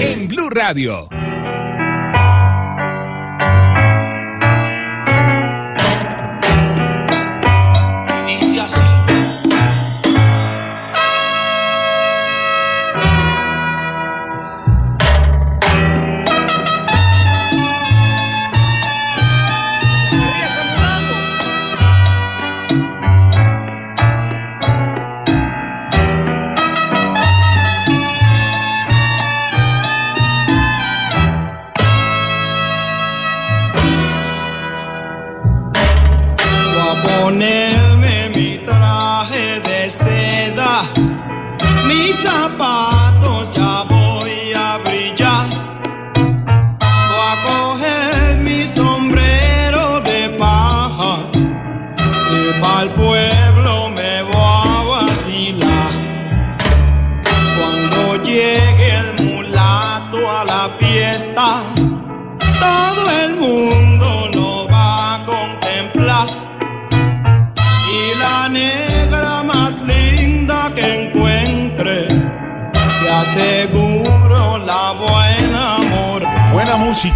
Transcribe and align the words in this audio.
En 0.00 0.28
Blue 0.28 0.48
Radio. 0.50 1.21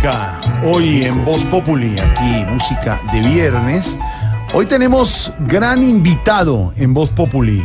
Música 0.06 0.40
hoy 0.64 1.04
en 1.04 1.24
Voz 1.24 1.44
Populi, 1.46 1.98
aquí 1.98 2.44
música 2.48 3.00
de 3.12 3.20
viernes. 3.22 3.98
Hoy 4.54 4.66
tenemos 4.66 5.32
gran 5.40 5.82
invitado 5.82 6.72
en 6.76 6.94
Voz 6.94 7.08
Populi, 7.10 7.64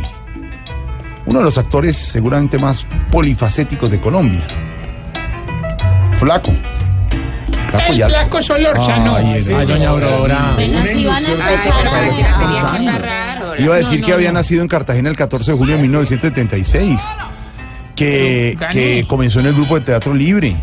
uno 1.26 1.38
de 1.38 1.44
los 1.44 1.56
actores 1.56 1.96
seguramente 1.96 2.58
más 2.58 2.84
polifacéticos 3.12 3.90
de 3.90 4.00
Colombia. 4.00 4.40
Flaco. 6.18 6.50
Flaco 7.70 7.92
El 7.92 7.98
ya- 7.98 8.06
flaco 8.08 8.42
Solórzano. 8.42 9.14
Ay, 9.16 9.34
el- 9.46 9.54
Ay, 9.54 9.66
doña 9.66 9.88
Aurora. 9.90 10.56
Iba 13.58 13.74
a 13.74 13.78
decir 13.78 14.00
No, 14.00 14.06
que 14.06 14.10
no, 14.12 14.16
había 14.16 14.32
no. 14.32 14.38
nacido 14.38 14.62
en 14.62 14.68
Cartagena 14.68 15.08
el 15.10 15.16
14 15.16 15.52
de 15.52 15.56
julio 15.56 15.76
de 15.76 15.82
1976, 15.82 17.00
que, 17.94 18.56
Gané. 18.58 18.72
que 18.72 19.06
comenzó 19.08 19.38
en 19.40 19.46
el 19.46 19.52
grupo 19.54 19.76
de 19.76 19.82
teatro 19.82 20.12
libre, 20.14 20.56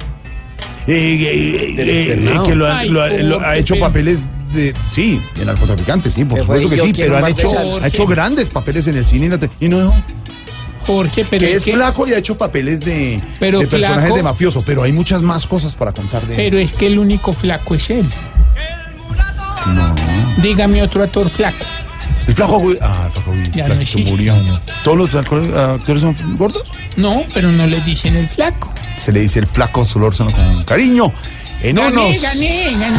eh, 0.92 1.76
eh, 1.78 2.16
eh, 2.18 2.40
que 2.46 2.56
lo, 2.56 2.68
ha- 2.68 2.80
Ay, 2.80 2.90
lo 2.90 3.02
ha- 3.02 3.10
lo 3.10 3.36
ha 3.40 3.44
Jorge, 3.44 3.60
hecho 3.60 3.80
papeles 3.80 4.28
de, 4.54 4.74
sí, 4.92 5.22
de 5.36 5.46
narcotraficantes, 5.46 6.14
sí, 6.14 6.26
por 6.26 6.40
supuesto 6.40 6.70
que 6.70 6.82
sí, 6.82 6.94
pero 6.96 7.18
han 7.18 7.28
hecho, 7.28 7.52
ha 7.82 7.88
hecho 7.88 8.06
grandes 8.08 8.50
papeles 8.50 8.88
en 8.88 8.98
el 8.98 9.06
cine 9.06 9.28
y, 9.28 9.30
la 9.30 9.38
te- 9.38 9.50
y 9.60 9.68
no 9.70 9.78
dejó. 9.80 9.94
Jorge, 10.88 11.26
pero 11.30 11.40
que 11.42 11.52
es 11.52 11.58
es 11.58 11.64
que, 11.66 11.74
flaco 11.74 12.08
y 12.08 12.14
ha 12.14 12.18
hecho 12.18 12.36
papeles 12.38 12.80
de, 12.80 13.22
Pero 13.40 13.60
de 13.60 13.68
personajes 13.68 14.06
flaco- 14.06 14.16
de 14.16 14.24
mafioso, 14.24 14.64
pero 14.66 14.82
hay 14.82 14.92
muchas 14.92 15.22
más 15.22 15.46
cosas 15.46 15.76
para 15.76 15.92
contar 15.92 16.26
de 16.26 16.34
él. 16.34 16.42
pero 16.50 16.58
es 16.58 16.72
que 16.72 16.88
el 16.88 16.98
único 16.98 17.32
flaco 17.34 17.76
es 17.76 17.90
él. 17.92 18.06
No. 19.68 19.94
Dígame 20.42 20.82
otro 20.82 21.04
actor 21.04 21.30
flaco. 21.30 21.66
El 22.28 22.34
flaco, 22.34 22.64
ah, 22.82 23.04
el 23.08 23.12
flaco, 23.12 23.34
Ya 23.54 23.68
no 23.68 24.10
murió. 24.10 24.36
¿Todos 24.84 24.98
los 24.98 25.16
actores 25.16 25.54
actores 25.54 26.02
son 26.02 26.16
gordos? 26.38 26.64
No, 26.96 27.24
pero 27.34 27.52
no 27.52 27.68
le 27.68 27.82
dicen 27.82 28.16
el 28.16 28.28
flaco. 28.30 28.72
Se 29.00 29.12
le 29.12 29.22
dice 29.22 29.40
el 29.40 29.48
flaco 29.48 29.84
Solórzano 29.86 30.32
con 30.32 30.64
cariño. 30.66 31.12
En 31.64 31.76
Gané, 31.78 31.90
unos. 31.92 32.22
gané, 32.22 32.72
gané. 32.78 32.98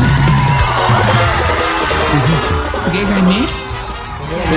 ¿Qué 2.92 3.02
gané? 3.04 3.46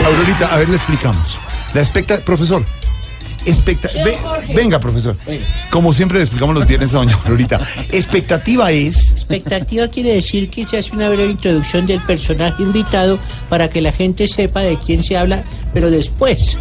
Aurorita, 0.05 0.47
a 0.53 0.57
ver, 0.57 0.69
le 0.69 0.75
explicamos. 0.77 1.37
La 1.73 1.81
expecta, 1.81 2.17
profesor. 2.19 2.65
Expecta, 3.45 3.89
ve- 4.05 4.17
venga, 4.55 4.79
profesor. 4.79 5.17
Como 5.69 5.91
siempre 5.93 6.17
le 6.19 6.23
explicamos 6.23 6.55
los 6.55 6.65
viernes 6.65 6.93
a 6.93 6.97
doña 6.97 7.15
Aurorita. 7.25 7.59
Expectativa 7.91 8.71
es. 8.71 9.11
Expectativa 9.11 9.87
quiere 9.89 10.13
decir 10.15 10.49
que 10.49 10.65
se 10.65 10.77
hace 10.77 10.91
una 10.93 11.09
breve 11.09 11.31
introducción 11.31 11.85
del 11.85 11.99
personaje 12.01 12.63
invitado 12.63 13.19
para 13.49 13.69
que 13.69 13.81
la 13.81 13.91
gente 13.91 14.27
sepa 14.29 14.61
de 14.61 14.77
quién 14.79 15.03
se 15.03 15.17
habla, 15.17 15.43
pero 15.73 15.91
después. 15.91 16.57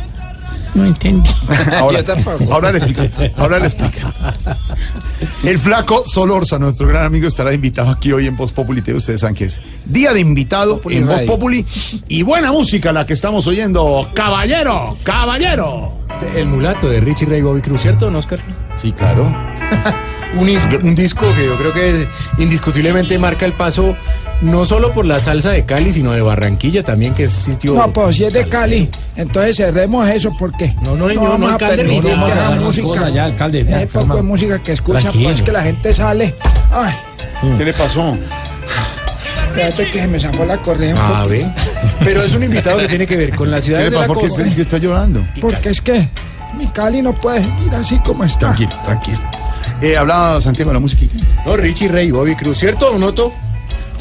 No 0.74 0.84
entendí. 0.86 1.30
Ahora, 1.78 2.02
ahora 2.50 2.72
le 2.72 2.78
explica. 2.78 3.10
Ahora 3.36 3.58
le 3.58 3.66
explica. 3.66 4.14
El 5.44 5.58
flaco 5.58 6.04
Solorza, 6.06 6.58
nuestro 6.58 6.86
gran 6.86 7.04
amigo, 7.04 7.28
estará 7.28 7.52
invitado 7.52 7.90
aquí 7.90 8.12
hoy 8.12 8.26
en 8.26 8.36
Voz 8.36 8.52
Populi. 8.52 8.80
Ustedes 8.80 9.20
saben 9.20 9.36
que 9.36 9.44
es 9.44 9.60
día 9.84 10.12
de 10.12 10.20
invitado 10.20 10.76
Populi 10.76 10.96
en 10.96 11.06
Voz. 11.06 11.22
Populi. 11.22 11.66
Y 12.08 12.22
buena 12.22 12.52
música 12.52 12.92
la 12.92 13.04
que 13.06 13.12
estamos 13.12 13.46
oyendo. 13.46 14.08
Caballero, 14.14 14.96
caballero. 15.02 15.92
El 16.34 16.46
mulato 16.46 16.88
de 16.88 17.00
Richie 17.00 17.26
Ray 17.26 17.42
Bobby 17.42 17.60
Cruz, 17.60 17.82
¿cierto, 17.82 18.06
Oscar? 18.08 18.38
Sí, 18.76 18.92
claro. 18.92 19.24
Un, 20.34 20.48
un 20.82 20.94
disco 20.94 21.26
que 21.36 21.44
yo 21.44 21.58
creo 21.58 21.74
que 21.74 22.08
indiscutiblemente 22.38 23.18
marca 23.18 23.44
el 23.44 23.52
paso 23.52 23.94
no 24.42 24.64
solo 24.64 24.92
por 24.92 25.06
la 25.06 25.20
salsa 25.20 25.50
de 25.50 25.64
Cali, 25.64 25.92
sino 25.92 26.12
de 26.12 26.20
Barranquilla 26.20 26.82
también, 26.82 27.14
que 27.14 27.24
es 27.24 27.32
sitio. 27.32 27.74
No, 27.74 27.92
pues 27.92 28.16
si 28.16 28.24
es 28.24 28.34
de 28.34 28.40
salsero. 28.42 28.60
Cali, 28.60 28.90
entonces 29.16 29.56
cerremos 29.56 30.08
eso 30.08 30.30
porque 30.38 30.74
No, 30.82 30.94
no, 30.96 31.08
señor, 31.08 31.38
no, 31.38 31.48
a 31.48 31.52
alcalde, 31.52 31.84
no, 31.84 32.16
no, 32.16 32.26
esa 32.26 32.36
dar 32.50 32.60
música, 32.60 32.86
cosas 32.88 33.14
ya, 33.14 33.24
alcalde, 33.24 33.64
ya, 33.64 33.80
poco 33.86 33.98
calma. 34.00 34.14
de 34.16 34.22
música 34.22 34.58
que 34.62 34.72
escucha, 34.72 35.00
Tranquilo. 35.00 35.28
pues 35.30 35.42
que 35.42 35.52
la 35.52 35.62
gente 35.62 35.94
sale. 35.94 36.34
Ay, 36.72 36.92
¿Qué 37.58 37.64
le 37.64 37.72
pasó? 37.72 38.16
espérate 39.48 39.90
que 39.90 40.00
se 40.00 40.08
me 40.08 40.18
sacó 40.20 40.44
la 40.44 40.56
correa 40.58 40.94
Ah. 40.98 41.26
Pero 42.04 42.22
es 42.22 42.34
un 42.34 42.42
invitado 42.42 42.78
que 42.78 42.88
tiene 42.88 43.06
que 43.06 43.16
ver 43.16 43.34
con 43.36 43.50
la 43.50 43.58
¿Qué 43.58 43.62
ciudad 43.64 43.80
de 43.80 43.90
la? 43.90 44.06
¿Por 44.06 44.18
qué 44.18 44.62
está 44.62 44.78
llorando? 44.78 45.24
Porque 45.40 45.68
es 45.70 45.80
que 45.80 46.08
mi 46.56 46.66
Cali 46.68 47.00
no 47.02 47.12
puede 47.14 47.42
seguir 47.42 47.72
así 47.74 47.98
como 48.00 48.24
está. 48.24 48.38
Tranquilo, 48.52 48.72
tranquilo. 48.84 49.20
Eh, 49.80 49.96
hablaba 49.96 50.40
Santiago 50.40 50.70
de 50.70 50.74
la 50.74 50.80
música. 50.80 51.02
No, 51.46 51.56
Richie 51.56 51.88
Ray 51.88 52.10
Bobby 52.10 52.34
Cruz, 52.34 52.58
¿cierto, 52.58 52.90
don 52.92 53.02
Otto? 53.02 53.32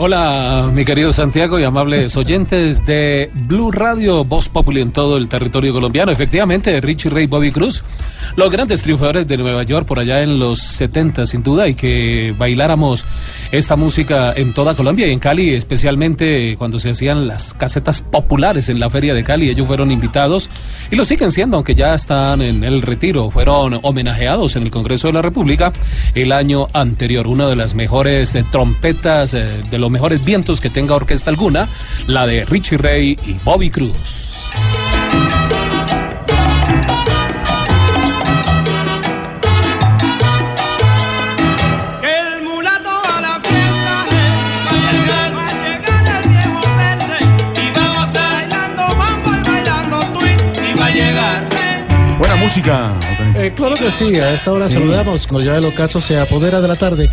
Hola, 0.03 0.71
mi 0.73 0.83
querido 0.83 1.11
Santiago 1.11 1.59
y 1.59 1.63
amables 1.63 2.17
oyentes 2.17 2.83
de 2.87 3.29
Blue 3.35 3.71
Radio, 3.71 4.25
Voz 4.25 4.49
Populi 4.49 4.81
en 4.81 4.91
todo 4.91 5.15
el 5.15 5.29
territorio 5.29 5.73
colombiano. 5.73 6.11
Efectivamente, 6.11 6.81
Richie 6.81 7.11
Ray 7.11 7.27
Bobby 7.27 7.51
Cruz, 7.51 7.83
los 8.35 8.49
grandes 8.49 8.81
triunfadores 8.81 9.27
de 9.27 9.37
Nueva 9.37 9.61
York 9.61 9.85
por 9.85 9.99
allá 9.99 10.23
en 10.23 10.39
los 10.39 10.57
70, 10.57 11.27
sin 11.27 11.43
duda, 11.43 11.67
y 11.67 11.75
que 11.75 12.33
bailáramos 12.35 13.05
esta 13.51 13.75
música 13.75 14.33
en 14.35 14.55
toda 14.55 14.73
Colombia 14.73 15.05
y 15.07 15.11
en 15.11 15.19
Cali, 15.19 15.51
especialmente 15.51 16.55
cuando 16.57 16.79
se 16.79 16.89
hacían 16.89 17.27
las 17.27 17.53
casetas 17.53 18.01
populares 18.01 18.69
en 18.69 18.79
la 18.79 18.89
Feria 18.89 19.13
de 19.13 19.23
Cali. 19.23 19.49
Ellos 19.49 19.67
fueron 19.67 19.91
invitados 19.91 20.49
y 20.89 20.95
lo 20.95 21.05
siguen 21.05 21.31
siendo, 21.31 21.57
aunque 21.57 21.75
ya 21.75 21.93
están 21.93 22.41
en 22.41 22.63
el 22.63 22.81
retiro. 22.81 23.29
Fueron 23.29 23.79
homenajeados 23.83 24.55
en 24.55 24.63
el 24.63 24.71
Congreso 24.71 25.09
de 25.09 25.13
la 25.13 25.21
República 25.21 25.71
el 26.15 26.31
año 26.31 26.69
anterior. 26.73 27.27
Una 27.27 27.45
de 27.45 27.55
las 27.55 27.75
mejores 27.75 28.33
eh, 28.33 28.43
trompetas, 28.51 29.35
eh, 29.35 29.61
de 29.69 29.77
los 29.77 29.90
los 29.91 29.99
mejores 29.99 30.23
vientos 30.23 30.61
que 30.61 30.69
tenga 30.69 30.95
orquesta 30.95 31.29
alguna, 31.29 31.67
la 32.07 32.25
de 32.25 32.45
Richie 32.45 32.77
Ray 32.77 33.17
y 33.25 33.33
Bobby 33.43 33.69
Cruz. 33.69 34.31
buena 52.17 52.35
música. 52.35 52.99
Eh, 53.35 53.51
claro 53.55 53.75
que 53.75 53.91
sí, 53.91 54.15
a 54.19 54.31
esta 54.31 54.51
hora 54.51 54.69
sí. 54.69 54.75
saludamos. 54.75 55.25
Cuando 55.25 55.43
ya 55.43 55.57
el 55.57 55.65
ocaso 55.65 55.99
se 55.99 56.19
apodera 56.19 56.61
de 56.61 56.67
la 56.67 56.75
tarde, 56.75 57.09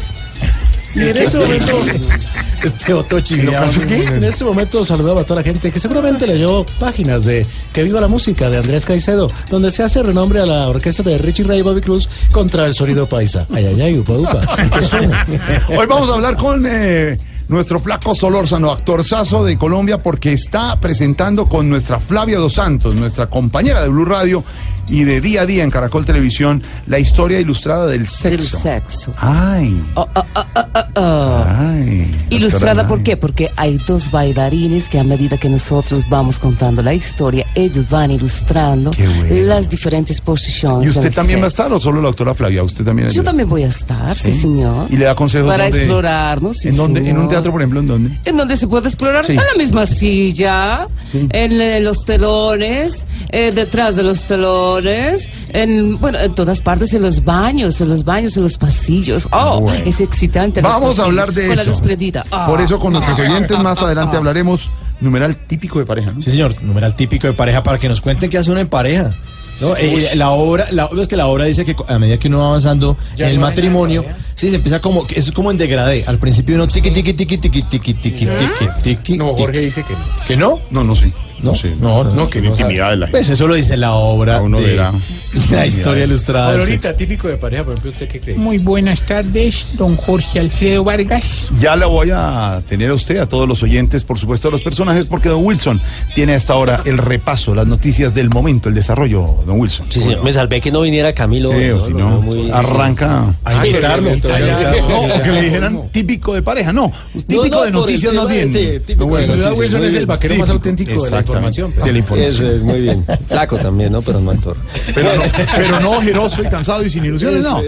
y 0.98 1.08
en 1.08 1.16
ese 1.16 1.38
momento, 1.38 1.72
Este 2.62 2.92
Otochi. 2.92 3.40
en 3.40 4.24
ese 4.24 4.44
momento 4.44 4.84
saludaba 4.84 5.20
a 5.20 5.24
toda 5.24 5.40
la 5.40 5.44
gente 5.44 5.70
que 5.70 5.78
seguramente 5.78 6.26
leyó 6.26 6.66
páginas 6.80 7.24
de 7.24 7.46
Que 7.72 7.84
viva 7.84 8.00
la 8.00 8.08
música 8.08 8.50
de 8.50 8.56
Andrés 8.56 8.84
Caicedo, 8.84 9.30
donde 9.48 9.70
se 9.70 9.84
hace 9.84 10.02
renombre 10.02 10.40
a 10.40 10.46
la 10.46 10.68
orquesta 10.68 11.04
de 11.04 11.18
Richie 11.18 11.44
Ray 11.44 11.60
y 11.60 11.62
Bobby 11.62 11.80
Cruz 11.80 12.08
contra 12.32 12.66
el 12.66 12.74
sonido 12.74 13.06
paisa. 13.08 13.46
Ay, 13.52 13.66
ay, 13.66 13.80
ay, 13.80 13.98
upa, 13.98 14.14
upa. 14.14 14.40
Hoy 15.68 15.86
vamos 15.86 16.10
a 16.10 16.14
hablar 16.14 16.36
con 16.36 16.66
eh, 16.68 17.16
nuestro 17.48 17.80
flaco 17.80 18.14
Solórzano, 18.14 18.70
actorzazo 18.70 19.44
de 19.44 19.56
Colombia, 19.56 19.98
porque 19.98 20.32
está 20.32 20.78
presentando 20.80 21.46
con 21.48 21.68
nuestra 21.68 21.98
Flavia 22.00 22.38
Dos 22.38 22.54
Santos, 22.54 22.94
nuestra 22.94 23.26
compañera 23.28 23.82
de 23.82 23.88
Blue 23.88 24.04
Radio 24.04 24.44
y 24.90 25.04
de 25.04 25.20
día 25.20 25.42
a 25.42 25.46
día 25.46 25.64
en 25.64 25.70
Caracol 25.70 26.06
Televisión, 26.06 26.62
la 26.86 26.98
historia 26.98 27.38
ilustrada 27.38 27.86
del 27.86 28.08
sexo. 28.08 28.28
Del 28.30 28.40
sexo. 28.62 29.12
Ay, 29.18 29.82
Oh, 29.94 30.06
oh, 30.14 30.24
oh, 30.34 30.44
oh, 30.54 30.60
oh, 30.74 30.80
oh. 30.96 31.44
ay. 31.46 32.10
Ilustrada 32.30 32.88
por 32.88 33.02
qué? 33.02 33.18
Porque 33.18 33.50
hay 33.56 33.76
dos 33.86 34.10
bailarines 34.10 34.88
que 34.88 34.98
a 34.98 35.04
medida 35.04 35.36
que 35.36 35.50
nosotros 35.50 36.04
vamos 36.08 36.38
contando 36.38 36.82
la 36.82 36.94
historia, 36.94 37.44
ellos 37.54 37.90
van 37.90 38.10
ilustrando 38.12 38.92
bueno. 38.92 39.44
las 39.46 39.68
diferentes 39.68 40.22
posiciones. 40.22 40.86
¿Y 40.86 40.96
usted 40.98 41.12
también 41.12 41.40
va 41.42 41.44
a 41.46 41.48
estar 41.48 41.70
o 41.70 41.78
solo 41.78 42.00
la 42.00 42.08
doctora 42.08 42.34
Flavia? 42.34 42.62
¿Usted 42.62 42.82
también? 42.82 43.10
Yo 43.10 43.22
también 43.22 43.46
voy 43.48 43.64
a 43.64 43.68
estar, 43.68 44.16
sí, 44.16 44.32
¿Sí? 44.32 44.40
señor. 44.40 44.86
¿Y 44.88 44.96
le 44.96 45.04
da 45.04 45.14
consejos 45.14 45.50
Para 45.50 45.64
dónde- 45.64 45.80
explorarnos, 45.80 46.56
sí, 46.56 46.68
¿En 46.68 46.76
dónde? 46.76 47.00
¿En 47.00 47.18
un 47.18 47.24
señor. 47.28 47.28
Teatro, 47.38 47.52
por 47.52 47.60
ejemplo, 47.60 47.80
en 47.80 47.86
dónde? 47.86 48.18
¿En 48.24 48.36
dónde 48.36 48.56
se 48.56 48.66
puede 48.68 48.88
explorar? 48.88 49.24
Sí. 49.24 49.32
En 49.32 49.38
la 49.38 49.54
misma 49.56 49.86
silla, 49.86 50.88
en 51.12 51.60
eh, 51.60 51.80
los 51.80 52.04
telones, 52.04 53.06
eh, 53.30 53.52
detrás 53.54 53.96
de 53.96 54.02
los 54.02 54.22
telones, 54.22 55.30
en, 55.48 55.98
bueno, 56.00 56.18
en 56.18 56.34
todas 56.34 56.60
partes, 56.60 56.92
en 56.94 57.02
los 57.02 57.24
baños, 57.24 57.80
en 57.80 57.88
los 57.88 58.04
baños, 58.04 58.36
en 58.36 58.42
los 58.42 58.58
pasillos. 58.58 59.28
Oh, 59.32 59.60
Bueno. 59.60 59.84
es 59.86 60.00
excitante. 60.00 60.60
Vamos 60.60 60.98
a 60.98 61.04
hablar 61.04 61.32
de 61.32 61.46
con 61.46 61.56
la 61.56 61.62
eso. 61.62 61.70
luz 61.72 61.80
prendida. 61.80 62.24
Ah. 62.30 62.46
Por 62.46 62.60
eso 62.60 62.78
con 62.78 62.92
nuestros 62.92 63.18
oyentes 63.18 63.58
más 63.58 63.80
adelante 63.82 64.16
hablaremos 64.16 64.68
numeral 65.00 65.36
típico 65.36 65.78
de 65.78 65.86
pareja, 65.86 66.12
¿no? 66.12 66.20
Sí, 66.22 66.30
señor, 66.30 66.60
numeral 66.62 66.94
típico 66.96 67.26
de 67.26 67.32
pareja 67.32 67.62
para 67.62 67.78
que 67.78 67.88
nos 67.88 68.00
cuenten 68.00 68.28
qué 68.30 68.38
hace 68.38 68.50
uno 68.50 68.60
en 68.60 68.68
pareja. 68.68 69.10
¿No? 69.60 69.76
Eh, 69.76 70.10
la 70.14 70.30
obra, 70.30 70.66
la, 70.70 70.88
es 71.00 71.08
que 71.08 71.16
la 71.16 71.26
obra 71.26 71.44
dice 71.44 71.64
que 71.64 71.74
a 71.86 71.98
medida 71.98 72.18
que 72.18 72.28
uno 72.28 72.40
va 72.40 72.48
avanzando 72.48 72.96
Ya 73.16 73.26
en 73.26 73.32
el 73.32 73.36
no 73.36 73.46
matrimonio, 73.46 74.04
sí, 74.34 74.50
se 74.50 74.56
empieza 74.56 74.80
como, 74.80 75.06
es 75.08 75.32
como 75.32 75.50
en 75.50 75.56
degradé. 75.56 76.04
Al 76.06 76.18
principio 76.18 76.56
uno 76.56 76.68
tiqui, 76.68 76.90
tiqui, 76.90 77.14
tiqui, 77.14 77.38
tiqui, 77.38 77.62
tiqui, 77.62 77.94
tiqui, 77.94 78.26
tiqui, 78.26 78.82
tiqui. 78.82 79.18
No. 79.18 79.34
Jorge 79.34 79.60
dice 79.60 79.82
que 79.82 79.94
no. 79.94 80.00
¿Que 80.26 80.36
no? 80.36 80.58
No, 80.70 80.84
no 80.84 80.94
sé. 80.94 81.12
No, 81.42 81.54
sé. 81.54 81.72
no, 81.80 82.02
no, 82.02 82.14
No, 82.14 82.30
que 82.30 82.40
no. 82.40 82.50
Intimidad 82.50 82.90
de 82.90 82.96
la 82.96 83.06
gente. 83.06 83.18
Pues 83.18 83.28
eso 83.28 83.46
lo 83.46 83.54
dice 83.54 83.76
la 83.76 83.92
obra 83.94 84.42
uno 84.42 84.60
de 84.60 84.66
verá. 84.66 84.92
la 85.50 85.66
historia 85.66 86.04
ilustrada. 86.04 86.58
Ahorita, 86.58 86.96
típico 86.96 87.28
de 87.28 87.36
pareja, 87.36 87.64
por 87.64 87.74
ejemplo, 87.74 87.90
¿usted 87.90 88.08
qué 88.08 88.20
cree? 88.20 88.36
Muy 88.36 88.58
buenas 88.58 89.00
tardes, 89.02 89.68
don 89.74 89.96
Jorge 89.96 90.40
Alfredo 90.40 90.84
Vargas. 90.84 91.50
Ya 91.58 91.76
la 91.76 91.86
voy 91.86 92.10
a 92.12 92.62
tener 92.66 92.90
a 92.90 92.94
usted, 92.94 93.18
a 93.18 93.28
todos 93.28 93.48
los 93.48 93.62
oyentes, 93.62 94.04
por 94.04 94.18
supuesto, 94.18 94.48
a 94.48 94.50
los 94.50 94.62
personajes, 94.62 95.04
porque 95.04 95.28
don 95.28 95.44
Wilson 95.44 95.80
tiene 96.14 96.32
a 96.32 96.36
esta 96.36 96.54
hora 96.56 96.82
el 96.84 96.98
repaso, 96.98 97.54
las 97.54 97.66
noticias 97.66 98.14
del 98.14 98.30
momento, 98.30 98.68
el 98.68 98.74
desarrollo, 98.74 99.42
don 99.48 99.58
Wilson. 99.60 99.86
Sí, 99.88 100.00
señor. 100.00 100.22
Me 100.22 100.32
salvé 100.32 100.60
que 100.60 100.70
no 100.70 100.82
viniera 100.82 101.12
Camilo. 101.12 101.50
Sí, 101.50 101.70
o 101.70 101.78
¿no? 101.78 101.84
si 101.84 101.94
no, 101.94 102.20
muy- 102.20 102.50
arranca. 102.52 103.34
A 103.44 103.66
invitarlo. 103.66 104.10
No, 104.10 104.16
Sí, 104.16 105.22
que 105.24 105.32
le 105.32 105.42
dijeran 105.42 105.74
no. 105.74 105.80
típico 105.90 106.34
de 106.34 106.42
pareja, 106.42 106.72
no. 106.72 106.92
Típico 107.26 107.48
no, 107.58 107.62
de 107.64 107.70
noticias 107.72 108.12
sí, 108.12 108.16
Don 108.16 108.28
de 108.28 108.82
Sin 108.86 109.36
duda, 109.36 109.52
Wilson 109.52 109.56
muy 109.56 109.66
es 109.66 109.74
el 109.74 109.90
bien. 109.90 110.06
vaquero 110.06 110.34
más 110.36 110.50
auténtico 110.50 111.02
de 111.04 111.10
la 111.10 111.18
información. 111.20 111.72
pues. 111.72 111.86
de 111.86 111.92
la 111.92 111.98
información. 111.98 112.34
Eso 112.46 112.54
es 112.56 112.62
muy 112.62 112.80
bien. 112.80 113.04
Flaco 113.26 113.56
también, 113.58 113.92
¿no? 113.92 114.02
Pero 114.02 114.20
no 114.20 114.30
actor. 114.30 114.56
Pero 114.94 115.14
no, 115.16 115.22
pero 115.56 115.80
no 115.80 115.90
ojeroso 115.92 116.42
y 116.42 116.46
cansado 116.46 116.84
y 116.84 116.90
sin 116.90 117.04
ilusiones, 117.04 117.42
no. 117.42 117.62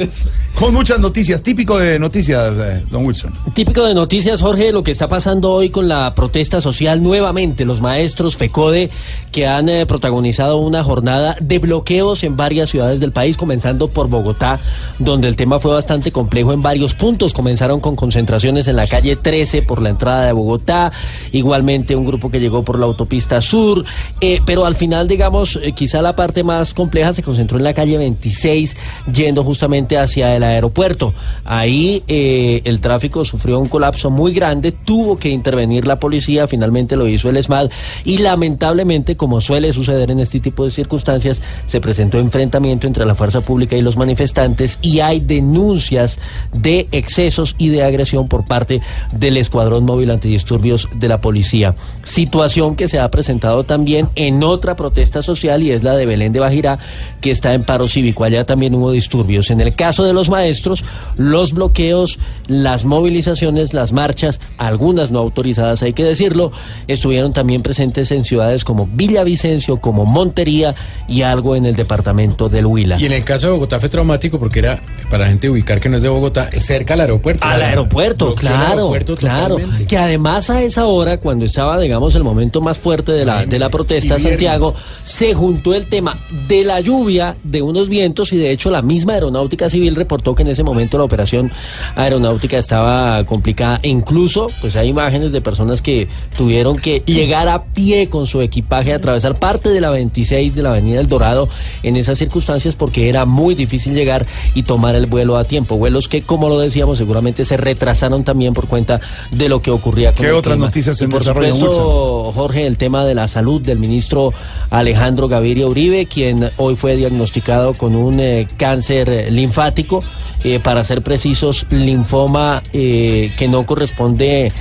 Con 0.59 0.75
muchas 0.75 0.99
noticias, 1.01 1.43
típico 1.43 1.79
de 1.79 1.99
noticias, 1.99 2.55
eh, 2.59 2.83
don 2.91 3.07
Wilson. 3.07 3.33
Típico 3.55 3.85
de 3.85 3.95
noticias, 3.95 4.43
Jorge, 4.43 4.73
lo 4.73 4.83
que 4.83 4.91
está 4.91 5.09
pasando 5.09 5.51
hoy 5.53 5.71
con 5.71 5.89
la 5.89 6.15
protesta 6.15 6.61
social 6.61 7.03
nuevamente. 7.03 7.65
Los 7.65 7.81
maestros 7.81 8.37
FECODE 8.37 8.91
que 9.33 9.47
han 9.47 9.69
eh, 9.69 9.87
protagonizado 9.87 10.59
una 10.59 10.83
jornada 10.85 11.37
de 11.41 11.61
bloqueos 11.71 12.25
en 12.25 12.37
varias 12.37 12.69
ciudades 12.69 12.99
del 12.99 13.13
país, 13.13 13.37
comenzando 13.37 13.87
por 13.87 14.09
Bogotá, 14.09 14.59
donde 14.99 15.29
el 15.29 15.37
tema 15.37 15.61
fue 15.61 15.73
bastante 15.73 16.11
complejo 16.11 16.53
en 16.53 16.63
varios 16.63 16.97
puntos. 16.97 17.33
Comenzaron 17.33 17.79
con 17.79 17.95
concentraciones 17.95 18.67
en 18.67 18.75
la 18.75 18.89
calle 18.89 19.15
13 19.15 19.63
por 19.63 19.81
la 19.81 19.91
entrada 19.91 20.27
de 20.27 20.33
Bogotá, 20.33 20.91
igualmente 21.31 21.95
un 21.95 22.07
grupo 22.07 22.29
que 22.29 22.41
llegó 22.41 22.65
por 22.65 22.77
la 22.77 22.87
autopista 22.87 23.41
sur, 23.41 23.85
eh, 24.21 24.41
pero 24.45 24.67
al 24.67 24.75
final, 24.75 25.07
digamos, 25.07 25.61
eh, 25.63 25.71
quizá 25.71 26.03
la 26.03 26.17
parte 26.17 26.43
más 26.43 26.75
compleja 26.75 27.13
se 27.13 27.23
concentró 27.23 27.57
en 27.59 27.63
la 27.63 27.73
calle 27.73 27.99
26, 27.99 28.77
yendo 29.15 29.45
justamente 29.45 29.97
hacia 29.97 30.35
el 30.35 30.43
aeropuerto. 30.43 31.15
Ahí 31.45 32.03
eh, 32.09 32.63
el 32.65 32.81
tráfico 32.81 33.25
sufrió 33.25 33.61
un 33.61 33.67
colapso 33.67 34.11
muy 34.11 34.35
grande, 34.35 34.73
tuvo 34.73 35.17
que 35.17 35.29
intervenir 35.29 35.87
la 35.87 36.01
policía, 36.01 36.49
finalmente 36.49 36.97
lo 36.97 37.07
hizo 37.07 37.31
el 37.31 37.37
ESMAD 37.37 37.71
y 38.05 38.19
lamentablemente, 38.19 39.17
como 39.17 39.41
suele 39.41 39.73
suceder 39.73 40.11
en 40.11 40.19
este 40.19 40.41
tipo 40.41 40.65
de 40.65 40.73
circunstancias, 40.73 41.41
se 41.67 41.81
presentó 41.81 42.19
enfrentamiento 42.19 42.87
entre 42.87 43.07
la 43.07 43.15
fuerza 43.15 43.41
pública 43.41 43.77
y 43.77 43.83
los 43.83 43.97
manifestantes 43.97 44.79
y 44.83 45.01
hay 45.01 45.21
denuncias 45.21 46.19
de 46.53 46.89
excesos 46.93 47.55
y 47.59 47.69
de 47.69 47.83
agresión 47.83 48.29
por 48.29 48.45
parte 48.45 48.81
del 49.13 49.37
Escuadrón 49.37 49.85
Móvil 49.85 50.11
Antidisturbios 50.11 50.89
de 50.95 51.09
la 51.09 51.21
policía. 51.21 51.75
Situación 52.03 52.77
que 52.77 52.89
se 52.89 52.99
ha 52.99 53.11
presentado 53.11 53.65
también 53.65 54.09
en 54.15 54.43
otra 54.43 54.77
protesta 54.77 55.23
social 55.23 55.63
y 55.63 55.71
es 55.71 55.83
la 55.83 55.97
de 55.97 56.07
Belén 56.07 56.33
de 56.33 56.41
Bajirá, 56.41 56.79
que 57.21 57.31
está 57.31 57.55
en 57.55 57.65
paro 57.65 57.89
cívico. 57.89 58.25
Allá 58.25 58.45
también 58.45 58.75
hubo 58.75 58.93
disturbios. 58.93 59.51
En 59.51 59.61
el 59.61 59.75
caso 59.75 60.05
de 60.05 60.13
los 60.13 60.29
maestros, 60.29 60.85
los 61.17 61.53
bloqueos, 61.53 62.19
las 62.47 62.85
movilizaciones, 62.85 63.75
las 63.75 63.93
marchas, 63.93 64.41
algunas 64.59 65.11
no 65.11 65.21
autorizadas, 65.21 65.83
hay 65.83 65.93
que 65.93 66.05
decirlo, 66.05 66.53
estuvieron 66.89 67.33
también 67.33 67.63
presentes 67.63 68.11
en 68.13 68.25
ciudades 68.25 68.65
como 68.65 68.89
Villavicencio, 68.93 69.79
como 69.79 70.05
Montería 70.05 70.75
y 71.09 71.23
algo 71.23 71.50
en 71.57 71.67
el 71.67 71.77
departamento 71.77 72.49
del 72.49 72.67
Huila. 72.67 72.99
Y 72.99 73.07
en 73.07 73.13
el 73.13 73.25
caso 73.25 73.47
de 73.47 73.53
Bogotá 73.53 73.81
fue 73.81 73.89
traumático 73.89 74.39
porque 74.39 74.61
era, 74.61 74.81
para 75.11 75.25
la 75.25 75.31
gente 75.31 75.49
ubicar 75.49 75.81
que 75.81 75.89
no 75.89 75.97
es 75.97 76.03
de 76.03 76.09
Bogotá, 76.09 76.51
cerca 76.53 76.95
al 76.95 77.01
aeropuerto. 77.01 77.47
Al 77.47 77.63
aeropuerto, 77.63 78.35
claro, 78.35 78.71
aeropuerto 78.71 79.17
claro. 79.17 79.57
totalmente. 79.57 79.87
Que 79.87 79.99
además 79.99 80.51
a 80.51 80.63
esa 80.63 80.87
hora, 80.87 81.19
cuando 81.19 81.45
estaba, 81.45 81.79
digamos, 81.81 82.15
el 82.15 82.25
momento 82.25 82.61
más 82.61 82.79
fuerte 82.79 83.13
de 83.13 83.25
la, 83.25 83.47
de 83.47 83.59
la 83.59 83.69
protesta. 83.69 84.19
Santiago, 84.19 84.75
se 85.05 85.35
juntó 85.35 85.75
el 85.75 85.87
tema 85.87 86.19
de 86.49 86.65
la 86.65 86.81
lluvia, 86.81 87.37
de 87.43 87.63
unos 87.63 87.89
vientos 87.89 88.33
y 88.33 88.37
de 88.37 88.51
hecho 88.51 88.71
la 88.71 88.83
misma 88.83 89.15
aeronáutica 89.15 89.69
civil 89.69 89.95
reportó 89.95 90.35
que 90.35 90.43
en 90.43 90.49
ese 90.49 90.63
momento 90.63 90.99
la 90.99 91.05
operación 91.05 91.51
aeronáutica 91.97 92.59
estaba 92.59 93.25
complicada. 93.25 93.81
E 93.83 93.89
incluso, 93.89 94.49
pues 94.61 94.77
hay 94.77 94.89
imágenes 94.89 95.33
de 95.33 95.41
personas 95.41 95.83
que 95.83 96.09
tuvieron 96.37 96.79
que 96.79 97.03
llegar 97.07 97.49
a 97.49 97.65
pie 97.65 98.09
con 98.09 98.27
su 98.27 98.41
equipaje, 98.41 98.93
atravesar 98.93 99.39
parte 99.39 99.71
de 99.71 99.81
la 99.81 99.91
26 99.91 100.55
de 100.55 100.63
la 100.63 100.71
Avenida 100.71 101.01
El 101.01 101.07
Dorado 101.07 101.40
en 101.83 101.97
esas 101.97 102.19
circunstancias 102.19 102.77
porque 102.77 103.09
era 103.09 103.25
muy 103.25 103.55
difícil 103.55 103.95
llegar 103.95 104.27
y 104.55 104.63
tomar 104.65 104.95
el 104.95 105.07
vuelo 105.07 105.37
a 105.37 105.45
tiempo. 105.45 105.77
Vuelos 105.77 106.09
que, 106.09 106.23
como 106.23 106.49
lo 106.49 106.59
decíamos, 106.59 106.99
seguramente 106.99 107.45
se 107.45 107.57
retrasaron 107.57 108.25
también 108.25 108.55
por 108.55 108.67
cuenta 108.67 109.01
de 109.31 109.49
lo 109.49 109.61
que 109.63 109.71
ocurría 109.71 110.13
con 110.13 110.25
¿Qué 110.25 110.31
el 110.31 110.37
otras 110.37 110.55
clima. 110.55 110.67
noticias 110.67 111.01
Y 111.01 111.05
en 111.05 111.11
por 111.11 111.21
desarrollo, 111.21 111.55
supuesto, 111.55 112.33
Jorge, 112.35 112.67
el 112.67 112.77
tema 112.77 113.05
de 113.05 113.15
la 113.15 113.29
salud 113.29 113.61
del 113.61 113.79
ministro 113.79 114.33
Alejandro 114.71 115.29
Gaviria 115.29 115.67
Uribe, 115.67 116.07
quien 116.07 116.51
hoy 116.57 116.77
fue 116.77 116.97
diagnosticado 116.97 117.75
con 117.75 117.95
un 117.95 118.21
eh, 118.21 118.47
cáncer 118.57 119.33
linfático, 119.33 120.03
eh, 120.45 120.61
para 120.63 120.85
ser 120.85 121.03
precisos, 121.03 121.67
linfoma 121.71 122.63
eh, 122.73 123.33
que 123.37 123.49
no 123.49 123.67
corresponde 123.67 124.53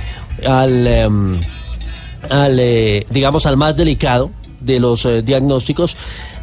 al, 0.46 0.86
em, 0.86 1.40
al 2.28 2.60
digamos, 3.10 3.46
al 3.46 3.56
más 3.56 3.76
delicado 3.76 4.30
de 4.60 4.78
los 4.78 5.08
diagnósticos. 5.24 5.96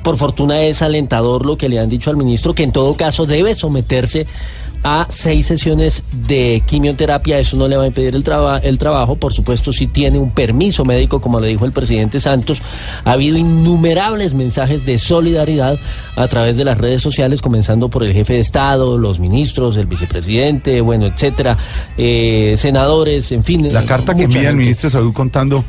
Por 0.07 0.15
fortuna 0.15 0.61
es 0.61 0.81
alentador 0.81 1.45
lo 1.45 1.57
que 1.57 1.67
le 1.67 1.79
han 1.81 1.89
dicho 1.89 2.09
al 2.09 2.15
ministro, 2.15 2.55
que 2.55 2.63
en 2.63 2.71
todo 2.71 2.95
caso 2.95 3.25
debe 3.25 3.55
someterse 3.55 4.25
a 4.81 5.05
seis 5.09 5.47
sesiones 5.47 6.01
de 6.13 6.63
quimioterapia. 6.65 7.39
Eso 7.39 7.57
no 7.57 7.67
le 7.67 7.75
va 7.75 7.83
a 7.83 7.87
impedir 7.87 8.15
el, 8.15 8.23
traba- 8.23 8.59
el 8.59 8.77
trabajo. 8.77 9.17
Por 9.17 9.33
supuesto, 9.33 9.73
si 9.73 9.87
tiene 9.87 10.17
un 10.17 10.31
permiso 10.31 10.85
médico, 10.85 11.19
como 11.19 11.41
le 11.41 11.49
dijo 11.49 11.65
el 11.65 11.73
presidente 11.73 12.21
Santos. 12.21 12.61
Ha 13.03 13.11
habido 13.11 13.35
innumerables 13.37 14.33
mensajes 14.33 14.85
de 14.85 14.97
solidaridad 14.97 15.77
a 16.15 16.27
través 16.29 16.55
de 16.55 16.63
las 16.63 16.77
redes 16.77 17.01
sociales, 17.01 17.41
comenzando 17.41 17.89
por 17.89 18.01
el 18.03 18.13
jefe 18.13 18.35
de 18.35 18.39
Estado, 18.39 18.97
los 18.97 19.19
ministros, 19.19 19.75
el 19.75 19.87
vicepresidente, 19.87 20.79
bueno, 20.79 21.05
etcétera, 21.05 21.57
eh, 21.97 22.53
senadores, 22.55 23.33
en 23.33 23.43
fin. 23.43 23.73
La 23.73 23.83
carta 23.83 24.15
que 24.15 24.23
envía 24.23 24.47
el 24.51 24.55
ministro 24.55 24.87
de 24.87 24.93
Salud 24.93 25.11
contando 25.11 25.65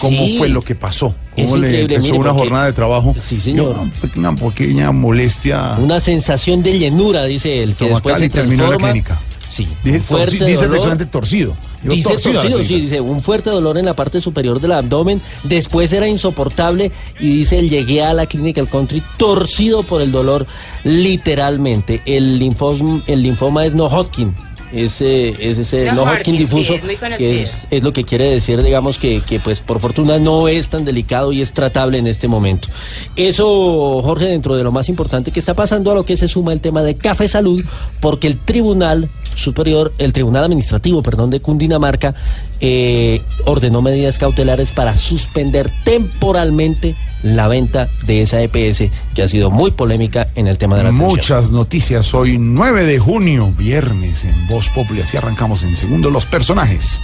cómo 0.00 0.26
Sí. 0.26 0.38
fue 0.38 0.48
lo 0.48 0.62
que 0.62 0.74
pasó. 0.74 1.14
Es 1.36 1.46
Cómo 1.46 1.56
le 1.58 1.80
empezó 1.82 2.00
mire, 2.02 2.18
una 2.18 2.28
porque- 2.30 2.40
jornada 2.48 2.66
de 2.66 2.72
trabajo. 2.72 3.14
Sí, 3.18 3.40
señor. 3.40 3.76
Una, 4.16 4.34
pequeña 4.36 4.92
molestia. 4.92 5.72
Una 5.78 6.00
sensación 6.00 6.62
de 6.62 6.78
llenura, 6.78 7.24
dice 7.24 7.62
él, 7.62 7.74
que 7.74 7.88
después 7.88 8.18
se 8.18 8.28
terminó 8.28 8.70
la 8.70 8.76
clínica. 8.76 9.20
Sí, 9.50 9.68
Dice, 9.84 10.00
fuerte 10.00 10.38
torci- 10.38 10.46
dice 10.46 10.62
textualmente 10.66 11.06
torcido. 11.06 11.54
Dice 11.82 12.16
torcido, 12.16 12.64
sí, 12.64 12.80
dice 12.82 13.00
un 13.02 13.20
fuerte 13.20 13.50
dolor 13.50 13.76
en 13.76 13.84
la 13.84 13.92
parte 13.92 14.20
superior 14.22 14.60
del 14.60 14.72
abdomen, 14.72 15.20
después 15.42 15.92
era 15.92 16.06
insoportable 16.08 16.90
y 17.20 17.38
dice 17.38 17.60
llegué 17.68 18.02
a 18.02 18.14
la 18.14 18.24
clínica 18.26 18.62
del 18.62 18.70
country 18.70 19.02
torcido 19.18 19.82
por 19.82 20.00
el 20.00 20.10
dolor 20.10 20.46
literalmente. 20.84 22.00
El 22.06 22.38
linfoma, 22.38 23.02
el 23.06 23.22
linfoma 23.22 23.66
es 23.66 23.74
no 23.74 23.86
Hodgkin. 23.86 24.34
Ese, 24.72 25.28
es 25.28 25.58
ese 25.58 25.92
no, 25.92 26.06
sí, 26.24 26.32
difuso, 26.32 26.74
que 27.18 27.42
es, 27.42 27.58
es 27.70 27.82
lo 27.82 27.92
que 27.92 28.04
quiere 28.04 28.30
decir, 28.30 28.62
digamos, 28.62 28.98
que, 28.98 29.20
que 29.20 29.38
pues 29.38 29.60
por 29.60 29.80
fortuna 29.80 30.18
no 30.18 30.48
es 30.48 30.68
tan 30.68 30.84
delicado 30.84 31.32
y 31.32 31.42
es 31.42 31.52
tratable 31.52 31.98
en 31.98 32.06
este 32.06 32.26
momento. 32.26 32.68
Eso, 33.14 34.00
Jorge, 34.02 34.26
dentro 34.26 34.56
de 34.56 34.64
lo 34.64 34.72
más 34.72 34.88
importante 34.88 35.30
que 35.30 35.40
está 35.40 35.54
pasando, 35.54 35.90
a 35.90 35.94
lo 35.94 36.04
que 36.04 36.16
se 36.16 36.26
suma 36.26 36.52
el 36.52 36.60
tema 36.60 36.82
de 36.82 36.94
Café 36.94 37.28
Salud, 37.28 37.62
porque 38.00 38.26
el 38.26 38.38
Tribunal 38.38 39.08
Superior, 39.34 39.92
el 39.98 40.12
Tribunal 40.12 40.44
Administrativo, 40.44 41.02
perdón, 41.02 41.30
de 41.30 41.40
Cundinamarca, 41.40 42.14
eh, 42.60 43.22
ordenó 43.44 43.82
medidas 43.82 44.18
cautelares 44.18 44.72
para 44.72 44.96
suspender 44.96 45.70
temporalmente 45.84 46.94
la 47.22 47.48
venta 47.48 47.88
de 48.04 48.22
esa 48.22 48.40
EPS, 48.40 48.90
que 49.14 49.22
ha 49.22 49.28
sido 49.28 49.50
muy 49.50 49.70
polémica 49.70 50.28
en 50.34 50.48
el 50.48 50.58
tema 50.58 50.76
de 50.76 50.84
la 50.84 50.88
atención. 50.88 51.10
Muchas 51.10 51.50
noticias 51.50 52.12
hoy, 52.14 52.38
9 52.38 52.84
de 52.84 52.98
junio, 52.98 53.52
viernes 53.56 54.24
en 54.24 54.46
Voz 54.48 54.68
Populi. 54.68 55.00
Así 55.00 55.16
arrancamos 55.16 55.62
en 55.62 55.76
segundo 55.76 56.10
los 56.10 56.26
personajes. 56.26 57.00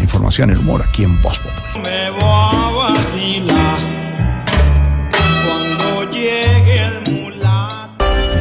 Información, 0.00 0.50
el 0.50 0.58
humor 0.58 0.84
aquí 0.88 1.04
en 1.04 1.20
Voz 1.22 1.38
Populi. 1.38 1.84
me 1.84 2.10
voy 2.10 2.22
a 2.22 2.92
vacilar 2.94 3.93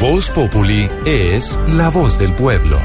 Voz 0.03 0.29
Populi 0.31 0.89
es 1.05 1.57
la 1.77 1.87
voz 1.89 2.19
del 2.19 2.35
pueblo. 2.35 2.77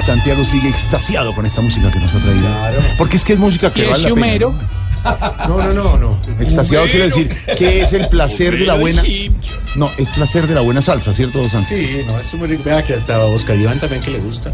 Santiago 0.00 0.44
sigue 0.44 0.68
extasiado 0.68 1.32
con 1.32 1.46
esta 1.46 1.62
música 1.62 1.90
que 1.90 1.98
nos 1.98 2.14
ha 2.14 2.18
traído. 2.18 2.48
Porque 2.98 3.16
es 3.16 3.24
que 3.24 3.32
es 3.32 3.38
música 3.38 3.72
que 3.72 3.86
¿Y 3.86 3.88
vale 3.88 3.96
es 3.96 4.02
la 4.02 4.14
pena. 4.14 4.26
humero? 4.26 4.54
No, 5.48 5.58
no, 5.58 5.72
no, 5.72 5.98
no. 5.98 6.18
Extasiado 6.40 6.86
quiere 6.86 7.06
decir 7.06 7.28
que 7.56 7.82
es 7.82 7.92
el 7.92 8.08
placer 8.08 8.58
de 8.58 8.66
la 8.66 8.74
buena. 8.74 9.02
No, 9.74 9.90
es 9.96 10.10
placer 10.10 10.46
de 10.46 10.54
la 10.54 10.60
buena 10.60 10.82
salsa, 10.82 11.12
¿cierto, 11.14 11.48
Santiago? 11.48 11.82
Sí, 11.82 12.02
no, 12.06 12.18
es 12.18 12.34
muy 12.34 12.48
rico. 12.48 12.62
Vea 12.64 12.84
que 12.84 12.94
hasta 12.94 13.16
a 13.16 13.24
Oscar 13.24 13.56
Iván 13.56 13.80
también 13.80 14.02
que 14.02 14.10
le 14.10 14.18
gusta. 14.18 14.50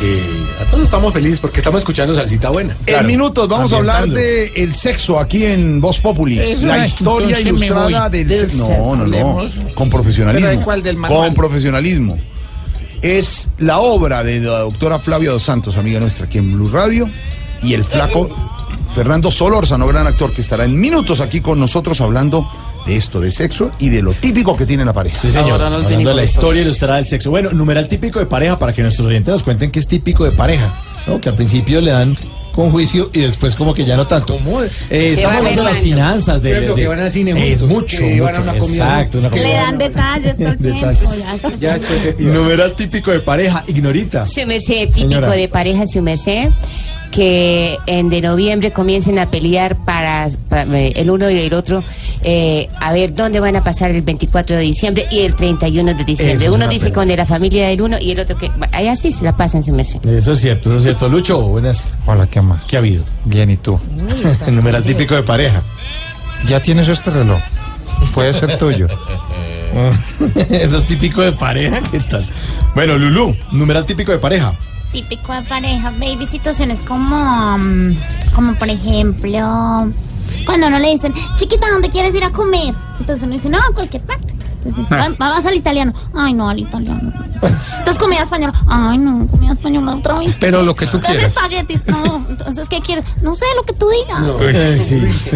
Eh, 0.00 0.22
a 0.60 0.64
todos 0.64 0.84
estamos 0.84 1.12
felices 1.12 1.40
porque 1.40 1.58
estamos 1.58 1.80
escuchando 1.80 2.14
salsita 2.14 2.50
buena. 2.50 2.76
En 2.86 3.06
minutos 3.06 3.48
vamos 3.48 3.72
a 3.72 3.76
hablar 3.76 4.08
de 4.08 4.52
el 4.56 4.74
sexo 4.74 5.18
aquí 5.18 5.44
en 5.44 5.80
Voz 5.80 5.98
Populi. 5.98 6.38
Eso 6.38 6.66
la 6.66 6.86
historia 6.86 7.40
ilustrada 7.40 8.08
del 8.08 8.28
Del 8.28 8.50
sexo. 8.50 8.68
No, 8.68 8.96
no, 8.96 9.06
no. 9.06 9.50
Con 9.74 9.90
profesionalismo. 9.90 10.46
¿Pero 10.46 10.58
de 10.58 10.64
cuál? 10.64 10.82
¿Del 10.82 10.96
manual? 10.96 11.26
Con 11.26 11.34
profesionalismo. 11.34 12.18
Es 13.02 13.48
la 13.58 13.80
obra 13.80 14.22
de 14.22 14.40
la 14.40 14.60
doctora 14.60 14.98
Flavia 14.98 15.30
Dos 15.30 15.42
Santos, 15.42 15.76
amiga 15.76 15.98
nuestra 16.00 16.26
aquí 16.26 16.38
en 16.38 16.52
Blue 16.52 16.68
Radio, 16.68 17.08
y 17.62 17.72
el 17.72 17.84
flaco 17.84 18.28
Fernando 18.94 19.30
Solórzano, 19.30 19.86
gran 19.86 20.06
actor, 20.06 20.32
que 20.32 20.40
estará 20.40 20.64
en 20.64 20.78
minutos 20.78 21.20
aquí 21.20 21.40
con 21.40 21.58
nosotros 21.60 22.00
hablando 22.00 22.46
de 22.86 22.96
esto, 22.96 23.20
de 23.20 23.30
sexo 23.30 23.70
y 23.78 23.88
de 23.88 24.02
lo 24.02 24.12
típico 24.14 24.56
que 24.56 24.66
tiene 24.66 24.84
la 24.84 24.92
pareja. 24.92 25.16
Sí, 25.20 25.30
señor. 25.30 25.62
Hablando 25.62 25.88
de 25.88 26.14
la 26.14 26.24
historia 26.24 26.62
ilustrada 26.62 26.96
del 26.96 27.06
sexo. 27.06 27.30
Bueno, 27.30 27.50
numeral 27.52 27.86
típico 27.88 28.18
de 28.18 28.26
pareja 28.26 28.58
para 28.58 28.72
que 28.72 28.82
nuestros 28.82 29.06
oyentes 29.06 29.32
nos 29.32 29.42
cuenten 29.42 29.70
qué 29.70 29.78
es 29.78 29.86
típico 29.86 30.24
de 30.24 30.32
pareja. 30.32 30.72
¿no? 31.06 31.20
Que 31.20 31.28
al 31.28 31.34
principio 31.34 31.80
le 31.80 31.92
dan 31.92 32.16
con 32.52 32.70
juicio 32.72 33.10
y 33.12 33.20
después 33.20 33.54
como 33.54 33.72
que 33.72 33.84
ya 33.84 33.96
no 33.96 34.06
tanto. 34.08 34.34
Eh, 34.36 34.68
Se 34.90 35.12
estamos 35.14 35.38
hablando 35.38 35.62
de 35.64 35.70
las 35.72 35.78
finanzas. 35.78 36.42
De, 36.42 36.60
de- 36.60 36.74
que 36.74 36.86
van 36.88 36.98
al 37.00 37.10
cine 37.12 37.52
Es 37.52 37.62
mucho, 37.62 37.96
que 37.98 38.20
van 38.20 38.34
a 38.34 38.38
mucho. 38.40 38.50
una 38.50 38.58
comida 38.58 38.84
Exacto, 38.84 39.18
una 39.18 39.28
juntos. 39.30 39.46
comida. 39.46 39.58
Le 39.60 39.64
dan 39.66 39.78
detalles 39.78 40.38
Detalles. 40.58 41.60
ya 41.60 41.74
después 41.74 42.02
se. 42.02 42.14
Numeral 42.18 42.72
típico 42.74 43.12
de 43.12 43.20
pareja, 43.20 43.62
ignorita. 43.68 44.26
Su 44.26 44.44
merced, 44.46 44.88
típico 44.88 44.98
Señora. 44.98 45.30
de 45.32 45.48
pareja, 45.48 45.86
su 45.86 46.02
merced, 46.02 46.48
que 47.10 47.78
en 47.86 48.08
de 48.08 48.20
noviembre 48.20 48.72
comiencen 48.72 49.18
a 49.18 49.30
pelear 49.30 49.76
para, 49.84 50.28
para, 50.48 50.62
eh, 50.78 50.92
el 50.96 51.10
uno 51.10 51.28
y 51.30 51.38
el 51.40 51.52
otro, 51.52 51.82
eh, 52.22 52.68
a 52.80 52.92
ver 52.92 53.14
dónde 53.14 53.40
van 53.40 53.56
a 53.56 53.64
pasar 53.64 53.90
el 53.90 54.02
24 54.02 54.56
de 54.56 54.62
diciembre 54.62 55.06
y 55.10 55.20
el 55.20 55.34
31 55.34 55.94
de 55.94 56.04
diciembre. 56.04 56.36
Eso 56.36 56.44
es 56.44 56.50
Uno 56.50 56.68
dice 56.68 56.86
pena. 56.86 56.94
con 56.94 57.08
de 57.08 57.16
la 57.16 57.26
familia 57.26 57.68
del 57.68 57.82
uno 57.82 57.96
y 58.00 58.12
el 58.12 58.20
otro 58.20 58.36
que... 58.36 58.50
Allá 58.72 58.94
sí 58.94 59.10
se 59.10 59.24
la 59.24 59.36
pasan, 59.36 59.62
su 59.62 59.72
merced. 59.72 60.04
Eso 60.06 60.32
es 60.32 60.40
cierto, 60.40 60.70
eso 60.70 60.78
es 60.78 60.82
cierto. 60.84 61.08
Lucho, 61.08 61.40
buenas. 61.42 61.92
Hola, 62.06 62.26
¿qué 62.26 62.40
más? 62.40 62.62
¿Qué 62.64 62.76
ha 62.76 62.78
habido? 62.78 63.04
Bien, 63.24 63.50
¿y 63.50 63.56
tú? 63.56 63.80
El 64.46 64.54
numeral 64.56 64.84
típico 64.84 65.14
de 65.14 65.22
pareja. 65.22 65.62
Ya 66.46 66.60
tienes 66.60 66.88
este 66.88 67.10
reloj. 67.10 67.40
Puede 68.14 68.32
ser 68.32 68.56
tuyo. 68.56 68.86
Eso 70.50 70.78
es 70.78 70.84
típico 70.86 71.22
de 71.22 71.32
pareja, 71.32 71.80
¿qué 71.90 72.00
tal? 72.00 72.26
Bueno, 72.74 72.96
Lulú, 72.96 73.36
numeral 73.52 73.84
típico 73.84 74.12
de 74.12 74.18
pareja. 74.18 74.54
Típico 74.92 75.32
de 75.32 75.42
pareja, 75.42 75.90
baby, 76.00 76.26
situaciones 76.26 76.80
como, 76.80 77.56
mm, 77.58 77.96
como 78.34 78.54
por 78.54 78.68
ejemplo, 78.68 79.92
cuando 80.44 80.66
uno 80.66 80.78
le 80.80 80.90
dicen, 80.90 81.14
chiquita, 81.36 81.70
¿dónde 81.70 81.90
quieres 81.90 82.12
ir 82.14 82.24
a 82.24 82.30
comer? 82.30 82.74
Entonces 82.98 83.22
uno 83.24 83.34
dice, 83.34 83.48
no, 83.48 83.58
a 83.58 83.72
cualquier 83.72 84.02
parte. 84.02 84.34
Entonces 84.62 84.76
dice, 84.76 84.94
Ah. 84.94 85.08
"Va- 85.08 85.14
vamos 85.16 85.46
al 85.46 85.54
italiano. 85.54 85.94
Ay, 86.14 86.34
no, 86.34 86.48
al 86.48 86.58
italiano. 86.58 87.12
Entonces 87.32 87.98
comida 87.98 88.22
española. 88.22 88.52
Ay, 88.68 88.98
no, 88.98 89.26
comida 89.28 89.52
española 89.52 89.94
otra 89.94 90.18
vez. 90.18 90.36
Pero 90.40 90.62
lo 90.62 90.74
que 90.74 90.86
tú 90.86 90.96
Entonces 90.98 91.18
quieras. 91.18 91.36
espaguetis. 91.36 91.86
No, 91.86 92.26
entonces, 92.28 92.68
¿qué 92.68 92.80
quieres? 92.80 93.04
No 93.22 93.34
sé, 93.36 93.46
lo 93.56 93.62
que 93.62 93.72
tú 93.72 93.86
digas. 93.88 94.22
Eh, 94.54 94.78
sí, 94.78 95.00
sí. 95.14 95.30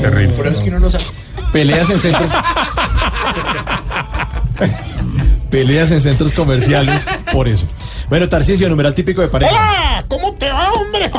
Terrible. 0.00 0.28
Por 0.36 0.46
eso 0.46 0.58
es 0.58 0.62
que 0.62 0.68
uno 0.70 0.78
no 0.80 0.90
sabe. 0.90 1.04
Peleas 1.52 1.88
en 1.90 1.98
centros. 1.98 2.30
Peleas 5.52 5.90
en 5.90 6.00
centros 6.00 6.32
comerciales, 6.32 7.06
por 7.30 7.46
eso. 7.46 7.66
Bueno, 8.08 8.26
Tarcisio, 8.26 8.70
numeral 8.70 8.94
típico 8.94 9.20
de 9.20 9.28
pareja. 9.28 9.52
¡Hola! 9.52 10.04
¿Cómo 10.08 10.32
te 10.32 10.48
va, 10.48 10.72
hombre? 10.72 11.10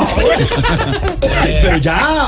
Pero 1.62 1.78
ya. 1.78 2.25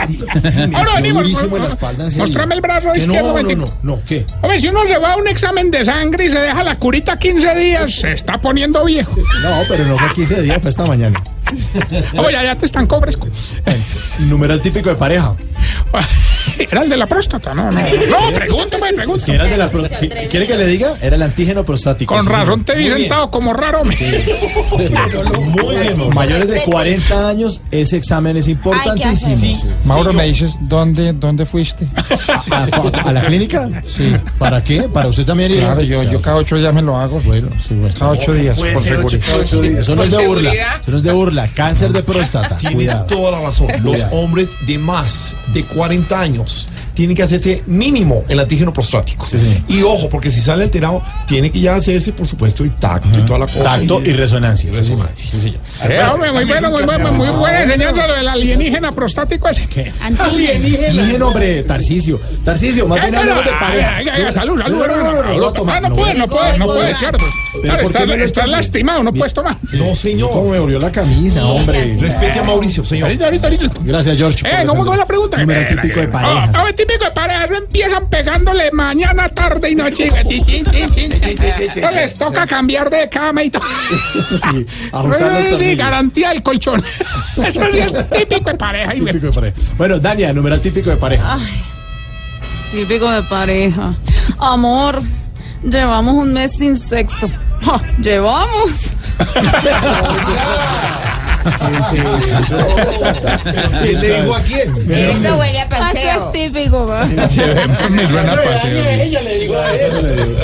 Ahora 0.76 0.94
venimos, 0.98 1.24
durísimo 1.24 1.58
en 1.58 1.64
la 1.64 1.70
espalda, 1.70 2.04
en 2.04 2.12
serio. 2.12 2.26
Mostrame 2.26 2.54
el 2.54 2.62
brazo 2.62 2.96
izquierdo, 2.96 3.34
No, 3.34 3.42
no, 3.42 3.56
no, 3.56 3.74
no, 3.82 4.02
¿qué? 4.06 4.24
Hombre, 4.44 4.60
si 4.60 4.68
uno 4.68 4.86
se 4.86 5.00
va 5.00 5.14
a 5.14 5.18
un 5.18 5.28
examen 5.28 5.72
de 5.72 5.84
sangre 5.84 6.26
y 6.26 6.30
se 6.30 6.38
deja 6.38 6.64
la 6.64 6.78
curita 6.78 7.18
15 7.18 7.56
días, 7.56 7.92
se 7.96 8.12
está 8.12 8.40
poniendo 8.40 8.86
viejo. 8.86 9.16
No, 9.42 9.62
pero 9.68 9.86
no 9.86 9.98
fue 9.98 10.14
15 10.14 10.44
días, 10.44 10.62
fue 10.62 10.70
esta 10.70 10.86
mañana. 10.86 11.24
Oye, 12.20 12.34
ya, 12.34 12.56
te 12.56 12.68
están 12.68 12.88
fresco. 12.88 13.28
Numeral 14.20 14.62
típico 14.62 14.90
de 14.90 14.96
pareja. 14.96 15.34
Era 16.58 16.84
el 16.84 16.90
de 16.90 16.98
la 16.98 17.06
próstata, 17.06 17.54
no, 17.54 17.70
no. 17.72 17.80
No, 17.82 18.34
pregúntame, 18.34 18.90
Si 18.90 18.96
pregúntame. 18.96 19.36
era 19.36 19.44
el 19.46 19.50
de 19.52 19.58
la 19.58 19.72
pro- 19.72 19.88
si- 19.92 20.08
¿Quiere 20.08 20.48
que 20.48 20.56
le 20.56 20.68
diga? 20.68 20.94
Era 21.02 21.16
el 21.16 21.22
antígeno 21.22 21.66
prostático. 21.66 22.16
Con 22.16 22.26
razón 22.26 22.64
te 22.64 22.76
vi 22.76 22.90
sentado 22.90 23.30
como 23.32 23.52
raro, 23.54 23.84
me. 23.84 23.96
Muy 24.76 25.76
bien. 25.76 26.14
Mayores 26.14 26.48
de 26.48 26.62
40 26.64 27.30
años, 27.30 27.62
ese 27.72 27.98
examen 27.98 28.38
es 28.38 28.48
importantísimo. 28.48 29.38
Sí. 29.38 29.58
Mauro, 29.86 30.14
¿me 30.14 30.26
dices 30.26 30.52
dónde, 30.62 31.14
dónde 31.14 31.46
fuiste? 31.46 31.88
¿A, 32.52 32.56
a- 32.64 33.10
a 33.10 33.12
la 33.12 33.22
clínica? 33.22 33.70
Sí. 33.96 34.14
¿Para 34.38 34.64
qué? 34.64 34.84
¿Para 34.84 35.10
usted 35.10 35.26
también 35.26 35.52
ir? 35.52 35.60
Claro, 35.60 35.82
yo, 35.82 36.04
yo 36.04 36.22
cada 36.22 36.38
ocho 36.38 36.56
días 36.56 36.74
me 36.74 36.82
lo 36.82 36.96
hago. 36.96 37.20
Bueno, 37.22 37.50
sí, 37.68 37.74
bueno. 37.74 37.94
Cada 37.98 38.12
ocho 38.12 38.34
días, 38.34 38.58
Puede 38.58 38.74
por 38.74 38.84
ser 38.84 38.98
ocho- 38.98 39.10
seguridad. 39.10 39.40
ocho 39.42 39.62
días. 39.62 39.80
Eso 39.80 39.96
no 39.96 40.04
es 40.04 40.12
de 40.12 40.28
burla. 40.28 40.54
Eso 40.54 40.92
no 40.92 40.98
es 40.98 41.04
de 41.04 41.12
burla. 41.12 41.48
Cáncer 41.54 41.92
de 41.92 42.04
próstata. 42.04 42.58
Tiene 42.58 42.76
Cuidado. 42.76 43.06
toda 43.06 43.32
la 43.32 43.42
razón. 43.42 43.68
Los 43.82 43.94
Cuidado. 43.94 44.16
hombres 44.16 44.50
de 44.66 44.78
más 44.78 45.36
de 45.54 45.64
40 45.64 45.85
años 46.16 46.68
tienen 46.96 47.16
que 47.16 47.24
hacerse 47.24 47.62
mínimo 47.68 48.24
el 48.28 48.40
antígeno 48.40 48.74
prostático. 48.74 49.28
Sí, 49.28 49.38
señor. 49.38 49.58
Y 49.68 49.82
ojo, 49.84 50.10
porque 50.10 50.32
si 50.32 50.42
sale 50.42 50.64
alterado, 50.64 51.02
tiene 51.28 51.52
que 51.52 51.60
ya 51.60 51.76
hacerse, 51.76 52.12
por 52.14 52.26
supuesto, 52.28 52.64
el 52.64 52.72
tacto 52.76 53.20
y 53.20 53.24
toda 53.24 53.40
la 53.40 53.46
cosa. 53.48 53.64
Tacto 53.64 54.02
y 54.04 54.14
resonancia. 54.14 54.72
sí, 54.74 54.80
resonancia. 54.80 55.30
Sí, 55.32 55.40
señor. 55.40 55.60
Eh, 55.88 56.00
hombre, 56.12 56.32
muy 56.32 56.46
bueno, 56.46 56.72
muy 56.72 56.84
bueno, 56.84 57.12
muy 57.12 57.30
buena 57.30 57.64
enseñanza 57.64 58.08
lo 58.08 58.16
del 58.16 58.28
alienígena 58.28 58.92
prostático 58.94 59.48
ese. 59.50 59.68
¿Qué? 59.68 59.92
Antígeno. 60.02 61.04
Dije 61.04 61.20
nombre, 61.20 61.64
Tarcisio. 61.64 62.20
Tarcisio, 62.44 62.88
más 62.88 63.00
¿Qué, 63.00 63.12
bien 63.12 63.14
qué, 63.14 63.20
hablemos 63.20 63.46
de 63.46 63.52
no? 63.52 63.60
pareja. 63.60 63.96
Ay, 63.98 64.08
ay, 64.12 64.22
ay, 64.28 64.34
salud, 64.34 64.60
salud. 64.62 64.78
No, 64.78 64.88
no, 64.88 64.96
no, 64.98 65.12
no, 65.12 65.24
no, 65.24 65.38
no, 65.38 65.52
toma, 65.54 65.76
Ah, 65.76 65.82
no 65.82 65.90
no, 65.90 65.96
puede, 65.96 66.14
no 66.16 66.28
puede, 66.28 66.58
no 66.58 66.66
no, 66.68 66.74
puede, 66.74 66.94
no. 66.94 67.00
claro. 67.00 67.18
Pero 67.20 67.62
Claro, 67.62 67.84
¿por 68.08 68.18
qué 68.18 68.24
estás, 68.24 68.50
lastimado, 68.50 69.04
no 69.04 69.14
puedes 69.14 69.34
tomar. 69.34 69.58
No, 69.74 69.80
¿Cómo 69.80 69.96
señor. 69.96 70.44
me 70.46 70.58
abrió 70.58 70.80
la 70.80 70.92
camisa, 70.92 71.46
hombre? 71.46 71.98
Respete 72.00 72.40
a 72.40 72.44
Mauricio, 72.44 72.84
señor. 72.84 73.06
Ahorita, 73.08 73.26
ahorita, 73.26 73.48
ahorita. 73.48 73.74
Gracias, 73.84 74.18
George. 74.18 74.46
Eh, 74.48 74.66
¿cómo 74.66 74.96
la 74.96 75.06
pregunta? 75.06 75.38
Número 75.38 75.62
Eh, 75.62 75.68
típico 75.70 76.00
de 76.00 76.08
pareja. 76.08 76.52
Típico 76.86 77.06
de 77.06 77.12
pareja, 77.12 77.46
eso 77.46 77.56
empiezan 77.56 78.10
pegándole 78.10 78.72
mañana, 78.72 79.30
tarde 79.30 79.72
y 79.72 79.76
noche. 79.76 80.08
Eso 80.08 81.92
les 81.92 82.16
toca 82.18 82.46
cambiar 82.46 82.90
de 82.90 83.10
cama 83.10 83.44
y 83.44 83.50
todo. 83.50 83.64
Sí, 85.60 85.76
garantía 85.76 86.30
del 86.30 86.44
colchón. 86.44 86.84
Eso 87.38 87.62
sí 87.72 87.78
es 87.80 88.10
típico 88.10 88.50
de 88.50 88.56
pareja. 88.56 88.92
Típico 88.92 89.28
de 89.28 89.32
pareja. 89.32 89.58
Bueno, 89.78 90.00
Dania, 90.00 90.34
numeral 90.34 90.62
típico 90.62 90.90
de 90.90 90.98
pareja. 90.98 91.40
Típico 92.72 93.10
de 93.10 93.24
pareja. 93.24 93.94
Amor, 94.38 95.02
llevamos 95.64 96.14
un 96.14 96.34
mes 96.34 96.52
sin 96.54 96.78
sexo. 96.78 97.30
Ja, 97.64 97.82
llevamos. 98.00 98.92
¿Quién 103.82 104.02
le 104.02 104.22
dijo 104.22 104.36
a 104.36 104.42
quién? 104.42 104.92
Eso 104.92 105.38
huele 105.38 105.62
a 105.62 105.70
paseo. 105.70 106.02
Eso 106.02 106.26
es 106.26 106.32
típico, 106.34 106.88
va. 106.88 107.06
Me 107.06 107.30
suena 107.30 108.32
a 108.32 108.36
paseo. 108.36 108.90
Ella 108.90 109.22
le 109.22 109.40
digo 109.40 109.56
a 109.58 109.72
él. 109.74 110.36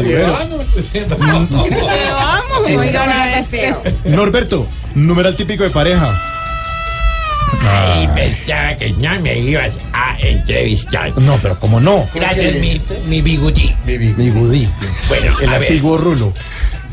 Vamos, 1.18 2.72
huele 2.76 2.98
a 2.98 3.04
a 3.04 3.40
este. 3.40 3.74
paseo. 3.74 3.84
Norberto, 4.06 4.68
numeral 4.94 5.36
típico 5.36 5.64
de 5.64 5.72
pareja. 5.72 6.14
Ah, 7.64 8.00
Y 8.02 8.08
pensaba 8.16 8.76
que 8.76 8.92
no 8.92 9.20
me 9.22 9.38
ibas 9.40 9.76
a 9.94 10.18
entrevistar. 10.20 11.18
No, 11.20 11.38
pero 11.42 11.60
como 11.60 11.80
no. 11.80 12.08
Gracias, 12.14 12.56
mi, 12.56 12.80
mi 13.08 13.22
bigudí. 13.22 13.76
Mi 13.86 14.30
gudí. 14.30 14.70
Bueno, 15.08 15.38
El 15.42 15.50
antiguo 15.54 15.98
rulo. 15.98 16.34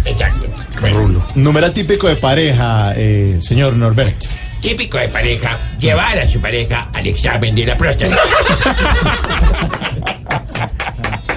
Exacto. 0.09 0.47
Bueno, 0.81 0.99
Rulo. 1.01 1.23
Numeral 1.35 1.73
típico 1.73 2.09
de 2.09 2.17
pareja, 2.17 2.93
eh, 2.97 3.39
señor 3.41 3.75
Norberto. 3.75 4.27
típico 4.61 4.99
de 4.99 5.09
pareja, 5.09 5.57
llevar 5.79 6.19
a 6.19 6.29
su 6.29 6.41
pareja 6.41 6.89
al 6.93 7.07
examen 7.07 7.55
de 7.55 7.67
la 7.67 7.77
próstata. 7.77 8.17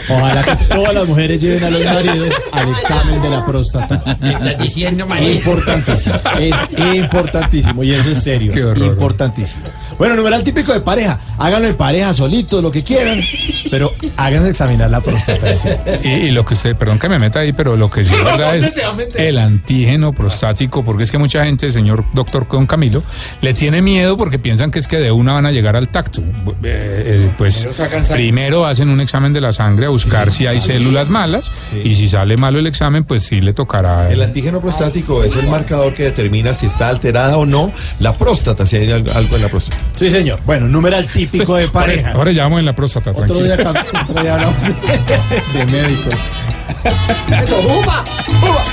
Ojalá 0.09 0.43
que 0.43 0.55
todas 0.65 0.93
las 0.93 1.07
mujeres 1.07 1.39
lleven 1.39 1.63
a 1.63 1.69
los 1.69 1.83
maridos 1.83 2.33
al 2.51 2.69
examen 2.71 3.21
de 3.21 3.29
la 3.29 3.45
próstata. 3.45 4.01
¿Qué 4.21 4.29
estás 4.31 4.57
diciendo, 4.57 5.05
María? 5.07 5.33
Importantísimo. 5.33 6.15
Es 6.39 6.55
importantísimo. 6.95 7.83
Y 7.83 7.93
eso 7.93 8.11
es 8.11 8.23
serio. 8.23 8.51
Qué 8.51 8.59
Es 8.59 8.65
horror. 8.65 8.85
importantísimo. 8.85 9.63
Bueno, 9.97 10.15
numeral 10.15 10.43
típico 10.43 10.73
de 10.73 10.81
pareja. 10.81 11.19
Háganlo 11.37 11.67
en 11.67 11.75
pareja, 11.75 12.13
solitos, 12.13 12.61
lo 12.63 12.71
que 12.71 12.83
quieran. 12.83 13.19
Pero 13.69 13.91
háganse 14.17 14.49
examinar 14.49 14.89
la 14.89 15.01
próstata. 15.01 15.53
sí. 15.55 15.69
Y, 16.03 16.07
y 16.09 16.31
lo 16.31 16.45
que 16.45 16.53
usted, 16.55 16.75
perdón 16.75 16.99
que 16.99 17.09
me 17.09 17.19
meta 17.19 17.39
ahí, 17.39 17.53
pero 17.53 17.75
lo 17.75 17.89
que 17.89 18.03
sí 18.05 18.13
es 18.13 18.23
verdad 18.23 18.53
¿dónde 18.85 19.03
es 19.07 19.15
el 19.15 19.37
antígeno 19.37 20.11
prostático, 20.13 20.83
porque 20.83 21.03
es 21.03 21.11
que 21.11 21.17
mucha 21.17 21.45
gente, 21.45 21.69
señor 21.71 22.05
doctor 22.13 22.47
Don 22.49 22.65
Camilo, 22.65 23.03
le 23.41 23.53
tiene 23.53 23.81
miedo 23.81 24.17
porque 24.17 24.39
piensan 24.39 24.71
que 24.71 24.79
es 24.79 24.87
que 24.87 24.97
de 24.97 25.11
una 25.11 25.33
van 25.33 25.45
a 25.45 25.51
llegar 25.51 25.75
al 25.75 25.89
tacto. 25.89 26.21
Eh, 26.21 26.53
eh, 26.63 27.29
pues 27.37 27.67
Primero 28.11 28.31
primero 28.31 28.65
hacen 28.65 28.89
un 28.89 29.01
examen 29.01 29.33
de 29.33 29.41
la 29.41 29.51
sangre 29.53 29.87
buscar 29.91 30.31
si 30.31 30.47
hay 30.47 30.59
células 30.61 31.09
malas 31.09 31.51
y 31.83 31.95
si 31.95 32.07
sale 32.09 32.37
malo 32.37 32.59
el 32.59 32.67
examen, 32.67 33.03
pues 33.03 33.23
sí 33.23 33.41
le 33.41 33.53
tocará. 33.53 34.11
El 34.11 34.21
antígeno 34.21 34.59
prostático 34.61 35.23
es 35.23 35.35
el 35.35 35.47
marcador 35.47 35.93
que 35.93 36.03
determina 36.03 36.53
si 36.53 36.65
está 36.65 36.89
alterada 36.89 37.37
o 37.37 37.45
no 37.45 37.71
la 37.99 38.13
próstata, 38.13 38.65
si 38.65 38.77
hay 38.77 38.91
algo 38.91 39.35
en 39.35 39.41
la 39.41 39.49
próstata. 39.49 39.77
Sí, 39.95 40.09
señor. 40.09 40.39
Bueno, 40.45 40.67
numeral 40.67 41.07
típico 41.07 41.55
de 41.55 41.67
pareja. 41.69 42.11
Ahora 42.13 42.31
ya 42.31 42.43
vamos 42.43 42.59
en 42.59 42.65
la 42.65 42.75
próstata, 42.75 43.11
Otro 43.11 43.25
tranquilo. 43.25 43.43
día, 43.55 44.01
otro 44.03 44.21
día 44.21 44.33
hablamos 44.35 44.61
de, 44.63 44.69
de 45.59 45.65
médicos. 45.65 46.13
Eso, 47.43 47.59
uva, 47.59 48.03
uva. 48.41 48.63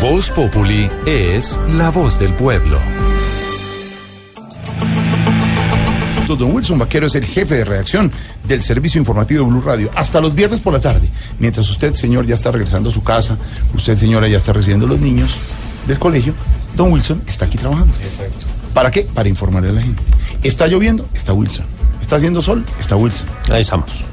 Voz 0.00 0.30
Populi 0.30 0.90
es 1.06 1.58
la 1.76 1.90
voz 1.90 2.18
del 2.18 2.32
pueblo. 2.34 2.78
Don 6.36 6.52
Wilson 6.52 6.78
Vaquero 6.78 7.06
es 7.06 7.14
el 7.14 7.24
jefe 7.24 7.56
de 7.56 7.64
redacción 7.64 8.10
del 8.46 8.62
servicio 8.62 8.98
informativo 8.98 9.44
de 9.44 9.50
Blue 9.50 9.62
Radio 9.62 9.90
hasta 9.94 10.20
los 10.20 10.34
viernes 10.34 10.60
por 10.60 10.72
la 10.72 10.80
tarde. 10.80 11.08
Mientras 11.38 11.68
usted, 11.68 11.94
señor, 11.94 12.26
ya 12.26 12.34
está 12.34 12.50
regresando 12.50 12.90
a 12.90 12.92
su 12.92 13.02
casa, 13.02 13.36
usted, 13.74 13.96
señora, 13.96 14.28
ya 14.28 14.36
está 14.38 14.52
recibiendo 14.52 14.86
a 14.86 14.90
los 14.90 15.00
niños 15.00 15.36
del 15.86 15.98
colegio, 15.98 16.34
Don 16.76 16.92
Wilson 16.92 17.22
está 17.26 17.46
aquí 17.46 17.58
trabajando. 17.58 17.92
Exacto. 18.02 18.46
¿Para 18.74 18.90
qué? 18.90 19.02
Para 19.02 19.28
informarle 19.28 19.70
a 19.70 19.72
la 19.72 19.82
gente. 19.82 20.02
¿Está 20.42 20.66
lloviendo? 20.66 21.08
Está 21.14 21.32
Wilson. 21.32 21.66
¿Está 22.00 22.16
haciendo 22.16 22.42
sol? 22.42 22.64
Está 22.78 22.96
Wilson. 22.96 23.26
Ahí 23.50 23.62
estamos. 23.62 24.09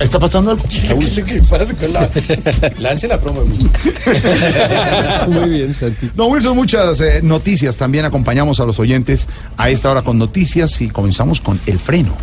¿Está 0.00 0.18
pasando 0.18 0.52
algo? 0.52 0.64
¿Qué 0.68 1.42
pasa 1.48 1.74
con 1.74 1.92
la... 1.92 2.08
Lance 2.78 3.08
la 3.08 3.20
promo. 3.20 3.42
Muy 5.28 5.50
bien, 5.50 5.74
Santi. 5.74 6.10
Don 6.14 6.30
Wilson, 6.30 6.56
muchas 6.56 7.00
eh, 7.00 7.20
noticias. 7.22 7.76
También 7.76 8.04
acompañamos 8.04 8.60
a 8.60 8.64
los 8.64 8.78
oyentes 8.78 9.26
a 9.56 9.70
esta 9.70 9.90
hora 9.90 10.02
con 10.02 10.18
noticias 10.18 10.80
y 10.80 10.88
comenzamos 10.88 11.40
con 11.40 11.60
el 11.66 11.78
freno. 11.78 12.14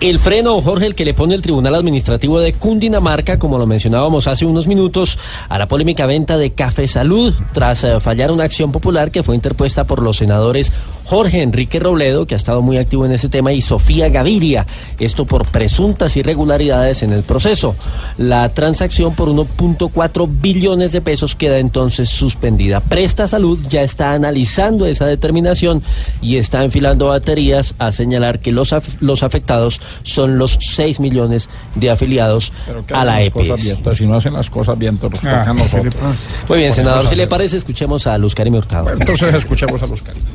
El 0.00 0.18
freno, 0.18 0.62
Jorge, 0.62 0.86
el 0.86 0.94
que 0.94 1.04
le 1.04 1.12
pone 1.12 1.34
el 1.34 1.42
Tribunal 1.42 1.74
Administrativo 1.74 2.40
de 2.40 2.54
Cundinamarca, 2.54 3.38
como 3.38 3.58
lo 3.58 3.66
mencionábamos 3.66 4.26
hace 4.26 4.46
unos 4.46 4.66
minutos, 4.66 5.18
a 5.48 5.58
la 5.58 5.68
polémica 5.68 6.06
venta 6.06 6.38
de 6.38 6.52
Café 6.52 6.88
Salud, 6.88 7.34
tras 7.52 7.84
eh, 7.84 8.00
fallar 8.00 8.32
una 8.32 8.44
acción 8.44 8.72
popular 8.72 9.10
que 9.10 9.22
fue 9.22 9.34
interpuesta 9.34 9.84
por 9.84 10.02
los 10.02 10.16
senadores 10.16 10.72
Jorge 11.10 11.42
Enrique 11.42 11.80
Robledo, 11.80 12.24
que 12.24 12.34
ha 12.34 12.36
estado 12.36 12.62
muy 12.62 12.78
activo 12.78 13.04
en 13.04 13.10
ese 13.10 13.28
tema, 13.28 13.52
y 13.52 13.62
Sofía 13.62 14.08
Gaviria, 14.10 14.64
esto 15.00 15.24
por 15.24 15.44
presuntas 15.44 16.16
irregularidades 16.16 17.02
en 17.02 17.09
el 17.12 17.22
proceso. 17.22 17.74
La 18.18 18.48
transacción 18.50 19.14
por 19.14 19.28
1.4 19.28 20.28
billones 20.40 20.92
de 20.92 21.00
pesos 21.00 21.34
queda 21.36 21.58
entonces 21.58 22.08
suspendida. 22.08 22.80
Presta 22.80 23.26
Salud 23.28 23.58
ya 23.68 23.82
está 23.82 24.12
analizando 24.12 24.86
esa 24.86 25.06
determinación 25.06 25.82
y 26.20 26.36
está 26.36 26.64
enfilando 26.64 27.06
baterías 27.06 27.74
a 27.78 27.92
señalar 27.92 28.40
que 28.40 28.50
los, 28.52 28.72
af- 28.72 28.96
los 29.00 29.22
afectados 29.22 29.80
son 30.02 30.38
los 30.38 30.58
6 30.60 31.00
millones 31.00 31.48
de 31.74 31.90
afiliados 31.90 32.52
a 32.92 33.04
la 33.04 33.22
E 33.22 33.26
EPS. 33.26 33.96
Si 33.98 34.06
no 34.06 34.16
hacen 34.16 34.32
las 34.32 34.50
cosas 34.50 34.78
bien, 34.78 34.98
te 34.98 35.08
los 35.08 35.20
Ah, 35.24 35.42
a 35.42 35.52
nosotros. 35.54 35.94
Muy 36.48 36.58
bien, 36.58 36.72
senador, 36.72 37.06
si 37.06 37.14
le 37.14 37.26
parece, 37.26 37.56
escuchemos 37.56 38.06
a 38.06 38.16
Luz 38.18 38.34
Karim 38.34 38.54
Hurtado. 38.54 38.90
Entonces 38.92 39.34
escuchemos 39.34 39.82
a 39.82 39.86
los 39.86 40.02
cariños. 40.02 40.28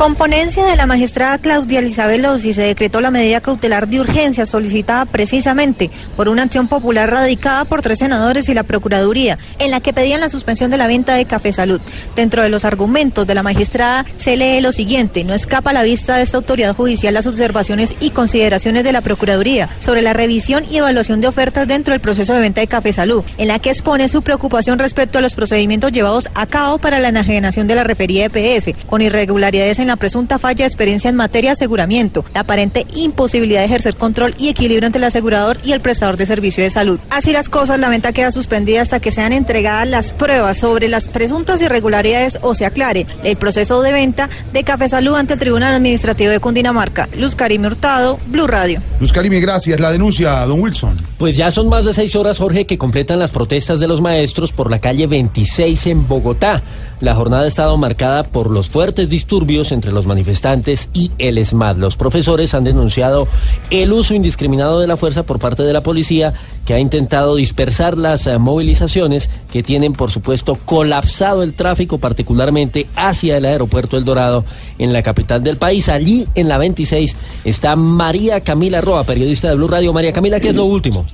Con 0.00 0.14
ponencia 0.14 0.64
de 0.64 0.76
la 0.76 0.86
magistrada 0.86 1.36
Claudia 1.36 1.80
Elizabeth 1.80 2.22
Lossi 2.22 2.54
se 2.54 2.62
decretó 2.62 3.02
la 3.02 3.10
medida 3.10 3.42
cautelar 3.42 3.86
de 3.86 4.00
urgencia 4.00 4.46
solicitada 4.46 5.04
precisamente 5.04 5.90
por 6.16 6.30
una 6.30 6.44
acción 6.44 6.68
popular 6.68 7.10
radicada 7.10 7.66
por 7.66 7.82
tres 7.82 7.98
senadores 7.98 8.48
y 8.48 8.54
la 8.54 8.62
Procuraduría, 8.62 9.36
en 9.58 9.70
la 9.70 9.82
que 9.82 9.92
pedían 9.92 10.20
la 10.20 10.30
suspensión 10.30 10.70
de 10.70 10.78
la 10.78 10.86
venta 10.86 11.16
de 11.16 11.26
Café 11.26 11.52
Salud. 11.52 11.82
Dentro 12.16 12.42
de 12.42 12.48
los 12.48 12.64
argumentos 12.64 13.26
de 13.26 13.34
la 13.34 13.42
magistrada 13.42 14.06
se 14.16 14.38
lee 14.38 14.62
lo 14.62 14.72
siguiente, 14.72 15.22
no 15.22 15.34
escapa 15.34 15.68
a 15.68 15.74
la 15.74 15.82
vista 15.82 16.16
de 16.16 16.22
esta 16.22 16.38
autoridad 16.38 16.74
judicial 16.74 17.12
las 17.12 17.26
observaciones 17.26 17.94
y 18.00 18.08
consideraciones 18.08 18.84
de 18.84 18.92
la 18.92 19.02
Procuraduría 19.02 19.68
sobre 19.80 20.00
la 20.00 20.14
revisión 20.14 20.64
y 20.70 20.78
evaluación 20.78 21.20
de 21.20 21.28
ofertas 21.28 21.68
dentro 21.68 21.92
del 21.92 22.00
proceso 22.00 22.32
de 22.32 22.40
venta 22.40 22.62
de 22.62 22.68
Café 22.68 22.94
Salud, 22.94 23.22
en 23.36 23.48
la 23.48 23.58
que 23.58 23.68
expone 23.68 24.08
su 24.08 24.22
preocupación 24.22 24.78
respecto 24.78 25.18
a 25.18 25.20
los 25.20 25.34
procedimientos 25.34 25.92
llevados 25.92 26.30
a 26.34 26.46
cabo 26.46 26.78
para 26.78 27.00
la 27.00 27.08
enajenación 27.08 27.66
de 27.66 27.74
la 27.74 27.84
referida 27.84 28.24
EPS, 28.24 28.74
con 28.86 29.02
irregularidades 29.02 29.78
en 29.78 29.89
la 29.90 29.96
presunta 29.96 30.38
falla 30.38 30.64
de 30.64 30.68
experiencia 30.68 31.10
en 31.10 31.16
materia 31.16 31.50
de 31.50 31.54
aseguramiento, 31.54 32.24
la 32.32 32.42
aparente 32.42 32.86
imposibilidad 32.94 33.58
de 33.60 33.66
ejercer 33.66 33.96
control 33.96 34.34
y 34.38 34.48
equilibrio 34.48 34.86
entre 34.86 35.00
el 35.00 35.04
asegurador 35.04 35.58
y 35.64 35.72
el 35.72 35.80
prestador 35.80 36.16
de 36.16 36.26
servicio 36.26 36.62
de 36.62 36.70
salud. 36.70 37.00
Así 37.10 37.32
las 37.32 37.48
cosas, 37.48 37.80
la 37.80 37.88
venta 37.88 38.12
queda 38.12 38.30
suspendida 38.30 38.82
hasta 38.82 39.00
que 39.00 39.10
sean 39.10 39.32
entregadas 39.32 39.88
las 39.88 40.12
pruebas 40.12 40.58
sobre 40.58 40.86
las 40.86 41.08
presuntas 41.08 41.60
irregularidades 41.60 42.38
o 42.42 42.54
se 42.54 42.66
aclare 42.66 43.06
el 43.24 43.36
proceso 43.36 43.82
de 43.82 43.90
venta 43.90 44.30
de 44.52 44.62
Café 44.62 44.88
Salud 44.88 45.16
ante 45.16 45.34
el 45.34 45.40
Tribunal 45.40 45.74
Administrativo 45.74 46.30
de 46.30 46.38
Cundinamarca. 46.38 47.08
Luz 47.16 47.34
Karim 47.34 47.64
Hurtado, 47.64 48.20
Blue 48.26 48.46
Radio. 48.46 48.80
Luz 49.00 49.12
Karimi, 49.12 49.40
gracias. 49.40 49.80
La 49.80 49.90
denuncia, 49.90 50.46
Don 50.46 50.60
Wilson. 50.60 50.96
Pues 51.18 51.36
ya 51.36 51.50
son 51.50 51.68
más 51.68 51.84
de 51.84 51.92
seis 51.92 52.14
horas, 52.14 52.38
Jorge, 52.38 52.64
que 52.64 52.78
completan 52.78 53.18
las 53.18 53.32
protestas 53.32 53.80
de 53.80 53.88
los 53.88 54.00
maestros 54.00 54.52
por 54.52 54.70
la 54.70 54.78
calle 54.78 55.06
26 55.06 55.86
en 55.88 56.06
Bogotá. 56.06 56.62
La 57.00 57.14
jornada 57.14 57.44
ha 57.44 57.46
estado 57.46 57.78
marcada 57.78 58.24
por 58.24 58.50
los 58.50 58.68
fuertes 58.68 59.08
disturbios 59.08 59.72
entre 59.72 59.90
los 59.90 60.06
manifestantes 60.06 60.90
y 60.92 61.10
el 61.16 61.42
SMAT. 61.42 61.78
Los 61.78 61.96
profesores 61.96 62.52
han 62.52 62.64
denunciado 62.64 63.26
el 63.70 63.90
uso 63.94 64.12
indiscriminado 64.12 64.80
de 64.80 64.86
la 64.86 64.98
fuerza 64.98 65.22
por 65.22 65.38
parte 65.38 65.62
de 65.62 65.72
la 65.72 65.82
policía, 65.82 66.34
que 66.66 66.74
ha 66.74 66.78
intentado 66.78 67.36
dispersar 67.36 67.96
las 67.96 68.26
eh, 68.26 68.36
movilizaciones 68.36 69.30
que 69.50 69.62
tienen, 69.62 69.94
por 69.94 70.10
supuesto, 70.10 70.58
colapsado 70.66 71.42
el 71.42 71.54
tráfico, 71.54 71.96
particularmente 71.96 72.86
hacia 72.94 73.38
el 73.38 73.46
aeropuerto 73.46 73.96
El 73.96 74.04
Dorado, 74.04 74.44
en 74.78 74.92
la 74.92 75.02
capital 75.02 75.42
del 75.42 75.56
país. 75.56 75.88
Allí, 75.88 76.26
en 76.34 76.48
la 76.48 76.58
26, 76.58 77.16
está 77.46 77.76
María 77.76 78.42
Camila 78.42 78.82
Roa, 78.82 79.04
periodista 79.04 79.48
de 79.48 79.54
Blue 79.54 79.68
Radio. 79.68 79.94
María 79.94 80.12
Camila, 80.12 80.38
¿qué 80.38 80.50
es 80.50 80.54
lo 80.54 80.66
último? 80.66 81.06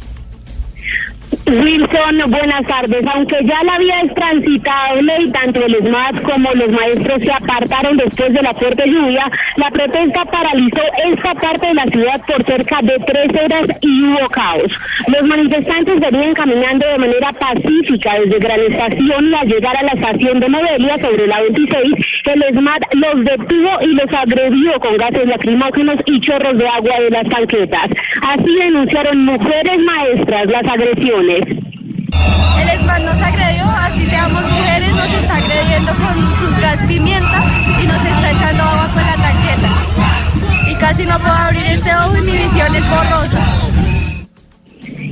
Wilson, 1.47 2.29
buenas 2.29 2.67
tardes. 2.67 3.05
Aunque 3.15 3.37
ya 3.45 3.63
la 3.63 3.79
vía 3.79 4.01
es 4.01 4.15
transitable 4.15 5.13
y 5.21 5.31
tanto 5.31 5.65
el 5.65 5.77
SMAT 5.77 6.23
como 6.23 6.53
los 6.55 6.69
maestros 6.71 7.23
se 7.23 7.33
apartaron 7.33 7.97
después 7.97 8.33
de 8.33 8.43
la 8.43 8.53
fuerte 8.53 8.85
lluvia, 8.87 9.31
la 9.57 9.71
protesta 9.71 10.25
paralizó 10.25 10.83
esta 11.05 11.35
parte 11.35 11.69
de 11.69 11.75
la 11.75 11.87
ciudad 11.87 12.21
por 12.27 12.45
cerca 12.45 12.81
de 12.83 12.99
tres 13.07 13.29
horas 13.41 13.63
y 13.81 14.03
hubo 14.03 14.29
caos. 14.29 14.73
Los 15.07 15.23
manifestantes 15.23 16.01
venían 16.01 16.35
caminando 16.35 16.85
de 16.85 16.99
manera 16.99 17.33
pacífica 17.33 18.19
desde 18.19 18.39
Gran 18.41 18.61
Estación 18.61 19.31
y 19.31 19.35
al 19.35 19.49
llegar 19.49 19.77
a 19.77 19.83
la 19.85 19.93
estación 19.93 20.41
de 20.41 20.49
Modelia 20.49 20.99
sobre 20.99 21.29
la 21.29 21.43
26, 21.43 21.95
el 22.25 22.43
SMAT 22.59 22.95
los 22.95 23.25
detuvo 23.25 23.71
y 23.83 23.95
los 23.95 24.13
agredió 24.13 24.81
con 24.81 24.97
gases 24.97 25.29
lacrimógenos 25.29 25.99
y 26.07 26.21
chorros 26.21 26.59
de 26.59 26.69
agua 26.69 27.01
de 27.01 27.11
las 27.11 27.29
tanquetas. 27.29 27.89
Así 28.23 28.57
denunciaron 28.57 29.25
mujeres 29.25 29.79
maestras 29.79 30.47
las 30.47 30.67
agresiones. 30.67 31.36
El 31.37 32.69
ESMAD 32.69 33.01
nos 33.01 33.21
agredió, 33.21 33.65
así 33.65 34.07
seamos 34.07 34.43
mujeres, 34.43 34.91
nos 34.91 35.11
está 35.11 35.37
agrediendo 35.37 35.93
con 35.95 36.15
sus 36.37 36.59
gas 36.61 36.79
pimienta 36.89 37.45
y 37.83 37.87
nos 37.87 38.03
está 38.05 38.31
echando 38.31 38.63
agua 38.63 38.89
con 38.95 39.03
la 39.03 39.17
tanqueta. 39.17 40.71
Y 40.71 40.75
casi 40.77 41.05
no 41.05 41.19
puedo 41.19 41.35
abrir 41.35 41.67
este 41.67 41.95
ojo 41.95 42.17
y 42.17 42.21
mi 42.23 42.33
visión 42.33 42.75
es 42.75 42.89
borrosa. 42.89 43.45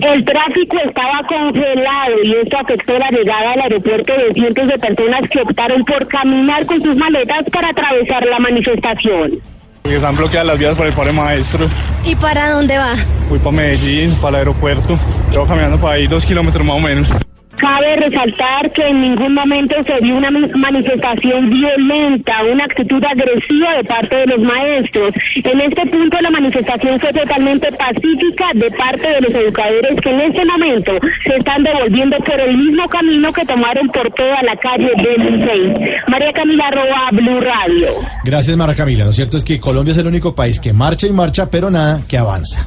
El 0.00 0.24
tráfico 0.24 0.78
estaba 0.78 1.22
congelado 1.26 2.22
y 2.22 2.34
esto 2.36 2.58
afectó 2.58 2.98
la 2.98 3.10
llegada 3.10 3.52
al 3.52 3.60
aeropuerto 3.60 4.12
de 4.14 4.34
cientos 4.34 4.66
de 4.68 4.78
personas 4.78 5.28
que 5.30 5.40
optaron 5.40 5.84
por 5.84 6.08
caminar 6.08 6.64
con 6.66 6.82
sus 6.82 6.96
maletas 6.96 7.44
para 7.52 7.68
atravesar 7.68 8.24
la 8.26 8.38
manifestación. 8.38 9.40
Porque 9.84 9.96
están 9.96 10.16
bloqueadas 10.16 10.46
las 10.46 10.58
vías 10.58 10.74
por 10.74 10.86
el 10.86 10.94
paro 10.94 11.12
maestro. 11.12 11.68
¿Y 12.06 12.14
para 12.16 12.50
dónde 12.50 12.78
va? 12.78 12.94
Voy 13.28 13.38
para 13.38 13.54
Medellín, 13.54 14.14
para 14.14 14.30
el 14.30 14.34
aeropuerto. 14.36 14.98
Llevo 15.30 15.46
caminando 15.46 15.78
para 15.78 15.96
ahí 15.96 16.06
dos 16.06 16.24
kilómetros 16.24 16.66
más 16.66 16.76
o 16.76 16.80
menos. 16.80 17.08
Cabe 17.56 17.96
resaltar 17.96 18.70
que 18.72 18.86
en 18.88 19.00
ningún 19.00 19.32
momento 19.34 19.74
se 19.86 19.94
vio 20.04 20.16
una 20.16 20.30
ma- 20.30 20.48
manifestación 20.56 21.48
violenta, 21.48 22.42
una 22.52 22.64
actitud 22.64 23.02
agresiva 23.04 23.74
de 23.76 23.84
parte 23.84 24.16
de 24.16 24.26
los 24.26 24.40
maestros. 24.40 25.12
En 25.36 25.60
este 25.60 25.86
punto 25.86 26.20
la 26.20 26.30
manifestación 26.30 26.98
fue 27.00 27.12
totalmente 27.12 27.70
pacífica 27.72 28.46
de 28.54 28.70
parte 28.72 29.08
de 29.08 29.20
los 29.22 29.30
educadores 29.34 30.00
que 30.00 30.10
en 30.10 30.20
este 30.20 30.44
momento 30.44 30.92
se 31.24 31.36
están 31.36 31.62
devolviendo 31.62 32.18
por 32.18 32.38
el 32.40 32.56
mismo 32.56 32.88
camino 32.88 33.32
que 33.32 33.44
tomaron 33.46 33.88
por 33.88 34.10
toda 34.12 34.42
la 34.42 34.56
calle 34.56 34.90
del 34.96 35.38
Licey. 35.38 35.74
María 36.08 36.32
Camila 36.32 36.70
Roa, 36.70 37.08
Blue 37.12 37.40
Radio. 37.40 37.88
Gracias, 38.24 38.56
Mara 38.56 38.74
Camila. 38.74 39.04
Lo 39.04 39.12
cierto 39.12 39.36
es 39.36 39.44
que 39.44 39.58
Colombia 39.60 39.92
es 39.92 39.98
el 39.98 40.06
único 40.06 40.34
país 40.34 40.60
que 40.60 40.72
marcha 40.72 41.06
y 41.06 41.10
marcha, 41.12 41.48
pero 41.50 41.70
nada 41.70 42.02
que 42.08 42.18
avanza. 42.18 42.66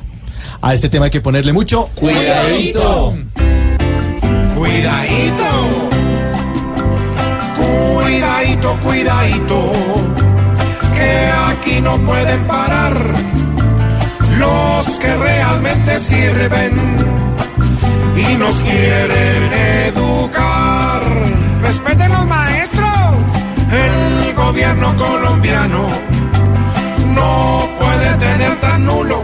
A 0.62 0.74
este 0.74 0.90
tema 0.90 1.06
hay 1.06 1.12
que 1.12 1.22
ponerle 1.22 1.54
mucho 1.54 1.88
Cuidadito. 1.94 3.16
Cuidadito. 4.68 5.90
Cuidadito, 7.58 8.78
cuidadito. 8.84 9.72
Que 10.94 11.32
aquí 11.50 11.82
no 11.82 11.98
pueden 12.00 12.42
parar 12.48 12.94
los 14.38 14.86
que 15.00 15.16
realmente 15.16 16.00
sirven 16.00 16.74
y 18.18 18.36
nos 18.36 18.56
quieren 18.56 19.54
educar. 19.88 21.02
Respeten 21.62 22.12
los 22.12 22.26
maestros. 22.28 22.90
El 23.72 24.34
gobierno 24.36 24.96
colombiano 24.98 25.88
no 27.16 27.70
puede 27.80 28.18
tener 28.18 28.60
tan 28.60 28.86
nulo 28.86 29.17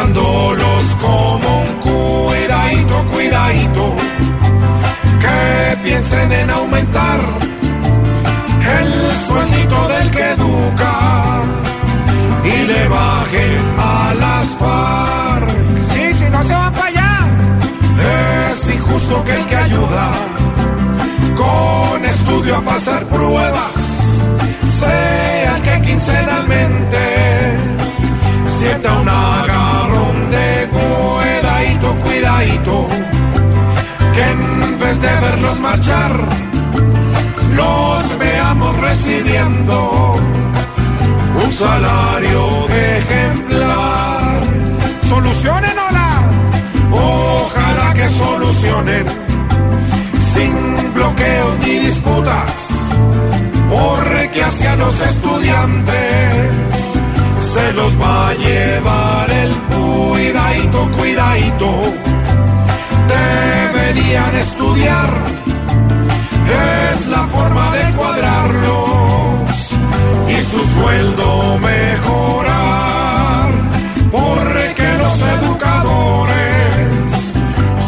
tratándolos 0.00 0.96
como 1.00 1.60
un 1.60 1.72
cuidadito, 1.80 3.04
cuidadito, 3.12 3.94
que 5.20 5.76
piensen 5.82 6.32
en 6.32 6.50
aumentar 6.50 7.20
el 8.78 9.16
sueldito 9.26 9.88
del 9.88 10.10
que 10.10 10.30
educa 10.30 11.42
y 12.44 12.66
le 12.66 12.88
bajen 12.88 13.74
a 13.78 14.14
las 14.14 14.46
FARC. 14.56 15.48
Sí, 15.92 16.14
si 16.14 16.30
no 16.30 16.42
se 16.44 16.54
van 16.54 16.72
para 16.72 16.86
allá. 16.86 17.18
Es 18.52 18.74
injusto 18.74 19.22
que 19.24 19.34
el 19.34 19.46
que 19.46 19.56
ayuda 19.56 20.10
con 21.36 22.04
estudio 22.04 22.56
a 22.56 22.60
pasar 22.62 23.04
pruebas 23.04 23.82
sea 24.80 25.56
el 25.56 25.62
que 25.62 25.82
quincenalmente 25.82 27.60
sienta 28.60 28.92
un 28.92 29.08
agarrón 29.08 29.50
de 29.50 29.89
cuidadito, 31.60 31.94
cuidadito, 31.96 32.88
que 34.14 34.22
en 34.22 34.78
vez 34.78 35.00
de 35.00 35.08
verlos 35.08 35.60
marchar, 35.60 36.12
los 37.54 38.18
veamos 38.18 38.80
recibiendo 38.80 40.16
un 41.44 41.52
salario 41.52 42.68
ejemplar. 42.68 44.42
Solucionen, 45.08 45.76
hola, 45.78 46.22
ojalá 46.92 47.94
que 47.94 48.08
solucionen 48.08 49.04
sin 50.34 50.94
bloqueos 50.94 51.58
ni 51.60 51.78
disputas 51.78 52.90
porque 53.68 54.42
hacia 54.42 54.76
los 54.76 55.00
estudiantes 55.00 56.99
se 57.54 57.72
los 57.72 58.00
va 58.00 58.28
a 58.28 58.34
llevar 58.34 59.30
el 59.30 59.52
cuidadito, 59.74 60.88
cuidadito. 60.96 61.68
Deberían 63.18 64.34
estudiar, 64.36 65.10
es 66.92 67.06
la 67.08 67.24
forma 67.34 67.76
de 67.76 67.92
cuadrarlos 67.94 69.74
y 70.28 70.40
su 70.50 70.62
sueldo 70.74 71.58
mejorar, 71.58 73.52
porque 74.12 74.86
los 75.02 75.20
educadores 75.36 77.12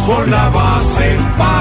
son 0.06 0.30
la 0.30 0.48
base 0.48 1.18
para. 1.38 1.51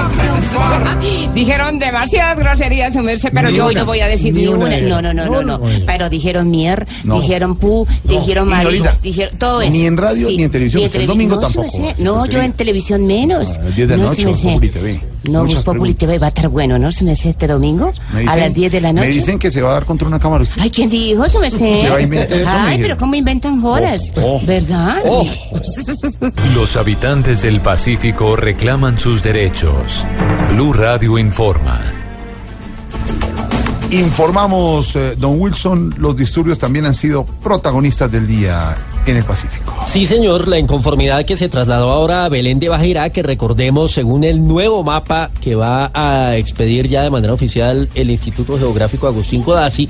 Dijeron 1.33 1.79
demasiadas 1.79 2.37
groserías, 2.37 2.93
pero 3.33 3.49
Ni 3.49 3.57
yo 3.57 3.65
hoy 3.67 3.75
no 3.75 3.85
voy 3.85 3.99
a 4.01 4.07
decir 4.07 4.33
ni 4.33 4.41
ni 4.41 4.47
una. 4.47 4.79
No, 4.81 5.01
no, 5.01 5.13
no, 5.13 5.25
no, 5.25 5.43
No. 5.43 5.61
Pero 5.85 6.09
dijeron 6.09 6.49
mier, 6.49 6.87
dijeron 7.03 7.55
pu, 7.55 7.87
dijeron 8.03 8.49
marido, 8.49 8.85
dijeron 9.01 9.37
todo 9.37 9.61
eso. 9.61 9.71
ni 9.71 9.85
en 9.85 9.97
radio 9.97 10.29
ni 10.29 10.43
en 10.43 10.51
televisión, 10.51 10.81
Ni 10.83 10.87
porque 10.87 11.01
el 11.03 11.07
domingo 11.07 11.35
no, 11.35 11.41
tampoco, 11.41 11.93
No, 11.99 12.25
yo 12.25 12.41
en 12.41 12.53
televisión 12.53 13.05
menos. 13.05 13.57
A 13.57 13.63
las 13.63 13.75
10 13.75 13.87
de 13.89 13.97
la 13.97 14.03
no, 14.03 14.09
noche, 14.09 14.25
No, 15.23 15.43
Muchas 15.43 15.63
Voz 15.63 15.75
Populi 15.75 15.93
TV 15.93 16.17
va 16.17 16.27
a 16.27 16.29
estar 16.29 16.47
bueno, 16.47 16.79
¿no? 16.79 16.91
Se 16.91 17.03
me 17.03 17.11
hace 17.11 17.29
este 17.29 17.45
domingo 17.45 17.91
a 18.27 18.35
las 18.35 18.53
10 18.53 18.71
de 18.71 18.81
la 18.81 18.91
noche. 18.91 19.07
Me 19.07 19.13
dicen 19.13 19.37
que 19.37 19.51
se 19.51 19.61
va 19.61 19.69
a 19.69 19.73
dar 19.73 19.85
contra 19.85 20.07
una 20.07 20.19
cámara 20.19 20.43
usted. 20.43 20.61
Ay, 20.61 20.71
¿quién 20.71 20.89
dijo? 20.89 21.27
Se 21.29 21.37
me 21.37 21.49
me 22.07 22.19
Ay, 22.47 22.79
pero 22.81 22.97
¿cómo 22.97 23.13
inventan 23.15 23.61
jodas? 23.61 24.11
Oh, 24.15 24.37
oh. 24.37 24.45
¿Verdad? 24.45 24.97
Oh. 25.05 25.27
Los 26.55 26.75
habitantes 26.75 27.43
del 27.43 27.61
Pacífico 27.61 28.35
reclaman 28.35 28.99
sus 28.99 29.21
derechos. 29.21 30.05
Blue 30.51 30.73
Radio 30.73 31.17
informa. 31.17 31.81
Informamos, 33.91 34.95
eh, 34.95 35.15
don 35.17 35.39
Wilson, 35.39 35.95
los 35.97 36.15
disturbios 36.15 36.57
también 36.57 36.85
han 36.85 36.93
sido 36.93 37.25
protagonistas 37.25 38.09
del 38.09 38.25
día 38.25 38.75
en 39.05 39.17
el 39.17 39.23
Pacífico. 39.23 39.75
Sí, 39.87 40.05
señor, 40.05 40.47
la 40.47 40.57
inconformidad 40.57 41.25
que 41.25 41.35
se 41.35 41.49
trasladó 41.49 41.91
ahora 41.91 42.25
a 42.25 42.29
Belén 42.29 42.59
de 42.59 42.69
Bajirá, 42.69 43.09
que 43.09 43.23
recordemos, 43.23 43.91
según 43.91 44.23
el 44.23 44.47
nuevo 44.47 44.83
mapa 44.83 45.31
que 45.41 45.55
va 45.55 45.91
a 45.93 46.37
expedir 46.37 46.87
ya 46.87 47.03
de 47.03 47.09
manera 47.09 47.33
oficial 47.33 47.89
el 47.95 48.11
Instituto 48.11 48.57
Geográfico 48.57 49.07
Agustín 49.07 49.41
Codazzi, 49.41 49.89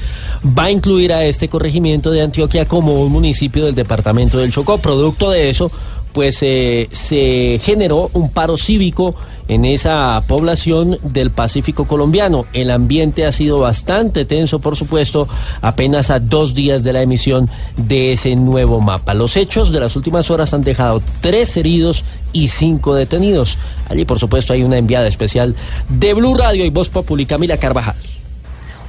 va 0.58 0.66
a 0.66 0.72
incluir 0.72 1.14
a 1.14 1.24
este 1.26 1.50
corregimiento 1.50 2.12
de 2.12 2.22
Antioquia 2.22 2.66
como 2.66 3.02
un 3.02 3.12
municipio 3.12 3.66
del 3.66 3.76
departamento 3.76 4.40
del 4.40 4.52
Chocó. 4.52 4.78
Producto 4.78 5.30
de 5.30 5.50
eso, 5.50 5.70
pues 6.14 6.40
eh, 6.42 6.90
se 6.92 7.60
generó 7.62 8.10
un 8.14 8.30
paro 8.32 8.58
cívico 8.58 9.16
en 9.48 9.66
esa 9.66 10.24
población 10.28 10.98
del 11.04 11.32
Pacífico 11.32 11.86
colombiano. 11.86 12.46
El 12.54 12.72
ambiente 12.72 13.26
ha 13.26 13.32
sido 13.32 13.60
bastante 13.60 14.24
tenso, 14.24 14.60
por 14.60 14.78
supuesto, 14.78 15.28
apenas 15.62 16.10
a 16.10 16.20
dos 16.20 16.54
días 16.54 16.84
de 16.84 16.94
la 16.94 17.02
emisión 17.02 17.50
de 17.76 18.14
ese 18.14 18.36
nuevo 18.36 18.80
mapa. 18.80 19.14
Los 19.14 19.36
hechos 19.36 19.72
de 19.72 19.80
las 19.80 19.96
últimas 19.96 20.32
horas 20.32 20.54
han 20.54 20.64
dejado 20.64 21.02
tres 21.20 21.58
heridos 21.58 22.06
y 22.32 22.48
cinco 22.48 22.96
detenidos. 22.96 23.58
Allí, 23.90 24.06
por 24.06 24.20
supuesto, 24.20 24.54
hay 24.54 24.64
una 24.64 24.78
enviada 24.78 25.08
especial 25.08 25.56
de 25.90 26.14
Blue 26.14 26.36
Radio 26.36 26.64
y 26.64 26.70
Voz 26.70 26.90
Populi, 26.90 27.26
Camila 27.26 27.58
Carvajal. 27.58 27.96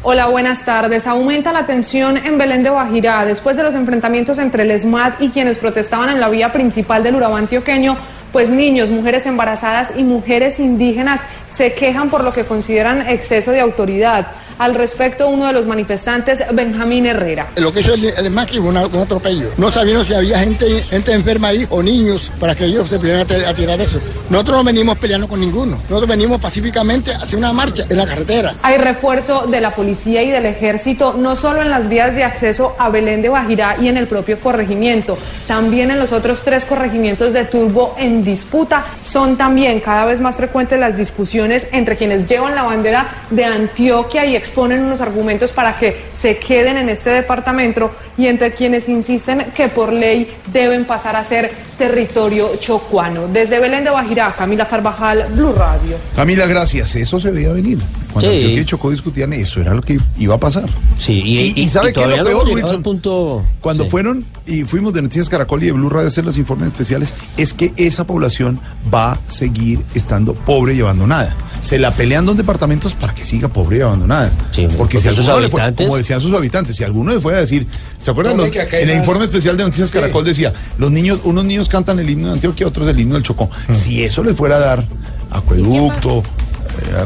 Hola, 0.05 0.27
buenas 0.27 0.65
tardes. 0.65 1.07
Aumenta 1.07 1.53
la 1.53 1.65
tensión 1.65 2.17
en 2.17 2.37
Belén 2.37 2.65
de 2.65 2.71
Guajirá 2.71 3.25
después 3.25 3.57
de 3.57 3.63
los 3.63 3.77
enfrentamientos 3.77 4.37
entre 4.41 4.65
el 4.65 4.73
ESMAD 4.73 5.21
y 5.21 5.29
quienes 5.29 5.59
protestaban 5.59 6.09
en 6.09 6.19
la 6.19 6.29
vía 6.29 6.53
principal 6.53 7.05
del 7.05 7.15
Urabá 7.15 7.39
antioqueño. 7.39 7.97
Pues 8.33 8.51
niños, 8.51 8.89
mujeres 8.89 9.27
embarazadas 9.27 9.93
y 9.97 10.03
mujeres 10.03 10.59
indígenas 10.59 11.21
se 11.49 11.75
quejan 11.75 12.11
por 12.11 12.25
lo 12.25 12.33
que 12.33 12.45
consideran 12.45 13.09
exceso 13.09 13.53
de 13.53 13.61
autoridad. 13.61 14.27
Al 14.63 14.77
respecto, 14.77 15.27
uno 15.27 15.47
de 15.49 15.53
los 15.55 15.67
manifestantes, 15.67 16.41
Benjamín 16.53 17.05
Herrera. 17.07 17.49
Lo 17.57 17.73
que 17.73 17.81
hizo 17.81 17.95
el, 17.95 18.05
el 18.05 18.31
fue 18.33 18.61
un 18.61 18.77
atropello. 18.77 19.51
No 19.57 19.73
sabíamos 19.73 20.07
si 20.07 20.15
había 20.15 20.39
gente, 20.39 20.85
gente 20.85 21.13
enferma 21.13 21.49
ahí 21.49 21.67
o 21.69 21.83
niños 21.83 22.31
para 22.39 22.55
que 22.55 22.67
ellos 22.67 22.89
se 22.89 22.97
pudieran 23.01 23.23
a, 23.23 23.25
ti- 23.25 23.35
a 23.45 23.53
tirar 23.57 23.81
eso. 23.81 23.99
Nosotros 24.31 24.59
no 24.59 24.63
venimos 24.65 24.99
peleando 24.99 25.27
con 25.27 25.41
ninguno. 25.41 25.79
Nosotros 25.89 26.07
venimos 26.09 26.41
pacíficamente 26.41 27.13
a 27.13 27.19
hacer 27.19 27.41
una 27.41 27.53
marcha 27.53 27.85
en 27.89 27.97
la 27.97 28.07
carretera. 28.07 28.55
Hay 28.63 28.79
refuerzo 28.79 29.47
de 29.49 29.61
la 29.61 29.73
policía 29.73 30.23
y 30.23 30.31
del 30.31 30.47
ejército, 30.47 31.15
no 31.19 31.35
solo 31.35 31.61
en 31.63 31.69
las 31.69 31.89
vías 31.89 32.15
de 32.15 32.23
acceso 32.23 32.77
a 32.79 32.89
Belén 32.89 33.21
de 33.21 33.31
Guajirá 33.31 33.79
y 33.83 33.89
en 33.89 33.97
el 33.97 34.07
propio 34.07 34.39
corregimiento, 34.39 35.19
también 35.49 35.91
en 35.91 35.99
los 35.99 36.13
otros 36.13 36.43
tres 36.45 36.67
corregimientos 36.67 37.33
de 37.33 37.47
Turbo 37.47 37.97
en 37.99 38.23
disputa. 38.23 38.85
Son 39.03 39.37
también 39.37 39.81
cada 39.81 40.05
vez 40.05 40.21
más 40.21 40.37
frecuentes 40.37 40.79
las 40.79 40.97
discusiones 40.97 41.67
entre 41.73 41.97
quienes 41.97 42.29
llevan 42.29 42.55
la 42.55 42.63
bandera 42.63 43.09
de 43.31 43.45
Antioquia 43.45 44.25
y 44.25 44.37
exponen 44.53 44.83
unos 44.83 45.01
argumentos 45.01 45.51
para 45.51 45.79
que 45.79 45.97
se 46.13 46.37
queden 46.37 46.77
en 46.77 46.91
este 46.91 47.09
departamento 47.09 47.91
y 48.19 48.27
entre 48.27 48.53
quienes 48.53 48.87
insisten 48.87 49.47
que 49.57 49.69
por 49.69 49.91
ley 49.91 50.31
deben 50.53 50.85
pasar 50.85 51.17
a 51.17 51.25
ser 51.25 51.51
territorio 51.79 52.57
chocuano. 52.61 53.29
Desde 53.29 53.59
Belén 53.59 53.83
de 53.83 53.91
Guajirá, 53.91 54.35
Camila 54.37 54.67
Carvajal, 54.67 55.25
Blue 55.31 55.55
Radio. 55.55 55.97
Camila, 56.15 56.47
gracias. 56.47 56.95
Eso 56.97 57.19
se 57.19 57.31
veía 57.31 57.51
venir. 57.53 57.79
Cuando 58.13 58.31
Sí. 58.31 58.37
Antioquia 58.37 58.61
y 58.61 58.65
Chocó 58.67 58.91
discutían, 58.91 59.33
eso 59.33 59.61
era 59.61 59.73
lo 59.75 59.81
que 59.83 59.99
iba 60.19 60.35
a 60.35 60.39
pasar. 60.39 60.69
Sí, 60.99 61.15
y, 61.25 61.39
Y, 61.39 61.53
y- 61.57 61.61
y 61.63 61.69
¿sabe 61.69 61.91
y 61.91 61.93
qué 61.95 62.03
es 62.03 62.09
lo 62.19 62.25
peor, 62.25 62.49
Wilson? 62.49 62.83
punto... 62.83 63.43
Cuando 63.61 63.85
Sí. 63.85 63.91
fueron 63.91 64.25
y 64.47 64.63
fuimos 64.65 64.93
de 64.93 65.03
Noticias 65.03 65.29
Caracol 65.29 65.63
y 65.63 65.67
de 65.67 65.73
Blue 65.73 65.89
Radio 65.89 66.07
a 66.07 66.09
hacer 66.09 66.25
los 66.25 66.37
informes 66.37 66.67
especiales, 66.69 67.15
es 67.37 67.53
que 67.53 67.73
esa 67.77 68.05
población 68.05 68.61
va 68.93 69.13
a 69.13 69.19
seguir 69.29 69.81
estando 69.95 70.35
pobre 70.35 70.75
y 70.75 70.81
abandonada. 70.81 71.35
Se 71.63 71.79
la 71.79 71.93
pelean 71.93 72.27
dos 72.27 72.37
departamentos 72.37 72.95
para 72.95 73.15
que 73.15 73.25
siga 73.25 73.49
pobre 73.49 73.79
y 73.79 73.81
abandonada. 73.83 74.31
porque, 74.51 74.69
porque 74.77 75.01
si 75.01 75.09
sus 75.11 75.25
fue- 75.27 75.35
habitantes- 75.35 75.87
como 75.87 75.97
decían 75.97 76.21
sus 76.21 76.35
habitantes, 76.35 76.77
si 76.77 76.83
alguno 76.85 77.13
le 77.13 77.21
fuera 77.21 77.39
a 77.39 77.41
decir, 77.43 77.67
¿se 78.01 78.11
acuerdan? 78.11 78.37
Los- 78.37 78.47
en 78.55 78.61
el 78.61 78.89
más- 78.89 78.97
informe 78.99 79.25
especial 79.27 79.57
de 79.57 79.63
Noticias 79.65 79.91
Caracol 79.91 80.25
decía, 80.25 80.53
los 80.79 80.91
niños, 80.91 81.21
unos 81.25 81.45
niños 81.45 81.69
cantan 81.69 81.99
el 82.01 82.11
himno 82.11 82.27
de 82.29 82.33
Antioquia, 82.35 82.67
otros 82.67 82.89
el 82.89 82.99
himno 82.99 83.15
del 83.15 83.23
Chocó. 83.23 83.49
Si 83.71 84.03
eso 84.03 84.23
les 84.25 84.37
fuera 84.37 84.57
a 84.57 84.59
dar 84.59 84.85
acueducto, 85.31 86.23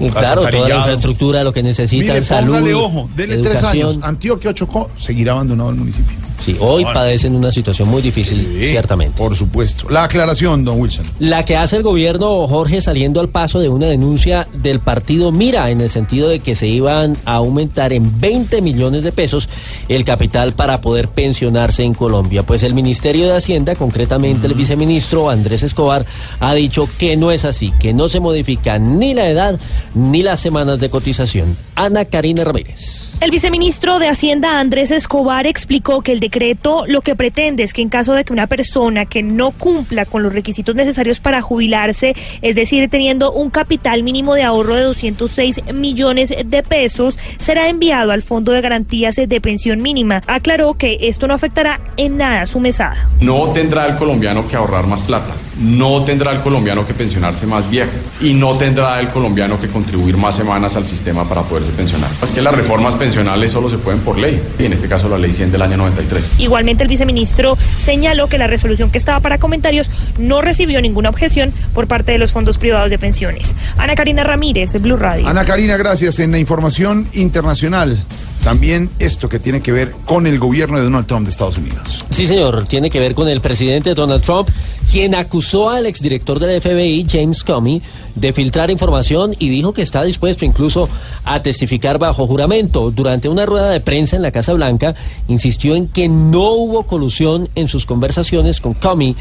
Y 0.00 0.10
claro, 0.10 0.46
toda 0.48 0.68
la 0.68 0.76
infraestructura, 0.76 1.44
lo 1.44 1.52
que 1.52 1.62
necesitan, 1.62 2.08
Mire, 2.08 2.24
salud, 2.24 2.74
ojo, 2.74 3.10
dele 3.14 3.38
tres 3.38 3.62
años. 3.62 3.98
Antioquia 4.02 4.54
Chocó 4.54 4.90
seguirá 4.96 5.32
abandonado 5.32 5.70
el 5.70 5.76
municipio. 5.76 6.25
Sí, 6.44 6.56
hoy 6.60 6.84
Ahora. 6.84 7.00
padecen 7.00 7.34
una 7.34 7.50
situación 7.50 7.88
muy 7.88 8.02
difícil, 8.02 8.46
ciertamente. 8.60 9.16
Por 9.16 9.34
supuesto. 9.34 9.88
La 9.90 10.04
aclaración, 10.04 10.64
don 10.64 10.80
Wilson. 10.80 11.06
La 11.18 11.44
que 11.44 11.56
hace 11.56 11.76
el 11.76 11.82
gobierno, 11.82 12.46
Jorge, 12.46 12.80
saliendo 12.80 13.20
al 13.20 13.28
paso 13.28 13.58
de 13.58 13.68
una 13.68 13.86
denuncia 13.86 14.46
del 14.52 14.80
partido 14.80 15.32
Mira, 15.32 15.70
en 15.70 15.80
el 15.80 15.90
sentido 15.90 16.28
de 16.28 16.40
que 16.40 16.54
se 16.54 16.66
iban 16.66 17.16
a 17.24 17.34
aumentar 17.34 17.92
en 17.92 18.20
20 18.20 18.60
millones 18.60 19.02
de 19.02 19.12
pesos 19.12 19.48
el 19.88 20.04
capital 20.04 20.52
para 20.54 20.80
poder 20.80 21.08
pensionarse 21.08 21.82
en 21.82 21.94
Colombia. 21.94 22.42
Pues 22.42 22.62
el 22.62 22.74
Ministerio 22.74 23.26
de 23.26 23.36
Hacienda, 23.36 23.74
concretamente 23.74 24.46
el 24.46 24.54
viceministro 24.54 25.30
Andrés 25.30 25.62
Escobar, 25.62 26.06
ha 26.40 26.54
dicho 26.54 26.88
que 26.98 27.16
no 27.16 27.32
es 27.32 27.44
así, 27.44 27.72
que 27.80 27.92
no 27.92 28.08
se 28.08 28.20
modifica 28.20 28.78
ni 28.78 29.14
la 29.14 29.28
edad 29.28 29.58
ni 29.94 30.22
las 30.22 30.40
semanas 30.40 30.80
de 30.80 30.90
cotización. 30.90 31.56
Ana 31.74 32.04
Karina 32.04 32.44
Ramírez. 32.44 33.15
El 33.18 33.30
viceministro 33.30 33.98
de 33.98 34.08
Hacienda 34.08 34.60
Andrés 34.60 34.90
Escobar 34.90 35.46
explicó 35.46 36.02
que 36.02 36.12
el 36.12 36.20
decreto 36.20 36.84
lo 36.86 37.00
que 37.00 37.16
pretende 37.16 37.62
es 37.62 37.72
que 37.72 37.80
en 37.80 37.88
caso 37.88 38.12
de 38.12 38.24
que 38.24 38.32
una 38.34 38.46
persona 38.46 39.06
que 39.06 39.22
no 39.22 39.52
cumpla 39.52 40.04
con 40.04 40.22
los 40.22 40.34
requisitos 40.34 40.74
necesarios 40.74 41.18
para 41.20 41.40
jubilarse, 41.40 42.14
es 42.42 42.54
decir, 42.54 42.90
teniendo 42.90 43.32
un 43.32 43.48
capital 43.48 44.02
mínimo 44.02 44.34
de 44.34 44.42
ahorro 44.42 44.74
de 44.74 44.82
206 44.82 45.72
millones 45.72 46.34
de 46.44 46.62
pesos, 46.62 47.18
será 47.38 47.70
enviado 47.70 48.12
al 48.12 48.22
Fondo 48.22 48.52
de 48.52 48.60
Garantías 48.60 49.16
de 49.16 49.40
Pensión 49.40 49.80
Mínima. 49.80 50.22
Aclaró 50.26 50.74
que 50.74 50.98
esto 51.00 51.26
no 51.26 51.32
afectará 51.32 51.80
en 51.96 52.18
nada 52.18 52.44
su 52.44 52.60
mesada. 52.60 53.08
No 53.22 53.48
tendrá 53.48 53.86
el 53.86 53.96
colombiano 53.96 54.46
que 54.46 54.56
ahorrar 54.56 54.86
más 54.86 55.00
plata, 55.00 55.32
no 55.58 56.04
tendrá 56.04 56.32
el 56.32 56.40
colombiano 56.40 56.86
que 56.86 56.92
pensionarse 56.92 57.46
más 57.46 57.70
viejo 57.70 57.92
y 58.20 58.34
no 58.34 58.58
tendrá 58.58 59.00
el 59.00 59.08
colombiano 59.08 59.58
que 59.58 59.68
contribuir 59.68 60.18
más 60.18 60.36
semanas 60.36 60.76
al 60.76 60.86
sistema 60.86 61.26
para 61.26 61.40
poderse 61.40 61.72
pensionar. 61.72 62.10
Es 62.22 62.30
que 62.30 62.42
las 62.42 62.54
reformas 62.54 62.94
pensionales 63.06 63.52
solo 63.52 63.70
se 63.70 63.78
pueden 63.78 64.00
por 64.00 64.18
ley 64.18 64.42
y 64.58 64.64
en 64.64 64.72
este 64.72 64.88
caso 64.88 65.08
la 65.08 65.16
ley 65.16 65.32
100 65.32 65.52
del 65.52 65.62
año 65.62 65.76
93. 65.76 66.40
Igualmente 66.40 66.82
el 66.82 66.88
viceministro 66.88 67.56
señaló 67.84 68.26
que 68.26 68.36
la 68.36 68.48
resolución 68.48 68.90
que 68.90 68.98
estaba 68.98 69.20
para 69.20 69.38
comentarios 69.38 69.92
no 70.18 70.42
recibió 70.42 70.82
ninguna 70.82 71.10
objeción 71.10 71.52
por 71.72 71.86
parte 71.86 72.10
de 72.10 72.18
los 72.18 72.32
fondos 72.32 72.58
privados 72.58 72.90
de 72.90 72.98
pensiones. 72.98 73.54
Ana 73.76 73.94
Karina 73.94 74.24
Ramírez, 74.24 74.72
Blue 74.82 74.96
Radio. 74.96 75.28
Ana 75.28 75.44
Karina, 75.44 75.76
gracias. 75.76 76.18
En 76.18 76.32
la 76.32 76.40
información 76.40 77.06
internacional, 77.12 77.96
también 78.42 78.90
esto 78.98 79.28
que 79.28 79.38
tiene 79.38 79.60
que 79.60 79.72
ver 79.72 79.92
con 80.04 80.26
el 80.26 80.38
gobierno 80.38 80.78
de 80.78 80.84
Donald 80.84 81.06
Trump 81.06 81.24
de 81.24 81.30
Estados 81.30 81.58
Unidos. 81.58 82.04
Sí, 82.10 82.26
señor, 82.26 82.66
tiene 82.66 82.90
que 82.90 83.00
ver 83.00 83.14
con 83.14 83.28
el 83.28 83.40
presidente 83.40 83.94
Donald 83.94 84.22
Trump, 84.22 84.48
quien 84.90 85.14
acusó 85.14 85.68
al 85.70 85.86
exdirector 85.86 86.38
del 86.38 86.60
FBI, 86.60 87.06
James 87.08 87.42
Comey, 87.42 87.82
de 88.14 88.32
filtrar 88.32 88.70
información 88.70 89.34
y 89.38 89.48
dijo 89.48 89.72
que 89.72 89.82
está 89.82 90.02
dispuesto 90.04 90.44
incluso 90.44 90.88
a 91.24 91.42
testificar 91.42 91.98
bajo 91.98 92.26
juramento. 92.26 92.90
Durante 92.90 93.28
una 93.28 93.46
rueda 93.46 93.70
de 93.70 93.80
prensa 93.80 94.16
en 94.16 94.22
la 94.22 94.30
Casa 94.30 94.52
Blanca, 94.52 94.94
insistió 95.28 95.74
en 95.74 95.88
que 95.88 96.08
no 96.08 96.52
hubo 96.52 96.84
colusión 96.84 97.48
en 97.54 97.68
sus 97.68 97.84
conversaciones 97.84 98.60
con 98.60 98.74
Comey 98.74 99.16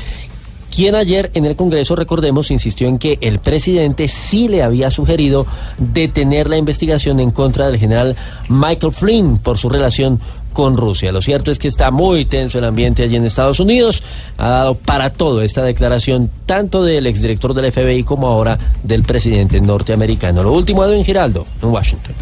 quien 0.75 0.93
ayer 0.93 1.31
en 1.35 1.45
el 1.45 1.55
Congreso, 1.55 1.95
recordemos, 1.95 2.51
insistió 2.51 2.89
en 2.89 2.97
que 2.97 3.17
el 3.21 3.39
presidente 3.39 4.09
sí 4.09 4.49
le 4.49 4.61
había 4.61 4.91
sugerido 4.91 5.47
detener 5.77 6.49
la 6.49 6.57
investigación 6.57 7.21
en 7.21 7.31
contra 7.31 7.67
del 7.67 7.79
general 7.79 8.17
Michael 8.49 8.91
Flynn 8.91 9.38
por 9.38 9.57
su 9.57 9.69
relación 9.69 10.19
con 10.51 10.75
Rusia. 10.75 11.13
Lo 11.13 11.21
cierto 11.21 11.49
es 11.49 11.59
que 11.59 11.69
está 11.69 11.91
muy 11.91 12.25
tenso 12.25 12.57
el 12.57 12.65
ambiente 12.65 13.03
allí 13.03 13.15
en 13.15 13.25
Estados 13.25 13.61
Unidos. 13.61 14.03
Ha 14.38 14.49
dado 14.49 14.75
para 14.75 15.11
todo 15.11 15.41
esta 15.41 15.63
declaración, 15.63 16.29
tanto 16.45 16.83
del 16.83 17.07
exdirector 17.07 17.53
del 17.53 17.71
FBI 17.71 18.03
como 18.03 18.27
ahora 18.27 18.57
del 18.83 19.03
presidente 19.03 19.61
norteamericano. 19.61 20.43
Lo 20.43 20.51
último, 20.51 20.83
Edwin 20.83 21.05
Giraldo, 21.05 21.45
en 21.61 21.69
Washington. 21.69 22.13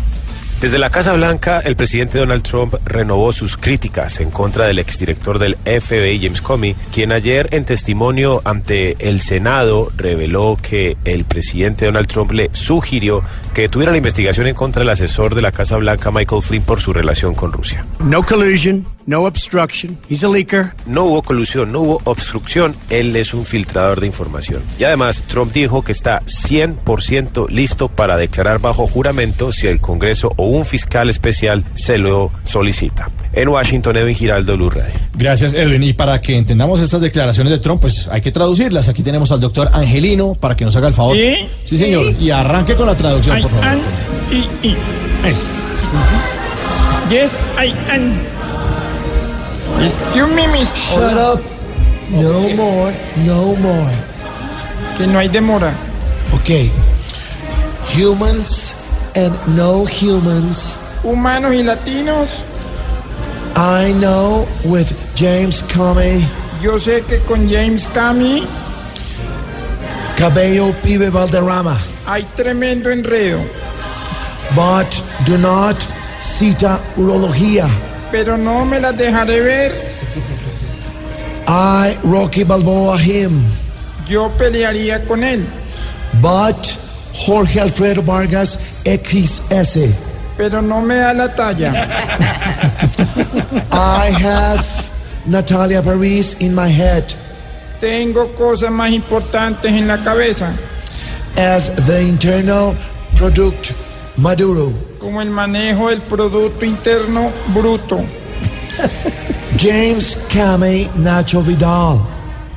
Desde 0.63 0.79
la 0.79 0.89
Casa 0.89 1.11
Blanca, 1.11 1.59
el 1.59 1.75
presidente 1.75 2.19
Donald 2.19 2.41
Trump 2.41 2.75
renovó 2.85 3.33
sus 3.33 3.57
críticas 3.57 4.21
en 4.21 4.31
contra 4.31 4.65
del 4.65 4.79
exdirector 4.79 5.37
del 5.37 5.57
FBI, 5.57 6.21
James 6.21 6.41
Comey, 6.41 6.73
quien 6.89 7.11
ayer 7.11 7.49
en 7.51 7.65
testimonio 7.65 8.41
ante 8.45 8.95
el 9.09 9.19
Senado 9.19 9.91
reveló 9.97 10.55
que 10.55 10.95
el 11.03 11.25
presidente 11.25 11.87
Donald 11.87 12.07
Trump 12.07 12.31
le 12.31 12.49
sugirió 12.53 13.23
que 13.53 13.67
tuviera 13.67 13.91
la 13.91 13.97
investigación 13.97 14.47
en 14.47 14.55
contra 14.55 14.79
del 14.79 14.89
asesor 14.89 15.35
de 15.35 15.41
la 15.41 15.51
Casa 15.51 15.75
Blanca, 15.75 16.11
Michael 16.11 16.41
Flynn, 16.41 16.63
por 16.63 16.79
su 16.79 16.93
relación 16.93 17.35
con 17.35 17.51
Rusia. 17.51 17.85
No 17.99 18.23
collusion, 18.23 18.85
no 19.05 19.23
obstruction. 19.23 19.97
He's 20.09 20.23
a 20.23 20.29
leaker. 20.29 20.73
No 20.85 21.05
hubo 21.05 21.21
colusión, 21.21 21.71
no 21.71 21.81
hubo 21.81 22.01
obstrucción. 22.05 22.75
Él 22.89 23.15
es 23.15 23.33
un 23.33 23.45
filtrador 23.45 23.99
de 23.99 24.07
información. 24.07 24.63
Y 24.79 24.85
además, 24.85 25.23
Trump 25.27 25.51
dijo 25.51 25.83
que 25.83 25.91
está 25.91 26.21
100% 26.21 27.49
listo 27.49 27.89
para 27.89 28.17
declarar 28.17 28.59
bajo 28.59 28.87
juramento 28.87 29.51
si 29.51 29.67
el 29.67 29.79
Congreso 29.81 30.31
o 30.37 30.47
un 30.53 30.65
fiscal 30.65 31.09
especial 31.09 31.63
se 31.73 31.97
lo 31.97 32.31
solicita. 32.45 33.09
En 33.33 33.49
Washington, 33.49 33.97
Edwin 33.97 34.15
Giraldo, 34.15 34.55
Luz 34.55 34.75
Radio. 34.75 34.93
Gracias, 35.15 35.53
Edwin. 35.53 35.81
Y 35.81 35.93
para 35.93 36.21
que 36.21 36.37
entendamos 36.37 36.79
estas 36.79 37.01
declaraciones 37.01 37.51
de 37.51 37.59
Trump, 37.59 37.81
pues 37.81 38.07
hay 38.07 38.21
que 38.21 38.31
traducirlas. 38.31 38.87
Aquí 38.87 39.01
tenemos 39.01 39.31
al 39.31 39.39
doctor 39.39 39.69
Angelino 39.73 40.35
para 40.35 40.55
que 40.55 40.63
nos 40.63 40.75
haga 40.75 40.89
el 40.89 40.93
favor. 40.93 41.17
¿Y? 41.17 41.49
Sí, 41.65 41.77
señor. 41.77 42.13
Y 42.19 42.29
arranque 42.29 42.75
con 42.75 42.85
la 42.85 42.95
traducción, 42.95 43.41
por 43.41 43.49
favor. 43.49 43.65
An, 43.65 43.81
y, 44.31 44.67
y. 44.67 44.75
Yes, 47.09 47.31
I 47.57 47.73
am. 47.91 48.13
Excuse 49.83 50.33
me, 50.33 50.47
miss. 50.49 50.69
Shut 50.73 51.17
up. 51.17 51.41
No 52.11 52.41
more, 52.55 52.93
no 53.25 53.55
more. 53.55 53.91
Que 54.97 55.07
no 55.07 55.17
hay 55.17 55.29
demora. 55.29 55.73
Okay. 56.35 56.71
Humans 57.95 58.82
and 59.15 59.33
no 59.55 59.85
humans. 59.85 60.79
Humanos 61.03 61.53
y 61.53 61.63
latinos. 61.63 62.43
I 63.55 63.93
know 63.93 64.47
with 64.65 64.91
James 65.15 65.61
Comey, 65.63 66.25
Yo 66.61 66.77
sé 66.79 67.03
que 67.07 67.19
con 67.27 67.47
James 67.47 67.85
Comey 67.87 68.47
Cabello 70.17 70.73
Pibe 70.81 71.09
Valderrama. 71.11 71.77
hay 72.07 72.23
tremendo 72.35 72.89
enredo. 72.89 73.41
But 74.55 74.89
do 75.25 75.37
not 75.37 75.75
cita 76.19 76.79
urología. 76.97 77.69
Pero 78.11 78.37
no 78.37 78.65
me 78.65 78.79
las 78.79 78.95
dejaré 78.97 79.39
ver. 79.41 79.71
I, 81.47 81.97
Rocky 82.03 82.43
Balboa, 82.43 82.97
him. 82.99 83.43
Yo 84.07 84.29
pelearía 84.37 85.05
con 85.05 85.23
él. 85.23 85.45
But 86.21 86.57
Jorge 87.13 87.59
Alfredo 87.59 88.01
Vargas, 88.01 88.57
XS. 88.85 89.77
Pero 90.37 90.61
no 90.61 90.81
me 90.81 90.95
da 90.95 91.13
la 91.13 91.35
talla. 91.35 91.71
I 93.71 94.09
have 94.09 94.65
Natalia 95.25 95.81
Paris 95.81 96.35
in 96.39 96.53
my 96.55 96.67
head 96.67 97.03
Tengo 97.79 98.27
cosas 98.35 98.71
más 98.71 98.91
importantes 98.91 99.71
en 99.71 99.87
la 99.87 99.97
cabeza. 100.03 100.51
as 101.37 101.69
the 101.87 102.01
internal 102.01 102.75
product 103.15 103.71
Maduro. 104.17 104.71
Como 104.99 105.21
el 105.21 105.29
manejo 105.29 105.89
del 105.89 106.01
Producto 106.01 106.65
Interno 106.65 107.31
Bruto. 107.53 108.05
James 109.57 110.17
Kamei 110.29 110.89
Nacho 110.95 111.41
Vidal. 111.41 111.99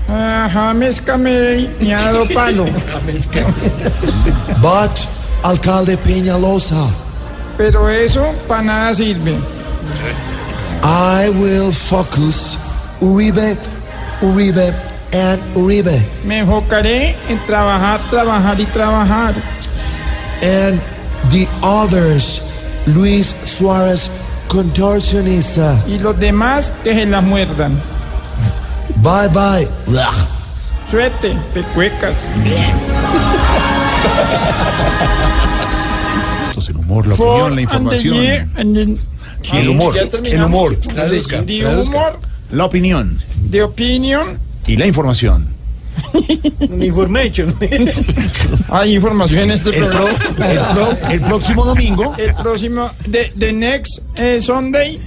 Ah, 0.09 0.49
James 0.53 1.01
Camey 1.01 1.69
dado 1.81 2.27
palo. 2.33 2.65
But 4.63 5.07
Alcalde 5.47 5.97
Peñalosa. 5.97 6.89
Pero 7.57 7.89
eso 7.89 8.35
para 8.49 8.63
nada 8.63 8.95
sirve. 8.95 9.39
I 10.83 11.31
will 11.31 11.71
focus 11.71 12.59
Uribe, 13.01 13.57
Uribe, 14.23 14.75
and 15.13 15.41
Uribe. 15.55 16.03
Me 16.25 16.39
enfocaré 16.41 17.17
en 17.29 17.39
trabajar, 17.47 18.01
trabajar 18.11 18.61
y 18.61 18.67
trabajar. 18.67 19.35
And 20.43 20.81
the 21.31 21.47
others, 21.63 22.43
Luis 22.87 23.33
Suárez, 23.45 24.11
contorsionista. 24.49 25.77
Y 25.87 26.01
los 26.01 26.19
demás 26.19 26.73
que 26.83 26.93
se 26.93 27.07
la 27.07 27.21
muerdan. 27.21 27.81
Bye 28.97 29.29
bye. 29.29 29.69
Suerte, 30.91 31.39
pecuecas. 31.55 32.17
Humor 37.05 37.05
humor, 37.05 37.07
la 37.09 37.15
For 37.17 37.27
opinión, 37.29 37.55
la 37.57 37.61
información. 37.63 38.15
year 38.23 38.49
and 38.57 38.75
the- 38.75 39.59
El 39.59 39.69
humor, 39.69 39.95
Ya 39.95 40.01
el 40.01 40.45
humor. 40.45 40.77
The 40.77 41.65
humor, 41.85 42.21
La 42.51 42.65
opinión 42.65 43.19
the 43.51 43.63
opinion. 43.63 44.39
y 44.67 44.77
la 44.77 44.87
información. 44.87 45.49
Information. 46.81 47.55
Hay 48.71 48.95
información 48.97 49.45
en 49.45 49.51
este 49.53 49.71
El, 49.71 49.87
pro- 49.89 49.91
programa. 49.91 50.53
el 50.53 50.59
pro- 50.75 51.09
el 51.11 51.21
próximo 51.21 51.65
domingo, 51.65 52.15
El 52.19 52.35
próximo, 52.35 52.91
the, 53.11 53.33
the 53.39 53.53
next 53.53 53.99
eh, 54.17 54.41
Sunday, 54.43 55.01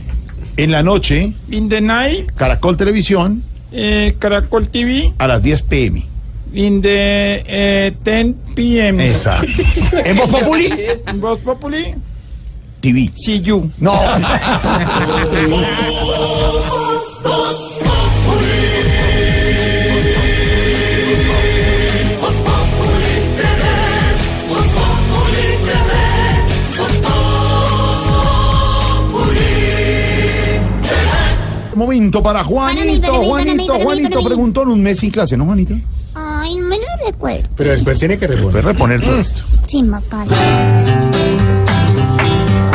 en 0.58 0.72
la 0.72 0.82
noche, 0.84 1.34
in 1.50 1.70
the 1.70 1.80
night, 1.82 2.32
Caracol 2.36 2.76
Televisión, 2.76 3.44
eh, 3.72 4.16
Caracol 4.20 4.68
TV, 4.70 5.14
a 5.18 5.28
las 5.28 5.42
10 5.44 5.62
pm. 5.64 6.06
In 6.54 6.82
the 6.82 7.44
eh, 7.46 7.92
10 8.04 8.34
p.m. 8.56 9.00
Exacto. 9.00 9.48
¿En 10.04 10.16
Voz 10.18 10.30
Populi? 10.30 10.74
En 11.08 11.20
Voz 11.22 11.40
Populi, 11.40 11.94
TV. 12.82 13.12
see 13.16 13.40
you. 13.42 13.70
No. 13.80 13.94
Momento 31.76 32.22
para 32.22 32.44
Juanito, 32.44 32.82
Para 32.82 32.92
mí, 32.92 33.00
para 33.00 33.18
Juanito, 33.26 33.68
para 33.74 33.84
Juanito 33.84 34.20
mí. 34.20 34.26
preguntó 34.26 34.64
en 34.64 34.68
un 34.70 34.82
mes 34.82 35.00
sin 35.00 35.12
clase, 35.12 35.38
¿no, 35.38 35.46
Juanito? 35.46 35.76
Ay, 36.16 36.56
no 36.56 36.68
me 36.68 36.78
lo 36.78 37.06
recuerdo. 37.06 37.48
Pero 37.56 37.72
después 37.72 38.00
tiene 38.00 38.18
que 38.18 38.28
reponer. 38.28 38.66
reponer 38.66 39.02
todo 39.02 39.20
esto. 39.20 39.44
Chimacala. 39.66 40.36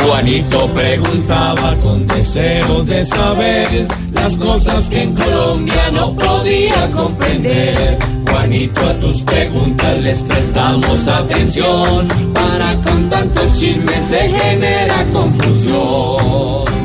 Juanito 0.05 0.67
preguntaba 0.69 1.75
con 1.77 2.05
deseos 2.07 2.85
de 2.85 3.03
saber 3.05 3.87
las 4.13 4.37
cosas 4.37 4.89
que 4.89 5.01
en 5.01 5.15
Colombia 5.15 5.91
no 5.91 6.15
podía 6.15 6.89
comprender. 6.91 7.97
Juanito, 8.29 8.81
a 8.81 8.99
tus 8.99 9.23
preguntas 9.23 9.97
les 9.99 10.21
prestamos 10.23 11.07
atención. 11.07 12.07
Para 12.33 12.75
con 12.83 13.09
tantos 13.09 13.59
chismes 13.59 14.05
se 14.05 14.29
genera 14.29 15.05
confusión. 15.11 16.84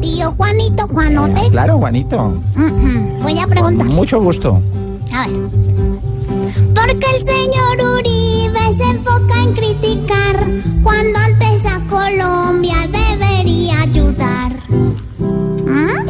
Tío 0.00 0.32
Juanito, 0.36 0.86
Juanote. 0.88 1.50
Claro, 1.50 1.78
Juanito. 1.78 2.40
Voy 3.22 3.38
a 3.38 3.46
preguntar. 3.46 3.86
Mucho 3.88 4.20
gusto. 4.20 4.60
A 5.12 5.26
ver. 5.26 5.36
¿Por 6.74 6.98
qué 6.98 7.06
el 7.16 7.24
señor 7.24 7.98
Uribe 7.98 8.74
se 8.76 8.84
enfoca 8.84 9.42
en 9.42 9.52
criticar 9.52 10.46
cuando 10.82 11.18
antes 11.18 11.66
a 11.66 11.80
Colombia 11.88 12.57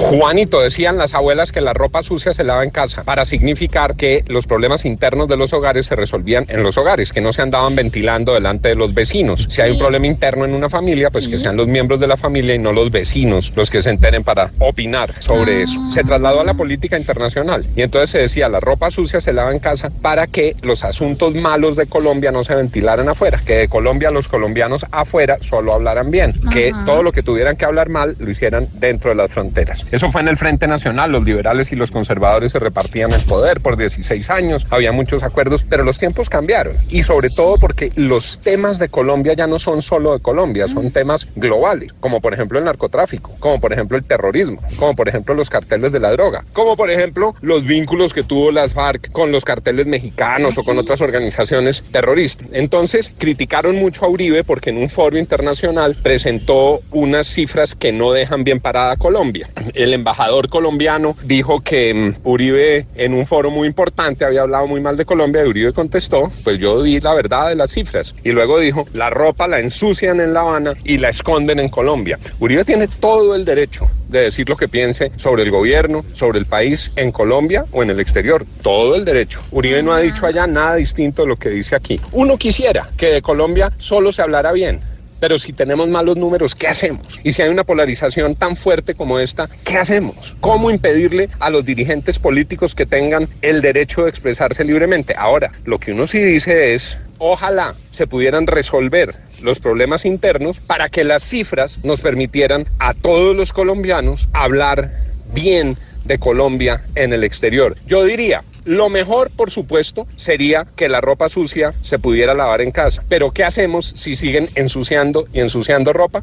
Juanito, 0.09 0.63
decían 0.63 0.97
las 0.97 1.13
abuelas 1.13 1.53
que 1.53 1.61
la 1.61 1.75
ropa 1.75 2.03
sucia 2.03 2.33
se 2.33 2.43
lava 2.43 2.65
en 2.65 2.71
casa 2.71 3.05
para 3.05 3.27
significar 3.27 3.95
que 3.95 4.25
los 4.27 4.47
problemas 4.47 4.87
internos 4.87 5.29
de 5.29 5.37
los 5.37 5.53
hogares 5.53 5.85
se 5.85 5.97
resolvían 5.97 6.47
en 6.49 6.63
los 6.63 6.79
hogares, 6.79 7.13
que 7.13 7.21
no 7.21 7.35
se 7.35 7.43
andaban 7.43 7.77
ventilando 7.77 8.33
delante 8.33 8.71
de 8.71 8.75
los 8.75 8.95
vecinos. 8.95 9.47
Si 9.51 9.61
hay 9.61 9.73
un 9.73 9.79
problema 9.79 10.07
interno 10.07 10.47
en 10.47 10.55
una 10.55 10.71
familia, 10.71 11.11
pues 11.11 11.29
que 11.29 11.39
sean 11.39 11.59
los 11.59 11.67
miembros 11.67 12.01
de 12.01 12.07
la 12.07 12.17
familia 12.17 12.55
y 12.55 12.59
no 12.59 12.73
los 12.73 12.91
vecinos 12.91 13.53
los 13.55 13.71
que 13.71 13.83
se 13.83 13.91
enteren 13.91 14.25
para 14.25 14.51
opinar 14.61 15.13
sobre 15.19 15.61
eso. 15.61 15.79
Se 15.93 16.03
trasladó 16.03 16.41
a 16.41 16.45
la 16.45 16.55
política 16.55 16.97
internacional 16.97 17.67
y 17.77 17.83
entonces 17.83 18.09
se 18.09 18.19
decía 18.19 18.49
la 18.49 18.61
ropa 18.61 18.91
sucia 18.91 19.21
se 19.21 19.35
lava 19.35 19.53
en 19.53 19.59
casa 19.59 19.91
para 20.01 20.27
que 20.27 20.57
los 20.63 20.85
asuntos 20.85 21.35
malos 21.35 21.77
de 21.77 21.85
Colombia 21.85 22.33
no 22.33 22.45
se 22.45 22.55
ventilaran 22.55 23.11
afuera, 23.11 23.43
que 23.45 23.57
de 23.57 23.69
Colombia 23.69 24.11
los 24.11 24.27
colombianos 24.27 24.87
afuera 24.91 25.37
solo 25.43 25.75
hablaran 25.75 26.11
bien, 26.11 26.33
que 26.51 26.73
todo 26.87 27.03
lo 27.03 27.13
que 27.13 27.23
tuvieran 27.23 27.57
que 27.57 27.67
hablar 27.67 27.91
mal 27.91 28.17
lo 28.19 28.31
hicieran 28.31 28.69
dentro 28.73 29.11
de 29.11 29.17
las 29.17 29.31
fronteras. 29.31 29.85
Eso 29.99 30.13
fue 30.13 30.21
en 30.21 30.29
el 30.29 30.37
Frente 30.37 30.69
Nacional, 30.69 31.11
los 31.11 31.25
liberales 31.25 31.73
y 31.73 31.75
los 31.75 31.91
conservadores 31.91 32.53
se 32.53 32.61
repartían 32.61 33.11
el 33.11 33.21
poder 33.23 33.61
por 33.61 33.77
16 33.77 34.31
años, 34.31 34.65
había 34.71 34.93
muchos 34.93 35.25
acuerdos, 35.25 35.67
pero 35.69 35.83
los 35.83 35.99
tiempos 35.99 36.31
cambiaron. 36.31 36.77
Y 36.89 37.03
sobre 37.03 37.31
todo 37.31 37.57
porque 37.57 37.91
los 37.97 38.39
temas 38.39 38.79
de 38.79 38.89
Colombia 38.89 39.33
ya 39.33 39.49
no 39.49 39.59
son 39.59 39.83
solo 39.83 40.13
de 40.13 40.21
Colombia, 40.21 40.69
son 40.69 40.93
temas 40.93 41.27
globales, 41.35 41.93
como 41.99 42.21
por 42.21 42.33
ejemplo 42.33 42.61
el 42.61 42.67
narcotráfico, 42.67 43.35
como 43.41 43.61
por 43.61 43.73
ejemplo 43.73 43.99
el 43.99 44.05
terrorismo, 44.05 44.61
como 44.79 44.95
por 44.95 45.09
ejemplo 45.09 45.35
los 45.35 45.51
carteles 45.51 45.91
de 45.91 45.99
la 45.99 46.13
droga, 46.13 46.45
como 46.53 46.77
por 46.77 46.91
ejemplo 46.91 47.35
los 47.41 47.65
vínculos 47.65 48.13
que 48.13 48.23
tuvo 48.23 48.53
las 48.53 48.75
FARC 48.75 49.11
con 49.11 49.33
los 49.33 49.45
carteles 49.45 49.87
mexicanos 49.87 50.57
o 50.59 50.63
con 50.63 50.79
otras 50.79 51.01
organizaciones 51.01 51.83
terroristas. 51.91 52.47
Entonces 52.53 53.11
criticaron 53.19 53.75
mucho 53.75 54.05
a 54.05 54.09
Uribe 54.09 54.45
porque 54.45 54.71
en 54.71 54.79
un 54.79 54.91
foro 54.91 55.19
internacional 55.19 55.97
presentó 56.01 56.83
unas 56.93 57.27
cifras 57.27 57.75
que 57.75 57.91
no 57.91 58.13
dejan 58.13 58.45
bien 58.45 58.61
parada 58.61 58.93
a 58.93 58.97
Colombia. 58.97 59.49
El 59.75 59.88
embajador 59.93 60.49
colombiano 60.49 61.17
dijo 61.25 61.61
que 61.61 61.95
mm, 61.95 62.15
Uribe 62.25 62.87
en 62.95 63.15
un 63.15 63.27
foro 63.27 63.51
muy 63.51 63.69
importante 63.69 64.25
había 64.25 64.43
hablado 64.43 64.67
muy 64.67 64.81
mal 64.81 64.97
de 64.97 65.05
Colombia 65.05 65.45
y 65.45 65.49
Uribe 65.49 65.73
contestó, 65.73 66.31
pues 66.45 66.59
yo 66.59 66.83
di 66.83 67.01
la 67.01 67.15
verdad 67.15 67.49
de 67.49 67.55
las 67.55 67.73
cifras. 67.73 68.15
Y 68.25 68.33
luego 68.33 68.59
dijo, 68.59 68.87
la 68.93 69.11
ropa 69.11 69.49
la 69.49 69.61
ensucian 69.61 70.21
en 70.21 70.35
La 70.35 70.41
Habana 70.41 70.75
y 70.85 70.99
la 70.99 71.09
esconden 71.09 71.61
en 71.61 71.69
Colombia. 71.69 72.19
Uribe 72.41 72.65
tiene 72.65 72.89
todo 72.89 73.35
el 73.35 73.45
derecho 73.45 73.89
de 74.09 74.23
decir 74.23 74.49
lo 74.49 74.57
que 74.57 74.69
piense 74.69 75.13
sobre 75.17 75.43
el 75.43 75.51
gobierno, 75.51 76.05
sobre 76.13 76.39
el 76.39 76.47
país 76.47 76.91
en 76.97 77.13
Colombia 77.13 77.65
o 77.73 77.83
en 77.83 77.91
el 77.91 78.01
exterior. 78.01 78.45
Todo 78.63 78.95
el 78.95 79.05
derecho. 79.05 79.43
Uribe 79.51 79.83
no 79.83 79.93
ha 79.93 80.01
dicho 80.01 80.27
allá 80.27 80.47
nada 80.47 80.77
distinto 80.77 81.23
de 81.23 81.29
lo 81.29 81.37
que 81.37 81.51
dice 81.51 81.77
aquí. 81.77 82.01
Uno 82.13 82.37
quisiera 82.37 82.89
que 82.97 83.07
de 83.07 83.23
Colombia 83.23 83.73
solo 83.79 84.13
se 84.13 84.23
hablara 84.23 84.53
bien. 84.53 84.81
Pero 85.21 85.39
si 85.39 85.53
tenemos 85.53 85.89
malos 85.89 86.17
números, 86.17 86.55
¿qué 86.55 86.69
hacemos? 86.69 87.21
Y 87.25 87.33
si 87.33 87.43
hay 87.43 87.49
una 87.49 87.65
polarización 87.65 88.35
tan 88.35 88.57
fuerte 88.57 88.95
como 88.95 89.19
esta, 89.19 89.49
¿qué 89.65 89.77
hacemos? 89.77 90.35
¿Cómo 90.41 90.71
impedirle 90.71 91.29
a 91.41 91.51
los 91.51 91.65
dirigentes 91.65 92.19
políticos 92.19 92.75
que 92.75 92.87
tengan 92.87 93.29
el 93.43 93.61
derecho 93.61 94.05
de 94.05 94.11
expresarse 94.11 94.65
libremente? 94.65 95.15
Ahora, 95.17 95.53
lo 95.65 95.79
que 95.79 95.93
uno 95.93 96.07
sí 96.07 96.19
dice 96.19 96.75
es, 96.75 96.97
ojalá 97.19 97.75
se 97.91 98.07
pudieran 98.07 98.47
resolver 98.47 99.15
los 99.43 99.59
problemas 99.59 100.05
internos 100.05 100.61
para 100.61 100.89
que 100.89 101.05
las 101.05 101.23
cifras 101.23 101.79
nos 101.83 102.01
permitieran 102.01 102.67
a 102.79 102.95
todos 102.95 103.35
los 103.35 103.53
colombianos 103.53 104.29
hablar 104.33 104.91
bien 105.35 105.77
de 106.05 106.19
Colombia 106.19 106.81
en 106.95 107.13
el 107.13 107.25
exterior. 107.25 107.77
Yo 107.87 108.05
diría, 108.05 108.43
lo 108.69 108.91
mejor, 108.91 109.31
por 109.31 109.51
supuesto, 109.51 110.07
sería 110.17 110.67
que 110.77 110.91
la 110.91 111.01
ropa 111.01 111.31
sucia 111.31 111.73
se 111.81 111.99
pudiera 111.99 112.35
lavar 112.35 112.61
en 112.61 112.71
casa. 112.71 113.03
Pero 113.09 113.31
¿qué 113.31 113.43
hacemos 113.43 113.95
si 113.97 114.15
siguen 114.15 114.47
ensuciando 114.57 115.27
y 115.33 115.41
ensuciando 115.41 115.95
ropa? 115.95 116.21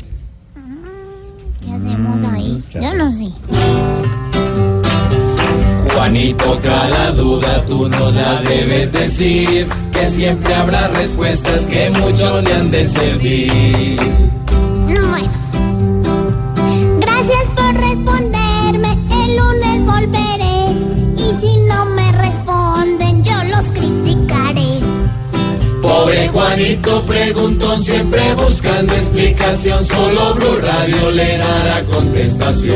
¿Qué 1.59 1.71
hacemos 1.71 2.31
ahí? 2.31 2.63
Yo 2.75 2.93
no 2.93 3.11
sé. 3.11 3.31
Juanito, 5.91 6.59
cada 6.61 7.11
duda 7.13 7.65
tú 7.65 7.89
nos 7.89 8.13
la 8.13 8.39
debes 8.43 8.91
decir, 8.91 9.67
que 9.91 10.07
siempre 10.07 10.53
habrá 10.53 10.89
respuestas 10.89 11.65
que 11.65 11.89
mucho 11.89 12.41
le 12.43 12.53
han 12.53 12.69
de 12.69 12.85
servir. 12.85 13.99
Juanito 26.35 27.05
preguntó 27.05 27.79
siempre 27.79 28.35
buscando 28.35 28.93
explicación, 28.93 29.85
solo 29.85 30.35
Blue 30.35 30.57
Radio 30.57 31.09
le 31.09 31.37
dará 31.37 31.85
contestación. 31.85 32.75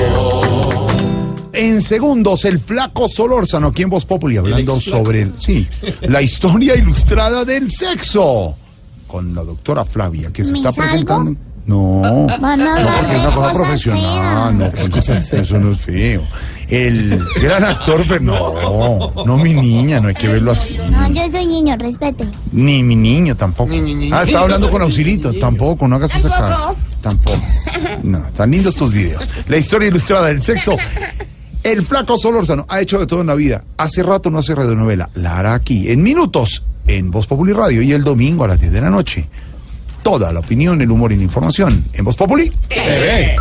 En 1.52 1.82
segundos, 1.82 2.45
el 2.45 2.60
flaco 2.60 3.10
Solórzano, 3.10 3.67
aquí 3.67 3.82
en 3.82 3.89
Voz 3.89 4.06
Populi, 4.06 4.38
hablando 4.38 4.80
sobre 4.80 5.24
el, 5.24 5.34
sí, 5.38 5.67
la 6.04 6.22
historia 6.22 6.78
ilustrada 6.78 7.43
del 7.43 7.69
sexo. 7.69 8.56
Con 9.06 9.36
la 9.36 9.43
doctora 9.43 9.84
Flavia, 9.84 10.32
que 10.32 10.45
se 10.45 10.54
¿Me 10.54 10.60
está 10.60 10.72
salgo? 10.72 11.36
No, 11.69 12.01
no, 12.01 12.27
porque 12.27 13.15
es 13.15 13.21
una 13.21 13.36
cosa 13.36 13.53
profesional, 13.53 14.58
no, 14.58 14.65
eso 14.65 15.60
no 15.60 15.71
es 15.71 15.79
feo. 15.82 16.23
El 16.67 17.23
gran 17.41 17.63
actor, 17.63 18.03
Fer- 18.05 18.22
no, 18.22 19.24
no, 19.26 19.38
mi 19.38 19.53
niña, 19.53 19.99
no 19.99 20.07
hay 20.09 20.15
que 20.15 20.28
verlo 20.28 20.51
así. 20.51 20.78
No, 20.89 21.07
yo 21.11 21.22
soy 21.32 21.45
niño, 21.45 21.76
respete. 21.78 22.26
Ni 22.51 22.84
mi 22.84 22.95
niño 22.95 23.36
tampoco. 23.36 23.72
Ah, 24.11 24.24
estaba 24.24 24.43
hablando 24.45 24.70
con 24.70 24.82
Auxilito. 24.82 25.34
Tampoco, 25.34 25.88
no 25.88 25.95
hagas 25.97 26.15
esa 26.15 26.30
cara. 26.30 26.57
Tampoco. 27.01 27.39
No, 28.03 28.28
están 28.28 28.51
lindos 28.51 28.76
tus 28.76 28.91
videos. 28.93 29.28
La 29.47 29.57
historia 29.57 29.88
ilustrada 29.88 30.28
del 30.28 30.41
sexo. 30.41 30.76
El 31.63 31.84
flaco 31.84 32.17
Solórzano 32.17 32.65
ha 32.70 32.80
hecho 32.82 32.99
de 32.99 33.05
todo 33.07 33.22
en 33.22 33.28
la 33.28 33.36
vida. 33.36 33.63
Hace 33.78 34.01
rato 34.03 34.30
no 34.30 34.39
hace 34.39 34.55
radionovela. 34.55 35.09
La 35.15 35.38
hará 35.38 35.53
aquí, 35.55 35.89
en 35.91 36.01
minutos, 36.03 36.63
en 36.88 37.11
Voz 37.11 37.28
Populi 37.28 37.51
Radio 37.53 37.82
y 37.82 37.91
el 37.93 38.03
domingo 38.03 38.43
a 38.43 38.47
las 38.47 38.59
10 38.59 38.72
de 38.72 38.82
la 38.82 38.89
noche. 38.89 39.28
Toda 40.10 40.34
la 40.34 40.39
opinión, 40.39 40.82
el 40.82 40.89
humor 40.89 41.12
y 41.12 41.18
la 41.18 41.22
información 41.22 41.86
en 41.93 42.03
Voz 42.03 42.16
Populi 42.16 42.51
TV. 42.68 43.36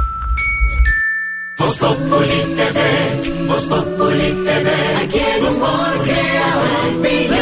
Voz 1.56 1.78
Populi 1.78 2.40
TV, 2.56 3.46
Voz 3.46 3.64
Populi 3.64 4.44
TV, 4.44 4.70
aquí 5.02 5.18
el 5.18 5.44
humor 5.46 6.04
crea 6.04 6.56
opinión. 6.90 7.40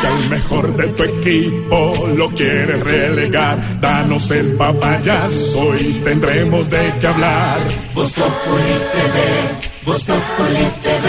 Si 0.00 0.06
al 0.08 0.30
mejor 0.30 0.76
de 0.76 0.88
tu 0.88 1.02
equipo 1.04 2.08
lo 2.16 2.28
quieres 2.30 2.82
relegar, 2.82 3.80
danos 3.80 4.28
el 4.32 4.56
papayazo 4.56 5.76
y 5.76 5.92
tendremos 6.02 6.68
de 6.70 6.92
qué 7.00 7.06
hablar. 7.06 7.60
Voz 7.94 8.12
Populi 8.14 8.76
TV, 8.92 9.86
Voz 9.86 10.04
Populi 10.06 10.66
TV, 10.82 11.06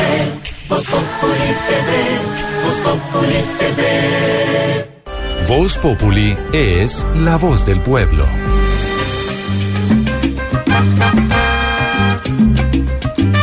Voz 0.69 0.85
Populi 0.85 1.55
TV, 1.65 2.63
Voz 2.63 2.75
Populi 2.81 3.43
TV. 3.57 4.90
Voz 5.47 5.77
Populi 5.77 6.37
es 6.53 7.05
la 7.15 7.37
voz 7.37 7.65
del 7.65 7.81
pueblo. 7.81 8.25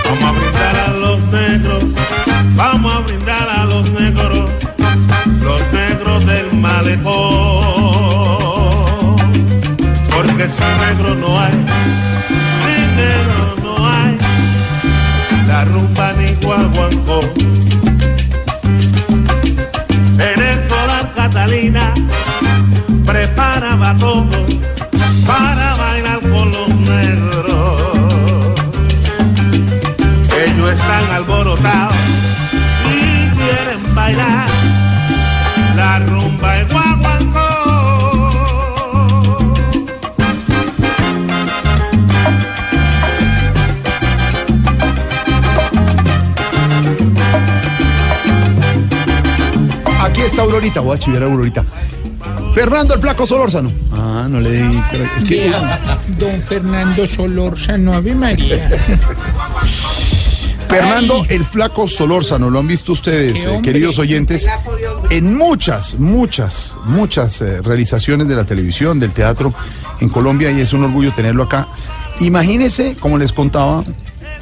Vamos 0.05 0.25
a 0.25 0.33
brindar 0.33 0.77
a 0.77 0.89
los 0.93 1.21
negros, 1.29 1.85
vamos 2.57 2.95
a 2.95 2.99
brindar 3.01 3.49
a 3.49 3.65
los 3.67 3.91
negros, 3.91 4.51
los 5.43 5.63
negros 5.73 6.27
del 6.27 6.55
malecón. 6.55 7.07
Porque 10.11 10.49
sin 10.49 10.79
negro 10.87 11.15
no 11.15 11.39
hay, 11.39 11.53
sin 12.65 12.97
negro 12.97 13.57
no 13.63 13.87
hay, 13.87 14.19
la 15.47 15.65
rumba 15.65 16.13
ni 16.15 16.35
guaguancó. 16.45 17.21
Todo 23.97 24.27
para 25.27 25.75
bailar 25.77 26.21
con 26.21 26.53
los 26.53 26.69
negros. 26.69 27.83
Ellos 30.45 30.73
están 30.73 31.05
alborotados 31.13 31.95
y 32.85 33.29
quieren 33.31 33.95
bailar 33.95 34.49
la 35.77 35.99
rumba 36.01 36.55
de 36.55 36.65
guaguancó. 36.65 37.49
Aquí 50.03 50.21
está 50.23 50.43
Aurorita, 50.43 50.81
voy 50.81 50.97
a 50.97 50.99
chivar 50.99 51.23
a 51.23 51.27
Aurorita. 51.27 51.65
Fernando 52.59 52.95
el 52.95 53.01
Flaco 53.01 53.25
Solórzano. 53.25 53.71
Ah, 53.93 54.27
no 54.29 54.41
le 54.41 54.51
di. 54.51 54.83
Es 55.17 55.25
que. 55.25 55.53
Don 56.19 56.43
Fernando 56.43 57.07
Solórzano, 57.07 57.93
Ave 57.93 58.17
María. 58.17 58.69
Fernando 60.69 61.25
el 61.29 61.45
Flaco 61.45 61.87
Solórzano, 61.87 62.51
lo 62.51 62.59
han 62.59 62.67
visto 62.67 62.91
ustedes, 62.91 63.45
eh, 63.45 63.61
queridos 63.63 64.01
oyentes, 64.01 64.49
en 65.09 65.37
muchas, 65.37 66.01
muchas, 66.01 66.77
muchas 66.85 67.41
eh, 67.43 67.63
realizaciones 67.63 68.27
de 68.27 68.35
la 68.35 68.45
televisión, 68.45 68.99
del 68.99 69.13
teatro 69.13 69.55
en 70.01 70.09
Colombia 70.09 70.51
y 70.51 70.61
es 70.61 70.73
un 70.73 70.83
orgullo 70.83 71.13
tenerlo 71.13 71.45
acá. 71.45 71.69
Imagínense, 72.19 72.97
como 72.97 73.19
les 73.19 73.33
contaba 73.33 73.85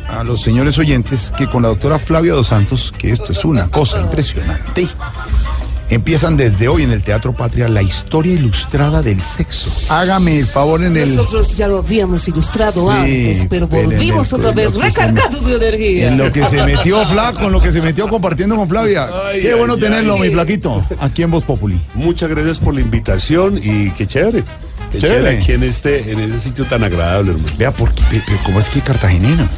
a 0.08 0.24
los 0.24 0.40
señores 0.40 0.78
oyentes, 0.78 1.32
que 1.36 1.48
con 1.48 1.62
la 1.62 1.68
doctora 1.68 1.98
Flavia 1.98 2.32
Dos 2.32 2.46
Santos, 2.46 2.94
que 2.96 3.10
esto 3.10 3.32
es 3.32 3.44
una 3.44 3.68
cosa 3.68 4.00
impresionante, 4.00 4.88
empiezan 5.90 6.36
desde 6.36 6.68
hoy 6.68 6.82
en 6.82 6.90
el 6.92 7.02
Teatro 7.02 7.32
Patria 7.32 7.68
la 7.68 7.82
historia 7.82 8.32
ilustrada 8.34 9.02
del 9.02 9.20
sexo. 9.22 9.70
Hágame 9.92 10.38
el 10.40 10.46
favor 10.46 10.82
en 10.82 10.96
el... 10.96 11.14
Nosotros 11.14 11.56
ya 11.56 11.68
lo 11.68 11.78
habíamos 11.78 12.26
ilustrado 12.28 12.90
Sí, 12.90 12.96
antes, 12.96 13.46
pero 13.48 13.68
volvimos 13.68 14.32
el- 14.32 14.38
otra 14.40 14.52
vez 14.52 14.74
recargados 14.74 15.44
de 15.44 15.54
energía. 15.56 16.08
En 16.08 16.18
lo 16.18 16.32
que 16.32 16.44
se 16.46 16.62
metió 16.64 17.06
Flaco, 17.08 17.44
en 17.46 17.52
lo 17.52 17.60
que 17.60 17.72
se 17.72 17.80
metió 17.82 18.08
compartiendo 18.08 18.56
con 18.56 18.68
Flavia. 18.68 19.08
Ay, 19.28 19.42
Qué 19.42 19.52
ay, 19.52 19.58
bueno 19.58 19.74
ay. 19.74 19.80
tenerlo, 19.80 20.16
mi 20.18 20.26
Sí. 20.26 20.32
Flaquito, 20.32 20.84
aquí 21.00 21.22
en 21.22 21.30
Voz 21.30 21.44
Populi. 21.44 21.80
Muchas 21.94 22.28
gracias 22.30 22.58
por 22.58 22.74
la 22.74 22.80
invitación 22.80 23.58
y 23.62 23.90
qué 23.90 24.06
chévere. 24.06 24.44
Qué 24.92 24.98
Chévere. 25.00 25.18
chévere, 25.20 25.38
aquí 25.38 25.52
en 25.52 25.62
este, 25.64 26.12
en 26.12 26.20
ese 26.20 26.40
sitio 26.40 26.64
tan 26.64 26.84
agradable, 26.84 27.32
hermano. 27.32 27.48
Vea, 27.58 27.70
¿por 27.72 27.92
qué? 27.92 28.02
Pero 28.24 28.38
¿cómo 28.44 28.60
es 28.60 28.68
que 28.68 28.80
cartagenino? 28.80 29.48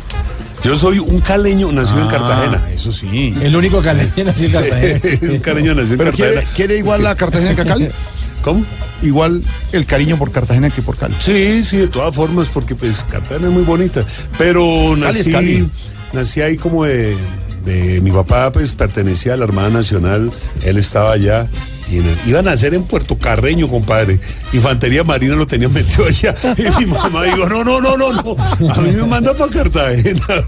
Yo 0.69 0.77
soy 0.77 0.99
un 0.99 1.21
caleño 1.21 1.73
nacido 1.73 2.01
en 2.03 2.07
Ah, 2.07 2.11
Cartagena. 2.11 2.69
Eso 2.75 2.93
sí. 2.93 3.35
El 3.41 3.57
único 3.57 3.81
caleño 3.81 4.11
nacido 4.25 4.47
en 4.47 4.53
Cartagena. 4.53 5.01
un 5.33 5.39
caleño 5.39 5.75
nacido 5.75 5.93
en 5.95 5.99
¿Pero 5.99 6.13
quiere, 6.13 6.33
Cartagena. 6.35 6.55
quiere 6.57 6.77
igual 6.77 7.03
la 7.05 7.15
Cartagena 7.15 7.55
que 7.55 7.61
a 7.63 7.65
Cali? 7.65 7.89
¿Cómo? 8.43 8.65
Igual 9.01 9.43
el 9.73 9.87
cariño 9.87 10.19
por 10.19 10.31
Cartagena 10.31 10.69
que 10.71 10.83
por 10.83 10.97
Cali. 10.99 11.15
Sí, 11.21 11.65
sí, 11.65 11.79
de 11.79 11.89
todas 11.89 12.15
formas, 12.15 12.49
porque 12.49 12.75
pues 12.75 13.03
Cartagena 13.09 13.47
es 13.49 13.53
muy 13.55 13.63
bonita. 13.63 14.03
Pero 14.37 14.95
nací, 14.97 15.31
Cali. 15.33 15.71
nací 16.13 16.43
ahí 16.43 16.57
como 16.59 16.85
de, 16.85 17.17
de- 17.65 18.01
Mi 18.03 18.11
papá 18.13 18.53
pues 18.53 18.73
pertenecía 18.73 19.33
a 19.35 19.37
la 19.39 19.45
Armada 19.45 19.71
Nacional, 19.71 20.31
él 20.63 20.77
estaba 20.77 21.13
allá. 21.13 21.47
Y 21.91 21.99
en 21.99 22.07
el- 22.07 22.19
iban 22.27 22.47
a 22.47 22.51
nacer 22.51 22.75
en 22.75 22.85
Puerto 22.85 23.17
Carreño, 23.17 23.67
compadre. 23.69 24.21
Infantería 24.53 25.05
Marina 25.05 25.35
lo 25.37 25.47
tenían 25.47 25.73
metido 25.75 26.05
allá. 26.07 26.35
Y 26.57 26.85
mi 26.85 26.87
mamá 26.87 27.25
dijo, 27.25 27.49
no, 27.49 27.65
no, 27.65 27.81
no, 27.81 27.97
no, 27.97 28.13
no. 28.13 28.37
A 28.73 28.81
mí 28.81 28.91
me 28.93 29.05
manda 29.05 29.33
para 29.35 29.51
Cartagena. 29.51 30.23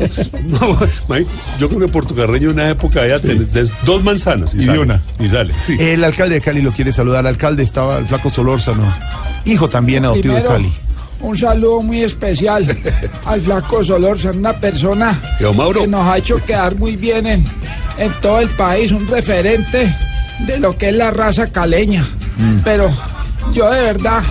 No, 0.45 0.79
yo 1.59 1.69
creo 1.69 1.81
que 1.81 1.89
Puerto 1.89 2.15
Carreño 2.15 2.49
en 2.51 2.55
una 2.55 2.69
época 2.71 3.03
allá 3.03 3.19
tenés 3.19 3.55
es 3.57 3.73
dos 3.85 4.03
manzanas. 4.03 4.53
Y, 4.55 4.59
Y 4.59 4.61
de 4.61 4.67
sale, 4.67 4.79
una. 4.81 5.03
Y 5.19 5.29
sale. 5.29 5.55
sí. 5.67 5.77
El 5.79 6.03
alcalde 6.05 6.35
de 6.37 6.41
Cali 6.41 6.61
lo 6.63 6.73
quiere 6.73 6.93
saludar. 6.93 7.21
El 7.21 7.29
alcalde 7.29 7.63
estaba 7.63 7.99
el 7.99 8.07
Flaco 8.07 8.31
Solórzano, 8.31 8.83
hijo 9.45 9.69
también 9.69 10.05
adoptivo 10.05 10.35
de 10.35 10.41
Primero, 10.43 10.63
Cali. 10.63 10.73
un 11.21 11.37
saludo 11.37 11.83
muy 11.83 12.03
especial 12.03 12.67
al 13.27 13.41
flaco 13.41 13.83
Solórzano, 13.85 14.39
una 14.39 14.59
persona 14.59 15.19
que 15.39 15.87
nos 15.87 16.07
ha 16.07 16.19
hecho 16.19 16.37
quedar 16.45 16.77
muy 16.77 16.97
bien 16.97 17.27
en, 17.27 17.45
en 17.99 18.13
todo 18.21 18.41
el 18.41 18.49
país, 18.51 18.93
un 18.93 19.07
referente 19.07 19.95
de 20.47 20.59
lo 20.59 20.77
que 20.77 20.89
es 20.91 20.97
la 20.97 21.11
raza 21.11 21.47
caleña. 21.47 22.05
Pero 22.65 22.89
yo 23.53 23.71
de 23.71 23.83
verdad 23.83 24.23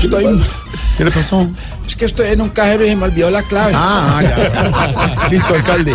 estoy... 0.00 0.40
¿Qué 0.96 1.04
le 1.04 1.10
pasó? 1.10 1.50
Es 1.86 1.96
que 1.96 2.04
estoy 2.04 2.30
en 2.30 2.40
un 2.40 2.50
cajero 2.50 2.84
y 2.84 2.90
se 2.90 2.96
me 2.96 3.04
olvidó 3.04 3.30
la 3.30 3.42
clave. 3.42 3.72
Ah, 3.74 4.20
ya. 4.22 5.28
Listo, 5.30 5.54
alcalde. 5.54 5.92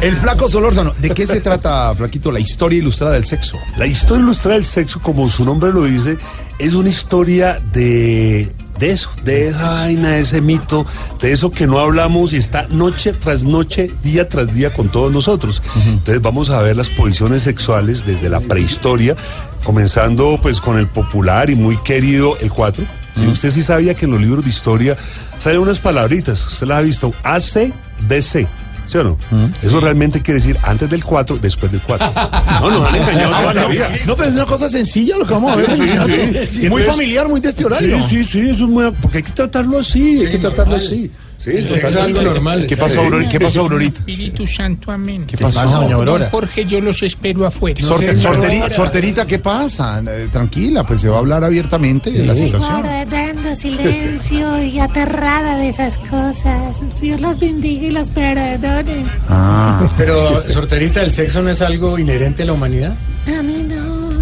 El 0.00 0.16
Flaco 0.16 0.48
Solórzano. 0.48 0.92
¿De 0.98 1.10
qué 1.10 1.26
se 1.26 1.40
trata, 1.40 1.94
Flaquito, 1.94 2.30
la 2.30 2.38
historia 2.38 2.78
ilustrada 2.78 3.14
del 3.14 3.24
sexo? 3.24 3.58
La 3.76 3.86
historia 3.86 4.22
ilustrada 4.22 4.56
del 4.56 4.66
sexo, 4.66 5.00
como 5.00 5.28
su 5.28 5.44
nombre 5.44 5.72
lo 5.72 5.84
dice, 5.84 6.18
es 6.58 6.74
una 6.74 6.90
historia 6.90 7.58
de, 7.72 8.52
de 8.78 8.90
eso, 8.90 9.10
de 9.24 9.48
esa 9.48 9.70
vaina, 9.70 10.10
de 10.10 10.20
ese 10.20 10.40
mito, 10.40 10.86
de 11.20 11.32
eso 11.32 11.50
que 11.50 11.66
no 11.66 11.78
hablamos 11.78 12.32
y 12.32 12.36
está 12.36 12.66
noche 12.68 13.12
tras 13.12 13.44
noche, 13.44 13.90
día 14.02 14.28
tras 14.28 14.52
día 14.54 14.72
con 14.72 14.88
todos 14.88 15.12
nosotros. 15.12 15.62
Entonces 15.86 16.20
vamos 16.20 16.50
a 16.50 16.60
ver 16.62 16.76
las 16.76 16.90
posiciones 16.90 17.42
sexuales 17.42 18.04
desde 18.04 18.28
la 18.28 18.40
prehistoria, 18.40 19.16
comenzando 19.64 20.38
pues 20.40 20.60
con 20.60 20.78
el 20.78 20.88
popular 20.88 21.50
y 21.50 21.54
muy 21.54 21.76
querido 21.78 22.36
el 22.38 22.50
4. 22.50 22.84
Usted 23.30 23.50
sí 23.50 23.62
sabía 23.62 23.94
que 23.94 24.06
en 24.06 24.12
los 24.12 24.20
libros 24.20 24.44
de 24.44 24.50
historia 24.50 24.96
salen 25.38 25.60
unas 25.60 25.78
palabritas, 25.78 26.46
usted 26.46 26.66
las 26.66 26.78
ha 26.78 26.82
visto, 26.82 27.12
AC, 27.22 27.72
DC. 28.08 28.46
¿Sí 28.86 28.98
o 28.98 29.04
no? 29.04 29.18
Eso 29.62 29.80
realmente 29.80 30.20
quiere 30.20 30.40
decir 30.40 30.58
antes 30.62 30.90
del 30.90 31.04
4, 31.04 31.38
después 31.38 31.70
del 31.72 31.80
4. 31.80 32.12
No, 32.60 32.70
nos 32.70 32.86
han 32.86 32.96
engañado 32.96 33.40
toda 33.40 33.54
la 33.54 33.66
vida. 33.66 33.90
No, 34.06 34.16
pero 34.16 34.28
es 34.28 34.34
una 34.34 34.46
cosa 34.46 34.68
sencilla 34.68 35.16
lo 35.18 35.26
que 35.26 35.32
vamos 35.32 35.52
a 35.52 35.56
ver. 35.56 36.46
Sí, 36.50 36.60
sí. 36.60 36.68
Muy 36.68 36.82
familiar, 36.82 37.28
muy 37.28 37.40
de 37.40 37.50
este 37.50 37.64
horario. 37.64 38.02
Sí, 38.02 38.24
sí, 38.24 38.24
sí, 38.24 38.40
eso 38.50 38.64
es 38.64 38.70
muy. 38.70 38.90
Porque 39.00 39.18
hay 39.18 39.22
que 39.22 39.32
tratarlo 39.32 39.78
así, 39.78 40.24
hay 40.24 40.30
que 40.30 40.38
tratarlo 40.38 40.76
así. 40.76 41.10
Sí, 41.42 41.50
El 41.56 41.66
sexo 41.66 41.88
es 41.88 41.96
algo 41.96 42.22
normal. 42.22 42.66
¿Qué 42.68 42.76
pasó, 42.76 43.00
Aurorita? 43.00 43.36
¿Qué 43.36 43.58
Aurorita? 43.58 43.98
Espíritu 43.98 44.46
Santo, 44.46 44.92
amén. 44.92 45.24
¿Qué 45.26 45.36
pasó, 45.36 45.60
doña 45.80 45.96
Aurora? 45.96 46.28
Jorge, 46.30 46.64
yo 46.66 46.80
los 46.80 47.02
espero 47.02 47.44
afuera. 47.44 47.80
Sorte- 47.82 48.16
sorteri- 48.16 48.72
sorterita, 48.72 49.26
¿qué 49.26 49.40
pasa? 49.40 50.00
Eh, 50.06 50.28
tranquila, 50.30 50.84
pues 50.86 51.00
se 51.00 51.08
va 51.08 51.16
a 51.16 51.18
hablar 51.18 51.42
abiertamente 51.42 52.12
de 52.12 52.24
la 52.26 52.36
situación. 52.36 52.82
Guardando 52.82 53.56
silencio 53.56 54.62
y 54.62 54.78
aterrada 54.78 55.56
de 55.58 55.68
esas 55.70 55.98
cosas. 55.98 56.76
Dios 57.00 57.20
los 57.20 57.40
bendiga 57.40 57.86
y 57.88 57.90
los 57.90 58.08
perdone. 58.10 59.04
Ah. 59.28 59.84
Pero, 59.98 60.48
sorterita, 60.48 61.02
¿el 61.02 61.10
sexo 61.10 61.42
no 61.42 61.50
es 61.50 61.60
algo 61.60 61.98
inherente 61.98 62.44
a 62.44 62.46
la 62.46 62.52
humanidad? 62.52 62.94
A 63.26 63.42
mí 63.42 63.66
no. 63.68 64.12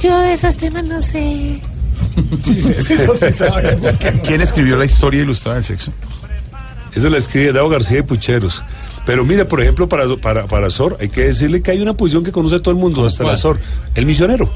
Yo 0.00 0.18
de 0.20 0.32
esos 0.32 0.56
temas 0.56 0.84
no 0.84 1.02
sé. 1.02 1.60
Eso 2.90 3.14
se 3.14 3.32
sabe. 3.32 3.76
¿Quién 4.26 4.40
escribió 4.40 4.76
la 4.76 4.86
historia 4.86 5.20
ilustrada 5.22 5.56
del 5.56 5.64
sexo? 5.64 5.92
Eso 6.94 7.08
lo 7.10 7.16
escribe 7.16 7.52
Dao 7.52 7.68
García 7.68 7.96
de 7.98 8.02
Pucheros. 8.02 8.62
Pero 9.06 9.24
mire, 9.24 9.44
por 9.44 9.60
ejemplo, 9.60 9.88
para, 9.88 10.04
para, 10.20 10.46
para 10.46 10.70
Sor, 10.70 10.96
hay 11.00 11.08
que 11.08 11.24
decirle 11.24 11.60
que 11.62 11.70
hay 11.72 11.80
una 11.80 11.94
posición 11.94 12.22
que 12.22 12.30
conoce 12.32 12.60
todo 12.60 12.70
el 12.70 12.76
mundo, 12.80 13.04
hasta 13.06 13.24
la 13.24 13.34
Sor, 13.36 13.58
el 13.94 14.06
misionero. 14.06 14.48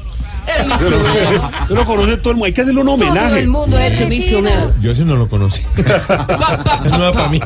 El 0.57 0.67
misionero. 0.69 1.49
Yo 1.69 1.75
lo 1.75 1.85
conoce 1.85 2.15
todo 2.17 2.29
el 2.31 2.35
mundo, 2.37 2.45
hay 2.45 2.53
que 2.53 2.61
hacerle 2.61 2.79
un 2.79 2.85
Todo 2.87 2.95
homenaje. 2.95 3.39
el 3.39 3.47
mundo 3.49 3.77
hecho 3.77 4.07
misionero. 4.07 4.71
Yo 4.81 4.91
ese 4.91 5.03
no 5.03 5.17
lo 5.17 5.27
conocí. 5.27 5.61
es 5.77 6.91
nueva 6.91 7.11
para 7.11 7.27
mí. 7.29 7.41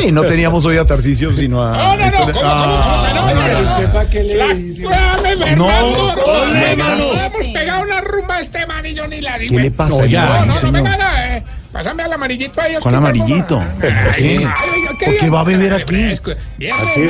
Sí, 0.00 0.10
no 0.10 0.22
teníamos 0.22 0.64
hoy 0.64 0.78
a 0.78 0.86
Tarcisio, 0.86 1.36
sino 1.36 1.62
a. 1.62 1.76
No, 1.76 1.96
no, 1.98 2.06
no, 2.10 2.16
¿cómo, 2.18 2.32
cómo, 2.32 2.40
Ah, 2.44 3.06
cómo, 3.14 3.26
no, 3.26 3.34
no, 3.34 3.40
pero 3.46 3.60
no. 3.62 3.70
usted 3.72 3.92
para 3.92 4.08
qué 4.10 4.22
le 4.22 4.34
La- 4.36 4.54
dice. 4.54 4.82
Cuédame, 4.84 5.36
Fernando. 5.36 5.66
No, 5.66 6.06
no, 6.06 6.14
Pásame 11.72 12.02
al 12.02 12.12
amarillito 12.12 12.60
ahí. 12.60 12.74
¿Cuál 12.80 12.94
amarillito? 12.94 13.58
por 13.58 13.80
¿Por 13.80 13.90
favor. 13.90 14.14
qué? 14.16 14.36
Ay, 14.38 14.46
ay, 14.46 15.04
¿Por 15.04 15.16
qué 15.18 15.30
va 15.30 15.40
a 15.40 15.44
beber 15.44 15.72
aquí? 15.74 16.04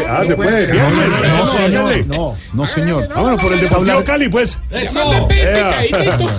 ah, 0.09 0.23
se 0.27 0.35
puede. 0.37 0.75
No, 0.75 1.23
Eso, 1.25 1.47
señor, 1.47 2.07
no, 2.07 2.37
no, 2.53 2.67
señor. 2.67 3.09
Vámonos 3.09 3.43
por 3.43 3.53
el 3.53 3.61
Deportivo 3.61 4.05
Cali, 4.05 4.29
pues. 4.29 4.59
Caidito. 4.71 6.31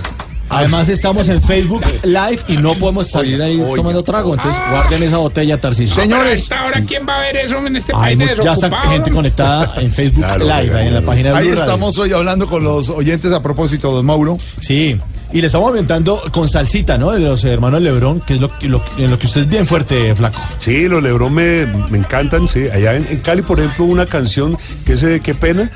Además 0.51 0.89
estamos 0.89 1.29
en 1.29 1.39
Facebook 1.43 1.83
Live 2.03 2.39
y 2.47 2.57
no 2.57 2.73
podemos 2.73 3.07
salir 3.07 3.39
ahí 3.39 3.63
tomando 3.75 4.03
trago, 4.03 4.33
entonces 4.33 4.59
guarden 4.71 5.03
esa 5.03 5.17
botella, 5.17 5.61
Tarcisio. 5.61 6.01
Señores. 6.01 6.51
Ahora, 6.51 6.63
ahora, 6.63 6.83
¿quién 6.87 7.05
va 7.07 7.17
a 7.17 7.21
ver 7.21 7.37
eso 7.37 7.57
en 7.59 7.75
este 7.75 7.93
país 7.93 8.17
mu- 8.17 8.25
ya 8.43 8.53
está 8.53 8.69
gente 8.89 9.11
conectada 9.11 9.73
en 9.77 9.93
Facebook 9.93 10.23
Claro, 10.25 10.45
Live, 10.45 10.75
ahí 10.79 10.87
en 10.87 10.93
la 10.95 11.01
página 11.03 11.29
de 11.29 11.35
Ahí 11.37 11.43
Blue 11.45 11.51
Radio. 11.55 11.61
estamos 11.71 11.97
hoy 11.99 12.13
hablando 12.13 12.47
con 12.47 12.63
los 12.63 12.89
oyentes 12.89 13.31
a 13.31 13.43
propósito, 13.43 13.91
don 13.91 14.03
Mauro. 14.07 14.37
Sí, 14.59 14.97
y 15.31 15.41
le 15.41 15.47
estamos 15.47 15.67
ambientando 15.69 16.21
con 16.31 16.49
salsita, 16.49 16.97
¿no? 16.97 17.11
De 17.11 17.19
los 17.19 17.43
hermanos 17.43 17.81
Lebrón, 17.81 18.21
que 18.21 18.35
es 18.35 18.41
lo, 18.41 18.57
que- 18.57 18.67
lo- 18.67 18.83
en 18.97 19.11
lo 19.11 19.19
que 19.19 19.27
usted 19.27 19.41
es 19.41 19.49
bien 19.49 19.67
fuerte, 19.67 20.13
flaco. 20.15 20.39
Sí, 20.57 20.87
los 20.87 21.01
Lebron 21.03 21.33
me, 21.33 21.65
me 21.89 21.97
encantan, 21.99 22.47
sí. 22.47 22.67
Allá 22.73 22.95
en, 22.95 23.05
en 23.09 23.19
Cali, 23.19 23.41
por 23.41 23.59
ejemplo, 23.59 23.85
una 23.85 24.05
canción 24.05 24.57
que 24.85 24.93
es 24.93 25.01
de 25.01 25.19
Qué 25.19 25.35
Pena. 25.35 25.69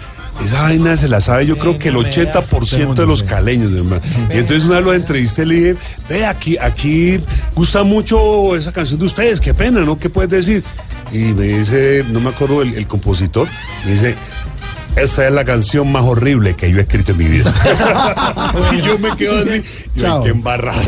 Esa 0.43 0.63
vaina 0.63 0.97
se 0.97 1.07
la 1.07 1.21
sabe 1.21 1.45
yo 1.45 1.59
creo 1.59 1.77
que 1.77 1.89
el 1.89 1.95
80% 1.95 2.95
de 2.95 3.05
los 3.05 3.21
caleños, 3.21 3.71
hermano. 3.71 4.01
Y 4.33 4.39
entonces 4.39 4.65
una 4.65 4.77
vez 4.77 4.85
lo 4.85 4.93
entrevisté 4.95 5.43
y 5.43 5.45
le 5.45 5.55
dije, 5.55 5.75
ve, 6.09 6.25
aquí, 6.25 6.57
aquí 6.57 7.19
gusta 7.53 7.83
mucho 7.83 8.55
esa 8.55 8.71
canción 8.71 8.97
de 8.97 9.05
ustedes, 9.05 9.39
qué 9.39 9.53
pena, 9.53 9.81
¿no? 9.81 9.99
¿Qué 9.99 10.09
puedes 10.09 10.31
decir? 10.31 10.63
Y 11.11 11.35
me 11.35 11.45
dice, 11.45 12.03
no 12.09 12.19
me 12.19 12.31
acuerdo 12.31 12.63
el, 12.63 12.73
el 12.73 12.87
compositor, 12.87 13.47
me 13.85 13.91
dice, 13.91 14.15
esa 14.95 15.25
es 15.27 15.31
la 15.33 15.43
canción 15.43 15.91
más 15.91 16.03
horrible 16.03 16.55
que 16.55 16.69
yo 16.71 16.77
he 16.77 16.81
escrito 16.81 17.11
en 17.11 17.17
mi 17.17 17.25
vida. 17.25 17.53
y 18.73 18.81
yo 18.81 18.97
me 18.99 19.15
quedo 19.15 19.37
así, 19.39 19.61
yo, 19.95 20.01
Chao. 20.01 20.17
"Ay, 20.19 20.23
qué 20.25 20.29
embarrado. 20.29 20.81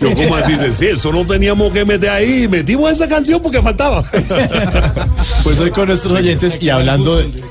Yo 0.00 0.14
como 0.14 0.36
así, 0.36 0.52
dice, 0.52 0.72
sí, 0.72 0.86
eso 0.86 1.12
no 1.12 1.24
teníamos 1.26 1.72
que 1.72 1.84
meter 1.84 2.10
ahí, 2.10 2.48
metimos 2.48 2.90
esa 2.92 3.08
canción 3.08 3.40
porque 3.42 3.62
faltaba. 3.62 4.04
Pues 5.42 5.58
hoy 5.60 5.70
con 5.70 5.88
nuestros 5.88 6.12
oyentes 6.18 6.58
y 6.60 6.68
hablando 6.68 7.16
de, 7.18 7.42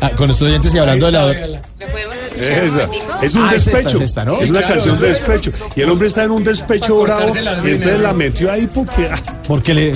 ah, 0.00 0.10
con 0.16 0.26
nuestros 0.26 0.48
oyentes 0.50 0.74
y 0.74 0.78
hablando 0.78 1.06
de 1.06 1.12
la 1.12 1.55
Esa. 2.36 2.88
Es 3.22 3.34
un 3.34 3.44
Ah, 3.44 3.52
es 3.54 3.66
esta, 3.66 3.78
despecho. 3.78 3.96
es 3.96 4.02
esta, 4.02 4.24
¿no? 4.24 4.38
Es 4.38 4.50
una 4.50 4.60
Claro, 4.60 4.74
canción 4.74 4.98
de 5.00 5.08
despecho. 5.08 5.50
Y 5.74 5.80
el 5.80 5.88
hombre 5.90 6.08
está 6.08 6.24
en 6.24 6.30
un 6.32 6.44
despecho 6.44 7.00
bravo. 7.00 7.32
Y 7.64 7.70
entonces 7.70 8.00
la 8.00 8.12
metió 8.12 8.50
ahí 8.52 8.66
porque. 8.72 9.08
ah, 9.10 9.18
porque 9.46 9.72
le. 9.74 9.92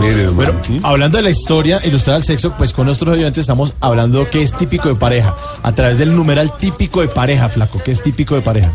Mire, 0.00 0.22
hermano. 0.24 0.60
Hablando 0.82 1.18
de 1.18 1.22
la 1.22 1.30
historia 1.30 1.80
ilustrada 1.84 2.18
del 2.18 2.26
sexo, 2.26 2.54
pues 2.56 2.72
con 2.72 2.86
nuestros 2.86 3.14
oyentes 3.14 3.40
estamos 3.42 3.74
hablando 3.80 4.28
qué 4.30 4.42
es 4.42 4.54
típico 4.56 4.88
de 4.88 4.94
pareja, 4.96 5.36
a 5.62 5.72
través 5.72 5.98
del 5.98 6.14
numeral 6.14 6.56
típico 6.58 7.00
de 7.00 7.08
pareja, 7.08 7.48
flaco, 7.48 7.80
qué 7.82 7.92
es 7.92 8.02
típico 8.02 8.34
de 8.34 8.42
pareja. 8.42 8.72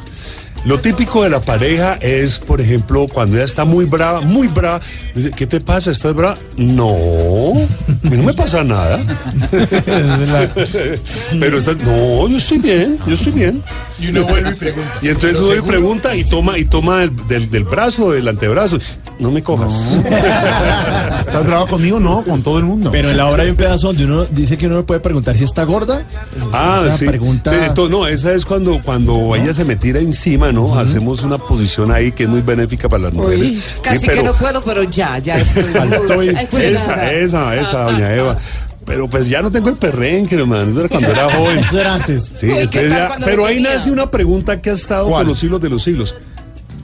Lo 0.68 0.80
típico 0.82 1.24
de 1.24 1.30
la 1.30 1.40
pareja 1.40 1.94
es, 2.02 2.40
por 2.40 2.60
ejemplo, 2.60 3.08
cuando 3.08 3.38
ella 3.38 3.46
está 3.46 3.64
muy 3.64 3.86
brava, 3.86 4.20
muy 4.20 4.48
brava, 4.50 4.82
dice, 5.16 5.32
¿qué 5.32 5.48
te 5.48 5.62
pasa? 5.62 5.92
¿Estás 5.92 6.14
brava? 6.14 6.38
No, 6.58 6.90
a 6.92 8.10
mí 8.10 8.18
no 8.18 8.24
me 8.24 8.34
pasa 8.34 8.66
nada. 8.66 9.00
Pero 11.40 11.58
estás, 11.58 11.78
no, 11.78 12.28
yo 12.28 12.38
estoy 12.38 12.58
bien, 12.58 13.00
yo 13.08 13.14
estoy 13.16 13.34
bien. 13.34 13.64
Y 14.00 14.10
uno 14.10 14.26
vuelve 14.26 14.50
y 14.52 14.54
pregunta. 14.56 14.92
Y 15.02 15.08
entonces 15.08 15.38
uno 15.40 15.56
le 15.56 15.64
pregunta 15.64 16.16
y 16.16 16.24
toma, 16.24 16.58
y 16.58 16.66
toma 16.66 17.00
del, 17.00 17.16
del, 17.28 17.50
del 17.50 17.64
brazo, 17.64 18.12
del 18.12 18.28
antebrazo. 18.28 18.78
No 19.20 19.32
me 19.32 19.42
cojas. 19.42 19.98
¿Estás 21.22 21.46
bravo 21.46 21.68
conmigo? 21.68 22.00
No, 22.00 22.24
con 22.24 22.44
todo 22.44 22.58
el 22.60 22.66
mundo. 22.66 22.92
Pero 22.92 23.10
en 23.10 23.18
la 23.18 23.28
obra 23.28 23.44
hay 23.44 23.50
un 23.50 23.56
pedazo 23.56 23.88
donde 23.88 24.06
uno 24.06 24.26
dice 24.26 24.58
que 24.58 24.68
uno 24.68 24.76
no 24.76 24.86
puede 24.86 25.00
preguntar 25.00 25.36
si 25.38 25.44
está 25.46 25.64
gorda. 25.64 26.04
Ah, 26.54 26.84
sí. 26.98 27.06
pregunta- 27.06 27.52
Sí, 27.52 27.58
entonces, 27.66 27.92
no, 27.92 28.06
esa 28.06 28.34
es 28.34 28.46
cuando, 28.46 28.82
cuando 28.84 29.36
ella 29.36 29.54
se 29.54 29.64
me 29.66 29.76
tira 29.76 30.00
encima, 30.00 30.52
¿no? 30.52 30.57
Hacemos 30.78 31.24
una 31.24 31.38
posición 31.38 31.92
ahí 31.92 32.12
que 32.12 32.24
es 32.24 32.30
muy 32.30 32.42
benéfica 32.42 32.90
para 32.90 33.04
las 33.04 33.14
mujeres. 33.14 33.52
Uy, 33.52 33.62
casi 33.82 34.00
Sí, 34.00 34.08
que 34.08 34.24
no 34.24 34.34
puedo, 34.36 34.62
pero 34.64 34.84
ya, 34.84 35.18
ya 35.20 35.36
estoy 35.40 36.36
fue 36.50 36.74
esa, 36.74 37.12
esa, 37.12 37.56
esa, 37.56 37.84
doña 37.84 38.14
Eva. 38.16 38.36
Pero 38.86 39.08
pues 39.10 39.28
ya 39.30 39.42
no 39.42 39.52
tengo 39.52 39.68
el 39.70 39.76
perrenque, 39.76 40.36
hermano. 40.36 40.72
Eso 40.72 40.80
era 40.80 40.90
cuando 40.90 41.10
era 41.12 41.30
joven. 41.36 41.58
Eso 41.60 41.80
era 41.82 41.94
antes. 41.96 42.32
Sí, 42.36 42.48
Uy, 42.48 42.54
¿qué 42.54 42.62
entonces 42.62 42.90
tal 42.90 43.00
ya- 43.00 43.08
cuando 43.08 43.26
pero 43.26 43.46
ahí 43.46 43.56
tenía? 43.56 43.74
nace 43.76 43.92
una 43.92 44.10
pregunta 44.10 44.62
que 44.62 44.70
ha 44.70 44.74
estado 44.74 45.08
¿Cuál? 45.10 45.22
por 45.24 45.28
los 45.32 45.40
siglos 45.40 45.60
de 45.62 45.70
los 45.70 45.84
siglos. 45.84 46.16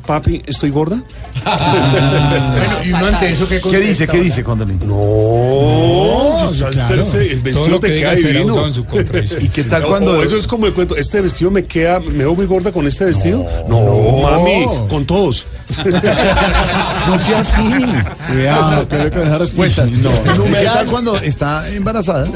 Papi, 0.05 0.41
¿estoy 0.45 0.69
gorda? 0.69 1.01
Bueno, 1.45 2.83
y 2.83 2.91
uno 2.91 3.05
ante 3.07 3.31
eso, 3.31 3.47
¿qué 3.47 3.61
¿Qué 3.61 3.77
dice? 3.79 4.05
¿Qué 4.05 4.19
dice, 4.19 4.43
Condolín? 4.43 4.79
No, 4.85 6.32
claro. 6.51 7.07
el 7.13 7.39
vestido 7.41 7.79
que 7.79 7.87
te 7.89 7.95
queda 7.95 8.15
divino. 8.15 8.67
¿Y 9.41 9.49
qué 9.49 9.63
tal 9.63 9.83
cuando.? 9.83 10.23
eso 10.23 10.37
es 10.37 10.47
como 10.47 10.67
el 10.67 10.73
cuento, 10.73 10.95
este 10.95 11.21
vestido 11.21 11.51
me 11.51 11.65
queda, 11.65 11.99
me 11.99 12.19
veo 12.19 12.35
muy 12.35 12.45
gorda 12.45 12.71
con 12.71 12.87
este 12.87 13.05
vestido. 13.05 13.45
No, 13.67 14.17
mami, 14.21 14.65
con 14.89 15.05
todos. 15.05 15.45
No 17.07 17.19
sea 17.19 17.39
así. 17.39 17.61
Cuidado, 18.31 18.87
que 18.87 19.09
con 19.11 19.27
esas 19.27 19.39
respuestas. 19.39 19.91
No, 19.91 20.09
¿Y 20.11 20.51
¿Qué 20.53 20.65
tal 20.65 20.85
cuando 20.87 21.17
está 21.17 21.67
embarazada 21.69 22.27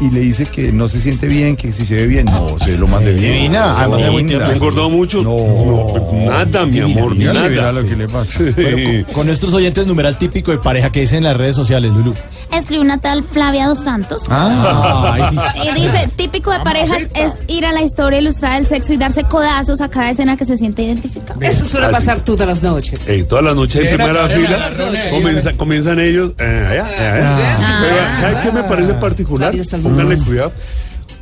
y 0.00 0.10
le 0.10 0.20
dice 0.20 0.46
que 0.46 0.72
no 0.72 0.88
se 0.88 1.00
siente 1.00 1.26
bien, 1.28 1.56
que 1.56 1.72
si 1.72 1.86
se 1.86 1.94
ve 1.94 2.06
bien? 2.06 2.26
No, 2.26 2.58
se 2.58 2.72
ve 2.72 2.78
lo 2.78 2.86
más 2.88 3.04
de 3.04 3.12
bien. 3.12 3.32
Divina, 3.32 3.78
además 3.78 4.10
muy 4.10 4.24
¿Me 4.24 4.32
he 4.34 4.52
engordado 4.52 4.90
mucho? 4.90 5.22
No. 5.22 5.92
nada, 6.26 6.66
mi 6.66 6.72
Mira, 6.80 6.84
amor, 6.86 7.14
mira, 7.14 7.32
nada. 7.32 7.72
lo 7.72 7.84
que 7.84 7.96
le 7.96 8.08
pasa. 8.08 8.38
Sí. 8.38 8.52
Bueno, 8.56 9.04
con, 9.04 9.14
con 9.14 9.26
nuestros 9.26 9.54
oyentes, 9.54 9.86
numeral 9.86 10.18
típico 10.18 10.50
de 10.50 10.58
pareja 10.58 10.90
que 10.90 11.00
dicen 11.00 11.18
en 11.18 11.24
las 11.24 11.36
redes 11.36 11.54
sociales, 11.56 11.92
Lulu. 11.92 12.14
Escribe 12.52 12.82
una 12.82 12.98
tal 12.98 13.22
Flavia 13.32 13.66
Dos 13.66 13.80
Santos. 13.80 14.22
Ah, 14.28 15.40
Y 15.64 15.72
dice, 15.80 16.08
típico 16.16 16.50
de 16.50 16.60
parejas 16.60 17.02
es 17.14 17.32
ir 17.48 17.64
a 17.66 17.72
la 17.72 17.82
historia 17.82 18.20
ilustrada 18.20 18.56
del 18.56 18.66
sexo 18.66 18.92
y 18.92 18.96
darse 18.96 19.24
codazos 19.24 19.80
a 19.80 19.88
cada 19.88 20.10
escena 20.10 20.36
que 20.36 20.44
se 20.44 20.56
siente 20.56 20.82
identificado. 20.82 21.40
Eso 21.40 21.66
suele 21.66 21.86
Así. 21.86 21.94
pasar 21.94 22.20
todas 22.20 22.46
las 22.46 22.62
noches. 22.62 23.00
Ey, 23.08 23.24
todas 23.24 23.44
las 23.44 23.54
noches 23.54 23.84
en 23.84 23.96
primera 23.96 24.28
fila 24.28 24.70
comienza- 25.10 25.52
comienzan 25.54 25.98
ellos. 26.00 26.32
eh, 26.38 26.66
allá, 26.70 26.86
allá. 26.86 27.56
Ah. 27.60 27.80
Pero, 27.82 28.20
¿Sabe 28.20 28.40
qué 28.42 28.52
me 28.52 28.62
parece 28.64 28.94
particular? 28.94 29.54
Pónganle 29.82 30.18
cuidado. 30.18 30.52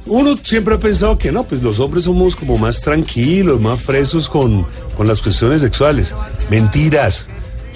Uno 0.07 0.35
siempre 0.43 0.75
ha 0.75 0.79
pensado 0.79 1.17
que 1.19 1.31
no, 1.31 1.45
pues 1.45 1.63
los 1.63 1.79
hombres 1.79 2.05
somos 2.05 2.35
como 2.35 2.57
más 2.57 2.81
tranquilos, 2.81 3.61
más 3.61 3.81
fresos 3.81 4.29
con, 4.29 4.67
con 4.97 5.07
las 5.07 5.21
cuestiones 5.21 5.61
sexuales. 5.61 6.15
Mentiras. 6.49 7.29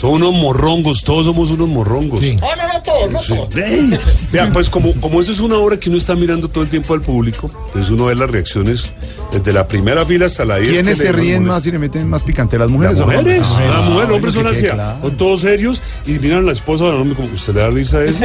Son 0.05 0.13
unos 0.23 0.33
morrongos, 0.35 1.03
todos 1.03 1.25
somos 1.27 1.51
unos 1.51 1.67
morrongos. 1.69 2.21
Sí. 2.21 2.37
No, 2.37 2.55
no, 2.55 2.73
no 2.73 2.83
todos, 2.83 3.11
no 3.11 3.19
Sí. 3.21 3.35
todos. 3.35 3.55
Ey, 3.57 3.99
Vea, 4.31 4.51
pues 4.53 4.69
como, 4.69 4.93
como 5.01 5.21
eso 5.21 5.33
es 5.33 5.41
una 5.41 5.57
obra 5.57 5.79
que 5.79 5.89
uno 5.89 5.97
está 5.99 6.15
mirando 6.15 6.49
todo 6.49 6.63
el 6.63 6.69
tiempo 6.71 6.93
al 6.93 7.01
público, 7.01 7.51
entonces 7.67 7.91
uno 7.91 8.05
ve 8.07 8.15
las 8.15 8.31
reacciones 8.31 8.91
desde 9.33 9.53
la 9.53 9.67
primera 9.67 10.05
fila 10.05 10.27
hasta 10.27 10.45
la 10.45 10.57
10. 10.59 10.73
¿Quiénes 10.73 10.99
que 10.99 11.07
se 11.07 11.13
ríen 11.13 11.45
más 11.45 11.67
y 11.67 11.71
le 11.73 11.79
meten 11.79 12.09
más 12.09 12.23
picante? 12.23 12.59
¿Las 12.59 12.67
Las 12.69 12.71
mujeres 12.71 12.97
o 12.97 13.01
los 13.01 13.07
mujeres, 13.15 13.47
hombres? 13.47 13.49
las 13.49 13.77
Ah, 13.77 13.81
mujeres, 13.81 13.85
los 13.87 13.95
bueno, 13.95 14.15
hombres 14.15 14.35
son 14.35 14.43
que 14.45 14.49
así, 14.51 14.63
claro. 14.65 14.99
son 15.03 15.17
todos 15.17 15.41
serios 15.41 15.83
y 16.07 16.13
miran 16.19 16.39
a 16.41 16.43
la 16.43 16.53
esposa 16.53 16.85
del 16.85 16.95
hombre 17.01 17.17
como, 17.17 17.29
¿usted 17.33 17.55
le 17.55 17.61
da 17.63 17.71
risa 17.71 17.99
a 17.99 18.05
eso? 18.05 18.19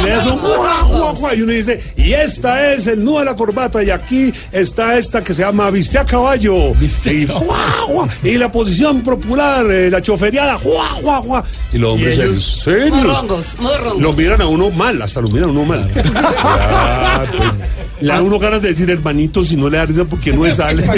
y 0.00 0.04
le 0.04 0.12
hacen 0.12 0.38
¡guau, 0.38 0.88
guau, 0.88 1.14
guau! 1.16 1.34
y 1.36 1.42
uno 1.42 1.52
dice, 1.52 1.80
y 1.96 2.12
esta 2.12 2.72
es 2.72 2.86
el 2.86 3.02
nudo 3.04 3.18
de 3.20 3.24
la 3.26 3.36
corbata 3.36 3.82
y 3.82 3.90
aquí 3.90 4.32
está 4.52 4.96
esta 4.96 5.22
que 5.24 5.34
se 5.34 5.42
llama 5.42 5.70
viste 5.70 5.98
a 5.98 6.04
caballo 6.04 6.72
y, 7.04 7.26
¡guau, 7.26 7.44
guau! 7.88 8.08
y 8.22 8.38
la 8.38 8.50
posición 8.52 9.02
popular, 9.02 9.66
eh, 9.70 9.90
la 9.96 10.02
choferiada, 10.02 10.54
¡guau, 10.56 11.00
guau, 11.00 11.22
guau! 11.22 11.42
y 11.72 11.78
los 11.78 11.94
hombres 11.94 12.16
serios, 12.16 12.44
serios. 12.44 12.90
Morrongos, 12.90 13.56
morrongos. 13.58 14.00
Lo 14.00 14.12
miran 14.12 14.40
a 14.42 14.46
uno 14.46 14.70
mal, 14.70 15.00
hasta 15.00 15.20
lo 15.22 15.28
miran 15.28 15.48
a 15.48 15.52
uno 15.52 15.64
mal. 15.64 15.90
Ya, 15.94 17.24
pues, 17.38 17.58
le 18.00 18.08
da 18.08 18.20
uno 18.22 18.38
ganas 18.38 18.60
de 18.60 18.68
decir 18.68 18.90
hermanito 18.90 19.42
si 19.42 19.56
no 19.56 19.70
le 19.70 19.78
da 19.78 19.86
risa 19.86 20.04
porque 20.04 20.32
no 20.32 20.44
le 20.44 20.54
sale. 20.54 20.84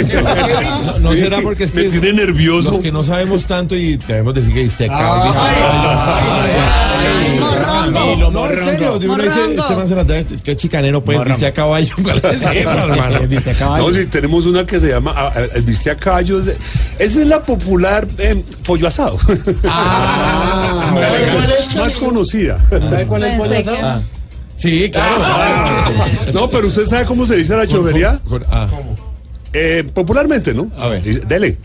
No, 0.99 0.99
no 0.99 1.11
será 1.13 1.39
porque 1.41 1.63
es 1.63 1.73
Me 1.73 1.83
que 1.83 1.89
tiene 1.89 2.13
nervioso. 2.25 2.71
los 2.71 2.79
que 2.79 2.91
no 2.91 3.03
sabemos 3.03 3.45
tanto 3.45 3.75
y 3.75 3.95
debemos 3.97 4.33
decir 4.33 4.53
que 4.53 4.63
viste 4.63 4.85
acá, 4.85 5.23
viste 5.25 5.39
Morrongo. 7.91 8.31
No, 8.31 8.49
en 8.49 8.57
serio, 8.57 8.99
de 8.99 9.07
uno 9.09 9.23
dice, 9.23 9.39
este 9.49 9.75
man 9.75 9.87
se 9.87 9.95
las 9.95 10.07
da, 10.07 10.23
qué 10.43 10.55
chicanero, 10.55 11.03
pues, 11.03 11.23
viste 11.23 11.45
a 11.45 11.53
caballo. 11.53 11.93
¿Cuál 12.01 12.17
es 12.17 12.23
ese, 12.23 12.59
hermano? 12.61 13.27
viste 13.27 13.51
a 13.51 13.53
caballo. 13.53 13.89
No, 13.89 13.93
sí, 13.93 14.05
tenemos 14.07 14.45
una 14.45 14.65
que 14.65 14.79
se 14.79 14.89
llama 14.89 15.13
ah, 15.15 15.33
El 15.53 15.63
Viste 15.63 15.91
a 15.91 15.95
Caballo. 15.95 16.39
Esa 16.39 16.57
es 16.97 17.25
la 17.25 17.41
popular 17.41 18.07
eh, 18.17 18.43
pollo 18.65 18.87
asado. 18.87 19.17
Ah, 19.65 20.93
¿Sabe 20.99 21.31
cuál 21.31 21.51
es? 21.51 21.75
Más 21.75 21.95
conocida. 21.95 22.59
¿Sabe 22.69 23.05
cuál 23.05 23.23
es 23.23 23.33
el 23.33 23.37
pollo 23.39 23.57
asado? 23.59 24.03
Sí, 24.55 24.89
claro. 24.91 25.15
Ah, 25.23 25.89
no, 26.33 26.49
pero 26.49 26.67
usted 26.67 26.85
sabe 26.85 27.05
cómo 27.05 27.25
se 27.25 27.37
dice 27.37 27.55
la 27.55 27.65
chovería. 27.67 28.19
Con- 28.27 28.45
ah. 28.49 28.67
Eh, 29.53 29.89
popularmente, 29.93 30.53
¿no? 30.53 30.69
A 30.77 30.89
ver. 30.89 31.25
Dele. 31.25 31.57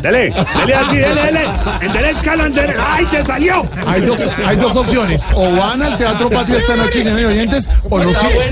Dele, 0.00 0.32
dele 0.60 0.74
así, 0.74 0.96
dele, 0.96 1.22
dele. 1.22 1.40
En 1.80 1.92
dele 1.92 2.10
escala, 2.10 2.46
en 2.46 2.54
dele. 2.54 2.74
¡Ay, 2.78 3.06
se 3.06 3.22
salió! 3.22 3.66
Hay 3.86 4.00
dos, 4.02 4.20
hay 4.46 4.56
dos 4.56 4.76
opciones. 4.76 5.24
O 5.34 5.54
van 5.56 5.82
al 5.82 5.98
Teatro 5.98 6.30
Patria 6.30 6.58
esta 6.58 6.76
noche, 6.76 7.02
señores 7.02 7.26
oyentes, 7.26 7.68
o 7.88 7.98
no, 7.98 8.10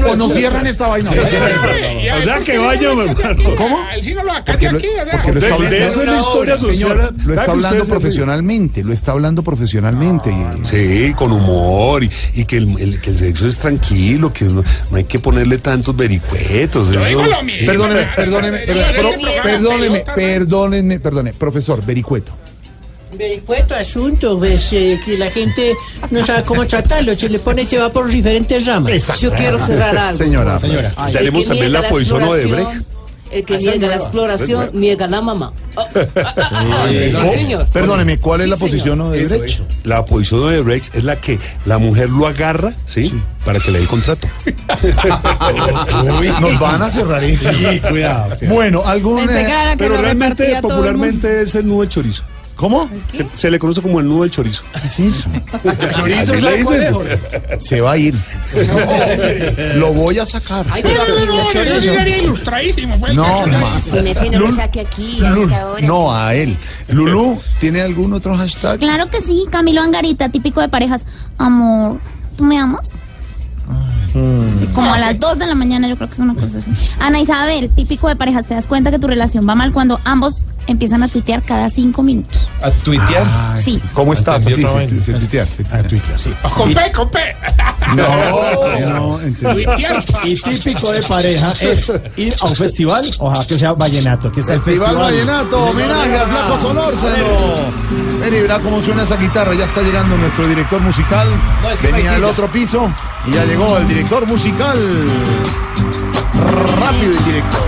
o 0.09 0.17
no 0.17 0.31
cierran 0.31 0.67
esta 0.67 0.89
vaina. 0.89 1.11
O 1.11 2.25
sea, 2.25 2.41
que 2.45 2.59
vaya, 2.59 2.93
mi 2.95 3.03
hermano. 3.03 3.43
¿Cómo? 3.57 3.79
El 3.95 4.03
sí 4.05 4.15
no 4.15 4.25
lo 4.25 4.33
acate 4.33 4.69
aquí, 4.69 4.87
¿verdad? 4.97 5.25
De- 5.25 5.87
eso 5.87 6.03
es 6.03 6.09
la 6.09 6.19
historia 6.19 6.59
social. 6.59 6.75
Señor, 6.75 6.97
¿Verdad 6.97 7.13
lo 7.25 7.35
está 7.35 7.53
hablando 7.53 7.85
profesionalmente, 7.87 8.85
lo 8.85 8.93
está 8.93 9.13
hablando 9.13 9.43
profesionalmente. 9.43 10.35
Sí, 10.65 11.15
con 11.17 11.33
humor 11.33 12.03
y, 12.05 12.11
y 12.35 12.45
que, 12.45 12.57
el, 12.59 12.79
el- 12.81 13.01
que 13.01 13.11
el 13.11 13.19
sexo 13.19 13.47
es 13.47 13.59
tranquilo, 13.59 14.31
que 14.31 14.45
no, 14.47 14.63
no 14.91 14.97
hay 14.97 15.05
que 15.05 15.19
ponerle 15.19 15.59
tantos 15.59 15.97
vericuetos. 15.97 16.89
Perdóneme, 16.89 18.07
perdóneme, 18.17 18.59
perdóneme, 18.67 20.01
perdóneme, 20.25 21.01
perdóneme. 21.01 21.28
Profesor 21.33 21.85
Vericueto. 21.85 22.33
Vericueto 23.17 23.75
asunto, 23.75 24.39
pues, 24.39 24.71
eh, 24.73 25.01
que 25.05 25.17
la 25.17 25.31
gente 25.31 25.75
no 26.11 26.25
sabe 26.25 26.43
cómo 26.43 26.67
tratarlo, 26.67 27.15
se 27.15 27.29
le 27.29 27.39
pone 27.39 27.63
y 27.63 27.67
se 27.67 27.79
va 27.79 27.91
por 27.91 28.09
diferentes 28.09 28.67
ramas. 28.67 29.19
Yo 29.19 29.33
quiero 29.33 29.59
cerrar 29.59 29.97
algo. 29.97 30.19
Señora. 30.19 30.61
Señora. 30.61 30.93
Ay, 30.97 31.15
Tenemos 31.15 31.45
también 31.45 31.73
niega 31.73 31.83
la 31.83 31.89
posición 31.89 32.23
exploración, 32.23 32.53
Odebrecht. 32.53 32.98
El 33.31 33.45
que 33.45 33.57
es 33.57 33.63
niega 33.65 33.89
la 33.89 33.97
exploración, 33.97 34.71
niega 34.73 35.07
la 35.07 35.21
mamá. 35.21 35.53
Oh, 35.75 35.81
ah, 35.81 36.01
ah, 36.17 36.35
ah, 36.37 36.67
ah, 36.73 36.87
Eh, 36.91 37.11
sí, 37.11 37.39
señor. 37.39 37.67
Perdóneme, 37.73 38.19
¿cuál 38.19 38.41
es 38.41 38.49
la 38.49 38.57
posición 38.57 39.11
de 39.13 39.27
derecho? 39.27 39.67
La 39.85 40.05
posición 40.05 40.41
de 40.41 40.47
Odebrecht 40.47 40.95
es 40.95 41.05
la 41.05 41.21
que 41.21 41.39
la 41.65 41.79
mujer 41.79 42.11
lo 42.11 42.27
agarra, 42.27 42.75
¿sí? 42.87 43.13
Para 43.45 43.61
que 43.61 43.71
le 43.71 43.79
dé 43.79 43.85
el 43.85 43.91
contrato. 43.91 44.27
Uy, 46.19 46.29
nos 46.41 46.59
van 46.59 46.83
a 46.83 46.91
cerrar 46.91 47.23
eso. 47.25 47.51
Sí, 47.51 47.81
cuidado. 47.81 48.37
Bueno, 48.49 48.83
algún. 48.85 49.27
Que 49.27 49.77
Pero 49.79 49.97
realmente, 49.99 50.59
popularmente 50.61 51.43
es 51.43 51.55
el 51.55 51.67
nudo 51.67 51.81
del 51.81 51.89
chorizo. 51.89 52.25
¿Cómo? 52.59 52.91
Se, 53.13 53.25
se 53.35 53.51
le 53.53 53.59
conoce 53.61 53.81
como 53.81 54.01
el 54.01 54.09
nudo 54.09 54.23
del 54.23 54.33
chorizo. 54.33 54.65
¿Qué 54.83 54.89
es 54.89 54.99
eso? 54.99 55.31
Así 55.63 56.41
le 56.41 56.57
dicen. 56.59 56.97
Se 57.61 57.81
va 57.81 57.93
a 57.93 57.97
ir. 57.97 58.17
Lo 59.77 59.93
voy 59.93 60.19
a 60.19 60.27
sacar. 60.27 60.67
Ay, 60.71 60.83
pero 60.83 61.03
aquí 61.03 61.13
no 61.25 61.41
hay 61.41 61.53
chorizo. 61.53 62.25
ilustradísimo, 62.25 62.99
pues. 62.99 63.15
No, 63.15 63.47
más. 63.47 63.83
Si 63.85 63.93
me 63.93 64.13
no 64.13 64.21
me 64.31 64.39
Lul- 64.39 64.57
saque 64.57 64.81
aquí 64.81 65.25
a 65.25 65.31
Lul- 65.31 65.45
esta 65.45 65.69
hora. 65.71 65.87
no, 65.87 66.13
a 66.13 66.35
él. 66.35 66.57
Lulú, 66.89 67.41
¿tiene 67.61 67.81
algún 67.81 68.13
otro 68.13 68.37
hashtag? 68.37 68.81
Claro 68.81 69.09
que 69.09 69.21
sí, 69.21 69.47
Camilo 69.51 69.81
Angarita, 69.81 70.29
típico 70.29 70.61
de 70.61 70.69
parejas. 70.69 71.05
Amor, 71.39 72.01
¿tú 72.37 72.43
me 72.43 72.59
amas? 72.59 72.91
Como 74.75 74.93
a 74.93 74.99
las 74.99 75.21
2 75.21 75.39
de 75.39 75.47
la 75.47 75.55
mañana, 75.55 75.87
yo 75.89 75.95
creo 75.97 76.09
que 76.09 76.15
es 76.15 76.21
una 76.21 76.35
cosa 76.35 76.59
así. 76.59 76.71
Ana 76.99 77.21
Isabel, 77.21 77.71
típico 77.71 78.09
de 78.09 78.17
parejas, 78.17 78.47
te 78.47 78.55
das 78.55 78.67
cuenta 78.67 78.91
que 78.91 78.99
tu 78.99 79.07
relación 79.07 79.49
va 79.49 79.55
mal 79.55 79.73
cuando 79.73 80.01
ambos 80.05 80.45
empiezan 80.67 81.03
a 81.03 81.09
tuitear 81.09 81.43
cada 81.43 81.71
5 81.71 82.03
minutos. 82.03 82.41
¿A 82.63 82.71
tuitear? 82.71 83.59
Sí. 83.59 83.81
¿Cómo 83.93 84.13
estás? 84.13 84.45
Sí, 84.45 84.55
sí, 84.55 84.65
sí, 84.89 85.01
sí, 85.01 85.13
tuitear. 85.13 85.49
sí, 85.49 85.65
A 85.71 85.83
Twitter, 85.83 86.19
sí. 86.19 86.33
Con 86.57 86.73
P, 86.75 86.93
con 86.93 87.11
P. 87.11 87.19
No, 87.95 88.05
no, 88.91 89.21
entendí. 89.21 89.65
Y 90.25 90.35
típico 90.35 90.93
de 90.93 91.03
pareja 91.03 91.53
es 91.61 91.93
ir 92.17 92.35
a 92.41 92.47
un 92.47 92.57
festival, 92.57 93.09
ojalá 93.19 93.47
que 93.47 93.59
sea 93.59 93.73
vallenato, 93.73 94.31
que 94.31 94.41
está 94.41 94.55
el 94.55 94.61
Festival 94.61 94.89
festival. 94.89 95.13
Vallenato, 95.13 95.65
homenaje 95.65 96.19
al 96.19 96.29
Flaco 96.29 96.59
Solórzano. 96.61 97.25
Ven 98.21 98.35
y 98.35 98.41
verá 98.41 98.59
cómo 98.59 98.83
suena 98.83 99.05
esa 99.05 99.17
guitarra. 99.17 99.55
Ya 99.55 99.65
está 99.65 99.81
llegando 99.81 100.17
nuestro 100.17 100.47
director 100.47 100.81
musical. 100.81 101.29
No, 101.63 101.71
es 101.71 101.81
que 101.81 101.93
Venía 101.93 102.15
al 102.15 102.25
otro 102.25 102.51
piso 102.51 102.93
y 103.27 103.33
ya 103.33 103.45
llegó 103.45 103.79
el 103.79 103.89
director 103.89 104.27
musical. 104.27 104.79
Rápido 106.79 107.13
y 107.13 107.23
directo. 107.25 107.59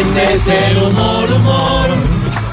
Este 0.00 0.34
es 0.34 0.48
el 0.48 0.78
humor, 0.78 1.30
humor, 1.30 1.88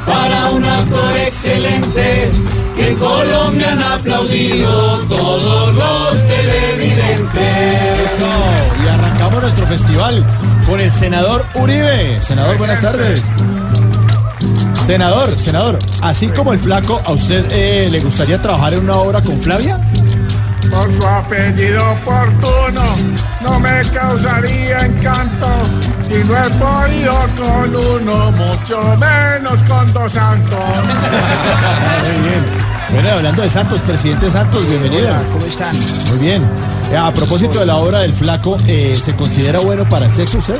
para 0.05 0.49
un 0.49 0.65
actor 0.65 1.17
excelente 1.17 2.29
que 2.75 2.89
en 2.89 2.97
Colombia 2.97 3.71
han 3.71 3.83
aplaudido 3.83 4.99
todos 5.05 5.73
los 5.73 6.27
televidentes. 6.27 8.11
Eso, 8.11 8.27
y 8.83 8.87
arrancamos 8.89 9.41
nuestro 9.43 9.65
festival 9.65 10.25
con 10.67 10.81
el 10.81 10.91
senador 10.91 11.45
Uribe. 11.55 12.21
Senador, 12.21 12.57
buenas 12.57 12.81
tardes. 12.81 13.23
Senador, 14.85 15.39
senador, 15.39 15.79
así 16.01 16.27
como 16.27 16.51
el 16.51 16.59
flaco, 16.59 17.01
¿a 17.05 17.13
usted 17.13 17.45
eh, 17.51 17.87
le 17.89 18.01
gustaría 18.01 18.41
trabajar 18.41 18.73
en 18.73 18.81
una 18.81 18.97
obra 18.97 19.21
con 19.21 19.39
Flavia? 19.39 19.79
Por 20.69 20.91
su 20.91 21.05
apellido 21.07 21.91
oportuno, 21.91 22.83
no 23.41 23.59
me 23.59 23.81
causaría 23.93 24.85
encanto. 24.85 25.47
Si 26.05 26.15
no 26.23 26.37
he 26.37 26.49
podido 26.51 27.13
con 27.35 27.75
uno, 27.75 28.31
mucho 28.31 28.77
menos 28.97 29.63
con 29.63 29.91
dos 29.93 30.11
santos. 30.13 30.59
Muy 32.03 32.29
bien. 32.29 32.45
Bueno, 32.91 33.09
hablando 33.11 33.41
de 33.41 33.49
Santos, 33.49 33.81
presidente 33.81 34.29
Santos, 34.29 34.67
bienvenido. 34.67 35.09
¿Cómo 35.33 35.45
están? 35.45 35.75
Muy 36.09 36.19
bien. 36.19 36.43
Eh, 36.91 36.97
A 36.97 37.13
propósito 37.13 37.59
de 37.59 37.65
la 37.65 37.75
obra 37.77 37.99
del 37.99 38.13
flaco, 38.13 38.57
eh, 38.67 38.97
¿se 39.01 39.13
considera 39.15 39.59
bueno 39.59 39.83
para 39.89 40.05
el 40.05 40.13
sexo 40.13 40.37
usted? 40.37 40.57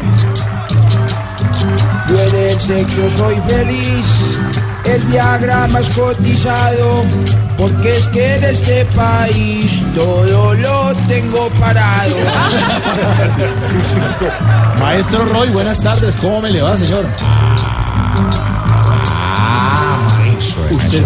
Yo 2.10 2.20
en 2.22 2.36
el 2.36 2.60
sexo 2.60 3.10
soy 3.10 3.36
feliz, 3.48 4.06
el 4.88 5.02
Viagra 5.08 5.68
más 5.68 5.90
cotizado, 5.90 7.04
porque 7.58 7.98
es 7.98 8.08
que 8.08 8.36
en 8.36 8.44
este 8.46 8.86
país 8.96 9.84
todo 9.94 10.54
lo 10.54 10.96
tengo 11.08 11.50
parado. 11.60 12.16
Maestro 14.80 15.26
Roy, 15.26 15.50
buenas 15.50 15.84
tardes. 15.84 16.16
¿Cómo 16.16 16.42
me 16.42 16.52
le 16.52 16.62
va, 16.62 16.78
señor? 16.78 17.06
Usted, 20.72 21.04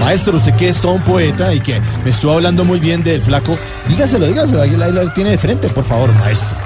Maestro, 0.00 0.36
usted 0.36 0.54
que 0.54 0.68
es 0.68 0.80
todo 0.80 0.92
un 0.92 1.02
poeta 1.02 1.52
y 1.54 1.60
que 1.60 1.80
me 2.04 2.10
estuvo 2.10 2.32
hablando 2.32 2.64
muy 2.64 2.78
bien 2.78 3.02
del 3.02 3.22
flaco, 3.22 3.56
dígaselo, 3.88 4.26
dígaselo, 4.26 4.62
ahí 4.62 4.76
ahí 4.80 4.92
lo 4.92 5.12
tiene 5.12 5.30
de 5.30 5.38
frente, 5.38 5.68
por 5.68 5.84
favor, 5.84 6.12
maestro. 6.14 6.56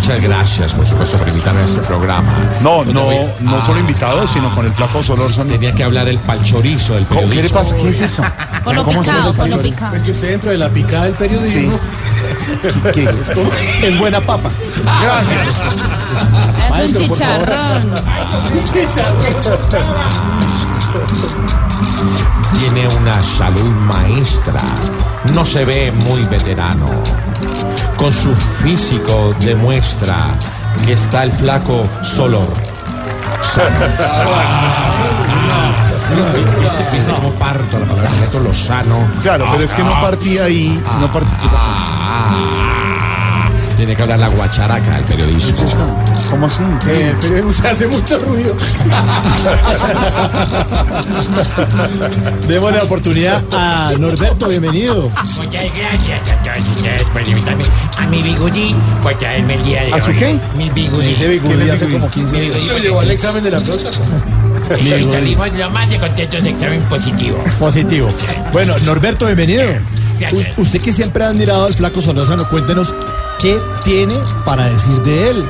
Muchas 0.00 0.22
gracias, 0.22 0.72
por 0.72 0.86
supuesto, 0.86 1.18
por 1.18 1.28
invitarme 1.28 1.60
a 1.60 1.64
este 1.66 1.80
programa. 1.80 2.32
No, 2.62 2.82
no, 2.86 3.10
no 3.40 3.56
Ah, 3.58 3.62
solo 3.66 3.80
invitados, 3.80 4.30
sino 4.30 4.52
con 4.54 4.64
el 4.64 4.72
Flaco 4.72 5.02
Solórzano. 5.02 5.50
Tenía 5.52 5.74
que 5.74 5.84
hablar 5.84 6.08
el 6.08 6.18
palchorizo 6.20 6.94
del 6.94 7.04
¿Cómo- 7.04 7.20
periodismo. 7.28 7.42
¿Qué 7.42 7.48
le 7.48 7.50
pasa? 7.70 7.76
¿Qué 7.76 7.90
es 7.90 8.00
eso? 8.00 8.22
Con 8.64 8.76
lo 8.76 8.84
¿Cómo 8.84 9.04
se 9.04 9.10
picado, 9.10 9.34
con 9.34 9.50
lo 9.50 9.58
picado. 9.60 10.02
que 10.02 10.10
usted 10.10 10.28
dentro 10.30 10.50
de 10.50 10.58
la 10.58 10.68
picada 10.70 11.04
del 11.04 11.14
periodismo 11.14 11.78
¿Qué? 12.94 13.08
es 13.82 13.98
buena 13.98 14.20
papa. 14.20 14.50
Gracias. 15.02 15.48
Es 15.48 15.82
un 16.64 16.70
Maestro, 16.70 17.06
por 17.08 17.18
favor. 17.18 17.46
chicharrón. 17.46 17.94
Tiene 22.58 22.88
una 22.88 23.22
salud 23.22 23.70
maestra. 23.86 24.60
No 25.34 25.44
se 25.44 25.64
ve 25.64 25.92
muy 25.92 26.22
veterano. 26.24 26.90
Con 27.96 28.12
su 28.12 28.34
físico 28.34 29.34
demuestra 29.40 30.28
que 30.84 30.94
está 30.94 31.24
el 31.24 31.32
flaco 31.32 31.86
solo. 32.02 32.42
¿Viste, 36.60 36.86
viste 36.92 37.12
cómo 37.12 37.30
parto 37.32 37.78
la 37.78 37.86
palabra 37.86 38.40
Lozano? 38.42 39.08
Claro, 39.22 39.46
pero 39.52 39.64
es 39.64 39.72
que 39.72 39.82
no 39.82 39.92
partí 40.00 40.38
ahí. 40.38 40.82
No 41.00 41.12
partí. 41.12 41.30
Tiene 43.80 43.96
que 43.96 44.02
hablar 44.02 44.18
la 44.18 44.28
guacharaca 44.28 44.96
del 44.96 45.04
periodismo. 45.04 45.64
¿Cómo 46.28 46.44
así? 46.44 46.62
Eh, 46.86 47.14
pero 47.18 47.48
usted 47.48 47.64
hace 47.70 47.86
mucho 47.86 48.18
ruido. 48.18 48.54
Démosle 52.46 52.76
la 52.76 52.84
oportunidad 52.84 53.42
a 53.56 53.92
Norberto, 53.98 54.48
bienvenido. 54.48 55.10
Muchas 55.38 55.62
gracias 55.74 56.20
a 56.30 56.42
todos 56.42 56.68
ustedes 56.76 57.04
por 57.04 57.26
invitarme 57.26 57.64
a 57.96 58.06
mi 58.06 58.22
bigudí 58.22 58.76
por 59.02 59.18
traerme 59.18 59.54
el 59.54 59.64
día 59.64 59.84
de 59.84 59.92
¿A 59.92 59.94
hoy. 59.94 60.00
su 60.02 60.12
qué? 60.12 60.38
Mi 60.58 60.68
bigudí. 60.68 61.12
Ese 61.14 61.28
bigudí 61.28 61.70
hace 61.70 61.88
como 61.88 62.10
15 62.10 62.32
Mi 62.34 62.40
días. 62.40 62.54
bigudí. 62.56 62.68
Lo 62.72 62.78
llevó 62.80 63.00
al 63.00 63.10
examen 63.10 63.42
de 63.44 63.50
la 63.50 63.58
próstata. 63.60 63.96
Y 64.78 65.10
salimos 65.10 65.52
lo 65.54 65.70
más 65.70 65.88
de 65.88 65.98
contentos 65.98 66.44
de 66.44 66.50
examen 66.50 66.82
positivo. 66.82 67.42
Positivo. 67.58 68.08
Bueno, 68.52 68.74
Norberto, 68.84 69.24
bienvenido. 69.24 69.64
U- 70.32 70.62
usted 70.62 70.80
que 70.80 70.92
siempre 70.92 71.24
ha 71.24 71.28
admirado 71.28 71.66
al 71.66 71.74
flaco 71.74 72.02
Solórzano, 72.02 72.48
cuéntenos 72.48 72.92
qué 73.40 73.58
tiene 73.84 74.14
para 74.44 74.68
decir 74.68 74.92
de 75.02 75.30
él. 75.30 75.44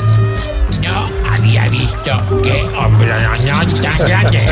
No 0.83 1.07
había 1.31 1.69
visto 1.69 2.41
que 2.43 2.63
hombre 2.77 3.09
no 3.23 3.33
tan 3.83 3.99
grande. 4.07 4.39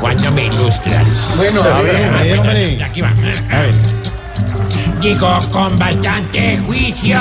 ¿Cuándo 0.00 0.30
me 0.32 0.44
ilustras? 0.46 1.32
Bueno, 1.36 1.62
a 1.62 1.82
ver, 1.82 2.14
a 2.14 2.22
ver, 2.22 2.38
hombre. 2.38 2.82
Aquí 2.82 3.00
va. 3.00 3.08
A 3.08 3.12
ver. 3.60 3.74
Digo 5.00 5.38
con 5.52 5.78
bastante 5.78 6.58
juicio 6.66 7.18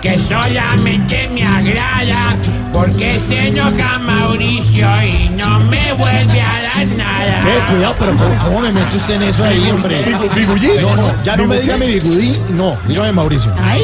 que 0.00 0.18
solamente 0.18 1.28
me 1.28 1.44
agrada 1.44 2.36
porque 2.72 3.12
se 3.28 3.48
enoja 3.48 3.98
Mauricio 3.98 4.86
y 5.04 5.28
no 5.30 5.60
me 5.60 5.92
vuelve 5.92 6.40
a 6.40 6.60
dar 6.74 6.86
nada. 6.96 7.42
Eh, 7.46 7.60
cuidado, 7.70 7.94
pero 7.98 8.12
¿cómo, 8.16 8.38
cómo 8.44 8.60
me 8.60 8.72
mete 8.72 8.96
usted 8.96 9.14
en 9.14 9.22
eso 9.24 9.44
ahí, 9.44 9.70
hombre? 9.70 10.04
Bigu- 10.04 10.34
bigudí. 10.34 10.68
No, 10.80 10.96
no, 10.96 11.22
ya 11.22 11.36
no 11.36 11.46
me 11.46 11.60
diga 11.60 11.76
mi 11.76 11.86
bigudí, 11.86 12.32
no, 12.50 12.76
dígame 12.86 13.12
Mauricio. 13.12 13.52
Ay. 13.62 13.82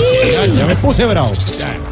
Ya 0.57 0.66
me 0.66 0.76
puse 0.76 1.05
bravo. 1.07 1.30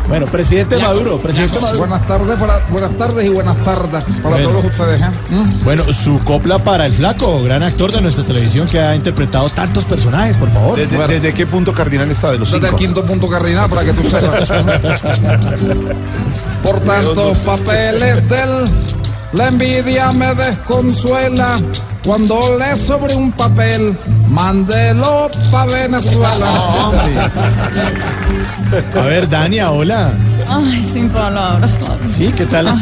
Bueno, 0.08 0.26
presidente 0.26 0.76
Maduro, 0.78 1.18
presidente 1.18 1.58
Maduro. 1.60 1.78
Buenas 1.78 2.06
tardes, 2.06 2.38
para- 2.38 2.58
buenas 2.68 2.96
tardes 2.98 3.24
y 3.24 3.28
buenas 3.28 3.56
tardes 3.64 4.04
para 4.22 4.36
Bueno. 4.36 4.48
todos 4.50 4.64
ustedes. 4.66 5.00
¿eh? 5.00 5.06
¿Mm? 5.30 5.64
Bueno, 5.64 5.84
su 5.92 6.18
copla 6.24 6.58
para 6.58 6.86
el 6.86 6.92
flaco, 6.92 7.42
gran 7.42 7.62
actor 7.62 7.92
de 7.92 8.00
nuestra 8.02 8.24
televisión 8.24 8.66
que 8.68 8.78
ha 8.80 8.94
interpretado 8.94 9.48
tantos 9.50 9.84
personajes, 9.84 10.36
por 10.36 10.50
favor. 10.50 10.76
¿Desde, 10.76 11.06
desde 11.06 11.32
qué 11.32 11.41
punto 11.46 11.72
cardinal 11.72 12.10
está 12.10 12.32
de 12.32 12.38
los 12.38 12.50
Desde 12.50 12.66
el 12.66 12.70
cinco? 12.70 12.78
quinto 12.78 13.04
punto 13.04 13.28
cardinal 13.28 13.68
para 13.68 13.84
que 13.84 13.92
tú 13.92 14.02
sepas. 14.08 14.52
Por 16.62 16.80
tantos 16.80 17.38
papeles 17.38 18.28
del 18.28 18.64
la 19.32 19.48
envidia 19.48 20.12
me 20.12 20.34
desconsuela 20.34 21.58
Cuando 22.04 22.58
le 22.58 22.76
sobre 22.76 23.14
un 23.14 23.30
papel, 23.32 23.96
mándelo 24.28 25.30
pa' 25.50 25.66
Venezuela. 25.66 26.90
A 28.96 29.00
ver, 29.02 29.28
Dania, 29.28 29.70
hola. 29.70 30.12
Ay, 30.48 30.82
sin 30.92 31.08
palabras. 31.10 31.70
Sí, 32.08 32.32
¿qué 32.36 32.46
tal? 32.46 32.74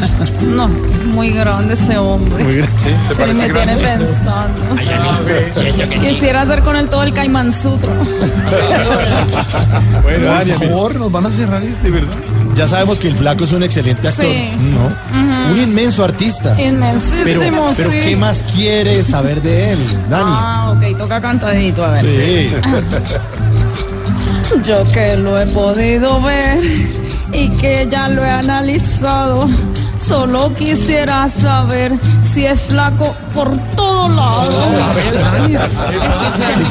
No, 0.47 0.69
muy 0.69 1.31
grande 1.31 1.75
ese 1.75 1.99
hombre. 1.99 2.45
Muy 2.45 2.57
grande. 2.57 2.97
¿Te 3.09 3.27
Sí, 3.27 3.35
me 3.35 3.51
tiene 3.51 3.77
pensando. 3.77 4.77
Quisiera 6.01 6.43
hacer 6.43 6.63
con 6.63 6.77
él 6.77 6.89
todo 6.89 7.03
el 7.03 7.13
Caimán 7.13 7.53
Sutra. 7.53 7.93
Bueno, 10.03 10.33
Por 10.33 10.69
favor, 10.69 10.95
nos 10.97 11.13
van 11.13 11.27
a 11.27 11.31
cerrar, 11.31 11.63
de 11.63 11.91
verdad. 11.91 12.30
Ya 12.55 12.67
sabemos 12.67 12.99
que 12.99 13.09
el 13.09 13.17
flaco 13.17 13.45
es 13.45 13.53
un 13.53 13.63
excelente 13.63 14.09
actor. 14.09 14.25
Sí. 14.27 14.51
No. 14.59 14.89
Un 15.53 15.59
inmenso 15.59 16.05
artista. 16.05 16.61
Inmensísimo, 16.61 17.23
Pero, 17.25 17.41
pero 17.77 17.91
sí. 17.91 18.01
¿qué 18.05 18.17
más 18.17 18.43
quieres 18.55 19.07
saber 19.09 19.41
de 19.43 19.73
él, 19.73 19.79
Dani? 20.09 20.25
Ah, 20.27 20.75
ok, 20.77 20.97
toca 20.99 21.21
cantadito, 21.21 21.85
a 21.85 21.91
ver. 21.91 22.07
Sí. 22.13 22.47
Yo 24.65 24.83
que 24.93 25.17
lo 25.17 25.41
he 25.41 25.47
podido 25.47 26.21
ver 26.21 26.59
y 27.33 27.49
que 27.51 27.89
ya 27.91 28.09
lo 28.09 28.25
he 28.25 28.31
analizado, 28.31 29.47
solo 29.97 30.53
quisiera 30.55 31.29
saber 31.29 31.93
si 32.35 32.47
es 32.47 32.61
flaco 32.63 33.15
por 33.33 33.57
todos 33.77 34.11
lados. 34.11 34.51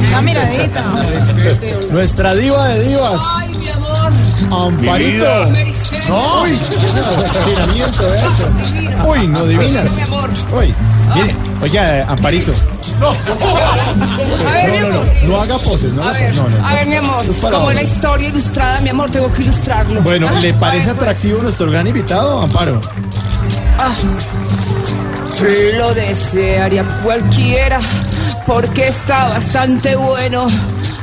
Una 0.09 0.21
miradita. 0.21 0.83
Nuestra 1.91 2.35
diva 2.35 2.67
de 2.67 2.83
divas. 2.89 3.21
Ay, 3.37 3.53
mi 3.55 3.69
amor. 3.69 3.88
Amparito. 4.51 5.45
No, 6.07 6.41
uy, 6.41 6.59
tiramiento 7.45 8.13
eso. 8.13 8.47
Uy, 9.07 9.27
no 9.27 9.45
divinas. 9.45 9.91
Uy, 10.51 10.73
mire, 11.15 11.35
oiga, 11.61 12.05
Amparito. 12.07 12.53
No, 12.99 13.09
A 13.09 14.51
ver, 14.51 14.71
mi 14.71 14.79
no, 14.79 14.89
no, 14.89 15.03
no, 15.03 15.27
no 15.27 15.41
haga 15.41 15.57
poses, 15.59 15.93
no, 15.93 16.03
A 16.03 16.09
haga 16.09 16.19
ver, 16.19 16.27
poses, 16.29 16.43
no, 16.43 16.49
no, 16.49 16.67
a 16.67 16.73
ver, 16.73 16.87
mi 16.87 16.95
amor, 16.95 17.25
como 17.39 17.71
la 17.71 17.81
historia 17.83 18.29
ilustrada, 18.29 18.81
mi 18.81 18.89
amor, 18.89 19.09
tengo 19.09 19.31
que 19.31 19.43
ilustrarlo. 19.43 20.01
Bueno, 20.01 20.29
¿le 20.39 20.53
parece 20.53 20.89
atractivo 20.89 21.41
nuestro 21.41 21.69
gran 21.69 21.87
invitado, 21.87 22.41
Amparo? 22.41 22.81
Ah, 23.77 23.91
lo 25.77 25.93
desearía 25.93 26.83
cualquiera, 27.03 27.79
porque 28.45 28.87
está 28.87 29.29
bastante 29.29 29.95
bueno. 29.95 30.47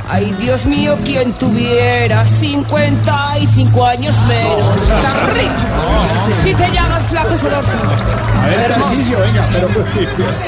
Ay, 0.09 0.33
Dios 0.39 0.65
mío, 0.65 0.97
quien 1.03 1.33
tuviera 1.33 2.25
55 2.25 3.85
años 3.85 4.15
menos. 4.25 4.81
Está 4.81 5.29
rico. 5.33 5.53
Si 6.43 6.53
te 6.53 6.71
llamas 6.71 7.05
flaco 7.07 7.35
Solorza. 7.37 7.75
A 8.41 8.47
ver. 8.47 8.67
Tarcisio, 8.67 9.19
venga, 9.19 9.45
pero. 9.51 9.69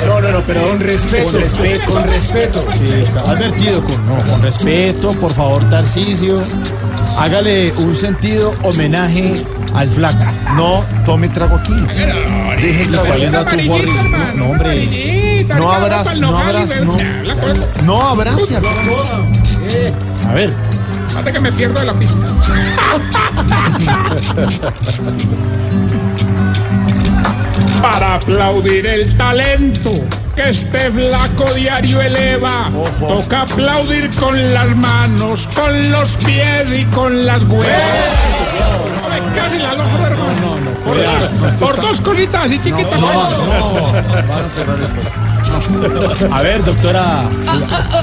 No, 0.06 0.22
no, 0.22 0.32
no, 0.32 0.42
pero 0.46 0.70
con 0.70 0.80
respeto. 0.80 1.32
Con 1.32 1.42
respeto, 1.42 1.92
con 1.92 2.04
respeto. 2.04 2.66
Sí, 2.78 2.86
está 3.00 3.32
advertido 3.32 3.84
con, 3.84 4.08
no, 4.08 4.16
con 4.32 4.42
respeto, 4.42 5.12
por 5.14 5.34
favor, 5.34 5.70
Tarcisio. 5.70 6.42
Hágale 7.18 7.74
un 7.74 7.96
sentido 7.96 8.54
homenaje 8.64 9.34
al 9.76 9.90
flaco. 9.90 10.24
No 10.56 10.86
tome 11.06 11.28
trago 11.30 11.58
aquí. 11.58 11.74
Déjenlo 12.62 12.98
Está 12.98 13.16
viendo 13.16 13.40
a 13.40 13.46
tu 13.46 13.58
gorri. 13.68 13.92
No, 14.36 14.56
no, 14.56 14.64
No 15.44 15.72
abras, 15.72 16.18
no 16.18 16.38
abras, 16.38 16.70
no. 16.82 16.98
No 17.84 18.02
abrace 18.02 18.56
al 18.56 18.64
A 20.28 20.34
ver. 20.34 20.54
Fíjate 21.08 21.32
que 21.32 21.40
me 21.40 21.52
pierdo 21.52 21.80
de 21.80 21.86
la 21.88 21.94
pista. 21.94 22.20
Para 27.82 28.16
aplaudir 28.16 28.86
el 28.86 29.18
talento 29.18 29.92
que 30.36 30.50
este 30.50 30.92
flaco 30.92 31.54
diario 31.54 32.02
eleva, 32.02 32.70
toca 33.00 33.42
aplaudir 33.42 34.10
con 34.16 34.54
las 34.54 34.76
manos, 34.76 35.48
con 35.56 35.92
los 35.92 36.16
pies 36.18 36.66
y 36.76 36.86
con 36.86 37.26
las 37.26 37.44
huevas. 37.44 38.89
Casi 39.36 39.58
la 39.60 39.74
loja 39.76 39.98
de 39.98 40.04
hermano. 40.06 40.58
Por, 40.86 40.98
dos- 40.98 41.54
por 41.60 41.82
dos 41.82 42.02
cositas 42.02 42.46
así 42.46 42.60
chiquitas. 42.60 43.00
No, 43.00 43.08
no, 43.14 43.92
van 43.94 44.46
a 44.46 44.50
cerrar 44.54 44.78
esto. 44.80 45.10
A 46.32 46.42
ver, 46.42 46.64
doctora. 46.64 47.24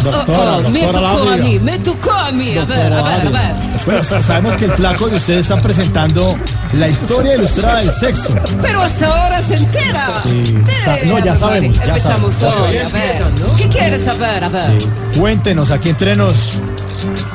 Doctora, 0.03 0.55
Ah, 0.57 0.61
me 0.71 0.83
doctora 0.83 1.11
tocó 1.13 1.31
a 1.31 1.37
mí, 1.37 1.59
me 1.59 1.79
tocó 1.79 2.11
a 2.13 2.31
mí. 2.33 2.57
A 2.57 2.65
ver, 2.65 2.93
a 2.93 3.03
ver, 3.03 3.27
a 3.27 3.31
ver. 3.31 3.55
Bueno, 3.85 4.03
sabemos 4.05 4.53
que 4.57 4.65
el 4.67 4.73
flaco 4.73 5.09
y 5.09 5.15
ustedes 5.15 5.41
están 5.43 5.61
presentando 5.61 6.37
la 6.73 6.89
historia 6.89 7.35
ilustrada 7.37 7.79
del 7.81 7.93
sexo. 7.93 8.29
Pero 8.63 8.83
hasta 8.83 9.07
ahora 9.07 9.43
se 9.43 9.55
entera. 9.55 10.09
Sí. 10.25 10.59
Sa- 10.85 10.97
no, 11.07 11.19
ya 11.25 11.35
sabemos, 11.35 11.79
ya 11.79 11.85
Empezamos 11.85 12.35
sabemos, 12.35 12.59
ya 12.59 12.65
hoy, 12.65 12.77
a 12.79 12.89
ver. 12.89 13.25
¿Qué 13.57 13.69
quieres 13.69 14.05
saber? 14.05 14.45
A 14.45 14.49
ver. 14.49 14.79
Cuéntenos 15.19 15.71
aquí 15.71 15.89
entre 15.91 16.15
nos 16.17 16.59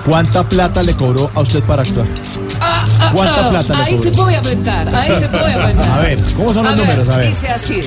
cuánta 0.05 0.43
plata 0.47 0.83
le 0.83 0.93
cobró 0.95 1.29
a 1.35 1.41
usted 1.41 1.63
para 1.63 1.81
actuar. 1.83 2.07
Ah, 2.61 2.85
ah, 2.99 3.11
¿Cuánta 3.13 3.47
ah, 3.47 3.49
plata 3.49 3.83
Ahí 3.83 3.97
te 3.97 4.11
voy 4.11 4.35
a 4.35 4.39
aventar, 4.39 4.87
ahí 4.95 5.13
te 5.19 5.27
voy 5.27 5.51
a 5.51 5.63
aventar. 5.63 5.89
A 5.99 6.01
ver, 6.01 6.19
¿cómo 6.37 6.53
son 6.53 6.65
los 6.65 6.77
números? 6.77 7.09
A 7.09 7.17
ver. 7.17 7.27
Dice 7.29 7.47
así. 7.49 7.79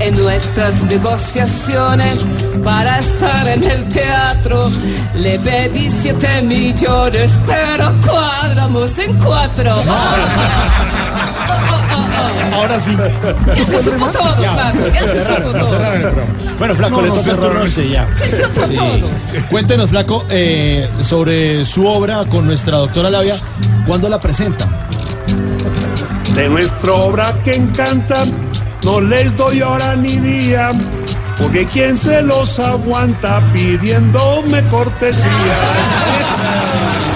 En 0.00 0.16
nuestras 0.16 0.82
negociaciones 0.84 2.24
para 2.64 2.98
estar 2.98 3.48
en 3.48 3.62
el 3.70 3.88
teatro 3.88 4.70
le 5.14 5.38
pedí 5.38 5.90
siete 5.90 6.40
millones, 6.40 7.30
pero 7.46 7.92
cuadramos 8.06 8.98
en 8.98 9.14
cuatro. 9.18 9.76
Ahora 12.52 12.80
sí. 12.80 12.96
Ya 13.54 13.66
se 13.66 13.82
supo 13.84 14.06
todo, 14.08 14.34
Flaco, 14.36 14.88
ya 14.92 15.08
se 15.08 15.20
supo 15.20 15.52
todo. 15.52 15.78
Bueno, 16.58 16.74
Flaco, 16.74 16.96
No, 16.96 17.02
le 17.02 17.08
toca 17.10 17.30
el 17.30 17.36
turno 17.38 17.60
a 17.60 17.64
usted 17.64 17.84
ya. 17.84 18.08
Se 18.16 18.44
supo 18.44 18.60
todo. 18.68 19.10
Cuéntenos, 19.50 19.90
Flaco, 19.90 20.24
eh, 20.30 20.88
sobre 21.00 21.64
su 21.64 21.86
obra 21.86 22.24
con 22.28 22.46
nuestra 22.46 22.78
doctora 22.78 23.10
Labia. 23.10 23.36
¿Cuándo 23.86 24.08
la 24.08 24.20
presenta? 24.20 24.68
De 26.34 26.48
nuestra 26.48 26.92
obra 26.92 27.34
que 27.44 27.54
encanta, 27.54 28.24
no 28.84 29.00
les 29.00 29.36
doy 29.36 29.62
hora 29.62 29.96
ni 29.96 30.16
día, 30.18 30.70
porque 31.38 31.66
quien 31.66 31.96
se 31.96 32.22
los 32.22 32.58
aguanta 32.58 33.42
pidiéndome 33.52 34.62
cortesía. 34.64 35.26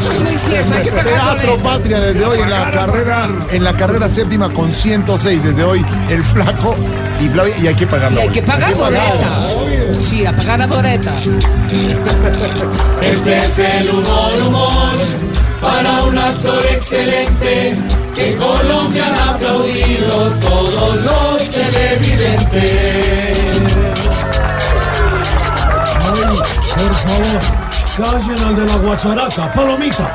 Eso 0.00 0.12
es 0.12 0.20
muy 0.20 0.38
cierto, 0.38 0.74
hay 0.74 0.82
que 0.82 0.90
pagar 0.92 1.36
Teatro. 1.36 1.58
Patria 1.58 2.00
desde 2.00 2.24
hoy 2.24 2.40
en 2.40 2.50
la 2.50 2.70
carrera 2.70 3.28
en 3.50 3.64
la 3.64 3.72
carrera 3.74 4.08
séptima 4.08 4.48
con 4.48 4.72
106 4.72 5.44
desde 5.44 5.62
hoy 5.62 5.84
el 6.08 6.22
flaco 6.24 6.74
y 7.20 7.28
Flavia 7.28 7.54
y 7.58 7.66
hay 7.66 7.74
que 7.74 7.86
pagar 7.86 8.12
Y 8.12 8.18
hay 8.18 8.28
que 8.30 8.42
pagar 8.42 8.74
boleta. 8.74 9.46
Sí, 10.08 10.24
a 10.24 10.32
pagar 10.32 10.58
la 10.60 10.66
boleta. 10.66 11.12
Este 13.02 13.38
es 13.38 13.58
el 13.58 13.90
humor, 13.90 14.32
humor, 14.46 14.94
para 15.60 16.02
un 16.04 16.16
actor 16.16 16.64
excelente, 16.72 17.76
que 18.14 18.32
en 18.32 18.38
Colombia 18.38 19.06
han 19.06 19.28
aplaudido 19.34 20.30
todos 20.40 20.96
los 21.02 21.50
televidentes. 21.50 23.38
Por 26.76 26.94
favor, 26.94 27.59
callen 28.00 28.42
al 28.42 28.56
de 28.56 28.64
la 28.64 28.76
guacharaca, 28.76 29.52
palomita. 29.52 30.12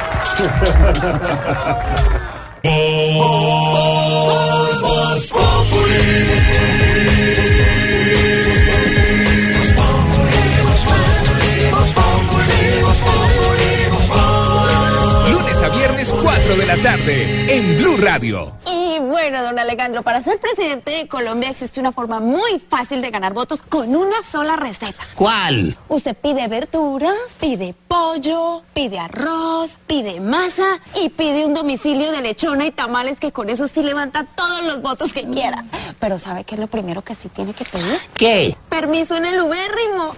Lunes 15.29 15.61
a 15.61 15.69
viernes 15.69 16.13
4 16.21 16.55
de 16.55 16.65
la 16.65 16.77
tarde 16.77 17.55
en 17.55 17.77
Blue 17.77 17.97
Radio. 17.97 18.74
Y 18.95 18.99
bueno, 18.99 19.43
don 19.43 19.59
Alejandro, 19.59 20.03
para 20.03 20.23
ser 20.23 20.39
presidente 20.39 20.91
de 20.91 21.07
Colombia 21.07 21.49
existe 21.49 21.81
una 21.81 21.91
forma 21.91 22.21
muy 22.21 22.61
fácil 22.69 23.01
de 23.01 23.09
ganar 23.09 23.33
votos 23.33 23.61
con 23.61 23.93
una 23.93 24.23
sola 24.31 24.55
receta. 24.55 25.03
¿Cuál? 25.15 25.77
Usted 25.89 26.15
pide 26.15 26.47
verduras, 26.47 27.17
pide 27.41 27.75
pollo, 27.89 28.61
pide 28.73 28.97
arroz, 28.99 29.77
pide 29.85 30.21
masa 30.21 30.79
y 31.03 31.09
pide 31.09 31.45
un 31.45 31.53
domicilio 31.53 32.09
de 32.11 32.21
lechona 32.21 32.67
y 32.67 32.71
tamales 32.71 33.19
que 33.19 33.33
con 33.33 33.49
eso 33.49 33.67
sí 33.67 33.83
levanta 33.83 34.25
todos 34.33 34.63
los 34.63 34.81
votos 34.81 35.11
que 35.11 35.25
quiera. 35.25 35.65
Pero 35.99 36.17
¿sabe 36.17 36.45
qué 36.45 36.55
es 36.55 36.61
lo 36.61 36.67
primero 36.67 37.01
que 37.01 37.15
sí 37.15 37.27
tiene 37.27 37.53
que 37.53 37.65
pedir? 37.65 37.99
¿Qué? 38.15 38.55
Permiso 38.69 39.17
en 39.17 39.25
el 39.25 39.41
ubérrimo. 39.41 40.15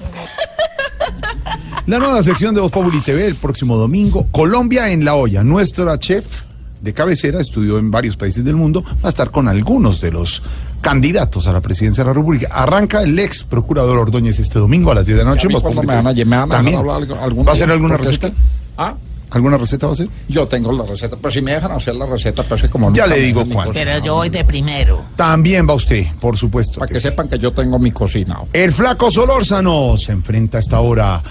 La 1.88 1.98
nueva 1.98 2.22
sección 2.22 2.54
de 2.54 2.62
Voz 2.62 2.72
Populi 2.72 3.02
TV 3.02 3.26
el 3.26 3.38
próximo 3.38 3.76
domingo, 3.76 4.28
Colombia 4.32 4.90
en 4.90 5.04
la 5.04 5.16
olla. 5.16 5.42
Nuestra 5.42 5.98
chef 5.98 6.47
de 6.82 6.94
cabecera 6.94 7.42
estudió 7.42 7.78
en 7.80 7.92
varios 7.92 8.16
países 8.18 8.44
del 8.46 8.56
mundo, 8.56 8.84
va 8.84 8.98
a 9.04 9.10
estar 9.10 9.32
con 9.32 9.48
algunos 9.48 10.00
de 10.02 10.12
los 10.12 10.42
candidatos 10.82 11.48
a 11.48 11.54
la 11.54 11.62
presidencia 11.62 12.04
de 12.04 12.10
la 12.10 12.14
República. 12.14 12.50
Arranca 12.52 13.02
el 13.02 13.18
ex 13.18 13.44
procurador 13.44 13.98
Ordóñez 13.98 14.40
este 14.40 14.60
domingo 14.60 14.92
a 14.92 14.96
las 14.96 15.06
10 15.06 15.18
de 15.18 15.24
la 15.24 15.30
noche. 15.32 15.44
¿Y 15.44 15.46
a 15.46 15.50
mí 15.50 15.54
en 15.56 15.62
Voz 15.62 15.62
cuándo 15.64 15.82
Populi 15.82 15.88
me 15.88 15.96
van 15.96 16.08
a 16.08 16.14
TV. 16.14 16.22
lle- 16.22 16.26
me 16.26 16.38
van 16.38 16.44
a 16.44 16.46
dejar 16.48 16.58
También. 16.58 16.80
hablar 16.80 16.96
algo- 16.98 17.16
algún 17.20 17.46
¿Va 17.48 17.52
a 17.52 17.54
hacer 17.54 17.72
alguna 17.72 17.98
receta? 17.98 18.32
¿Ah? 18.78 18.94
¿Alguna 19.30 19.58
receta 19.58 19.88
va 19.88 19.94
a 19.94 19.96
ser? 19.98 20.08
Yo 20.30 20.48
tengo 20.48 20.72
la 20.72 20.86
receta, 20.86 21.18
pero 21.22 21.30
si 21.32 21.42
me 21.42 21.52
dejan 21.52 21.72
hacer 21.74 21.94
la 21.98 22.06
receta, 22.06 22.44
pues 22.44 22.64
es 22.64 22.70
como... 22.70 22.94
Ya 22.94 23.06
le 23.06 23.20
digo 23.20 23.44
cuál. 23.46 23.72
Pero 23.74 23.92
yo 24.02 24.14
voy 24.16 24.30
de 24.30 24.46
primero. 24.46 25.02
También 25.18 25.68
va 25.70 25.74
usted, 25.74 26.06
por 26.22 26.38
supuesto. 26.38 26.80
Para 26.80 26.90
que 26.94 26.98
sepan 27.00 27.28
que 27.28 27.38
yo 27.38 27.52
tengo 27.52 27.78
mi 27.78 27.92
cocina. 27.92 28.38
El 28.54 28.72
flaco 28.72 29.12
Solórzano 29.12 29.98
se 29.98 30.14
enfrenta 30.14 30.58
a 30.58 30.62
esta 30.62 30.80
hora 30.80 31.22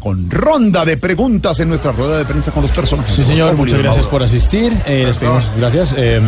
con 0.00 0.28
ronda 0.30 0.84
de 0.84 0.96
preguntas 0.96 1.60
en 1.60 1.68
nuestra 1.68 1.92
rueda 1.92 2.16
de 2.18 2.24
prensa 2.24 2.50
con 2.52 2.62
los 2.62 2.72
personajes. 2.72 3.14
Sí, 3.14 3.22
señor, 3.22 3.54
muchas 3.54 3.78
gracias 3.78 4.06
Mauro. 4.06 4.10
por 4.10 4.22
asistir. 4.24 4.72
Eh, 4.86 5.04
les 5.06 5.16
pedimos 5.16 5.48
gracias. 5.58 5.94
Eh, 5.96 6.20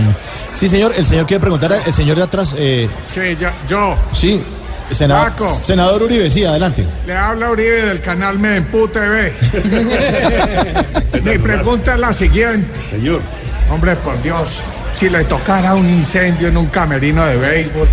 sí, 0.53 0.68
señor, 0.68 0.93
el 0.97 1.07
señor 1.07 1.27
quiere 1.27 1.41
preguntar, 1.41 1.73
el 1.85 1.93
señor 1.95 2.18
de 2.18 2.23
atrás. 2.23 2.55
Eh, 2.59 2.89
Sí, 3.07 3.20
yo, 3.41 3.49
yo. 3.66 3.97
sí, 4.12 4.41
senador, 4.91 5.31
Paco. 5.33 5.59
senador 5.64 6.03
Uribe, 6.03 6.31
sí, 6.31 6.45
adelante. 6.45 6.85
Le 7.07 7.16
habla 7.16 7.51
Uribe 7.51 7.83
del 7.87 8.01
canal 8.03 8.39
Mempu 8.39 8.89
TV. 8.89 9.33
Mi 11.25 11.39
pregunta 11.39 11.95
es 11.95 12.01
la 12.01 12.12
siguiente. 12.12 12.70
Señor. 12.91 13.20
Hombre, 13.70 13.97
por 13.97 14.20
Dios, 14.23 14.62
si 14.95 15.09
le 15.09 15.25
tocara 15.25 15.75
un 15.75 15.89
incendio 15.89 16.49
en 16.49 16.57
un 16.59 16.66
camerino 16.66 17.25
de 17.25 17.37
béisbol 17.39 17.89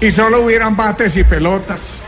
y 0.00 0.10
solo 0.10 0.42
hubieran 0.42 0.76
bates 0.76 1.16
y 1.16 1.22
pelotas, 1.24 2.02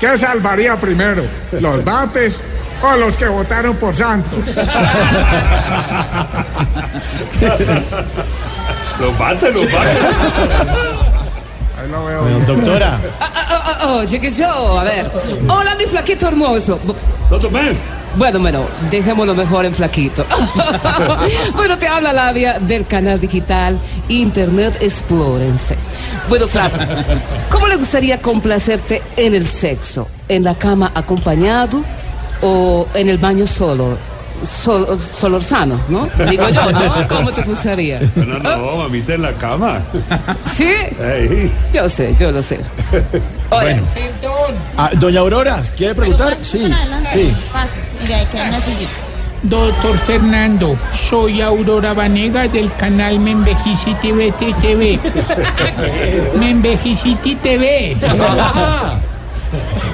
¿qué 0.00 0.16
salvaría 0.18 0.78
primero? 0.80 1.24
¿Los 1.52 1.84
bates 1.84 2.42
o 2.82 2.96
los 2.96 3.16
que 3.16 3.26
votaron 3.26 3.76
por 3.76 3.94
Santos? 3.94 4.40
Los 8.98 9.18
bate, 9.18 9.52
los 9.52 9.70
bate. 9.70 9.90
Ahí 11.78 11.88
lo 11.90 12.04
veo. 12.06 12.22
Bueno, 12.22 12.38
doctora. 12.46 12.98
Ah, 13.20 13.30
ah, 13.34 13.78
ah, 13.82 13.88
Oye, 13.96 14.18
que 14.18 14.30
yo, 14.30 14.78
a 14.78 14.84
ver. 14.84 15.10
Hola, 15.48 15.74
mi 15.74 15.84
flaquito 15.84 16.28
hermoso. 16.28 16.80
Doctor 17.28 17.52
Ben. 17.52 17.78
Bueno, 18.16 18.40
bueno, 18.40 18.66
dejémoslo 18.90 19.34
mejor 19.34 19.66
en 19.66 19.74
flaquito. 19.74 20.24
bueno, 21.54 21.78
te 21.78 21.86
habla 21.86 22.12
Labia 22.12 22.58
del 22.58 22.86
canal 22.86 23.20
digital 23.20 23.78
Internet 24.08 24.78
Explorense. 24.80 25.76
Bueno, 26.28 26.48
flaco, 26.48 26.78
¿cómo 27.50 27.68
le 27.68 27.76
gustaría 27.76 28.20
complacerte 28.22 29.02
en 29.16 29.34
el 29.34 29.46
sexo? 29.46 30.08
¿En 30.28 30.44
la 30.44 30.54
cama 30.54 30.92
acompañado 30.94 31.84
o 32.40 32.88
en 32.94 33.08
el 33.10 33.18
baño 33.18 33.46
solo? 33.46 33.98
Sol, 34.42 35.00
solorzano, 35.00 35.80
¿no? 35.88 36.06
Digo 36.28 36.48
yo, 36.50 36.70
¿no? 36.70 37.08
¿Cómo 37.08 37.30
te 37.32 37.42
gustaría? 37.42 38.00
No, 38.16 38.38
no, 38.38 38.76
mamita 38.76 39.14
en 39.14 39.22
la 39.22 39.32
cama. 39.38 39.82
¿Sí? 40.54 40.70
Yo 41.72 41.88
sé, 41.88 42.14
yo 42.20 42.30
lo 42.32 42.42
sé. 42.42 42.60
Oye, 43.50 43.80
Ah, 44.76 44.90
doña 44.98 45.20
Aurora, 45.20 45.62
¿quiere 45.74 45.94
preguntar? 45.94 46.36
Sí, 46.42 46.70
sí. 47.12 47.32
Mira, 48.00 48.16
ahí 48.16 48.26
queda 48.26 48.48
una 48.48 48.60
sillita. 48.60 48.92
Doctor 49.42 49.96
Fernando, 49.98 50.78
soy 50.92 51.40
Aurora 51.40 51.94
Vanega 51.94 52.48
del 52.48 52.74
canal 52.74 53.20
Me 53.20 53.36
TV. 54.00 54.98
Me 56.38 56.76
TV. 57.36 57.96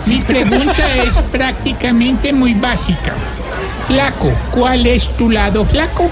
Mi 0.06 0.20
pregunta 0.20 0.96
es 1.04 1.20
prácticamente 1.30 2.32
muy 2.32 2.54
básica. 2.54 3.14
Flaco, 3.86 4.32
¿cuál 4.52 4.86
es 4.86 5.08
tu 5.16 5.28
lado 5.28 5.64
flaco? 5.64 6.08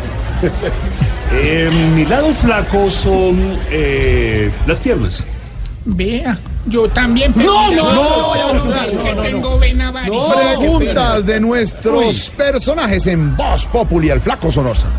Eh, 1.32 1.70
mi 1.94 2.04
lado 2.04 2.34
flaco 2.34 2.90
son 2.90 3.60
eh, 3.70 4.50
las 4.66 4.80
piernas. 4.80 5.24
Vea, 5.84 6.36
yo 6.66 6.88
también. 6.88 7.32
No, 7.36 7.70
no, 7.72 7.92
no, 7.92 8.34
no, 8.54 8.64
que 8.88 9.14
no, 9.14 9.14
no. 9.14 9.22
tengo 9.22 9.58
vena. 9.58 9.92
Preguntas 9.92 11.26
de 11.26 11.40
nuestros 11.40 12.30
personajes 12.36 13.06
en 13.06 13.36
Voz 13.36 13.66
Populi, 13.66 14.10
al 14.10 14.20
flaco 14.20 14.50
Solórzano. 14.50 14.94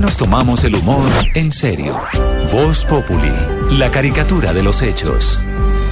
Aquí 0.00 0.06
nos 0.06 0.16
tomamos 0.16 0.64
el 0.64 0.74
humor 0.76 1.06
en 1.34 1.52
serio. 1.52 1.94
Voz 2.50 2.86
Populi, 2.86 3.30
la 3.72 3.90
caricatura 3.90 4.54
de 4.54 4.62
los 4.62 4.80
hechos. 4.80 5.38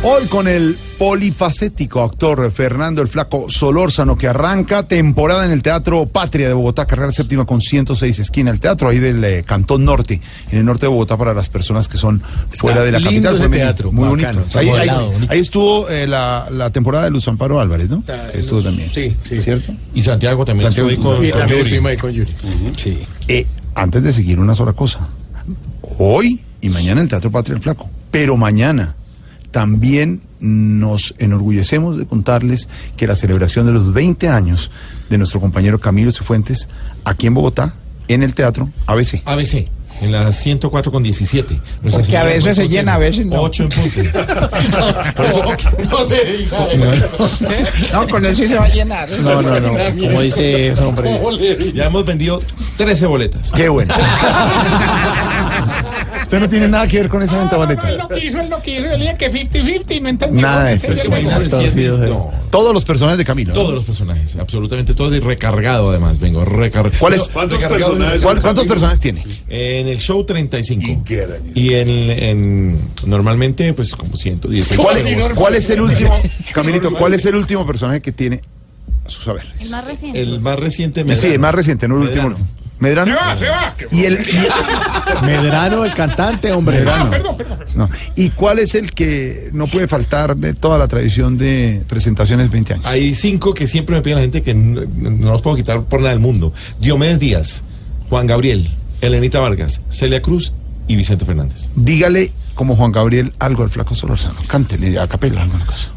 Hoy 0.02 0.24
con 0.28 0.48
el 0.48 0.78
polifacético 0.98 2.02
actor 2.02 2.50
Fernando 2.50 3.02
el 3.02 3.09
Flaco 3.09 3.50
Solórzano 3.50 4.16
que 4.16 4.26
arranca 4.26 4.84
temporada 4.88 5.44
en 5.44 5.50
el 5.50 5.61
Teatro 5.62 6.06
Patria 6.06 6.48
de 6.48 6.54
Bogotá, 6.54 6.86
carrera 6.86 7.12
séptima 7.12 7.44
con 7.44 7.61
106 7.61 8.18
esquina, 8.18 8.50
el 8.50 8.61
teatro 8.61 8.88
ahí 8.88 8.98
del 8.98 9.22
eh, 9.22 9.42
Cantón 9.44 9.84
Norte, 9.84 10.22
en 10.52 10.59
el 10.61 10.64
norte 10.64 10.86
de 10.86 10.90
Bogotá 10.90 11.18
para 11.18 11.34
las 11.34 11.50
personas 11.50 11.86
que 11.86 11.98
son 11.98 12.22
fuera 12.52 12.80
de 12.80 12.92
la 12.92 13.00
lindo 13.00 13.28
capital. 13.30 13.34
ese 13.34 13.38
Fue 13.42 13.48
muy- 13.48 13.59
teatro, 13.59 13.92
muy 13.92 14.09
bacano, 14.09 14.38
bonito. 14.40 14.59
está 14.59 15.32
Ahí, 15.34 15.38
estuvo 15.40 15.86
eh, 15.90 16.06
la, 16.06 16.46
la 16.50 16.70
temporada 16.70 17.04
de 17.04 17.11
Luz 17.11 17.28
Amparo 17.28 17.61
Álvarez, 17.61 17.90
¿no? 17.90 18.02
Estuvo 18.32 18.62
también. 18.62 18.88
Sí, 18.90 19.14
sí. 19.28 19.42
¿Cierto? 19.42 19.74
Y 19.94 20.02
Santiago 20.02 20.46
también 20.46 20.68
Santiago 20.68 20.88
estuvo 20.88 21.12
ahí 21.12 21.30
con, 21.30 21.44
y 21.44 21.48
con 21.48 21.59
Yuri. 21.59 21.96
con 21.98 22.12
Yuri. 22.12 22.32
Sí. 22.76 22.98
Eh, 23.26 23.46
antes 23.74 24.02
de 24.02 24.12
seguir 24.12 24.38
una 24.38 24.54
sola 24.54 24.72
cosa. 24.72 25.08
Hoy 25.98 26.40
y 26.60 26.68
mañana 26.68 27.00
el 27.00 27.08
Teatro 27.08 27.30
Patria 27.30 27.56
el 27.56 27.62
Flaco. 27.62 27.88
Pero 28.10 28.36
mañana 28.36 28.94
también 29.50 30.20
nos 30.40 31.14
enorgullecemos 31.18 31.98
de 31.98 32.06
contarles 32.06 32.68
que 32.96 33.06
la 33.06 33.16
celebración 33.16 33.66
de 33.66 33.72
los 33.72 33.92
20 33.92 34.28
años 34.28 34.70
de 35.08 35.18
nuestro 35.18 35.40
compañero 35.40 35.80
Camilo 35.80 36.10
Cifuentes 36.10 36.68
aquí 37.04 37.26
en 37.26 37.34
Bogotá, 37.34 37.74
en 38.08 38.22
el 38.22 38.34
Teatro 38.34 38.68
ABC. 38.86 39.22
ABC. 39.24 39.68
En 40.01 40.12
la 40.12 40.32
104 40.32 40.92
con 40.92 41.03
17. 41.03 41.61
Nuestra 41.82 42.03
Porque 42.03 42.16
a 42.16 42.24
veces 42.24 42.57
se 42.57 42.68
llena, 42.68 42.94
a 42.94 42.99
veces 42.99 43.26
no. 43.26 43.40
8 43.40 43.62
en 43.64 43.68
punto. 43.68 44.01
Eso, 45.24 45.44
no 45.90 46.05
le 46.07 46.24
diga 46.24 46.66
No, 47.92 48.09
con 48.09 48.24
él 48.24 48.36
sí 48.36 48.49
se 48.49 48.59
va 48.59 48.66
a 48.66 48.68
llenar. 48.68 49.11
No, 49.11 49.42
no, 49.42 49.61
no. 49.61 49.72
Como 50.01 50.20
dice 50.20 50.68
ese 50.68 50.82
hombre. 50.82 51.20
Ya 51.74 51.86
hemos 51.86 52.05
vendido 52.05 52.40
13 52.76 53.07
boletas. 53.07 53.53
Qué 53.53 53.68
bueno. 53.68 53.94
Usted 56.22 56.40
no 56.40 56.48
tiene 56.48 56.68
nada 56.68 56.86
que 56.86 56.98
ver 56.98 57.09
con 57.09 57.22
esa 57.22 57.38
venta 57.38 57.56
boleta. 57.56 57.88
Él 57.90 57.98
no 57.98 58.09
quiso, 58.09 58.40
él 58.40 58.48
no 58.50 58.61
quiso. 58.61 58.84
Él 58.86 59.16
que 59.18 59.30
50-50 59.32 59.96
y 59.96 60.00
no 60.00 60.09
entendió. 60.09 60.40
Nada 60.40 60.64
de 60.66 60.78
No. 62.09 62.30
Todos 62.50 62.72
los 62.72 62.84
personajes 62.84 63.18
de 63.18 63.24
Camilo. 63.24 63.48
¿no? 63.48 63.54
Todos 63.54 63.74
los 63.74 63.84
personajes, 63.84 64.36
absolutamente 64.36 64.94
todos 64.94 65.14
y 65.14 65.20
recargado 65.20 65.90
además, 65.90 66.18
vengo 66.18 66.44
recargado. 66.44 66.94
¿Cuáles- 66.98 67.28
¿Cuántos 67.28 67.62
personajes? 67.62 68.22
¿Cuál- 68.22 68.40
¿Cuántos 68.40 68.66
personajes 68.66 69.00
tiene? 69.00 69.24
En 69.48 69.86
el 69.88 69.98
show 69.98 70.24
35. 70.24 71.02
Y 71.54 71.74
en, 71.74 71.88
en- 71.88 72.80
normalmente 73.06 73.72
pues 73.74 73.94
como 73.94 74.16
110. 74.16 74.68
¿Cuál 74.76 74.96
es, 74.98 75.28
cuál 75.34 75.54
es 75.54 75.68
el 75.70 75.80
último, 75.80 76.18
Camilito, 76.52 76.90
cuál 76.90 77.14
es 77.14 77.24
el 77.26 77.34
último 77.34 77.66
personaje 77.66 78.00
que 78.00 78.12
tiene 78.12 78.40
a 79.06 79.11
su 79.11 79.20
saber? 79.22 79.44
El 79.61 79.70
más 79.70 79.84
reciente. 79.84 80.20
El 80.20 80.40
más 80.40 80.59
reciente 80.59 81.16
Sí, 81.16 81.26
el 81.26 81.38
más 81.38 81.54
reciente, 81.54 81.88
no 81.88 81.96
el 81.96 82.09
último. 82.09 82.34
Medrano. 82.81 83.07
Medrano. 83.12 83.37
Se 83.37 83.47
va, 83.47 83.74
se 83.76 83.85
va. 83.87 83.93
Y 83.93 84.05
el, 84.05 84.14
y- 84.20 85.24
Medrano, 85.26 85.85
el 85.85 85.93
cantante, 85.95 86.53
hombre. 86.53 86.85
Ah, 86.87 87.09
perdón, 87.11 87.37
perdón. 87.37 87.59
no. 87.74 87.91
¿Y 88.14 88.31
cuál 88.31 88.59
es 88.59 88.74
el 88.74 88.93
que 88.93 89.51
no 89.53 89.66
puede 89.66 89.89
faltar 89.89 90.37
de 90.37 90.55
toda 90.55 90.79
la 90.79 90.89
tradición 90.89 91.39
de 91.39 91.83
presentaciones 91.89 92.51
20 92.51 92.74
años? 92.74 92.87
Hay 92.87 93.14
cinco 93.14 93.55
que 93.55 93.66
siempre 93.66 93.97
me 93.97 94.03
piden 94.03 94.16
la 94.18 94.22
gente 94.22 94.43
que 94.43 94.55
no, 94.55 94.83
no 94.97 95.33
los 95.33 95.43
puedo 95.43 95.57
quitar 95.57 95.83
por 95.83 96.01
nada 96.01 96.11
del 96.11 96.20
mundo. 96.20 96.53
Diomedes 96.81 97.18
Díaz, 97.20 97.64
Juan 98.09 98.26
Gabriel, 98.26 98.68
Elenita 99.01 99.41
Vargas, 99.41 99.81
Celia 99.89 100.22
Cruz 100.22 100.53
y 100.87 100.97
Vicente 100.97 101.24
Fernández. 101.24 101.68
Dígale 101.76 102.33
como 102.55 102.74
Juan 102.76 102.93
Gabriel 102.93 103.33
algo 103.39 103.62
al 103.62 103.70
flaco 103.70 103.95
Solorzano. 103.95 104.37
Cántele 104.47 104.99
a 104.99 105.07
capela 105.07 105.43
alguna 105.43 105.64
cosa. 105.66 105.91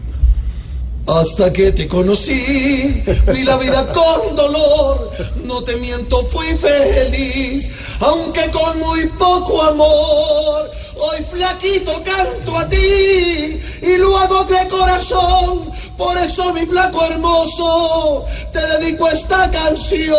Hasta 1.08 1.52
que 1.52 1.72
te 1.72 1.88
conocí, 1.88 3.04
vi 3.34 3.44
la 3.44 3.58
vida 3.58 3.92
con 3.92 4.36
dolor, 4.36 5.12
no 5.44 5.62
te 5.64 5.76
miento, 5.78 6.24
fui 6.28 6.56
feliz, 6.58 7.70
aunque 8.00 8.50
con 8.52 8.80
muy 8.80 9.08
poco 9.18 9.62
amor. 9.64 10.72
Hoy 10.98 11.24
flaquito 11.32 11.92
canto 12.04 12.58
a 12.58 12.70
ti 12.70 13.60
y 13.82 13.98
lo 13.98 14.18
hago 14.18 14.44
de 14.44 14.68
corazón, 14.70 15.72
por 15.98 16.16
eso 16.18 16.54
mi 16.54 16.66
flaco 16.66 17.04
hermoso, 17.06 18.26
te 18.54 18.60
dedico 18.60 19.10
esta 19.10 19.50
canción. 19.50 20.16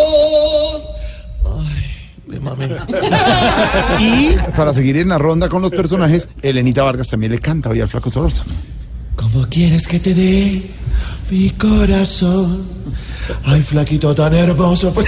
Ay, 1.45 2.19
de 2.27 2.41
mame. 2.41 2.69
Y 4.01 4.35
para 4.57 4.75
seguir 4.75 4.97
en 4.97 5.09
la 5.09 5.19
ronda 5.19 5.49
con 5.49 5.63
los 5.63 5.71
personajes, 5.71 6.29
Elenita 6.43 6.83
Vargas 6.83 7.09
también 7.09 7.31
le 7.31 7.39
canta 7.39 7.71
hoy 7.71 7.81
al 7.81 7.89
flaco 7.89 8.11
Solorzano. 8.11 8.72
¿Cómo 9.17 9.47
quieres 9.49 9.87
que 9.87 9.99
te 10.01 10.15
dé 10.15 10.63
mi 11.31 11.51
corazón? 11.51 12.65
Ay, 13.45 13.63
flaquito 13.63 14.15
tan 14.15 14.35
hermoso. 14.35 14.93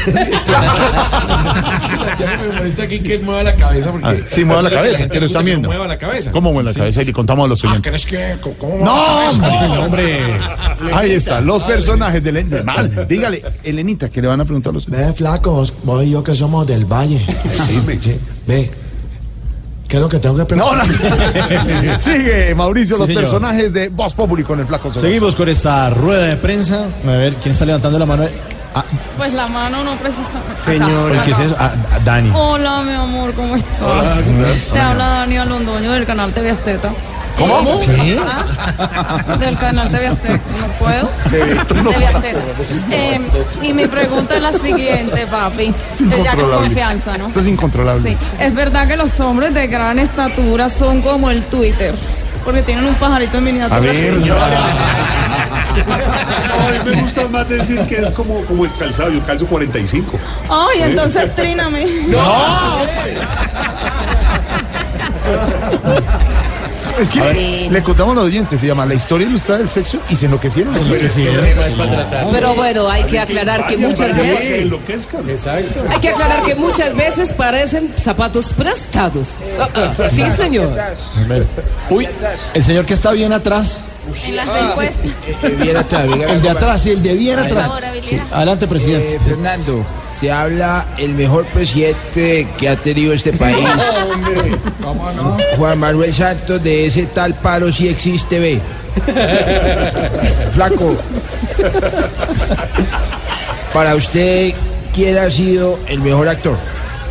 Ya 2.17 2.39
me 2.41 2.57
molesta 2.57 2.85
aquí 2.85 3.01
que 3.01 3.19
mueva 3.19 3.43
la 3.43 3.55
cabeza 3.57 3.91
porque... 3.91 4.07
Ah, 4.07 4.15
sí, 4.31 4.45
mueva 4.45 4.63
la 4.63 4.71
cabeza, 4.71 5.09
que 5.09 5.19
lo 5.19 5.27
están 5.27 5.45
viendo. 5.45 5.69
Mueva 5.69 5.89
la 5.89 5.99
cabeza. 5.99 6.31
¿Cómo 6.31 6.53
mueve 6.53 6.71
la 6.71 6.75
cabeza? 6.75 7.03
Y 7.03 7.07
le 7.07 7.13
contamos 7.13 7.45
a 7.47 7.49
los 7.49 7.65
Ah, 7.65 7.69
oyentes. 7.71 7.91
¿crees 7.91 8.07
que...? 8.07 8.37
¿Cómo 8.59 8.85
No, 8.85 9.33
mueve 9.35 9.69
la 9.69 9.81
hombre, 9.81 10.19
cabeza? 10.21 10.75
hombre. 10.77 10.95
Ahí 10.95 11.11
está, 11.11 11.41
los 11.41 11.63
personajes 11.65 12.23
de 12.23 12.31
Elenita. 12.31 12.63
Mal, 12.63 13.07
Dígale, 13.09 13.43
Elenita, 13.65 14.09
que 14.11 14.23
le 14.23 14.29
van 14.29 14.41
a 14.41 14.45
preguntar 14.45 14.71
a 14.71 14.75
los. 14.75 14.87
Ve, 14.87 15.13
flacos, 15.13 15.75
vos 15.83 16.05
y 16.05 16.11
yo 16.11 16.23
que 16.23 16.37
somos 16.37 16.65
del 16.69 16.85
Valle. 16.85 17.25
Sí, 17.67 18.19
Ve. 18.47 18.71
¿Qué 19.95 19.99
es 19.99 20.03
lo 20.03 20.09
que 20.09 20.19
tengo 20.19 20.35
que 20.45 20.57
No, 20.57 20.71
preguntar? 20.73 21.85
no. 21.85 22.01
Sigue, 22.01 22.53
Mauricio, 22.57 22.97
Sí, 22.97 23.01
los 23.03 23.07
señor. 23.07 23.23
personajes 23.23 23.73
de 23.73 23.91
Voz 23.91 24.13
Populi 24.13 24.43
con 24.43 24.59
el 24.59 24.67
flaco. 24.67 24.93
Seguimos 24.93 25.37
con 25.37 25.49
esta 25.49 25.89
rueda 25.91 26.25
de 26.25 26.37
prensa. 26.37 26.87
A 27.07 27.11
ver, 27.13 27.37
¿quién 27.37 27.53
está 27.53 27.65
levantando 27.65 28.01
la 28.01 28.05
mano? 28.07 28.25
Ah, 28.75 28.85
Pues 29.17 29.33
la 29.35 29.47
mano 29.47 29.85
no 29.85 29.97
precisamente. 29.97 30.59
señor, 30.61 31.13
Acá, 31.13 31.23
¿qué 31.23 31.31
es 31.31 31.37
acá. 31.37 31.45
eso? 31.45 31.57
Ah, 31.61 31.73
ah, 31.93 31.99
Dani. 32.05 32.33
Hola, 32.35 32.83
mi 32.83 32.93
amor, 32.93 33.35
¿cómo 33.35 33.55
estás? 33.55 33.81
Hola, 33.81 34.17
Te 34.73 34.81
habla 34.81 35.09
Daniel 35.11 35.49
Londoño 35.49 35.93
del 35.93 36.05
canal 36.07 36.35
TV 36.35 36.51
Azteca. 36.51 36.93
¿Cómo? 37.39 37.81
¿Qué? 37.81 38.17
Ah, 38.27 39.37
Del 39.39 39.57
canal 39.59 39.91
TV 39.91 40.07
Azteca. 40.07 40.41
No 40.61 40.69
puedo. 40.79 41.11
Esto 41.33 41.75
no 41.75 41.91
TV 41.91 42.05
pasa. 42.05 42.19
Azteca. 42.19 42.39
Eh, 42.91 43.21
y 43.63 43.73
mi 43.73 43.87
pregunta 43.87 44.37
es 44.37 44.43
la 44.43 44.53
siguiente, 44.53 45.27
papi. 45.27 45.65
Es 45.95 46.01
Eh, 46.01 46.05
Ya 46.05 46.07
con 46.09 46.17
incontrolable. 46.21 46.67
confianza, 46.69 47.19
¿no? 47.19 47.27
Esto 47.29 47.41
es 47.41 47.47
incontrolable. 47.47 48.11
Sí, 48.11 48.17
es 48.39 48.55
verdad 48.55 48.87
que 48.87 48.97
los 48.97 49.19
hombres 49.21 49.53
de 49.55 49.67
gran 49.67 49.99
estatura 49.99 50.69
son 50.69 51.03
como 51.03 51.31
el 51.31 51.45
Twitter, 51.47 51.95
porque 52.45 52.63
tienen 52.63 52.85
un 52.87 52.95
pajarito 52.97 53.39
en 53.39 53.45
miniatura. 53.45 53.77
A 53.77 53.81
ver, 53.81 54.15
A 56.55 56.85
mí 56.85 56.91
me 56.95 57.01
gusta 57.03 57.27
más 57.29 57.49
decir 57.49 57.81
que 57.87 57.97
es 57.97 58.11
como, 58.13 58.43
como 58.45 58.65
el 58.65 58.73
calzado. 58.75 59.11
Yo 59.11 59.23
calzo 59.25 59.47
45. 59.47 60.19
Ay, 60.49 60.83
entonces 60.83 61.35
tríname. 61.35 61.85
Es 66.99 67.09
que 67.09 67.69
le 67.71 67.83
contamos 67.83 68.13
a 68.13 68.15
los 68.17 68.25
oyentes, 68.27 68.61
se 68.61 68.67
llama 68.67 68.87
La 68.87 68.95
historia 68.95 69.27
ilustrada 69.27 69.61
del 69.61 69.71
sexo 69.71 69.99
y 70.09 70.17
se 70.17 70.27
enloquecieron. 70.27 70.75
Pero 72.33 72.55
bueno, 72.55 72.89
hay 72.89 73.03
que 73.05 73.19
aclarar 73.19 73.67
que 73.67 73.77
muchas 73.77 74.17
veces. 74.17 74.71
Exacto. 75.29 75.81
Hay 75.89 76.01
que 76.01 76.09
aclarar 76.09 76.43
que 76.43 76.55
muchas 76.55 76.95
veces 76.95 77.33
parecen 77.33 77.95
zapatos 78.01 78.53
prestados. 78.53 79.29
Ah, 79.59 79.69
ah, 79.75 80.09
Sí, 80.13 80.23
señor. 80.31 80.73
Uy, 81.91 82.09
el 82.55 82.65
señor 82.65 82.87
que 82.87 82.95
está 82.95 83.13
bien 83.13 83.33
atrás. 83.33 83.85
En 84.25 84.37
las 84.37 84.49
encuestas. 84.49 85.11
El 85.43 86.43
de 86.43 86.51
atrás, 86.51 86.81
sí, 86.83 86.91
el 86.91 87.03
de 87.03 87.15
bien 87.15 87.39
atrás. 87.39 87.71
Adelante, 88.31 88.67
presidente. 88.67 89.17
Eh, 89.17 89.21
Fernando, 89.25 89.85
te 90.25 90.33
habla 90.33 90.87
el 90.97 91.13
mejor 91.13 91.45
presidente 91.49 92.49
que 92.57 92.67
ha 92.67 92.81
tenido 92.81 93.13
este 93.13 93.31
país. 93.35 93.59
Juan 95.59 95.79
Manuel 95.79 96.15
Santos 96.15 96.65
de 96.65 96.87
ese 96.87 97.05
tal 97.05 97.35
paro 97.35 97.71
si 97.71 97.89
existe, 97.89 98.39
ve. 98.39 98.59
Flaco. 100.53 100.97
Para 103.75 103.97
usted, 103.97 104.55
¿quién 104.95 105.19
ha 105.19 105.31
sido 105.31 105.79
el 105.89 106.01
mejor 106.01 106.31
actor? 106.31 106.57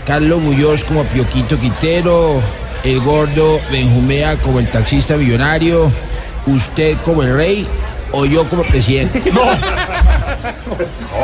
Carlos 0.07 0.41
Muñoz 0.41 0.83
como 0.83 1.03
Pioquito 1.03 1.59
Quintero, 1.59 2.41
el 2.83 2.99
gordo 2.99 3.61
Benjumea 3.71 4.41
como 4.41 4.57
el 4.57 4.71
taxista 4.71 5.17
millonario, 5.17 5.93
usted 6.47 6.97
como 7.05 7.21
el 7.21 7.35
rey 7.35 7.67
o 8.11 8.25
yo 8.25 8.49
como 8.49 8.63
presidente. 8.63 9.21
No, 9.31 9.41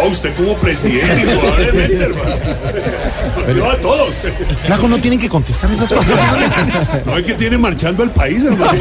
usted 0.10 0.36
como 0.36 0.56
presidente, 0.58 1.22
indudablemente, 1.22 1.98
hermano. 2.04 2.36
Nos 3.38 3.48
lleva 3.56 3.74
a 3.74 3.78
todos. 3.78 4.22
Flaco, 4.66 4.88
no 4.88 5.00
tienen 5.00 5.20
que 5.20 5.30
contestar 5.30 5.72
esas 5.72 5.90
cosas. 5.90 6.20
No 7.06 7.18
es 7.18 7.26
que 7.26 7.34
tiene 7.34 7.58
marchando 7.58 8.04
al 8.04 8.12
país, 8.12 8.44
hermano. 8.44 8.72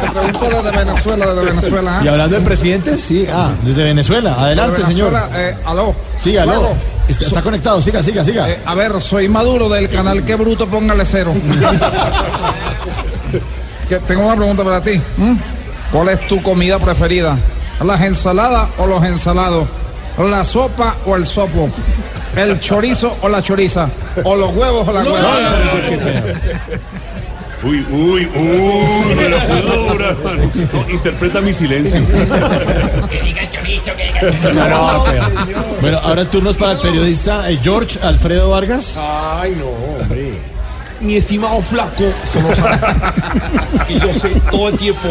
Te 0.00 0.10
pregunto 0.10 0.62
desde 0.62 0.84
Venezuela, 0.84 1.26
desde 1.26 1.44
Venezuela. 1.50 1.98
¿ah? 1.98 2.04
Y 2.04 2.08
hablando 2.08 2.36
de 2.36 2.42
presidentes, 2.42 3.00
sí, 3.00 3.26
ah, 3.32 3.50
desde 3.62 3.84
Venezuela. 3.84 4.34
Adelante, 4.38 4.84
señor. 4.84 5.12
Venezuela, 5.12 5.48
eh, 5.50 5.56
aló. 5.64 5.94
Sí, 6.16 6.36
aló. 6.36 6.74
Está, 7.06 7.26
está 7.26 7.42
conectado, 7.42 7.80
siga, 7.80 8.02
siga, 8.02 8.24
siga. 8.24 8.50
Eh, 8.50 8.58
a 8.64 8.74
ver, 8.74 9.00
soy 9.00 9.28
Maduro 9.28 9.68
del 9.68 9.88
canal 9.88 10.24
Que 10.24 10.34
Bruto, 10.34 10.68
póngale 10.68 11.04
cero. 11.04 11.32
Que 13.88 13.98
tengo 14.00 14.26
una 14.26 14.36
pregunta 14.36 14.62
para 14.62 14.82
ti. 14.82 15.00
¿Cuál 15.90 16.10
es 16.10 16.26
tu 16.26 16.42
comida 16.42 16.78
preferida? 16.78 17.38
¿Las 17.80 18.00
ensaladas 18.02 18.68
o 18.78 18.86
los 18.86 19.02
ensalados? 19.04 19.66
¿La 20.18 20.44
sopa 20.44 20.96
o 21.06 21.14
el 21.16 21.24
sopo? 21.26 21.70
¿El 22.36 22.58
chorizo 22.60 23.16
o 23.22 23.28
la 23.28 23.40
choriza? 23.42 23.88
¿O 24.24 24.34
los 24.34 24.52
huevos 24.54 24.88
o 24.88 24.92
la 24.92 25.02
hueva? 25.02 25.30
Uy, 27.62 27.84
uy, 27.90 28.28
uy, 28.34 29.14
me 29.16 29.28
la 29.28 29.44
puedo 29.46 29.92
durar. 29.92 30.16
No, 30.72 30.90
interpreta 30.90 31.40
mi 31.40 31.52
silencio. 31.52 32.00
Que 32.06 33.20
diga 33.22 33.42
el 33.42 33.50
chorizo, 33.50 33.90
que 33.96 34.04
diga 34.06 34.20
el 34.50 34.54
No, 34.56 34.68
no, 34.92 35.04
pero- 35.04 35.64
Bueno, 35.80 35.98
ahora 36.02 36.20
el 36.22 36.28
turno 36.28 36.50
es 36.50 36.56
para 36.56 36.72
el 36.72 36.78
periodista 36.80 37.50
eh, 37.50 37.58
George 37.62 37.98
Alfredo 38.02 38.50
Vargas. 38.50 38.96
Ay, 38.98 39.56
no. 39.58 39.66
Mi 41.00 41.14
estimado 41.14 41.62
flaco 41.62 42.04
Solórzano, 42.24 42.78
que 43.86 44.00
yo 44.00 44.12
sé 44.12 44.30
todo 44.50 44.68
el 44.68 44.76
tiempo, 44.76 45.08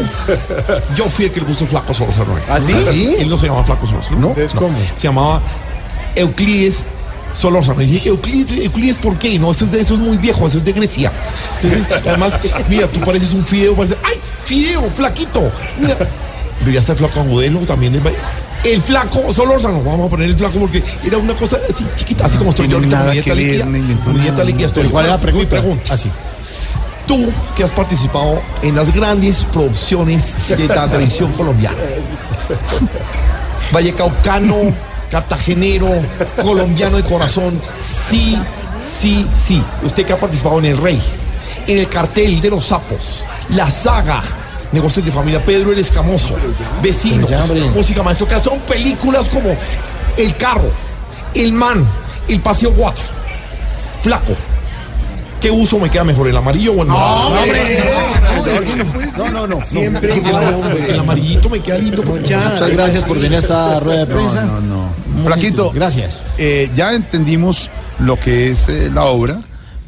yo 0.96 1.10
fui 1.10 1.26
el 1.26 1.32
que 1.32 1.40
le 1.40 1.46
puso 1.46 1.66
flaco 1.66 1.94
Solórzano. 1.94 2.36
¿Ah, 2.50 2.60
sí? 2.60 2.74
¿Sí? 2.92 3.16
Él 3.20 3.30
no 3.30 3.38
se 3.38 3.46
llamaba 3.46 3.64
flaco 3.64 3.86
Solórzano. 3.88 4.20
No, 4.20 4.28
Entonces. 4.30 4.54
¿cómo? 4.54 4.78
Se 4.98 5.08
llamaba 5.08 5.42
Euclides 6.16 6.84
Solórzano. 7.32 7.82
Y 7.82 7.86
dije, 7.86 8.10
Euclides, 8.10 8.52
Euclides, 8.60 8.98
¿por 8.98 9.18
qué? 9.18 9.40
No, 9.40 9.52
eso 9.52 9.66
es, 9.66 9.72
de, 9.72 9.82
eso 9.82 9.94
es 9.94 10.00
muy 10.00 10.18
viejo, 10.18 10.48
eso 10.48 10.58
es 10.58 10.66
de 10.66 10.74
Grecia. 10.74 11.12
Entonces, 11.62 11.84
además, 12.08 12.40
mira, 12.70 12.88
tú 12.88 13.00
pareces 13.00 13.34
un 13.34 13.46
fideo, 13.46 13.76
pareces, 13.76 13.98
¡ay, 14.04 14.20
fideo, 14.44 14.90
flaquito! 14.92 15.52
Mira, 15.80 15.96
debería 16.60 16.82
estar 16.82 16.98
flaco 16.98 17.24
modelo 17.24 17.60
también. 17.60 18.02
El 18.64 18.82
flaco 18.82 19.32
Solórzano, 19.34 19.82
vamos 19.84 20.08
a 20.08 20.10
poner 20.10 20.30
el 20.30 20.36
flaco 20.36 20.60
porque 20.60 20.84
era 21.06 21.18
una 21.18 21.36
cosa 21.36 21.58
así 21.72 21.86
chiquita, 21.96 22.26
así 22.26 22.38
como 22.38 22.50
estoy 22.50 22.68
yo 22.68 22.78
ahorita, 22.78 22.98
nada 22.98 23.12
mi 23.14 23.22
dieta 23.22 23.36
líquida. 23.36 23.66
mi 23.66 24.20
dieta 24.20 24.44
líquida 24.44 24.68
estoy. 24.68 24.84
Pero 24.84 24.92
¿cuál 24.92 25.06
es 25.06 25.12
la 25.12 25.18
Mi 25.18 25.22
pregunta? 25.24 25.50
pregunta. 25.50 25.94
Así. 25.94 26.12
Tú 27.06 27.30
que 27.56 27.64
has 27.64 27.72
participado 27.72 28.42
en 28.62 28.76
las 28.76 28.94
grandes 28.94 29.46
producciones 29.54 30.36
de 30.50 30.68
la 30.68 30.88
televisión 30.92 31.32
colombiana. 31.34 31.78
Vallecaucano, 33.72 34.74
cartagenero, 35.10 35.88
colombiano 36.42 36.98
de 36.98 37.04
corazón. 37.04 37.62
Sí, 37.80 38.38
sí, 39.00 39.26
sí. 39.36 39.62
Usted 39.84 40.06
que 40.06 40.14
ha 40.14 40.20
participado 40.20 40.60
en 40.60 40.66
El 40.66 40.78
Rey, 40.78 41.02
en 41.68 41.78
El 41.78 41.88
Cartel 41.90 42.42
de 42.42 42.50
los 42.50 42.66
Sapos, 42.66 43.24
La 43.50 43.70
Saga, 43.70 44.24
Negocios 44.72 45.06
de 45.06 45.12
Familia, 45.12 45.44
Pedro 45.46 45.72
el 45.72 45.80
Escamoso, 45.80 46.36
Vecinos, 46.82 47.32
hombre. 47.32 47.62
Música 47.70 48.04
Maestro, 48.04 48.28
que 48.28 48.40
son 48.40 48.60
películas 48.60 49.30
como 49.30 49.56
El 50.18 50.36
Carro, 50.36 50.70
El 51.34 51.54
Man, 51.54 51.86
El 52.28 52.42
Paseo 52.42 52.72
4, 52.76 53.04
Flaco. 54.02 54.34
¿Qué 55.40 55.52
uso 55.52 55.78
me 55.78 55.88
queda 55.90 56.04
mejor, 56.04 56.28
el 56.28 56.36
amarillo 56.36 56.74
o 56.74 56.82
el 56.82 56.88
morado? 56.88 57.30
No, 59.18 59.30
no, 59.32 59.48
no. 59.48 59.62
Siempre 59.62 60.14
El 60.16 61.00
amarillito 61.00 61.50
me 61.50 61.60
queda 61.60 61.78
lindo. 61.78 62.04
Muchas 62.04 62.70
gracias 62.72 63.04
por 63.04 63.18
venir 63.20 63.36
a 63.38 63.40
esta 63.40 63.80
rueda 63.80 64.00
de 64.06 64.14
prensa. 64.14 64.46
No, 64.46 64.60
no, 64.62 64.90
no. 65.16 65.24
Flaquito, 65.26 65.72
Gracias. 65.72 66.20
eh, 66.38 66.70
ya 66.76 66.94
entendimos 66.94 67.70
lo 68.00 68.20
que 68.20 68.52
es 68.52 68.68
eh, 68.70 68.90
la 68.94 69.06
obra 69.06 69.40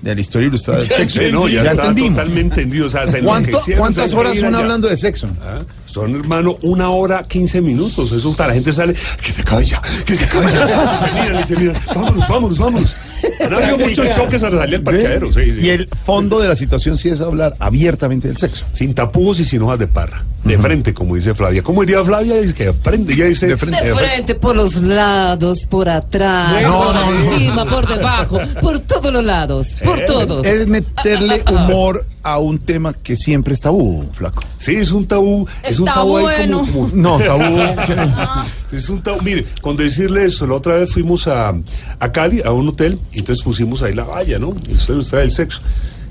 de 0.02 0.16
la 0.16 0.22
historia 0.22 0.47
ilustrada 0.47 0.80
del 0.80 0.88
sexo. 1.10 1.22
No, 1.32 1.47
ya, 1.47 1.64
ya 1.64 1.72
está 1.72 1.82
entendimos. 1.88 2.10
totalmente 2.20 2.62
entendido. 2.62 2.88
O 2.88 2.89
sea, 2.89 3.08
se 3.08 3.22
¿Cuánto- 3.22 3.60
¿Cuántas 3.78 4.14
horas 4.14 4.39
son 4.39 4.56
hablando 4.56 4.88
de 4.88 4.97
sexo? 4.97 5.28
Ah, 5.41 5.62
Son, 5.90 6.16
hermano, 6.16 6.56
una 6.62 6.90
hora, 6.90 7.24
15 7.28 7.62
minutos. 7.62 8.12
Eso 8.12 8.36
la 8.38 8.54
gente 8.54 8.72
sale, 8.74 8.94
que 8.94 9.32
se 9.32 9.42
acabe 9.42 9.66
ya, 9.66 9.82
que 10.06 10.16
se 10.16 10.24
acabe 10.26 10.52
ya. 10.52 10.94
Y 10.94 10.98
se 10.98 11.14
miran, 11.14 11.44
y 11.44 11.48
se 11.48 11.56
miran. 11.58 11.76
Vámonos, 11.96 12.28
vámonos, 12.28 12.58
vámonos. 12.60 12.96
Han 13.44 13.54
habido 13.54 13.78
muchos 13.88 14.16
choques 14.16 14.44
al 14.44 14.52
salir 14.54 14.76
al 14.76 14.82
parqueadero. 14.84 15.34
Sí, 15.34 15.46
sí. 15.46 15.66
Y 15.66 15.70
el 15.70 15.90
fondo 16.06 16.40
de 16.40 16.48
la 16.48 16.56
situación 16.56 16.96
sí 16.98 17.10
es 17.10 17.22
hablar 17.22 17.56
abiertamente 17.60 18.28
del 18.28 18.38
sexo. 18.38 18.66
Sin 18.72 18.94
tapujos 18.94 19.40
y 19.40 19.46
sin 19.46 19.62
hojas 19.64 19.80
de 19.80 19.88
parra. 19.88 20.24
De 20.44 20.58
frente, 20.58 20.94
como 20.94 21.16
dice 21.16 21.34
Flavia. 21.36 21.62
¿Cómo 21.64 21.82
diría 21.82 22.02
Flavia? 22.04 22.40
Dice 22.40 22.54
que 22.54 22.68
aprende. 22.68 23.14
Ella 23.14 23.26
dice. 23.26 23.48
De 23.48 23.58
frente. 23.58 23.84
De 23.84 23.94
frente, 23.94 24.36
por 24.36 24.56
los 24.56 24.76
lados, 24.82 25.66
por 25.66 25.90
atrás, 25.90 26.62
No, 26.64 26.78
por 26.86 26.96
no, 26.96 27.12
no. 27.12 27.32
encima, 27.34 27.66
por 27.66 27.88
debajo, 27.88 28.40
por 28.62 28.80
todos 28.82 29.12
los 29.12 29.24
lados, 29.26 29.76
por 29.84 30.00
todos. 30.06 30.46
Es 30.46 30.66
meterle 30.68 31.44
humor 31.52 32.06
a 32.34 32.40
un 32.40 32.60
tema 32.60 32.94
que 32.94 33.16
siempre 33.16 33.54
es 33.54 33.60
tabú, 33.62 34.06
flaco. 34.14 34.42
Sí, 34.58 34.76
es 34.76 34.92
un 34.92 35.08
tabú. 35.08 35.48
Es 35.64 35.80
un 35.80 35.86
tabú 35.86 36.18
ahí 36.18 36.24
bueno. 36.24 36.60
como, 36.62 36.72
como- 36.74 36.90
No, 36.94 37.18
tabú. 37.24 37.60
Es 38.72 38.88
un 38.90 39.02
tabú. 39.02 39.22
Mire, 39.24 39.46
con 39.62 39.76
decirle 39.78 40.26
eso, 40.26 40.46
la 40.46 40.56
otra 40.56 40.76
vez 40.76 40.92
fuimos 40.94 41.28
a, 41.28 41.54
a 42.00 42.12
Cali, 42.12 42.42
a 42.44 42.52
un 42.52 42.68
hotel, 42.70 43.00
y 43.12 43.20
entonces 43.20 43.44
pusimos 43.44 43.82
ahí 43.82 43.94
la 43.96 44.04
valla, 44.04 44.38
¿no? 44.38 44.54
Y 44.70 44.74
usted 44.74 45.00
está 45.00 45.18
del 45.18 45.32
sexo. 45.32 45.60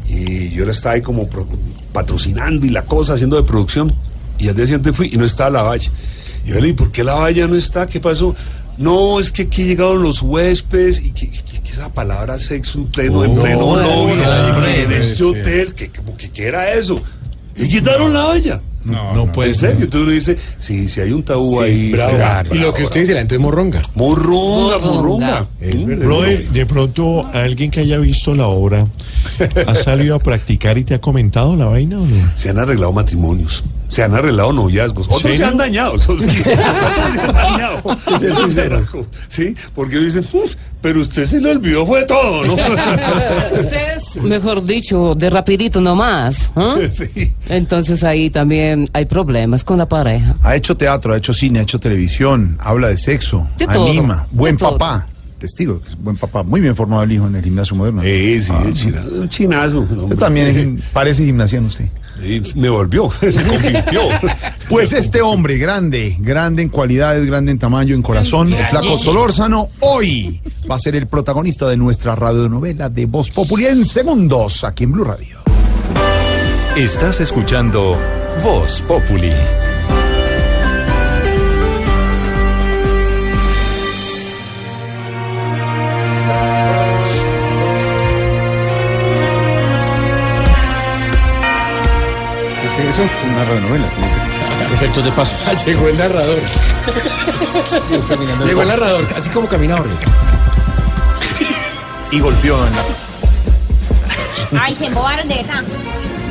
Y 0.08 0.50
yo 0.50 0.64
la 0.64 0.72
estaba 0.72 0.94
ahí 0.96 1.02
como 1.02 1.28
pro- 1.28 1.46
patrocinando 1.92 2.66
y 2.66 2.70
la 2.70 2.82
cosa, 2.84 3.14
haciendo 3.14 3.36
de 3.36 3.42
producción. 3.44 3.92
Y 4.38 4.48
al 4.48 4.56
día 4.56 4.64
siguiente 4.66 4.92
fui 4.92 5.10
y 5.12 5.16
no 5.16 5.24
estaba 5.24 5.50
la 5.50 5.62
valla. 5.62 5.90
Y 6.44 6.50
yo 6.50 6.54
le 6.56 6.62
dije, 6.62 6.74
¿por 6.74 6.90
qué 6.90 7.04
la 7.04 7.14
valla 7.14 7.46
no 7.46 7.54
está? 7.56 7.86
¿Qué 7.86 8.00
pasó? 8.00 8.34
No, 8.78 9.18
es 9.20 9.32
que 9.32 9.42
aquí 9.42 9.64
llegaron 9.64 10.02
los 10.02 10.22
huéspedes 10.22 11.00
y 11.00 11.10
que, 11.10 11.28
que- 11.28 11.60
que 11.60 11.70
esa 11.72 11.88
palabra 11.92 12.38
sexo 12.38 12.78
en 12.78 12.86
pleno, 12.86 13.24
en 13.24 13.34
pleno 13.34 13.60
no, 13.60 13.76
novio, 13.76 13.84
no, 13.84 14.00
hombre, 14.54 14.82
en 14.84 14.90
no, 14.90 14.96
este 14.96 15.22
hotel, 15.24 15.74
que, 15.74 15.90
como 15.90 16.16
que 16.16 16.30
¿qué 16.30 16.46
era 16.46 16.72
eso? 16.72 17.00
Y 17.56 17.68
quitaron 17.68 18.12
la 18.12 18.24
valla. 18.24 18.60
No, 18.84 19.12
no 19.12 19.32
puede 19.32 19.50
¿En 19.50 19.54
ser. 19.56 19.70
serio? 19.72 19.84
Entonces 19.84 20.02
uno 20.06 20.12
dice, 20.12 20.36
sí, 20.60 20.88
sí 20.88 21.00
hay 21.00 21.10
un 21.12 21.22
tabú 21.24 21.58
Sí, 21.58 21.62
ahí. 21.64 21.90
bravo. 21.92 22.16
Claro, 22.16 22.54
Y 22.54 22.58
lo 22.58 22.72
que 22.72 22.84
usted 22.84 23.00
dice, 23.00 23.12
la 23.12 23.18
gente 23.18 23.34
es 23.34 23.40
morronga. 23.40 23.82
Morronga, 23.96 24.78
morronga. 24.78 25.46
Es 25.60 25.84
verdad. 25.84 26.06
Brother, 26.06 26.48
de 26.48 26.66
pronto 26.66 27.26
alguien 27.34 27.70
que 27.72 27.80
haya 27.80 27.98
visto 27.98 28.34
la 28.34 28.46
obra 28.46 28.86
ha 29.66 29.74
salido 29.74 30.14
a 30.14 30.20
practicar 30.20 30.78
y 30.78 30.84
te 30.84 30.94
ha 30.94 31.00
comentado 31.00 31.54
la 31.56 31.66
vaina 31.66 31.98
o 32.00 32.06
no? 32.06 32.32
Se 32.38 32.48
han 32.50 32.58
arreglado 32.60 32.92
matrimonios, 32.92 33.62
se 33.88 34.02
han 34.02 34.14
arreglado 34.14 34.52
noviazgos, 34.52 35.06
otros 35.10 35.36
se 35.36 35.44
han 35.44 35.56
dañado, 35.56 35.94
otros 36.08 36.22
se 36.22 36.54
han 36.54 37.34
dañado. 37.34 37.82
Sí, 39.28 39.54
porque 39.74 39.98
dicen, 39.98 40.24
"Uf, 40.32 40.54
pero 40.80 41.00
usted 41.00 41.26
se 41.26 41.40
le 41.40 41.50
olvidó 41.50 41.86
fue 41.86 42.04
todo, 42.04 42.44
¿no? 42.44 42.54
Ustedes, 43.54 44.16
mejor 44.22 44.64
dicho, 44.64 45.14
de 45.14 45.30
rapidito 45.30 45.80
nomás. 45.80 46.50
¿ah? 46.56 46.76
Entonces 47.48 48.04
ahí 48.04 48.30
también 48.30 48.88
hay 48.92 49.04
problemas 49.06 49.64
con 49.64 49.78
la 49.78 49.88
pareja. 49.88 50.36
Ha 50.42 50.54
hecho 50.56 50.76
teatro, 50.76 51.12
ha 51.14 51.16
hecho 51.16 51.32
cine, 51.32 51.60
ha 51.60 51.62
hecho 51.62 51.80
televisión, 51.80 52.56
habla 52.60 52.88
de 52.88 52.96
sexo, 52.96 53.46
De 53.58 53.66
todo, 53.66 53.88
anima, 53.90 54.26
buen 54.30 54.56
de 54.56 54.58
todo. 54.60 54.78
papá. 54.78 55.06
Testigo, 55.38 55.80
que 55.80 55.90
es 55.90 55.96
buen 56.02 56.16
papá, 56.16 56.42
muy 56.42 56.60
bien 56.60 56.74
formado 56.74 57.04
el 57.04 57.12
hijo 57.12 57.26
en 57.28 57.36
el 57.36 57.44
gimnasio 57.44 57.76
moderno. 57.76 58.02
Sí, 58.02 58.40
sí, 58.40 58.52
Ah, 58.52 58.62
el 58.66 58.74
china- 58.74 59.04
un 59.08 59.28
chinazo. 59.28 59.80
Usted 59.80 60.16
también 60.16 60.46
es 60.48 60.84
parece 60.92 61.24
gimnasiano 61.24 61.68
usted. 61.68 61.88
Sí, 62.20 62.42
me 62.56 62.68
volvió, 62.68 63.10
se 63.20 63.32
convirtió. 63.44 64.00
Pues 64.68 64.92
este 64.92 65.22
hombre, 65.22 65.56
grande, 65.56 66.16
grande 66.18 66.62
en 66.62 66.68
cualidades, 66.68 67.26
grande 67.26 67.52
en 67.52 67.58
tamaño, 67.58 67.94
en 67.94 68.02
corazón, 68.02 68.52
el 68.52 68.66
flaco 68.66 68.98
Solórzano, 68.98 69.68
hoy 69.80 70.40
va 70.70 70.76
a 70.76 70.80
ser 70.80 70.96
el 70.96 71.06
protagonista 71.06 71.66
de 71.68 71.76
nuestra 71.76 72.14
radionovela 72.16 72.88
de 72.88 73.06
Voz 73.06 73.30
Populi 73.30 73.66
en 73.66 73.84
segundos, 73.84 74.64
aquí 74.64 74.84
en 74.84 74.92
Blue 74.92 75.04
Radio. 75.04 75.38
Estás 76.76 77.20
escuchando 77.20 77.96
Voz 78.42 78.80
Populi. 78.82 79.32
¿Qué 92.78 92.88
es 92.88 92.94
eso? 92.94 93.02
Una 93.28 93.44
radionovela. 93.44 93.86
tiene 93.88 94.08
que- 94.08 94.74
Efectos 94.74 95.04
de 95.04 95.12
pasos. 95.12 95.34
Ah, 95.46 95.52
llegó 95.66 95.88
el 95.88 95.98
narrador. 95.98 96.38
Llegó 98.46 98.62
el 98.62 98.68
narrador, 98.68 99.06
así 99.16 99.30
como 99.30 99.48
caminaba. 99.48 99.84
Y 102.10 102.20
golpeó 102.20 102.66
en 102.66 102.72
la... 102.76 102.82
Ay, 104.62 104.74
se 104.76 104.86
embobaron 104.86 105.28
de 105.28 105.40
esa. 105.40 105.62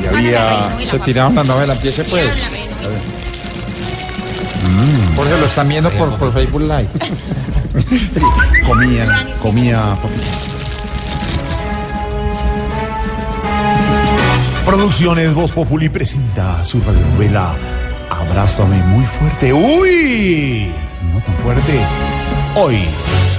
Y 0.02 0.06
había... 0.06 0.70
Se 0.90 0.98
tiraron 1.00 1.34
la 1.34 1.44
novela, 1.44 1.74
empiece 1.74 2.04
pues. 2.04 2.30
Por 5.16 5.26
eso 5.26 5.36
lo 5.38 5.46
están 5.46 5.68
viendo 5.68 5.90
por, 5.90 6.16
por 6.16 6.32
Facebook 6.32 6.62
Live. 6.62 6.88
Comía, 8.66 9.26
comía. 9.40 9.96
Producciones 14.68 15.32
Voz 15.32 15.50
Populi 15.52 15.88
presenta 15.88 16.62
su 16.62 16.78
radionovela 16.82 17.54
Abrázame 18.10 18.76
muy 18.88 19.06
fuerte. 19.06 19.50
¡Uy! 19.50 20.70
No 21.10 21.22
tan 21.22 21.34
fuerte. 21.38 21.80
Hoy, 22.54 22.84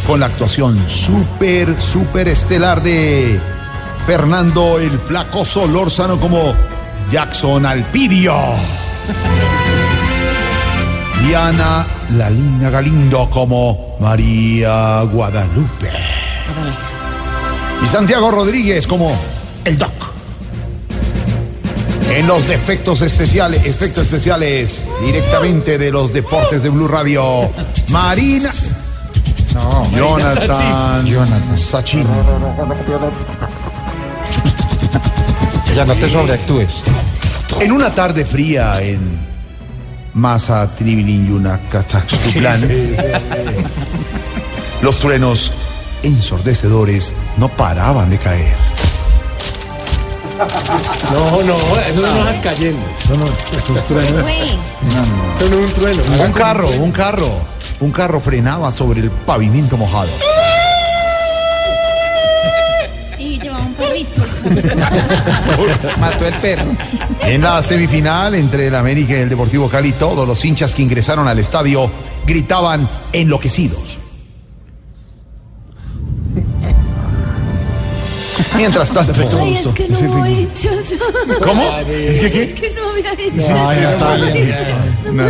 con 0.07 0.21
la 0.21 0.25
actuación 0.25 0.83
súper, 0.89 1.79
súper 1.79 2.29
estelar 2.29 2.81
de 2.81 3.39
Fernando 4.07 4.79
el 4.79 4.97
Flaco 4.97 5.45
Solórzano 5.45 6.19
como 6.19 6.55
Jackson 7.11 7.63
Alpidio. 7.63 8.33
Diana 11.27 11.85
la 12.17 12.31
Linda 12.31 12.71
Galindo 12.71 13.29
como 13.29 13.97
María 13.99 15.03
Guadalupe. 15.03 15.91
Y 17.83 17.85
Santiago 17.85 18.31
Rodríguez 18.31 18.87
como 18.87 19.15
el 19.63 19.77
Doc. 19.77 20.08
En 22.09 22.25
los 22.27 22.47
defectos 22.47 23.01
especiales, 23.01 23.65
efectos 23.65 24.05
especiales, 24.05 24.85
directamente 25.05 25.77
de 25.77 25.91
los 25.91 26.11
deportes 26.11 26.63
de 26.63 26.69
Blue 26.69 26.87
Radio, 26.87 27.51
Marina. 27.89 28.49
No, 29.53 29.89
Jonathan. 29.91 31.05
Jonathan. 31.05 31.57
Sachin. 31.57 32.05
Ya 35.75 35.85
no 35.85 35.93
te 35.95 36.09
sobreactúes. 36.09 36.83
En 37.59 37.71
una 37.71 37.93
tarde 37.93 38.25
fría 38.25 38.81
en 38.81 38.99
Masa 40.13 40.67
Tribilin 40.75 41.47
Kazakhstan, 41.69 42.61
los 44.81 44.97
truenos 44.97 45.51
ensordecedores 46.03 47.13
no 47.37 47.49
paraban 47.49 48.09
de 48.09 48.17
caer. 48.17 48.57
No, 50.39 51.43
no, 51.43 51.57
eso 51.79 52.01
no 52.01 52.23
vas 52.23 52.39
cayendo. 52.39 52.81
No, 53.09 53.15
un 55.57 55.73
trueno. 55.73 56.01
Un 56.23 56.31
carro, 56.31 56.69
un 56.69 56.91
carro, 56.91 57.29
un 57.81 57.91
carro 57.91 58.21
frenaba 58.21 58.71
sobre 58.71 59.01
el 59.01 59.11
pavimento 59.11 59.75
mojado. 59.75 60.09
Y 63.17 63.37
llevaba 63.37 63.65
un 63.65 63.73
perrito. 63.73 64.21
Mató 65.99 66.25
el 66.25 66.33
perro. 66.35 66.71
En 67.21 67.41
la 67.41 67.61
semifinal 67.61 68.33
entre 68.35 68.67
el 68.67 68.75
América 68.75 69.13
y 69.13 69.21
el 69.21 69.29
Deportivo 69.29 69.67
Cali, 69.67 69.91
todos 69.91 70.25
los 70.25 70.43
hinchas 70.45 70.73
que 70.73 70.81
ingresaron 70.83 71.27
al 71.27 71.39
estadio 71.39 71.91
gritaban 72.25 72.89
enloquecidos. 73.11 73.98
Mientras 78.55 78.91
tanto, 78.91 79.13
Ay, 79.41 79.55
es 79.55 79.67
que 79.67 79.87
no 79.87 80.01
voy 80.17 80.39
hechos. 80.43 80.85
¿Cómo? 81.43 81.63
¿Es 81.87 82.19
que 82.19 82.31
qué? 82.31 82.43
Es 82.43 82.53
que 82.59 82.69
no 82.71 82.89
había 82.89 83.13
hecho. 83.13 83.55
Ay, 83.55 83.79
Natalia. 83.81 84.75
No. 85.11 85.29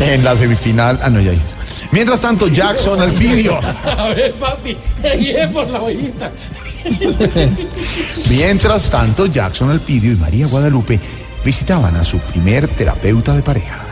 En 0.00 0.24
la 0.24 0.36
semifinal, 0.36 0.98
ah 1.02 1.10
no, 1.10 1.20
ya 1.20 1.32
hizo. 1.32 1.54
Mientras 1.92 2.20
tanto, 2.20 2.48
Jackson 2.48 3.00
Alpidio. 3.00 3.58
A 3.58 4.08
ver, 4.08 4.32
papi, 4.34 4.76
guíe 5.18 5.48
por 5.48 5.68
la 5.68 5.82
ollita. 5.82 6.30
Mientras 8.28 8.90
tanto, 8.90 9.26
Jackson 9.26 9.70
Alpidio 9.70 10.12
y 10.12 10.16
María 10.16 10.46
Guadalupe 10.46 11.00
visitaban 11.44 11.96
a 11.96 12.04
su 12.04 12.18
primer 12.18 12.68
terapeuta 12.68 13.34
de 13.34 13.42
pareja. 13.42 13.84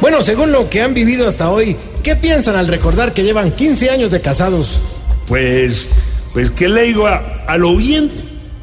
Bueno, 0.00 0.22
según 0.22 0.52
lo 0.52 0.68
que 0.68 0.82
han 0.82 0.94
vivido 0.94 1.28
hasta 1.28 1.50
hoy, 1.50 1.76
¿qué 2.02 2.16
piensan 2.16 2.56
al 2.56 2.68
recordar 2.68 3.12
que 3.12 3.22
llevan 3.22 3.52
15 3.52 3.90
años 3.90 4.10
de 4.10 4.20
casados? 4.20 4.80
Pues, 5.26 5.88
pues, 6.32 6.50
¿qué 6.50 6.68
le 6.68 6.82
digo? 6.82 7.06
A, 7.06 7.16
a 7.46 7.56
lo 7.56 7.76
bien, 7.76 8.10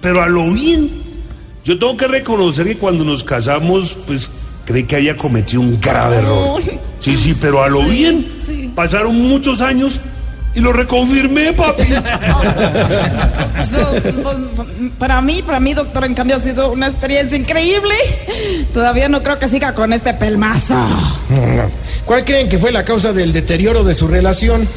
pero 0.01 0.21
a 0.21 0.27
lo 0.27 0.51
bien. 0.51 0.89
Yo 1.63 1.77
tengo 1.77 1.97
que 1.97 2.07
reconocer 2.07 2.65
que 2.65 2.77
cuando 2.77 3.03
nos 3.03 3.23
casamos, 3.23 3.97
pues, 4.07 4.29
creí 4.65 4.83
que 4.83 4.95
había 4.97 5.17
cometido 5.17 5.61
un 5.61 5.79
grave 5.79 6.17
error. 6.17 6.61
Sí, 6.99 7.15
sí, 7.15 7.35
pero 7.39 7.63
a 7.63 7.69
lo 7.69 7.81
bien. 7.83 8.27
Pasaron 8.75 9.15
muchos 9.15 9.61
años 9.61 9.99
y 10.55 10.59
lo 10.61 10.73
reconfirmé, 10.73 11.53
papi. 11.53 11.83
Para 14.97 15.21
mí, 15.21 15.41
para 15.43 15.59
mí, 15.59 15.73
doctor, 15.73 16.05
en 16.05 16.13
cambio 16.15 16.37
ha 16.37 16.39
sido 16.39 16.71
una 16.71 16.87
experiencia 16.87 17.37
increíble. 17.37 17.93
Todavía 18.73 19.07
no 19.07 19.21
creo 19.21 19.37
que 19.39 19.47
siga 19.47 19.73
con 19.73 19.93
este 19.93 20.13
pelmazo. 20.13 20.75
¿Cuál 22.05 22.25
creen 22.25 22.49
que 22.49 22.57
fue 22.57 22.71
la 22.71 22.83
causa 22.83 23.13
del 23.13 23.31
deterioro 23.31 23.83
de 23.83 23.93
su 23.93 24.07
relación? 24.07 24.67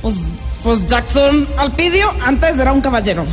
Pues, 0.00 0.14
pues 0.62 0.86
Jackson 0.86 1.46
Alpidio 1.56 2.10
antes 2.24 2.58
era 2.58 2.72
un 2.72 2.80
caballero. 2.80 3.24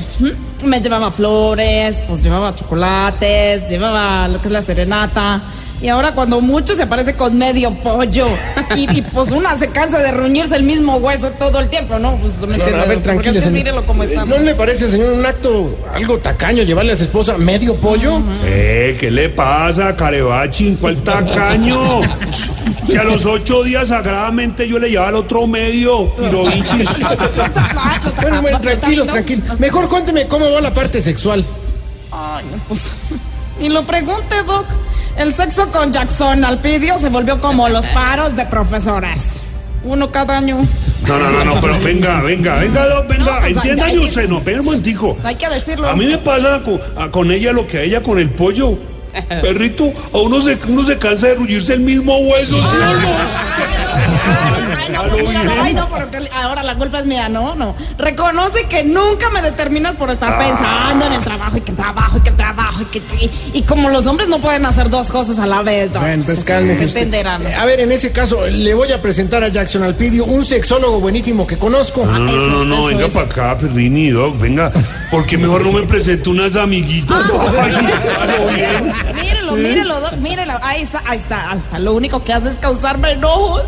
Me 0.64 0.82
llevaba 0.82 1.12
flores, 1.12 1.98
pues 2.08 2.24
llevaba 2.24 2.56
chocolates, 2.56 3.70
llevaba 3.70 4.28
lo 4.28 4.42
que 4.42 4.48
es 4.48 4.52
la 4.52 4.62
serenata. 4.62 5.42
Y 5.82 5.90
ahora 5.90 6.14
cuando 6.14 6.40
mucho 6.42 6.74
se 6.76 6.84
aparece 6.84 7.16
con 7.16 7.38
medio 7.38 7.72
pollo. 7.84 8.26
Y, 8.76 8.98
y, 8.98 9.02
pues 9.02 9.30
una 9.32 9.58
se 9.58 9.68
cansa 9.68 10.00
de 10.00 10.12
reunirse 10.12 10.56
el 10.56 10.64
mismo 10.64 10.96
hueso 10.98 11.32
todo 11.32 11.60
el 11.60 11.68
tiempo, 11.70 12.00
¿no? 12.00 12.16
Pues 12.18 12.38
No, 12.40 12.48
no, 12.48 12.82
a 12.82 12.86
ver, 12.86 13.04
tranquilo, 13.04 13.42
señor. 13.42 13.84
cómo 13.86 14.04
está. 14.04 14.26
¿No 14.26 14.38
le 14.40 14.56
parece, 14.56 14.90
señor, 14.90 15.12
un 15.14 15.26
acto 15.26 15.78
algo 15.94 16.18
tacaño 16.18 16.64
llevarle 16.64 16.94
a 16.94 16.98
su 16.98 17.04
esposa 17.04 17.38
medio 17.38 17.76
pollo? 17.76 18.22
Eh, 18.46 18.98
¿qué 19.00 19.12
le 19.12 19.30
pasa, 19.30 19.96
Carebachín? 19.96 20.78
¿Cuál 20.78 20.98
tacaño? 20.98 22.02
Si 22.88 22.98
a 22.98 23.04
los 23.04 23.26
ocho 23.26 23.64
días 23.64 23.88
sagradamente 23.88 24.68
yo 24.68 24.80
le 24.80 24.90
llevaba 24.90 25.10
al 25.10 25.16
otro 25.16 25.48
medio, 25.48 26.10
pirobichis. 26.16 26.90
Bueno, 28.22 28.42
bueno, 28.42 28.62
tranquilos, 28.62 29.08
tranquilos. 29.08 29.60
Mejor 29.60 29.90
cuénteme 29.90 30.28
cómo 30.28 30.52
va 30.52 30.62
la 30.62 30.74
parte 30.74 31.02
sexual. 31.02 31.44
Ay, 32.12 32.46
no, 32.52 32.62
pues. 32.68 32.94
Ni 33.66 33.72
lo 33.72 33.84
pregunte, 33.84 34.44
Doc. 34.46 34.68
El 35.18 35.34
sexo 35.34 35.72
con 35.72 35.92
Jackson 35.92 36.46
Alpidio 36.46 37.00
se 37.00 37.10
volvió 37.10 37.42
como 37.42 37.68
los 37.76 37.84
paros 37.88 38.36
de 38.36 38.46
profesoras. 38.46 39.18
Uno 39.84 40.12
cada 40.12 40.38
año. 40.38 40.58
No, 41.08 41.18
no, 41.18 41.32
no, 41.32 41.44
no, 41.46 41.60
pero 41.62 41.80
venga, 41.80 42.22
venga, 42.22 42.58
venga, 42.60 42.86
no, 42.88 43.04
venga, 43.08 43.24
No, 43.26 43.40
pues, 43.40 43.56
entiéndame 43.56 43.92
hay 43.94 43.98
que- 43.98 44.06
usted, 44.06 44.30
no, 44.30 44.38
espera 44.38 44.60
un 44.60 44.66
momentico. 44.68 45.18
Hay 45.24 45.34
que 45.36 45.50
decirlo. 45.50 45.90
A 45.90 45.96
mí 45.96 46.06
me 46.06 46.20
pasa 46.20 46.62
con, 46.64 46.80
a- 46.96 47.10
con 47.10 47.32
ella 47.32 47.52
lo 47.54 47.66
que 47.66 47.80
a 47.80 47.82
ella 47.82 48.04
con 48.04 48.20
el 48.20 48.30
pollo. 48.30 48.78
Perrito, 49.42 49.92
a 50.14 50.18
uno 50.20 50.40
se, 50.42 50.60
uno 50.68 50.84
se 50.86 51.00
cansa 51.00 51.26
de 51.30 51.36
rullirse 51.36 51.74
el 51.74 51.80
mismo 51.80 52.16
hueso, 52.20 52.58
¿sí 52.60 52.76
o 52.76 53.00
no? 53.02 54.75
Ay, 55.62 55.74
no, 55.74 55.88
pero 55.90 56.08
ahora 56.34 56.64
la 56.64 56.76
culpa 56.76 57.00
es 57.00 57.06
mía, 57.06 57.30
no, 57.30 57.56
no. 57.56 57.76
Reconoce 57.98 58.64
que 58.68 58.84
nunca 58.84 59.30
me 59.30 59.42
determinas 59.42 59.96
por 59.96 60.10
estar 60.12 60.34
Ah. 60.34 60.40
pensando 60.40 61.06
en 61.06 61.14
el 61.14 61.22
trabajo 61.22 61.58
y 61.58 61.62
que 61.62 61.72
el 61.72 61.78
trabajo 61.78 62.18
y 62.18 62.22
que 62.22 62.30
el 62.30 62.36
trabajo 62.38 62.82
y 62.82 62.86
que 62.86 62.98
y, 63.22 63.32
y 63.60 63.62
como 63.64 63.90
los 63.90 64.06
hombres 64.08 64.28
no 64.30 64.40
pueden 64.40 64.66
hacer 64.66 64.90
dos 64.90 65.08
cosas 65.08 65.38
a 65.40 65.46
la 65.46 65.62
vez, 65.62 65.92
¿no? 65.92 66.00
Bueno, 66.02 66.24
pues 66.26 66.40
¿qué 66.40 66.46
cálmese? 66.46 67.56
A 67.56 67.66
ver, 67.66 67.80
en 67.82 67.92
ese 67.92 68.12
caso, 68.12 68.46
le 68.48 68.74
voy 68.74 68.92
a 68.92 69.02
presentar 69.02 69.44
a 69.44 69.48
Jackson 69.50 69.84
Alpidio, 69.84 70.26
un 70.26 70.44
sexólogo 70.46 71.00
buenísimo 71.00 71.46
que 71.48 71.58
conozco. 71.58 72.06
No, 72.06 72.20
no, 72.20 72.32
no, 72.32 72.48
no, 72.48 72.66
no, 72.66 72.86
venga 72.86 73.08
para 73.10 73.26
acá, 73.26 73.58
Perrini, 73.58 74.10
Doc, 74.10 74.40
venga. 74.40 74.72
porque 75.12 75.38
mejor 75.38 75.64
no 75.66 75.72
me 75.72 75.84
presento 75.84 76.32
unas 76.32 76.56
amiguitas? 76.56 77.24
Ay, 77.62 77.74
a 77.76 78.26
lo 78.26 78.48
bien. 78.54 78.94
Mírelo, 79.54 79.58
¿Eh? 79.58 79.70
mírelo, 79.70 80.00
doc, 80.00 80.14
mírelo. 80.18 80.54
Ahí 80.62 80.82
está, 80.82 81.02
ahí 81.06 81.18
está, 81.18 81.54
está. 81.56 81.80
Lo 81.80 81.94
único 81.94 82.24
que 82.24 82.34
hace 82.34 82.50
es 82.50 82.58
causarme 82.58 83.12
enojos 83.12 83.64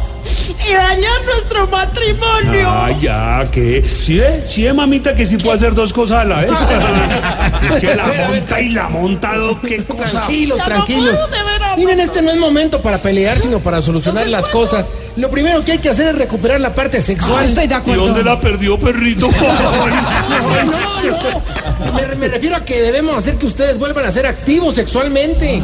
y 0.67 0.73
dañar 0.73 1.23
nuestro 1.25 1.67
matrimonio. 1.67 2.69
Ah, 2.69 2.91
ya, 2.99 3.47
que. 3.51 3.83
¿Sí 3.83 4.17
ve? 4.17 4.43
¿Sí 4.45 4.63
ve, 4.63 4.73
mamita, 4.73 5.13
que 5.15 5.25
sí 5.25 5.37
puede 5.37 5.57
hacer 5.57 5.73
dos 5.73 5.93
cosas 5.93 6.19
a 6.19 6.25
la 6.25 6.41
vez? 6.41 6.51
es 7.69 7.75
que 7.79 7.95
la 7.95 8.05
monta 8.05 8.61
y 8.61 8.69
la 8.69 8.89
monta, 8.89 9.35
Doc, 9.35 9.61
qué 9.61 9.83
cosa. 9.83 10.09
Tranquilos, 10.11 10.57
no 10.57 10.65
tranquilos. 10.65 11.15
puedo, 11.15 11.27
de 11.27 11.43
veras, 11.43 11.77
Miren, 11.77 11.99
este 11.99 12.21
no 12.21 12.31
es 12.31 12.37
momento 12.37 12.81
para 12.81 12.97
pelear, 12.97 13.37
sino 13.37 13.59
para 13.59 13.81
solucionar 13.81 14.27
las 14.27 14.47
cosas. 14.47 14.89
Lo 15.17 15.29
primero 15.31 15.63
que 15.65 15.73
hay 15.73 15.77
que 15.79 15.89
hacer 15.89 16.09
es 16.09 16.15
recuperar 16.15 16.61
la 16.61 16.73
parte 16.73 17.01
sexual. 17.01 17.39
Ah, 17.39 17.45
estoy 17.45 17.67
de 17.67 17.91
¿Y 17.91 17.95
dónde 17.95 18.23
la 18.23 18.39
perdió, 18.39 18.79
perrito? 18.79 19.29
No, 19.41 20.67
no, 20.67 21.11
no. 21.11 21.93
Me, 21.93 22.15
me 22.15 22.27
refiero 22.27 22.55
a 22.55 22.63
que 22.65 22.81
debemos 22.81 23.15
hacer 23.17 23.35
que 23.35 23.45
ustedes 23.45 23.77
vuelvan 23.77 24.05
a 24.05 24.11
ser 24.11 24.25
activos 24.27 24.75
sexualmente. 24.75 25.61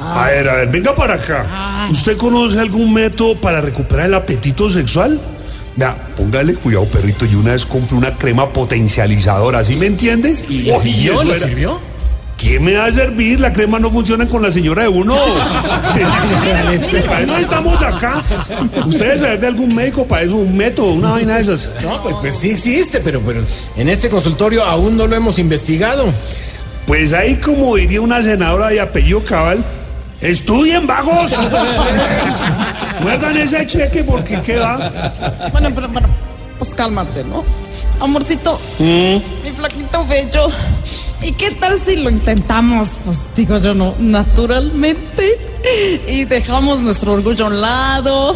A 0.00 0.26
ver, 0.26 0.48
a 0.48 0.54
ver, 0.56 0.68
venga 0.68 0.94
para 0.94 1.14
acá. 1.14 1.86
¿Usted 1.90 2.16
conoce 2.16 2.58
algún 2.60 2.92
método 2.92 3.36
para 3.36 3.60
recuperar 3.60 4.06
el 4.06 4.14
apetito 4.14 4.70
sexual? 4.70 5.20
Vea, 5.76 5.96
póngale 6.16 6.54
cuidado, 6.54 6.86
perrito. 6.86 7.24
Y 7.24 7.34
una 7.34 7.52
vez 7.52 7.64
compre 7.66 7.96
una 7.96 8.16
crema 8.16 8.48
potencializadora, 8.50 9.64
¿sí 9.64 9.74
me 9.76 9.86
entiende? 9.86 10.36
¿Y 10.48 10.70
Oye, 10.70 10.80
sirvió? 10.92 11.14
eso 11.14 11.24
¿Le 11.24 11.36
era- 11.36 11.46
sirvió? 11.46 11.80
¿Qué 12.36 12.60
me 12.60 12.74
va 12.74 12.86
a 12.86 12.92
servir? 12.92 13.40
La 13.40 13.52
crema 13.52 13.78
no 13.78 13.90
funciona 13.90 14.28
con 14.28 14.42
la 14.42 14.50
señora 14.50 14.82
de 14.82 14.88
uno. 14.88 15.14
para 17.06 17.20
eso 17.20 17.36
estamos 17.36 17.82
acá. 17.82 18.22
¿Ustedes 18.86 19.20
saben 19.20 19.40
de 19.40 19.46
algún 19.46 19.74
médico 19.74 20.06
para 20.06 20.22
eso? 20.22 20.36
¿Un 20.36 20.56
método? 20.56 20.92
¿Una 20.92 21.12
vaina 21.12 21.36
de 21.36 21.42
esas? 21.42 21.70
No, 21.82 22.02
pues, 22.02 22.16
pues 22.20 22.36
sí 22.36 22.50
existe, 22.50 23.00
pero, 23.00 23.20
pero 23.20 23.40
en 23.76 23.88
este 23.88 24.08
consultorio 24.08 24.64
aún 24.64 24.96
no 24.96 25.06
lo 25.06 25.16
hemos 25.16 25.38
investigado. 25.38 26.12
Pues 26.86 27.12
ahí, 27.12 27.36
como 27.36 27.76
diría 27.76 28.00
una 28.00 28.22
senadora 28.22 28.68
de 28.68 28.80
apellido 28.80 29.24
cabal, 29.24 29.64
¡estudien, 30.20 30.86
vagos! 30.86 31.32
Muerdan 33.00 33.36
ese 33.38 33.66
cheque 33.66 34.04
porque 34.04 34.40
queda. 34.42 35.48
Bueno, 35.50 35.70
pero, 35.74 35.90
pero, 35.92 36.08
pues 36.58 36.74
cálmate, 36.74 37.24
¿no? 37.24 37.44
Amorcito, 38.00 38.58
Mm. 38.78 39.16
mi 39.44 39.50
flaquito 39.56 40.06
bello. 40.06 40.48
¿Y 41.22 41.32
qué 41.32 41.50
tal 41.52 41.78
si 41.80 41.96
lo 41.96 42.10
intentamos? 42.10 42.88
Pues 43.04 43.18
digo 43.36 43.56
yo, 43.56 43.72
no, 43.74 43.94
naturalmente. 43.98 45.38
Y 46.06 46.24
dejamos 46.24 46.80
nuestro 46.80 47.12
orgullo 47.14 47.46
a 47.46 47.48
un 47.48 47.60
lado. 47.60 48.34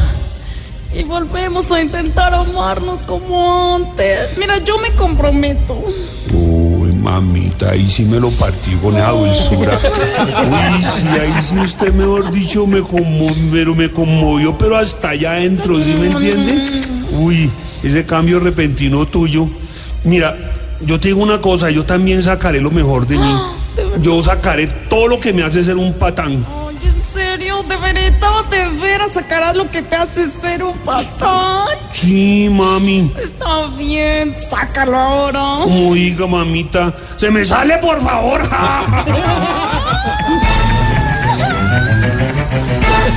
Y 0.94 1.02
volvemos 1.04 1.70
a 1.70 1.82
intentar 1.82 2.32
amarnos 2.34 3.02
como 3.02 3.74
antes. 3.76 4.38
Mira, 4.38 4.56
yo 4.64 4.78
me 4.78 4.90
comprometo. 4.96 5.84
Uy, 6.32 6.92
mamita, 6.92 7.72
ahí 7.72 7.86
sí 7.90 8.04
me 8.06 8.18
lo 8.18 8.30
partí 8.30 8.70
con 8.76 8.96
esa 8.96 9.10
dulzura. 9.10 9.78
Uy, 10.48 10.84
sí, 10.96 11.08
ahí 11.08 11.42
sí 11.42 11.58
usted, 11.58 11.92
mejor 11.92 12.30
dicho, 12.32 12.66
me 12.66 12.80
conmovió, 12.80 13.34
pero 13.52 13.74
me 13.74 13.92
conmovió, 13.92 14.56
pero 14.56 14.78
hasta 14.78 15.10
allá 15.10 15.32
adentro, 15.32 15.78
¿sí 15.82 15.94
me 15.98 16.06
entiende? 16.06 16.82
Uy, 17.12 17.50
ese 17.82 18.06
cambio 18.06 18.40
repentino 18.40 19.06
tuyo. 19.06 19.48
Mira, 20.04 20.36
yo 20.80 20.98
te 21.00 21.08
digo 21.08 21.20
una 21.22 21.40
cosa, 21.40 21.70
yo 21.70 21.84
también 21.84 22.22
sacaré 22.22 22.60
lo 22.60 22.70
mejor 22.70 23.06
de 23.06 23.18
mí. 23.18 23.38
Yo 24.00 24.20
sacaré 24.24 24.66
todo 24.88 25.06
lo 25.06 25.20
que 25.20 25.32
me 25.32 25.44
hace 25.44 25.62
ser 25.62 25.76
un 25.76 25.92
patán. 25.94 26.44
Ay, 26.48 26.76
en 26.84 27.00
serio, 27.14 27.62
de 27.62 27.76
veras, 27.76 28.12
de 28.50 28.64
veras 28.80 29.12
sacarás 29.12 29.54
lo 29.56 29.70
que 29.70 29.82
te 29.82 29.94
hace 29.94 30.28
ser 30.40 30.64
un 30.64 30.76
patán. 30.78 31.68
Sí, 31.92 32.48
mami. 32.50 33.12
Está 33.16 33.66
bien, 33.76 34.34
sácalo 34.50 34.96
ahora. 34.96 35.58
Como 35.62 35.94
diga, 35.94 36.26
mamita. 36.26 36.92
¡Se 37.16 37.30
me 37.30 37.44
sale, 37.44 37.78
por 37.78 38.02
favor! 38.02 38.40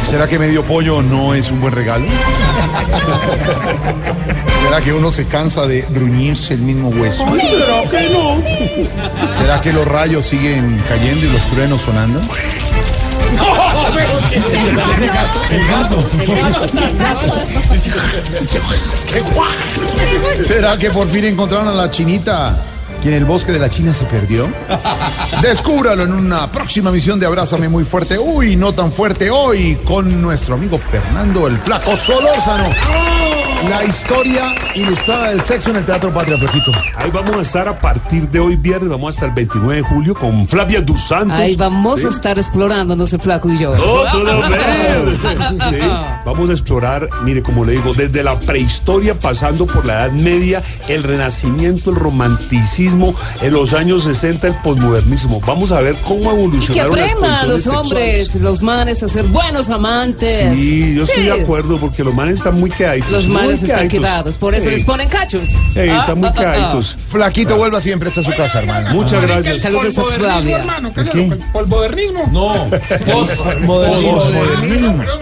¿Será 0.04 0.28
que 0.28 0.38
medio 0.38 0.64
pollo 0.64 1.02
no 1.02 1.34
es 1.34 1.50
un 1.50 1.60
buen 1.62 1.74
regalo? 1.74 2.06
¿Será 4.72 4.86
que 4.86 4.94
uno 4.94 5.12
se 5.12 5.26
cansa 5.26 5.68
de 5.68 5.82
gruñirse 5.90 6.54
el 6.54 6.62
mismo 6.62 6.88
hueso? 6.88 7.26
¿Será 7.42 7.84
que 7.90 8.10
no? 8.10 8.42
¿Será 9.38 9.60
que 9.60 9.74
los 9.74 9.86
rayos 9.86 10.26
siguen 10.26 10.82
cayendo 10.88 11.26
y 11.26 11.30
los 11.30 11.42
truenos 11.48 11.82
sonando? 11.82 12.22
El 15.52 15.68
gato. 15.68 15.98
¿Será 20.42 20.78
que 20.78 20.90
por 20.90 21.10
fin 21.10 21.26
encontraron 21.26 21.68
a 21.68 21.74
la 21.74 21.92
chinita 21.92 22.64
que 23.04 23.10
en 23.10 23.16
el 23.16 23.26
bosque 23.26 23.52
de 23.52 23.60
la 23.60 23.70
China 23.70 23.94
se 23.94 24.06
perdió? 24.06 24.48
Descúbralo 25.42 26.04
en 26.04 26.14
una 26.14 26.50
próxima 26.50 26.92
misión 26.92 27.20
de 27.20 27.26
Abrázame 27.26 27.68
muy 27.68 27.84
fuerte. 27.84 28.18
Uy, 28.18 28.56
no 28.56 28.72
tan 28.72 28.94
fuerte 28.94 29.30
hoy 29.30 29.78
con 29.84 30.22
nuestro 30.22 30.56
amigo 30.56 30.80
Fernando 30.90 31.48
el 31.48 31.58
Flaco 31.58 31.98
Solórzano. 31.98 32.70
La 33.70 33.84
historia 33.86 34.56
ilustrada 34.76 35.30
del 35.30 35.42
sexo 35.42 35.70
en 35.70 35.78
el 35.78 35.86
Teatro 35.86 36.12
Patria 36.14 36.36
Flojito. 36.38 36.72
Ahí 36.96 37.10
vamos 37.12 37.36
a 37.38 37.42
estar 37.42 37.68
a 37.68 37.80
partir 37.80 38.28
de 38.30 38.40
hoy 38.40 38.56
viernes, 38.56 38.90
vamos 38.90 39.08
a 39.08 39.10
estar 39.12 39.30
el 39.30 39.36
29 39.36 39.76
de 39.76 39.82
julio 39.84 40.16
con 40.16 40.48
Flavia 40.48 40.82
Dos 40.82 41.00
Santos. 41.02 41.38
Ahí 41.40 41.56
vamos 41.56 42.02
Sí. 42.02 42.08
a 42.08 42.10
estar 42.10 42.40
explorándonos 42.40 43.14
el 43.14 43.22
flaco 43.22 43.50
y 43.50 43.58
yo. 43.58 43.70
Oh, 43.72 44.04
todo 44.12 44.24
bien. 44.48 45.80
Sí, 45.80 45.88
Vamos 46.26 46.50
a 46.50 46.54
explorar, 46.54 47.08
mire, 47.24 47.44
como 47.44 47.64
le 47.64 47.74
digo, 47.74 47.94
desde 47.94 48.24
la 48.24 48.40
prehistoria, 48.40 49.18
pasando 49.20 49.66
por 49.68 49.86
la 49.86 50.06
Edad 50.06 50.12
Media, 50.12 50.62
el 50.88 51.04
Renacimiento, 51.04 51.92
el 51.92 51.96
Romanticismo, 51.98 53.14
en 53.42 53.54
los 53.54 53.74
años 53.74 54.04
60, 54.04 54.48
el 54.48 54.56
posmodernismo. 54.56 55.40
Vamos 55.46 55.72
a 55.72 55.82
ver 55.82 55.96
cómo 56.08 56.22
Que 56.24 56.30
evolucionaron 56.30 56.96
las 56.98 57.12
aprendan 57.12 57.48
los 57.50 57.62
sexuales. 57.62 57.92
hombres, 57.92 58.36
los 58.36 58.62
manes 58.64 59.04
a 59.04 59.08
ser 59.08 59.26
buenos 59.26 59.70
amantes. 59.70 60.56
Sí, 60.56 60.96
yo 60.96 61.04
estoy 61.04 61.24
de 61.26 61.42
acuerdo 61.44 61.78
porque 61.78 62.04
los 62.04 62.14
manes 62.14 62.36
están 62.36 62.60
muy 62.60 62.70
quedaditos. 62.72 63.12
Los 63.12 63.28
muy 63.28 63.51
están 63.54 63.88
quedados, 63.88 64.38
por 64.38 64.54
eso 64.56 64.66
Sí. 64.66 64.72
les 64.72 64.86
ponen 64.86 65.10
cachos. 65.10 65.50
Ey, 65.76 65.90
Ah, 65.90 66.00
están 66.00 66.20
muy 66.20 66.28
ah, 66.28 66.34
ah, 66.36 66.38
ah. 66.38 66.42
quedaditos. 66.42 66.98
Flaquito, 67.10 67.58
vuelva 67.58 67.82
siempre, 67.82 68.10
es 68.10 68.16
su 68.16 68.32
casa, 68.32 68.60
hermano. 68.60 68.92
Muchas 68.92 69.22
gracias. 69.22 69.60
Saludos 69.62 69.98
a 69.98 70.04
Flavia. 70.04 70.58
hermano, 70.60 70.94
¿qué 70.94 71.02
¿El 71.02 71.08
es 71.08 71.14
qué? 71.14 71.38
polvodernismo? 71.54 72.30
No, 72.32 72.70
posmodernismo. 73.06 75.04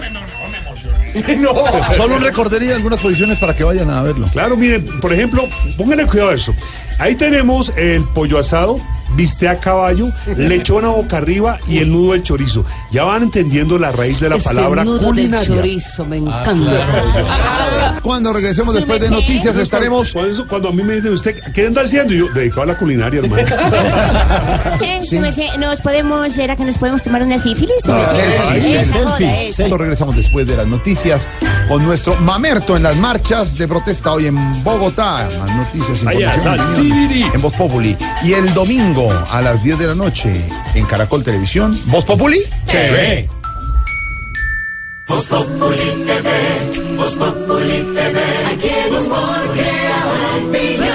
No. 1.38 1.52
Solo 1.96 2.16
un 2.16 2.22
recordería 2.22 2.76
algunas 2.76 3.00
posiciones 3.00 3.36
para 3.40 3.54
que 3.56 3.64
vayan 3.64 3.90
a 3.90 4.00
verlo. 4.02 4.28
Claro, 4.32 4.56
miren, 4.56 5.00
por 5.00 5.12
ejemplo, 5.12 5.48
pónganle 5.76 6.06
cuidado 6.06 6.30
a 6.30 6.34
eso. 6.34 6.54
Ahí 7.00 7.16
tenemos 7.16 7.72
el 7.76 8.04
pollo 8.14 8.38
asado, 8.38 8.78
biste 9.16 9.48
a 9.48 9.58
caballo, 9.58 10.12
lechona 10.36 10.88
boca 10.88 11.18
arriba 11.18 11.58
y 11.66 11.78
el 11.78 11.90
nudo 11.90 12.12
del 12.12 12.22
chorizo. 12.22 12.64
Ya 12.90 13.04
van 13.04 13.24
entendiendo 13.24 13.78
la 13.78 13.92
raíz 13.92 14.20
de 14.20 14.28
la 14.28 14.36
Ese 14.36 14.44
palabra 14.44 14.84
nudo 14.84 14.98
del 14.98 15.06
culinaria. 15.06 15.56
chorizo 15.56 16.04
me 16.04 16.18
encanta. 16.18 18.00
Cuando 18.02 18.32
regresemos 18.32 18.74
después 18.74 19.02
de 19.02 19.10
noticias 19.10 19.56
estaremos... 19.56 20.14
Cuando 20.48 20.68
a 20.68 20.72
mí 20.72 20.82
me 20.82 20.94
dicen, 20.94 21.12
¿usted 21.12 21.40
qué 21.54 21.66
anda 21.66 21.82
haciendo? 21.82 22.14
Y 22.14 22.18
yo, 22.18 22.28
dedicado 22.28 22.62
a 22.62 22.66
la 22.66 22.78
culinaria, 22.78 23.20
hermano. 23.20 23.42
Sí, 24.78 24.86
sí, 25.06 25.18
me 25.18 25.32
sé. 25.32 25.48
¿Nos 25.58 25.80
podemos, 25.80 26.32
será 26.32 26.56
que 26.56 26.64
nos 26.64 26.78
podemos 26.78 27.02
tomar 27.02 27.22
una 27.22 27.38
sífilis? 27.38 27.86
Ah, 27.88 28.04
selfie, 28.04 28.84
selfie. 28.84 29.52
Selfie. 29.52 29.76
Regresamos 29.76 30.16
después 30.16 30.46
de 30.46 30.56
las 30.56 30.66
noticias 30.66 31.28
con 31.68 31.84
nuestro 31.84 32.16
mamerto 32.16 32.76
en 32.76 32.82
las 32.82 32.96
marchas 32.96 33.56
de 33.58 33.68
protesta 33.68 34.12
hoy 34.12 34.26
en 34.26 34.64
Bogotá. 34.64 35.28
Más 35.38 35.56
noticias 35.56 36.06
Allá, 36.06 36.34
en 37.34 37.42
Voz 37.42 37.54
Populi. 37.54 37.96
Y 38.22 38.32
el 38.32 38.52
domingo 38.54 38.99
a 39.08 39.40
las 39.40 39.62
10 39.62 39.78
de 39.78 39.86
la 39.86 39.94
noche 39.94 40.44
en 40.74 40.84
Caracol 40.84 41.24
Televisión, 41.24 41.80
Voz 41.86 42.04
Populi 42.04 42.38
TV. 42.66 43.26
Voz 45.08 45.26
Populi 45.26 46.04
TV, 46.04 46.96
Voz 46.96 47.14
Populi 47.14 47.94
TV. 47.94 48.20
Aquí 48.52 48.68
el 48.68 48.94
humor 48.94 49.40
opinión. 50.48 50.90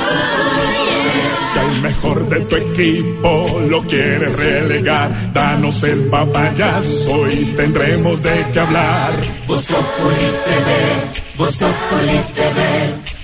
al 1.58 1.82
mejor 1.82 2.30
de 2.30 2.42
tu 2.42 2.56
equipo 2.58 3.62
lo 3.70 3.82
quieres 3.88 4.36
relegar. 4.36 5.34
Danos 5.34 5.82
el 5.84 6.02
papayazo 6.06 7.28
y 7.32 7.56
tendremos 7.58 8.22
de 8.22 8.46
qué 8.54 8.60
hablar. 8.60 9.14
Voz 9.48 9.66
Populi 9.66 10.28
TV, 10.46 11.38
Voz 11.38 11.58
Populi 11.58 12.20
TV, 12.36 12.60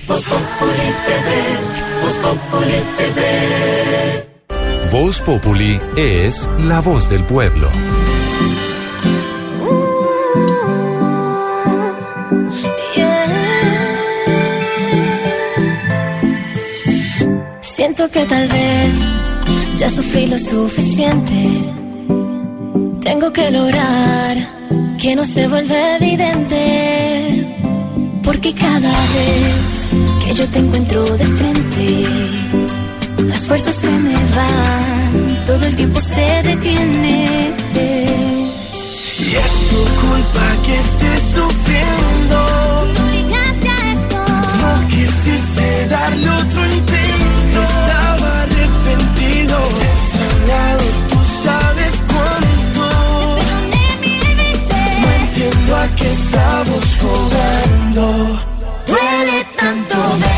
Voz 0.08 0.24
Populi 0.24 0.88
TV, 1.06 2.02
Voz 2.02 2.14
Populi 2.14 2.82
TV. 2.98 4.31
Voz 4.92 5.22
Populi 5.22 5.80
es 5.96 6.50
la 6.66 6.82
voz 6.82 7.08
del 7.08 7.24
pueblo. 7.24 7.70
Siento 17.62 18.10
que 18.10 18.26
tal 18.26 18.46
vez 18.48 18.92
ya 19.76 19.88
sufrí 19.88 20.26
lo 20.26 20.38
suficiente. 20.38 21.48
Tengo 23.00 23.32
que 23.32 23.50
lograr 23.50 24.36
que 25.00 25.16
no 25.16 25.24
se 25.24 25.48
vuelva 25.48 25.96
evidente. 25.96 27.56
Porque 28.22 28.52
cada 28.52 28.90
vez 28.90 29.88
que 30.22 30.34
yo 30.34 30.46
te 30.48 30.58
encuentro 30.58 31.02
de 31.16 31.24
frente, 31.24 32.06
las 33.42 33.48
fuerzas 33.48 33.74
se 33.74 33.90
me 33.90 34.14
van, 34.14 35.44
todo 35.46 35.64
el 35.64 35.74
tiempo 35.74 36.00
se 36.00 36.42
detiene. 36.42 37.54
Y 39.18 39.34
es 39.44 39.52
tu 39.70 39.80
culpa 40.02 40.46
que 40.64 40.78
estés 40.78 41.22
sufriendo. 41.34 42.38
No 42.94 43.02
ligaste 43.10 43.68
a 43.68 43.92
esto. 43.94 44.18
No 44.62 44.88
quisiste 44.88 45.88
darle 45.88 46.30
otro 46.30 46.66
intento. 46.66 47.62
Estaba 47.62 48.42
arrepentido, 48.42 49.56
extrañado, 49.90 50.84
tú 51.10 51.18
sabes 51.42 51.94
cuánto. 52.12 52.84
No 55.02 55.08
entiendo 55.20 55.76
a 55.76 55.86
qué 55.96 56.10
estamos 56.10 56.84
jugando. 57.02 58.04
Duele 58.86 59.46
tanto 59.58 59.96
verte, 59.96 60.31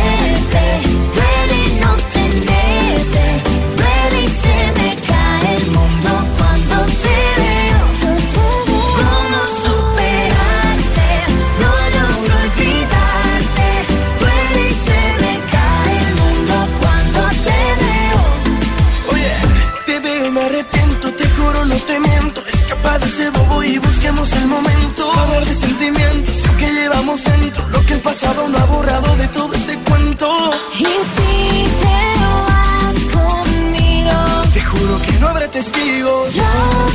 ese 23.14 23.30
bobo 23.30 23.62
y 23.62 23.78
busquemos 23.78 24.32
el 24.32 24.46
momento. 24.48 25.12
Hablar 25.12 25.44
de 25.44 25.54
sentimientos, 25.54 26.42
lo 26.46 26.56
que 26.56 26.72
llevamos 26.72 27.22
dentro, 27.24 27.68
lo 27.68 27.80
que 27.86 27.94
el 27.94 28.00
pasado 28.00 28.48
no 28.48 28.58
ha 28.58 28.64
borrado 28.64 29.16
de 29.16 29.28
todo 29.28 29.52
este 29.54 29.74
cuento. 29.88 30.50
Y 30.78 30.84
si 31.14 31.66
te 31.82 31.98
vas 32.24 32.98
conmigo, 33.16 34.18
Te 34.52 34.60
juro 34.60 34.94
que 35.06 35.12
no 35.20 35.28
habrá 35.28 35.48
testigos. 35.48 36.34
yo 36.34 36.42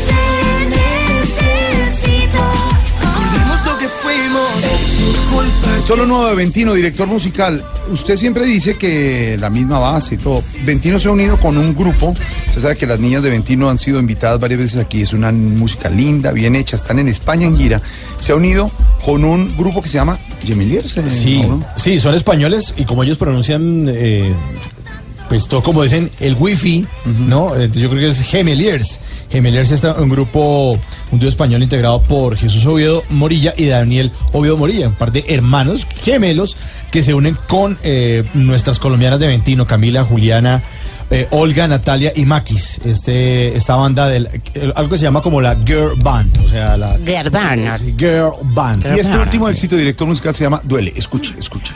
te 0.07 1.08
fuimos. 4.01 4.49
Es 4.63 5.13
tu 5.15 5.35
culpa. 5.35 5.77
Esto 5.79 5.93
es 5.93 5.99
lo 5.99 6.05
nuevo 6.05 6.27
de 6.27 6.35
Ventino, 6.35 6.73
director 6.73 7.07
musical. 7.07 7.63
Usted 7.91 8.17
siempre 8.17 8.45
dice 8.45 8.77
que 8.77 9.37
la 9.39 9.49
misma 9.49 9.79
base 9.79 10.15
y 10.15 10.17
todo. 10.17 10.43
Ventino 10.63 10.99
se 10.99 11.07
ha 11.07 11.11
unido 11.11 11.37
con 11.39 11.57
un 11.57 11.75
grupo. 11.75 12.13
Usted 12.47 12.61
sabe 12.61 12.75
que 12.77 12.85
las 12.85 12.99
niñas 12.99 13.23
de 13.23 13.29
Ventino 13.31 13.69
han 13.69 13.77
sido 13.77 13.99
invitadas 13.99 14.39
varias 14.39 14.59
veces 14.59 14.79
aquí. 14.81 15.01
Es 15.01 15.13
una 15.13 15.31
música 15.31 15.89
linda, 15.89 16.31
bien 16.31 16.55
hecha. 16.55 16.75
Están 16.75 16.99
en 16.99 17.07
España 17.07 17.47
en 17.47 17.57
gira. 17.57 17.81
Se 18.19 18.31
ha 18.31 18.35
unido 18.35 18.69
con 19.05 19.23
un 19.25 19.55
grupo 19.57 19.81
que 19.81 19.87
se 19.89 19.95
llama 19.95 20.17
Gemeliers. 20.43 20.97
eh, 20.97 21.03
Sí, 21.09 21.41
¿no? 21.41 21.65
sí, 21.75 21.99
son 21.99 22.13
españoles 22.13 22.73
y 22.77 22.83
como 22.85 23.03
ellos 23.03 23.17
pronuncian, 23.17 23.85
eh, 23.89 24.31
pues 25.29 25.47
todo 25.47 25.61
como 25.61 25.83
dicen, 25.83 26.09
el 26.19 26.35
wifi, 26.37 26.85
¿no? 27.05 27.55
Eh, 27.55 27.69
Yo 27.71 27.89
creo 27.89 28.01
que 28.01 28.07
es 28.07 28.19
Gemeliers. 28.21 28.99
Gemeliers 29.31 29.71
es 29.71 29.83
un 29.83 30.09
grupo, 30.09 30.79
un 31.11 31.19
dúo 31.19 31.29
español 31.29 31.61
integrado 31.63 32.01
por 32.01 32.35
Jesús 32.35 32.65
Oviedo 32.65 33.03
Morilla 33.09 33.53
y 33.55 33.65
Daniel 33.67 34.11
Oviedo 34.33 34.57
Morilla, 34.57 34.87
un 34.87 34.95
par 34.95 35.11
de 35.11 35.23
hermanos 35.29 35.85
gemelos 36.01 36.57
que 36.91 37.01
se 37.03 37.13
unen 37.13 37.37
con 37.47 37.77
eh, 37.83 38.23
nuestras 38.33 38.79
colombianas 38.79 39.19
de 39.19 39.27
Ventino, 39.27 39.65
Camila, 39.67 40.03
Juliana. 40.03 40.61
eh, 41.11 41.27
Olga, 41.31 41.67
Natalia 41.67 42.11
y 42.15 42.25
Maquis, 42.25 42.79
este, 42.85 43.55
esta 43.55 43.75
banda 43.75 44.07
del, 44.07 44.27
eh, 44.55 44.71
algo 44.75 44.91
que 44.91 44.97
se 44.97 45.03
llama 45.05 45.21
como 45.21 45.41
la 45.41 45.55
Girl 45.65 45.93
Band, 46.01 46.37
o 46.45 46.49
sea, 46.49 46.75
la 46.77 46.97
Girl 47.05 47.29
Band. 47.31 47.77
Sí, 47.77 47.95
Girl 47.97 48.31
Band. 48.43 48.85
Y 48.95 48.99
este 48.99 49.17
último 49.17 49.47
éxito 49.49 49.75
de 49.75 49.81
director 49.81 50.07
musical 50.07 50.35
se 50.35 50.43
llama 50.43 50.61
Duele. 50.63 50.93
Escuche, 50.95 51.33
escuche. 51.39 51.71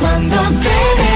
Cuando 0.00 0.36
te 0.36 1.07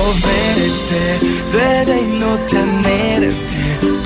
verte, 0.00 1.26
duele 1.52 2.02
y 2.02 2.18
no 2.18 2.36
tenerte. 2.48 3.56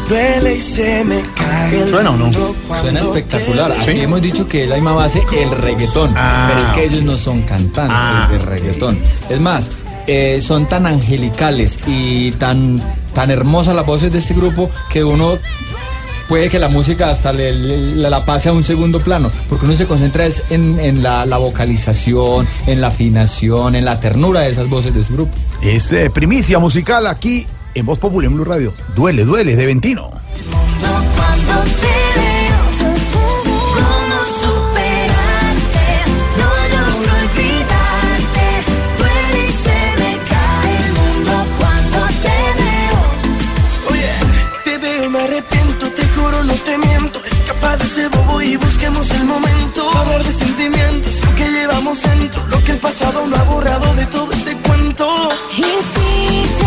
Duele 0.08 0.56
y 0.56 0.60
se 0.60 1.04
me 1.04 1.22
cae 1.36 1.82
el 1.82 1.88
¿Suena 1.88 2.10
o 2.10 2.16
no? 2.16 2.32
Suena 2.80 3.00
espectacular. 3.00 3.70
Aquí 3.72 4.00
hemos 4.00 4.20
dicho 4.20 4.48
que 4.48 4.64
es 4.64 4.68
la 4.68 4.74
misma 4.74 4.92
base 4.92 5.22
el 5.32 5.50
reggaetón. 5.50 6.12
Ah. 6.16 6.48
Pero 6.52 6.66
es 6.66 6.70
que 6.72 6.84
ellos 6.86 7.04
no 7.04 7.16
son 7.16 7.42
cantantes 7.42 7.96
Ah, 7.96 8.28
de 8.30 8.38
reggaetón. 8.40 8.98
Es 9.28 9.40
más, 9.40 9.70
eh, 10.08 10.40
son 10.40 10.66
tan 10.66 10.86
angelicales 10.86 11.78
y 11.86 12.32
tan, 12.32 12.82
tan 13.14 13.30
hermosas 13.30 13.76
las 13.76 13.86
voces 13.86 14.12
de 14.12 14.18
este 14.18 14.34
grupo 14.34 14.68
que 14.92 15.04
uno 15.04 15.38
puede 16.30 16.48
que 16.48 16.60
la 16.60 16.68
música 16.68 17.10
hasta 17.10 17.32
le, 17.32 17.52
le- 17.52 17.96
la 18.08 18.24
pase 18.24 18.48
a 18.48 18.52
un 18.52 18.62
segundo 18.62 19.00
plano, 19.00 19.32
porque 19.48 19.66
uno 19.66 19.74
se 19.74 19.86
concentra 19.86 20.24
es 20.26 20.44
en, 20.48 20.78
en 20.78 21.02
la, 21.02 21.26
la 21.26 21.38
vocalización, 21.38 22.46
en 22.68 22.80
la 22.80 22.86
afinación, 22.86 23.74
en 23.74 23.84
la 23.84 23.98
ternura 23.98 24.42
de 24.42 24.50
esas 24.50 24.68
voces 24.68 24.94
de 24.94 25.00
ese 25.00 25.12
grupo. 25.12 25.32
Es 25.60 25.90
eh, 25.90 26.08
primicia 26.08 26.60
musical 26.60 27.08
aquí 27.08 27.46
en 27.74 27.84
Voz 27.84 27.98
Popular 27.98 28.28
en 28.30 28.36
Blue 28.36 28.44
Radio. 28.44 28.72
Duele, 28.94 29.24
duele, 29.24 29.56
de 29.56 29.66
Ventino. 29.66 30.10
Cuando 30.80 31.64
te 31.80 32.09
ese 48.00 48.08
bobo 48.16 48.42
y 48.42 48.56
busquemos 48.56 49.10
el 49.10 49.24
momento. 49.24 49.90
Hablar 49.90 50.24
de 50.24 50.32
sentimientos, 50.32 51.20
lo 51.24 51.34
que 51.34 51.50
llevamos 51.50 52.02
dentro, 52.02 52.46
lo 52.46 52.64
que 52.64 52.72
el 52.72 52.78
pasado 52.78 53.26
no 53.26 53.36
ha 53.36 53.42
borrado 53.44 53.94
de 53.94 54.06
todo 54.06 54.32
este 54.32 54.56
cuento. 54.56 55.28
Y 55.56 55.62
si 55.62 56.42
te 56.58 56.64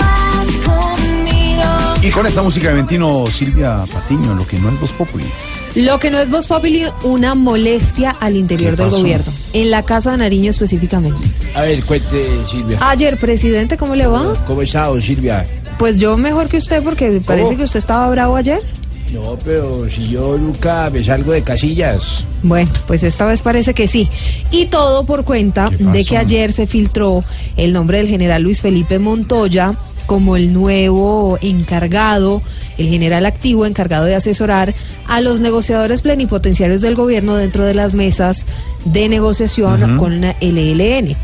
vas 0.00 0.48
conmigo, 0.66 1.62
Y 2.02 2.10
con 2.10 2.26
esta 2.26 2.42
música 2.42 2.68
de 2.68 2.74
Ventino, 2.74 3.24
Silvia 3.30 3.84
Patiño, 3.92 4.34
lo 4.34 4.46
que 4.46 4.58
no 4.58 4.70
es 4.70 4.80
Voz 4.80 4.92
Populi. 4.92 5.24
Lo 5.76 5.98
que 5.98 6.10
no 6.10 6.18
es 6.18 6.30
Voz 6.30 6.46
Populi, 6.46 6.84
una 7.02 7.34
molestia 7.34 8.16
al 8.20 8.36
interior 8.36 8.76
¿Qué 8.76 8.82
del 8.82 8.90
gobierno, 8.90 9.32
en 9.52 9.70
la 9.70 9.82
Casa 9.82 10.12
de 10.12 10.18
Nariño 10.18 10.50
específicamente. 10.50 11.28
A 11.54 11.62
ver, 11.62 11.84
cuente, 11.84 12.46
Silvia. 12.48 12.78
Ayer, 12.80 13.18
presidente, 13.18 13.76
¿cómo 13.76 13.94
le 13.94 14.06
va? 14.06 14.34
¿Cómo 14.46 14.62
está, 14.62 14.86
don 14.86 15.02
Silvia? 15.02 15.46
Pues 15.78 15.98
yo 15.98 16.16
mejor 16.16 16.48
que 16.48 16.56
usted 16.56 16.82
porque 16.84 17.10
me 17.10 17.20
parece 17.20 17.56
que 17.56 17.64
usted 17.64 17.78
estaba 17.78 18.08
bravo 18.08 18.36
ayer. 18.36 18.62
No, 19.12 19.38
pero 19.44 19.88
si 19.88 20.08
yo 20.08 20.36
nunca 20.38 20.90
me 20.90 21.04
salgo 21.04 21.32
de 21.32 21.42
casillas. 21.42 22.24
Bueno, 22.42 22.70
pues 22.86 23.04
esta 23.04 23.26
vez 23.26 23.42
parece 23.42 23.74
que 23.74 23.86
sí. 23.86 24.08
Y 24.50 24.66
todo 24.66 25.04
por 25.04 25.24
cuenta 25.24 25.70
de 25.70 26.04
que 26.04 26.16
ayer 26.16 26.52
se 26.52 26.66
filtró 26.66 27.22
el 27.56 27.72
nombre 27.72 27.98
del 27.98 28.08
general 28.08 28.42
Luis 28.42 28.60
Felipe 28.60 28.98
Montoya 28.98 29.74
como 30.06 30.36
el 30.36 30.52
nuevo 30.52 31.38
encargado, 31.40 32.42
el 32.76 32.88
general 32.88 33.26
activo 33.26 33.66
encargado 33.66 34.04
de 34.04 34.14
asesorar 34.14 34.74
a 35.06 35.20
los 35.20 35.40
negociadores 35.40 36.02
plenipotenciarios 36.02 36.80
del 36.80 36.94
gobierno 36.94 37.36
dentro 37.36 37.64
de 37.64 37.74
las 37.74 37.94
mesas 37.94 38.46
de 38.84 39.08
negociación 39.08 39.96
con 39.96 40.24
el 40.24 40.58
ELN, 40.58 41.16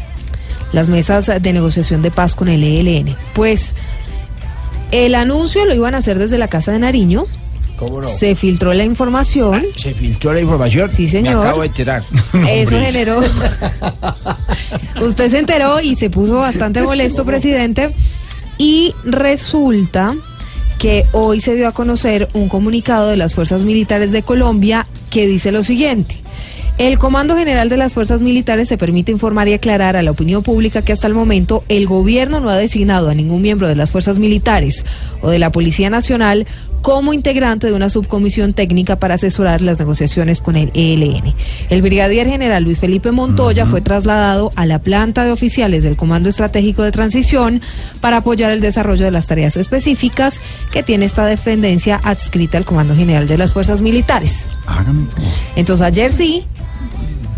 las 0.73 0.89
mesas 0.89 1.27
de 1.27 1.53
negociación 1.53 2.03
de 2.03 2.11
paz 2.11 2.35
con 2.35 2.49
el 2.49 2.63
ELN. 2.63 3.15
Pues 3.35 3.75
el 4.93 5.15
anuncio 5.15 5.65
lo 5.67 5.75
iban 5.75 5.95
a 5.95 5.99
hacer 5.99 6.19
desde 6.19 6.39
la 6.39 6.49
Casa 6.49 6.73
de 6.73 6.79
Nariño. 6.79 7.27
¿Cómo 7.81 8.03
no? 8.03 8.09
Se 8.11 8.35
filtró 8.35 8.75
la 8.75 8.85
información. 8.85 9.65
¿Se 9.75 9.95
filtró 9.95 10.35
la 10.35 10.41
información? 10.41 10.91
Sí, 10.91 11.09
señor. 11.09 11.37
Me 11.37 11.41
acabo 11.41 11.63
de 11.63 11.69
enterar. 11.69 12.05
Eso 12.47 12.79
generó. 12.79 13.21
Usted 15.01 15.31
se 15.31 15.39
enteró 15.39 15.81
y 15.81 15.97
se 15.97 16.11
puso 16.11 16.37
bastante 16.37 16.83
molesto, 16.83 17.25
presidente. 17.25 17.91
Y 18.59 18.95
resulta 19.03 20.15
que 20.79 21.07
hoy 21.13 21.41
se 21.41 21.55
dio 21.55 21.69
a 21.69 21.73
conocer 21.73 22.29
un 22.35 22.51
comunicado 22.51 23.09
de 23.09 23.17
las 23.17 23.35
Fuerzas 23.35 23.65
Militares 23.65 24.13
de 24.13 24.23
Colombia 24.23 24.87
que 25.09 25.27
dice 25.27 25.51
lo 25.51 25.65
siguiente. 25.65 26.17
El 26.77 26.99
Comando 26.99 27.37
General 27.37 27.69
de 27.69 27.77
las 27.77 27.93
Fuerzas 27.93 28.23
Militares 28.23 28.69
se 28.69 28.79
permite 28.79 29.13
informar 29.13 29.49
y 29.49 29.53
aclarar 29.53 29.97
a 29.97 30.03
la 30.03 30.11
opinión 30.11 30.43
pública 30.43 30.81
que 30.83 30.93
hasta 30.93 31.07
el 31.07 31.13
momento 31.13 31.63
el 31.69 31.87
gobierno 31.87 32.41
no 32.41 32.49
ha 32.49 32.57
designado 32.57 33.11
a 33.11 33.15
ningún 33.15 33.43
miembro 33.43 33.69
de 33.69 33.77
las 33.77 33.93
Fuerzas 33.93 34.19
Militares 34.19 34.87
o 35.21 35.29
de 35.29 35.39
la 35.39 35.53
Policía 35.53 35.91
Nacional 35.91 36.47
como 36.83 37.13
integrante 37.13 37.67
de 37.67 37.75
una 37.75 37.89
subcomisión 37.89 38.53
técnica 38.53 38.97
para 38.97 39.15
asesorar 39.15 39.61
las 39.61 39.79
negociaciones 39.79 40.41
con 40.41 40.57
el 40.57 40.71
ELN. 40.75 41.35
El 41.69 41.83
brigadier 41.83 42.27
general 42.27 42.65
Luis 42.65 42.81
Felipe 42.81 43.11
Montoya 43.11 43.67
fue 43.67 43.81
trasladado 43.81 44.53
a 44.57 44.67
la 44.67 44.79
planta 44.79 45.25
de 45.25 45.33
oficiales 45.33 45.83
del 45.83 45.97
Comando 45.97 46.29
Estratégico 46.29 46.83
de 46.83 46.93
Transición 46.93 47.61
para 48.01 48.19
apoyar 48.19 48.51
el 48.51 48.61
desarrollo 48.61 49.05
de 49.05 49.11
las 49.11 49.27
tareas 49.27 49.57
específicas 49.57 50.41
que 50.73 50.83
tiene 50.83 51.05
esta 51.05 51.27
dependencia 51.27 52.01
adscrita 52.03 52.59
al 52.59 52.65
Comando 52.65 52.95
General 52.95 53.27
de 53.27 53.39
las 53.39 53.53
Fuerzas 53.53 53.83
Militares. 53.83 54.49
Entonces 55.57 55.87
ayer 55.87 56.13
sí 56.13 56.47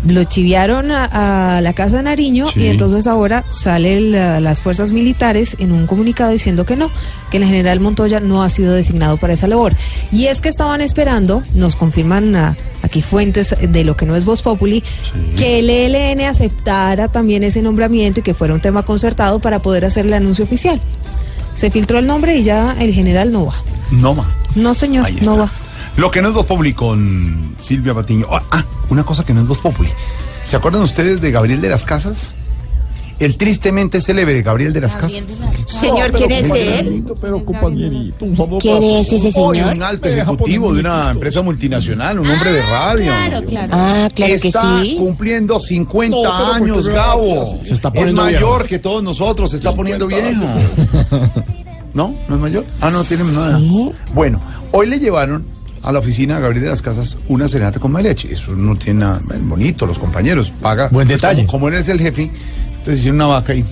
lo 0.07 0.23
chiviaron 0.25 0.91
a, 0.91 1.57
a 1.57 1.61
la 1.61 1.73
casa 1.73 1.97
de 1.97 2.03
Nariño 2.03 2.47
Sí. 2.51 2.61
y 2.61 2.67
entonces 2.67 3.07
ahora 3.07 3.43
sale 3.49 4.01
la- 4.01 4.39
las 4.39 4.61
fuerzas 4.61 4.91
militares 4.91 5.55
en 5.59 5.71
un 5.71 5.87
comunicado 5.87 6.31
diciendo 6.31 6.65
que 6.65 6.75
no, 6.75 6.89
que 7.31 7.37
el 7.37 7.45
general 7.45 7.79
Montoya 7.79 8.19
no 8.19 8.43
ha 8.43 8.49
sido 8.49 8.73
designado 8.73 9.17
para 9.17 9.33
esa 9.33 9.47
labor. 9.47 9.73
Y 10.11 10.25
es 10.27 10.41
que 10.41 10.49
estaban 10.49 10.81
esperando, 10.81 11.41
nos 11.53 11.75
confirman 11.75 12.35
ah, 12.35 12.57
aquí 12.81 13.01
fuentes 13.01 13.55
de 13.61 13.83
lo 13.83 13.95
que 13.95 14.05
no 14.05 14.15
es 14.15 14.25
Voz 14.25 14.41
Populi, 14.41 14.83
que 15.37 15.59
el 15.59 15.69
ELN 15.69 16.21
aceptara 16.27 17.07
también 17.07 17.43
ese 17.43 17.61
nombramiento 17.61 18.19
y 18.19 18.23
que 18.23 18.33
fuera 18.33 18.53
un 18.53 18.59
tema 18.59 18.83
concertado 18.83 19.39
para 19.39 19.59
poder 19.59 19.85
hacer 19.85 20.05
el 20.05 20.13
anuncio 20.13 20.43
oficial. 20.43 20.81
Se 21.53 21.69
filtró 21.71 21.99
el 21.99 22.07
nombre 22.07 22.35
y 22.37 22.43
ya 22.43 22.75
el 22.79 22.93
general 22.93 23.31
no 23.31 23.45
va. 23.45 23.53
No 23.91 24.13
más. 24.15 24.27
No, 24.55 24.73
señor, 24.73 25.07
no 25.23 25.37
va. 25.37 25.51
Lo 25.97 26.09
que 26.09 26.21
no 26.21 26.29
es 26.29 26.33
Voz 26.33 26.45
Populi 26.45 26.73
con 26.73 27.53
Silvia 27.57 27.93
Patiño. 27.93 28.25
Ah, 28.31 28.41
ah, 28.51 28.65
una 28.89 29.03
cosa 29.03 29.23
que 29.23 29.33
no 29.33 29.41
es 29.41 29.47
Voz 29.47 29.59
Populi. 29.59 29.89
¿Se 30.45 30.55
acuerdan 30.55 30.81
ustedes 30.81 31.21
de 31.21 31.31
Gabriel 31.31 31.61
de 31.61 31.69
las 31.69 31.83
Casas? 31.83 32.31
El 33.19 33.37
tristemente 33.37 34.01
célebre 34.01 34.41
Gabriel 34.41 34.73
de 34.73 34.81
las 34.81 34.95
Casas. 34.95 35.39
Señor, 35.67 36.11
¿quién 36.13 36.31
es 36.31 36.51
él? 36.51 37.05
Pero 37.21 37.45
compañerito, 37.45 38.25
un 38.25 38.59
¿Quién 38.59 38.83
es 38.83 39.13
ese 39.13 39.29
Hoy 39.39 39.59
señor? 39.59 39.75
un 39.75 39.83
alto 39.83 40.09
ejecutivo 40.09 40.73
de 40.73 40.79
una 40.79 41.11
empresa 41.11 41.43
multinacional, 41.43 42.19
un 42.19 42.27
hombre 42.29 42.51
de 42.51 42.61
radio. 42.63 43.05
claro, 43.13 43.45
claro. 43.45 43.69
Ah, 43.73 44.09
claro 44.13 44.33
que 44.41 44.47
está 44.47 44.81
sí. 44.81 44.95
cumpliendo 44.97 45.59
50 45.59 46.17
No, 46.17 46.23
pero 46.23 46.35
porque 46.57 46.71
años, 46.71 46.87
Gabo. 46.87 47.45
se 47.63 47.73
está 47.73 47.89
es 47.89 47.93
poniendo 47.93 48.21
mayor 48.23 48.41
viejo. 48.41 48.65
que 48.67 48.79
todos 48.79 49.03
nosotros, 49.03 49.51
se 49.51 49.57
está 49.57 49.73
poniendo 49.75 50.07
viejo. 50.07 50.43
¿No? 51.93 52.15
¿No 52.27 52.35
es 52.35 52.41
mayor? 52.41 52.65
Ah, 52.81 52.89
no, 52.89 53.03
tiene 53.03 53.23
nada. 53.25 53.59
Bueno, 54.15 54.41
hoy 54.71 54.87
le 54.87 54.99
llevaron 54.99 55.52
a 55.83 55.91
la 55.91 55.99
oficina 55.99 56.37
a 56.37 56.39
Gabriel 56.39 56.63
de 56.63 56.69
las 56.69 56.81
Casas 56.81 57.17
una 57.27 57.47
serenata 57.47 57.79
con 57.79 57.91
mariachi. 57.91 58.29
Eso 58.29 58.51
no 58.55 58.75
tiene 58.75 59.01
nada 59.01 59.19
bonito, 59.41 59.85
los 59.85 59.99
compañeros, 59.99 60.51
paga. 60.61 60.87
Buen 60.89 61.07
detalle. 61.07 61.41
Como, 61.45 61.51
como 61.51 61.67
él 61.67 61.75
es 61.75 61.89
el 61.89 61.99
jefe, 61.99 62.31
entonces 62.77 62.99
hicieron 62.99 63.15
una 63.17 63.27
vaca 63.27 63.53
y 63.55 63.63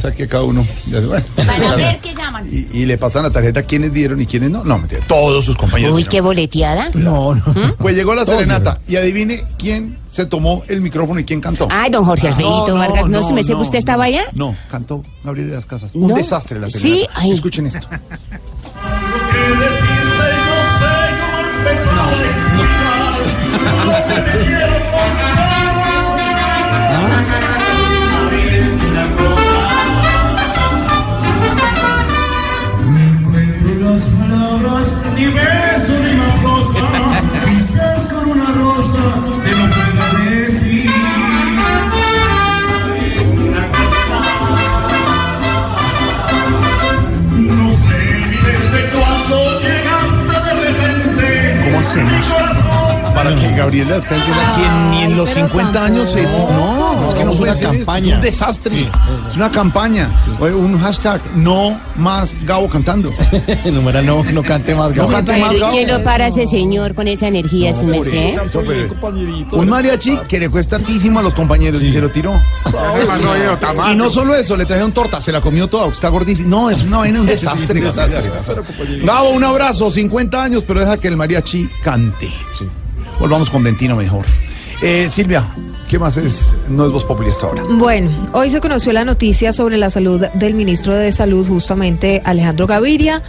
saque 0.00 0.26
cada 0.28 0.44
uno. 0.44 0.66
y 0.90 0.94
hace, 0.94 1.06
bueno, 1.06 1.24
Para 1.36 1.76
ver 1.76 1.98
qué 2.02 2.14
llaman. 2.14 2.46
y, 2.50 2.78
y 2.78 2.86
le 2.86 2.98
pasan 2.98 3.22
la 3.22 3.30
tarjeta 3.30 3.60
a 3.60 3.62
quienes 3.62 3.92
dieron 3.92 4.20
y 4.20 4.26
quienes 4.26 4.50
no. 4.50 4.64
No, 4.64 4.78
mentira, 4.78 5.02
todos 5.06 5.44
sus 5.44 5.56
compañeros. 5.56 5.94
Uy, 5.94 6.02
dieron. 6.02 6.10
qué 6.10 6.20
boleteada. 6.20 6.90
No, 6.94 7.34
no. 7.34 7.44
Pues 7.78 7.94
llegó 7.96 8.14
la 8.14 8.26
serenata 8.26 8.80
y 8.88 8.96
adivine 8.96 9.44
quién 9.58 9.98
se 10.10 10.26
tomó 10.26 10.62
el 10.68 10.80
micrófono 10.80 11.20
y 11.20 11.24
quién 11.24 11.40
cantó. 11.40 11.68
Ay, 11.70 11.90
don 11.90 12.04
Jorge 12.04 12.28
Alfredito 12.28 12.74
Vargas, 12.74 13.08
¿no 13.08 13.22
se 13.22 13.32
me 13.32 13.42
sé 13.42 13.54
que 13.54 13.60
usted 13.60 13.78
estaba 13.78 14.04
allá? 14.04 14.24
No, 14.34 14.54
cantó 14.70 15.02
Gabriel 15.24 15.48
de 15.50 15.54
las 15.56 15.66
Casas. 15.66 15.90
Un 15.94 16.08
¿No? 16.08 16.14
desastre 16.16 16.58
la 16.60 16.68
Sí, 16.70 16.78
serenata. 16.78 17.12
ay. 17.16 17.32
Escuchen 17.32 17.66
esto. 17.66 17.86
palabras, 35.18 35.20
ni 35.20 35.26
beso 35.30 36.00
ni 36.00 37.17
Gabriel 53.58 53.88
de 53.88 54.00
ni 54.90 55.02
en 55.02 55.16
los 55.16 55.30
50 55.30 55.84
años 55.84 56.12
se... 56.12 56.22
No, 56.22 57.08
es 57.08 57.14
que 57.14 57.24
no 57.24 57.32
puede 57.32 57.42
una 57.50 57.54
ser 57.54 57.76
campaña. 57.76 58.08
Es 58.08 58.14
un 58.14 58.20
desastre. 58.20 58.90
Es 59.30 59.36
una 59.36 59.50
campaña. 59.50 60.10
Un 60.38 60.78
hashtag, 60.80 61.20
no 61.34 61.76
más 61.96 62.36
Gabo 62.44 62.68
cantando. 62.68 63.10
Numeral 63.64 64.06
no, 64.06 64.22
no 64.22 64.42
cante 64.44 64.76
más, 64.76 64.94
No 64.94 65.08
cante 65.08 65.32
Pero 65.32 65.44
más 65.44 65.54
¿y 65.56 65.58
Gabo. 65.58 65.72
quién 65.72 65.88
lo 65.88 66.04
para 66.04 66.28
ese 66.28 66.46
señor 66.46 66.94
con 66.94 67.08
esa 67.08 67.26
energía, 67.26 67.72
su 67.72 67.86
merced? 67.86 68.38
Un 69.50 69.68
mariachi 69.68 70.18
que 70.28 70.38
le 70.38 70.48
cuesta 70.48 70.76
hartísimo 70.76 71.18
a 71.18 71.22
los 71.22 71.34
compañeros 71.34 71.82
y 71.82 71.90
se 71.90 72.00
lo 72.00 72.10
tiró. 72.10 72.34
No. 72.34 73.92
Y 73.92 73.96
no 73.96 74.08
solo 74.08 74.36
eso, 74.36 74.56
le 74.56 74.66
trajeron 74.66 74.92
torta, 74.92 75.20
se 75.20 75.32
la 75.32 75.40
comió 75.40 75.66
toda, 75.66 75.88
está 75.88 76.10
gordísima. 76.10 76.48
No, 76.48 76.70
es 76.70 76.82
una 76.82 76.98
vaina, 76.98 77.20
un 77.20 77.26
desastre. 77.26 77.80
un 77.80 77.86
desastre. 77.86 78.30
Gabo, 79.02 79.30
un 79.30 79.42
abrazo, 79.42 79.90
50 79.90 80.40
años, 80.40 80.62
pero 80.64 80.78
deja 80.78 80.96
que 80.96 81.08
el 81.08 81.16
mariachi 81.16 81.68
cante. 81.82 82.30
Volvamos 83.20 83.50
con 83.50 83.62
Ventino 83.62 83.96
mejor. 83.96 84.24
Eh, 84.82 85.08
Silvia, 85.10 85.48
¿qué 85.88 85.98
más 85.98 86.16
es? 86.16 86.56
No 86.68 86.86
es 86.86 86.92
Voz 86.92 87.04
Populi 87.04 87.30
hasta 87.30 87.46
ahora. 87.46 87.62
Bueno, 87.68 88.10
hoy 88.32 88.50
se 88.50 88.60
conoció 88.60 88.92
la 88.92 89.04
noticia 89.04 89.52
sobre 89.52 89.76
la 89.76 89.90
salud 89.90 90.20
del 90.34 90.54
ministro 90.54 90.94
de 90.94 91.10
Salud, 91.12 91.46
justamente 91.46 92.22
Alejandro 92.24 92.66
Gaviria. 92.66 93.22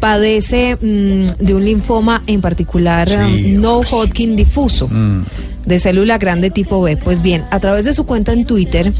Padece 0.00 0.76
mm, 0.76 1.44
de 1.44 1.54
un 1.54 1.64
linfoma 1.64 2.22
en 2.26 2.40
particular 2.40 3.06
um, 3.10 3.60
no 3.60 3.80
Hodgkin 3.80 4.34
difuso 4.34 4.88
Mm. 4.88 5.24
de 5.66 5.78
célula 5.78 6.16
grande 6.18 6.50
tipo 6.50 6.80
B. 6.80 6.96
Pues 6.96 7.20
bien, 7.22 7.44
a 7.50 7.60
través 7.60 7.84
de 7.84 7.92
su 7.92 8.06
cuenta 8.06 8.32
en 8.32 8.46
Twitter 8.46 8.92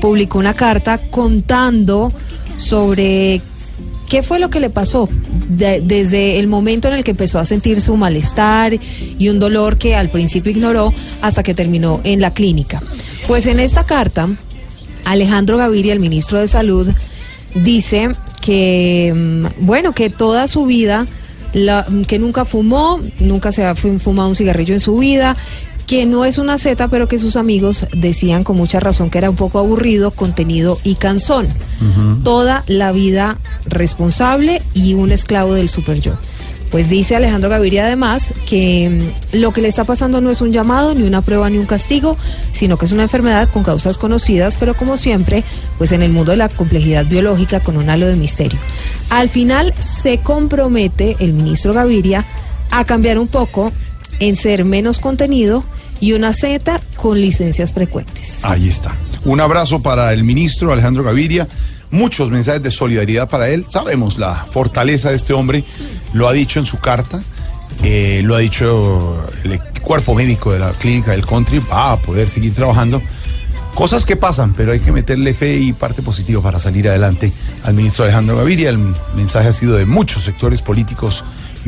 publicó 0.00 0.38
una 0.38 0.54
carta 0.54 0.98
contando 1.10 2.10
sobre 2.56 3.40
qué 4.08 4.22
fue 4.22 4.38
lo 4.38 4.50
que 4.50 4.60
le 4.60 4.70
pasó 4.70 5.08
de- 5.48 5.80
desde 5.80 6.38
el 6.38 6.46
momento 6.46 6.88
en 6.88 6.94
el 6.94 7.04
que 7.04 7.10
empezó 7.12 7.38
a 7.38 7.44
sentir 7.44 7.80
su 7.80 7.96
malestar 7.96 8.78
y 9.18 9.28
un 9.28 9.38
dolor 9.38 9.76
que 9.78 9.94
al 9.94 10.08
principio 10.08 10.50
ignoró 10.52 10.92
hasta 11.22 11.42
que 11.42 11.54
terminó 11.54 12.00
en 12.04 12.20
la 12.20 12.32
clínica. 12.32 12.82
Pues 13.26 13.46
en 13.46 13.60
esta 13.60 13.84
carta, 13.84 14.28
Alejandro 15.04 15.56
Gaviria, 15.58 15.92
el 15.92 16.00
ministro 16.00 16.38
de 16.38 16.48
Salud, 16.48 16.88
dice 17.54 18.08
que, 18.40 19.12
mm, 19.14 19.66
bueno, 19.66 19.92
que 19.92 20.10
toda 20.10 20.48
su 20.48 20.64
vida, 20.66 21.06
la- 21.54 21.86
que 22.06 22.18
nunca 22.18 22.44
fumó, 22.44 23.00
nunca 23.20 23.52
se 23.52 23.64
ha 23.64 23.74
fu- 23.74 23.98
fumado 23.98 24.28
un 24.28 24.36
cigarrillo 24.36 24.74
en 24.74 24.80
su 24.80 24.96
vida, 24.98 25.36
que 25.88 26.04
no 26.04 26.26
es 26.26 26.36
una 26.36 26.58
zeta, 26.58 26.88
pero 26.88 27.08
que 27.08 27.18
sus 27.18 27.34
amigos 27.34 27.86
decían 27.96 28.44
con 28.44 28.56
mucha 28.58 28.78
razón 28.78 29.08
que 29.08 29.16
era 29.16 29.30
un 29.30 29.36
poco 29.36 29.58
aburrido, 29.58 30.10
contenido 30.10 30.78
y 30.84 30.96
cansón. 30.96 31.48
Toda 32.22 32.62
la 32.66 32.92
vida 32.92 33.38
responsable 33.64 34.62
y 34.74 34.92
un 34.92 35.10
esclavo 35.10 35.54
del 35.54 35.70
super 35.70 36.00
yo. 36.00 36.12
Pues 36.70 36.90
dice 36.90 37.16
Alejandro 37.16 37.48
Gaviria 37.48 37.86
además 37.86 38.34
que 38.46 39.12
mm, 39.32 39.36
lo 39.38 39.52
que 39.52 39.62
le 39.62 39.68
está 39.68 39.84
pasando 39.84 40.20
no 40.20 40.30
es 40.30 40.42
un 40.42 40.52
llamado, 40.52 40.94
ni 40.94 41.04
una 41.04 41.22
prueba, 41.22 41.48
ni 41.48 41.56
un 41.56 41.64
castigo, 41.64 42.18
sino 42.52 42.76
que 42.76 42.84
es 42.84 42.92
una 42.92 43.04
enfermedad 43.04 43.48
con 43.48 43.64
causas 43.64 43.96
conocidas, 43.96 44.56
pero 44.60 44.74
como 44.74 44.98
siempre, 44.98 45.44
pues 45.78 45.92
en 45.92 46.02
el 46.02 46.12
mundo 46.12 46.32
de 46.32 46.36
la 46.36 46.50
complejidad 46.50 47.06
biológica 47.06 47.60
con 47.60 47.78
un 47.78 47.88
halo 47.88 48.06
de 48.06 48.16
misterio. 48.16 48.58
Al 49.08 49.30
final 49.30 49.72
se 49.78 50.18
compromete 50.18 51.16
el 51.20 51.32
ministro 51.32 51.72
Gaviria 51.72 52.26
a 52.70 52.84
cambiar 52.84 53.18
un 53.18 53.28
poco 53.28 53.72
en 54.20 54.36
ser 54.36 54.64
menos 54.64 54.98
contenido 54.98 55.64
y 56.00 56.12
una 56.12 56.32
Z 56.32 56.80
con 56.96 57.20
licencias 57.20 57.72
frecuentes. 57.72 58.44
Ahí 58.44 58.68
está. 58.68 58.92
Un 59.24 59.40
abrazo 59.40 59.82
para 59.82 60.12
el 60.12 60.24
ministro 60.24 60.72
Alejandro 60.72 61.02
Gaviria. 61.02 61.48
Muchos 61.90 62.30
mensajes 62.30 62.62
de 62.62 62.70
solidaridad 62.70 63.28
para 63.28 63.48
él. 63.48 63.64
Sabemos 63.68 64.18
la 64.18 64.46
fortaleza 64.52 65.10
de 65.10 65.16
este 65.16 65.32
hombre. 65.32 65.64
Lo 66.12 66.28
ha 66.28 66.32
dicho 66.32 66.58
en 66.58 66.66
su 66.66 66.78
carta. 66.78 67.20
eh, 67.82 68.20
lo 68.24 68.34
ha 68.34 68.38
dicho 68.38 69.26
el 69.44 69.60
cuerpo 69.80 70.14
médico 70.14 70.52
de 70.52 70.58
la 70.58 70.70
clínica 70.72 71.12
del 71.12 71.24
country. 71.24 71.60
Va 71.60 71.92
a 71.92 71.96
poder 71.96 72.28
seguir 72.28 72.54
trabajando. 72.54 73.00
Cosas 73.74 74.04
que 74.04 74.16
pasan, 74.16 74.54
pero 74.54 74.72
hay 74.72 74.80
que 74.80 74.90
meterle 74.90 75.34
fe 75.34 75.56
y 75.56 75.72
parte 75.72 76.02
positiva 76.02 76.42
para 76.42 76.58
salir 76.58 76.88
adelante 76.88 77.32
al 77.64 77.74
ministro 77.74 78.04
Alejandro 78.04 78.36
Gaviria. 78.36 78.70
El 78.70 78.78
mensaje 79.14 79.48
ha 79.48 79.52
sido 79.52 79.76
de 79.76 79.86
muchos 79.86 80.24
sectores 80.24 80.62
políticos 80.62 81.22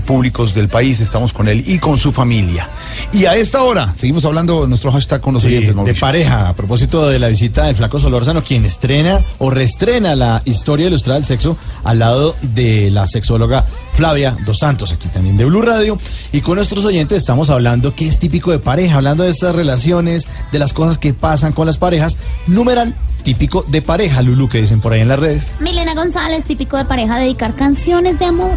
públicos 0.07 0.55
del 0.55 0.69
país. 0.69 1.01
Estamos 1.01 1.33
con 1.33 1.49
él 1.49 1.65
y 1.67 1.79
con 1.79 1.99
su 1.99 2.12
familia. 2.12 2.69
Y 3.12 3.27
a 3.27 3.35
esta 3.35 3.62
hora, 3.62 3.95
seguimos 3.97 4.25
hablando 4.25 4.67
nuestro 4.67 4.93
hashtag 4.93 5.21
con 5.21 5.35
los 5.35 5.43
Sí, 5.43 5.49
oyentes, 5.49 5.77
de 5.85 5.95
pareja, 5.95 6.49
a 6.49 6.55
propósito 6.55 7.09
de 7.09 7.19
la 7.19 7.29
visita 7.29 7.65
del 7.65 7.77
flaco 7.77 7.99
Solórzano, 8.01 8.43
quien 8.43 8.65
estrena 8.65 9.25
o 9.39 9.51
reestrena 9.51 10.15
la 10.17 10.43
historia 10.45 10.87
ilustrada 10.87 11.19
del 11.19 11.27
sexo 11.27 11.57
al 11.85 11.99
lado 11.99 12.35
de 12.43 12.91
la 12.91 13.07
sexóloga 13.07 13.65
Flavia 13.95 14.37
Dos 14.47 14.59
Santos, 14.59 14.93
aquí 14.93 15.09
también 15.09 15.37
de 15.37 15.45
Blue 15.45 15.62
Radio. 15.62 15.99
Y 16.33 16.41
con 16.41 16.57
nuestros 16.57 16.85
oyentes 16.85 17.19
estamos 17.19 17.51
hablando 17.51 17.95
qué 17.95 18.07
es 18.07 18.19
típico 18.19 18.51
de 18.51 18.59
pareja, 18.59 18.97
hablando 18.97 19.25
de 19.25 19.31
estas 19.31 19.55
relaciones, 19.55 20.27
de 20.53 20.59
las 20.59 20.73
cosas 20.73 20.99
que 20.99 21.15
pasan 21.15 21.53
con 21.53 21.67
las 21.67 21.79
parejas. 21.79 22.17
Numeral 22.47 22.95
típico 23.23 23.65
de 23.69 23.83
pareja, 23.83 24.23
Lulu, 24.23 24.49
que 24.49 24.61
dicen 24.61 24.81
por 24.81 24.93
ahí 24.93 25.01
en 25.01 25.09
las 25.09 25.19
redes. 25.21 25.51
Milena 25.61 25.95
González, 25.95 26.45
típico 26.45 26.77
de 26.77 26.85
pareja, 26.87 27.19
dedicar 27.19 27.55
canciones 27.55 28.19
de 28.19 28.25
amor. 28.25 28.53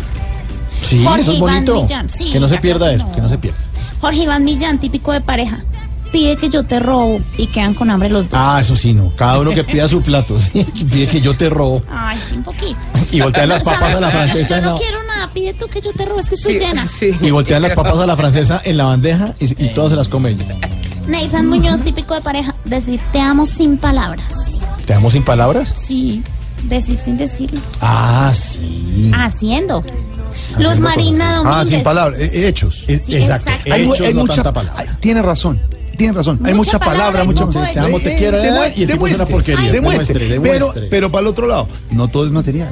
Sí, 0.83 1.03
Jorge 1.03 1.21
eso 1.21 1.31
es 1.33 1.39
bonito. 1.39 1.81
Millán, 1.83 2.09
sí, 2.09 2.29
que 2.31 2.39
no 2.39 2.47
se 2.47 2.57
pierda 2.57 2.91
eso, 2.93 3.05
no. 3.05 3.15
que 3.15 3.21
no 3.21 3.29
se 3.29 3.37
pierda. 3.37 3.59
Jorge 4.01 4.23
Iván 4.23 4.43
Millán, 4.43 4.79
típico 4.79 5.11
de 5.11 5.21
pareja. 5.21 5.63
Pide 6.11 6.37
que 6.37 6.47
yo 6.49 6.63
te 6.63 6.79
robo 6.79 7.19
y 7.37 7.47
quedan 7.47 7.73
con 7.73 7.89
hambre 7.89 8.07
los 8.09 8.29
dos. 8.29 8.39
Ah, 8.39 8.59
eso 8.61 8.75
sí, 8.75 8.93
no. 8.93 9.11
Cada 9.15 9.39
uno 9.39 9.51
que 9.51 9.63
pida 9.63 9.87
su 9.87 10.01
plato, 10.01 10.39
sí, 10.39 10.63
pide 10.91 11.07
que 11.07 11.21
yo 11.21 11.35
te 11.35 11.49
robo. 11.49 11.81
Ay, 11.89 12.17
sí, 12.17 12.35
un 12.35 12.43
poquito. 12.43 12.77
Y 13.11 13.21
voltean 13.21 13.49
las 13.49 13.63
papas 13.63 13.95
a 13.95 13.99
la 13.99 14.11
francesa 14.11 14.59
Yo 14.59 14.65
no 14.71 14.77
quiero 14.77 15.03
nada, 15.03 15.29
pide 15.33 15.53
tú 15.53 15.67
que 15.67 15.81
yo 15.81 15.91
te 15.93 16.05
robo, 16.05 16.19
es 16.19 16.29
que 16.29 16.35
estoy 16.35 16.59
llena. 16.59 16.87
Y 17.21 17.31
voltean 17.31 17.63
las 17.63 17.71
papas 17.71 17.97
a 17.97 18.05
la 18.05 18.15
francesa 18.15 18.61
en 18.63 18.77
la 18.77 18.85
bandeja 18.85 19.33
y, 19.39 19.65
y 19.65 19.69
todas 19.73 19.91
se 19.91 19.95
las 19.95 20.07
come 20.07 20.31
ella. 20.31 20.55
Nathan 21.07 21.47
Muñoz, 21.47 21.81
típico 21.81 22.13
de 22.13 22.21
pareja, 22.21 22.55
decir 22.65 22.99
te 23.11 23.19
amo 23.19 23.45
sin 23.45 23.77
palabras. 23.77 24.31
¿Te 24.85 24.93
amo 24.93 25.09
sin 25.09 25.23
palabras? 25.23 25.73
Sí, 25.75 26.23
decir 26.63 26.99
sin 26.99 27.17
decirlo. 27.17 27.59
Ah, 27.81 28.31
sí. 28.35 29.11
Haciendo. 29.15 29.83
Luz 30.59 30.79
Marina. 30.79 31.35
Domínguez. 31.37 31.55
Ah, 31.57 31.65
sin 31.65 31.83
palabras, 31.83 32.19
eh, 32.19 32.47
hechos. 32.47 32.83
Sí, 32.87 33.15
exacto. 33.15 33.51
Hay, 33.71 33.83
Hechos, 33.83 34.01
hay 34.01 34.13
no 34.13 34.21
mucha, 34.21 34.35
tanta 34.35 34.53
palabra. 34.53 34.79
hay- 34.81 34.87
tiene 34.99 35.21
razón. 35.21 35.59
Tiene 35.97 36.13
razón, 36.13 36.39
hay 36.43 36.55
Mucha 36.55 36.79
palabra, 36.79 37.19
palabra 37.19 37.23
y 37.23 37.27
mucha 37.27 37.71
te 37.71 37.79
amo, 37.79 37.99
te 37.99 38.15
quiero, 38.17 38.37
eh, 38.39 38.49
demue- 38.49 38.73
y 38.75 38.81
el 38.83 38.89
tipo 38.89 39.05
es 39.07 39.13
una 39.13 39.25
porquería. 39.27 39.71
demuestre, 39.71 40.13
Demuestre, 40.15 40.39
pero, 40.41 40.53
demuestre. 40.65 40.87
pero 40.89 41.11
para 41.11 41.21
el 41.21 41.27
otro 41.27 41.45
lado, 41.47 41.67
no 41.91 42.07
todo 42.07 42.25
es 42.25 42.31
material. 42.31 42.69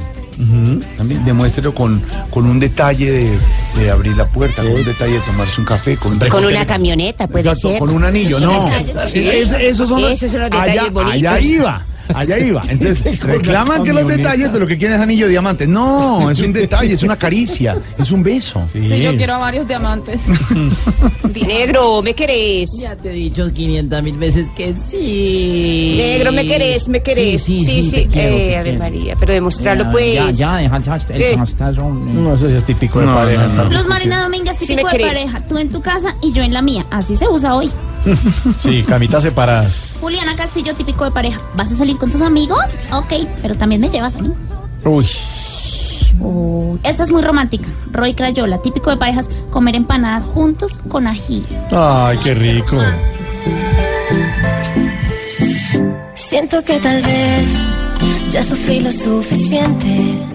También 0.97 1.23
demuéstrelo 1.23 1.75
con, 1.75 2.01
con 2.31 2.47
un 2.47 2.59
detalle 2.59 3.11
de, 3.11 3.37
de 3.77 3.91
abrir 3.91 4.17
la 4.17 4.25
puerta, 4.27 4.63
con 4.63 4.71
un 4.71 4.83
detalle 4.83 5.13
de 5.13 5.19
tomarse 5.19 5.61
un 5.61 5.67
café, 5.67 5.97
con, 5.97 6.13
un 6.13 6.19
Con 6.29 6.45
una 6.45 6.65
camioneta, 6.65 7.27
puede 7.27 7.47
Exacto, 7.49 7.69
ser. 7.69 7.79
con 7.79 7.91
un 7.91 8.03
anillo, 8.03 8.39
no. 8.39 8.67
Sí. 9.05 9.29
Es- 9.29 9.51
esos 9.51 9.87
son 9.87 10.01
los, 10.01 10.11
Esos 10.13 10.31
son 10.31 10.41
los 10.41 10.49
detalles 10.49 10.81
allá, 10.81 10.89
bonitos. 10.89 11.13
allá 11.13 11.39
iba. 11.39 11.85
Allá 12.13 12.37
iba. 12.39 12.61
Entonces, 12.67 13.19
reclaman 13.21 13.83
que 13.83 13.93
los 13.93 14.07
detalles 14.07 14.51
de 14.53 14.59
lo 14.59 14.67
que 14.67 14.77
quieren 14.77 14.97
es 14.97 15.03
anillo 15.03 15.25
de 15.25 15.31
diamante. 15.31 15.67
No, 15.67 16.29
es 16.29 16.39
un 16.39 16.53
detalle, 16.53 16.93
es 16.93 17.03
una 17.03 17.15
caricia, 17.17 17.75
es 17.97 18.11
un 18.11 18.23
beso. 18.23 18.65
Sí, 18.71 18.81
yo 19.01 19.15
quiero 19.15 19.35
a 19.35 19.37
varios 19.39 19.67
diamantes. 19.67 20.21
Negro, 21.47 22.01
¿me 22.01 22.13
querés? 22.13 22.69
Ya 22.79 22.95
te 22.95 23.09
he 23.09 23.13
dicho 23.13 23.51
500 23.51 24.03
mil 24.03 24.17
veces 24.17 24.47
que 24.55 24.73
sí. 24.89 25.95
Negro, 25.97 26.31
¿me 26.31 26.45
querés? 26.45 26.87
¿Me 26.87 27.01
querés? 27.01 27.41
Sí, 27.43 27.59
sí, 27.63 27.83
sí, 27.83 28.07
quiero, 28.11 28.35
eh, 28.35 28.55
Ave 28.57 28.63
quiero. 28.69 28.79
María, 28.79 29.15
pero 29.19 29.33
demostrarlo 29.33 29.83
Ya, 29.85 29.91
pues. 29.91 30.13
Ya, 30.15 30.31
ya, 30.31 30.57
deja 30.57 30.77
el 30.77 30.83
hashtag, 30.83 31.21
el 31.21 31.37
hashtag 31.37 31.75
son- 31.75 32.23
No, 32.23 32.33
eso 32.33 32.47
es 32.47 32.63
típico 32.63 32.99
de 32.99 33.05
No, 33.05 33.15
pareja. 33.15 33.47
no, 33.47 33.65
Luz. 33.65 33.87
Marina 33.87 34.23
Domínguez, 34.23 34.57
típico 34.57 34.87
de 34.89 34.99
pareja. 34.99 35.41
Tú 35.47 35.57
en 35.57 35.69
tu 35.69 35.81
casa 35.81 36.15
y 36.21 36.31
yo 36.33 36.43
en 36.43 36.53
la 36.53 36.61
mía. 36.61 36.85
Así 36.91 37.15
se 37.15 37.27
usa 37.27 37.55
hoy. 37.55 37.71
Sí, 38.59 38.83
camitas 38.83 39.23
separadas. 39.23 39.75
Juliana 39.99 40.35
Castillo, 40.35 40.73
típico 40.75 41.05
de 41.05 41.11
pareja. 41.11 41.39
¿Vas 41.55 41.71
a 41.71 41.75
salir 41.75 41.97
con 41.97 42.11
tus 42.11 42.21
amigos? 42.21 42.63
Ok, 42.91 43.13
pero 43.41 43.55
también 43.55 43.81
me 43.81 43.89
llevas 43.89 44.15
a 44.15 44.19
mí. 44.19 44.31
Uy. 44.83 45.07
Uy, 46.19 46.79
esta 46.83 47.03
es 47.03 47.11
muy 47.11 47.21
romántica. 47.21 47.67
Roy 47.91 48.13
Crayola, 48.13 48.59
típico 48.61 48.89
de 48.89 48.97
parejas, 48.97 49.29
comer 49.49 49.75
empanadas 49.75 50.25
juntos 50.25 50.79
con 50.87 51.07
ají. 51.07 51.45
Ay, 51.71 52.17
qué 52.23 52.33
rico. 52.33 52.77
Siento 56.13 56.63
que 56.63 56.79
tal 56.79 57.01
vez 57.01 57.59
ya 58.29 58.43
sufrí 58.43 58.79
lo 58.79 58.91
suficiente. 58.91 60.30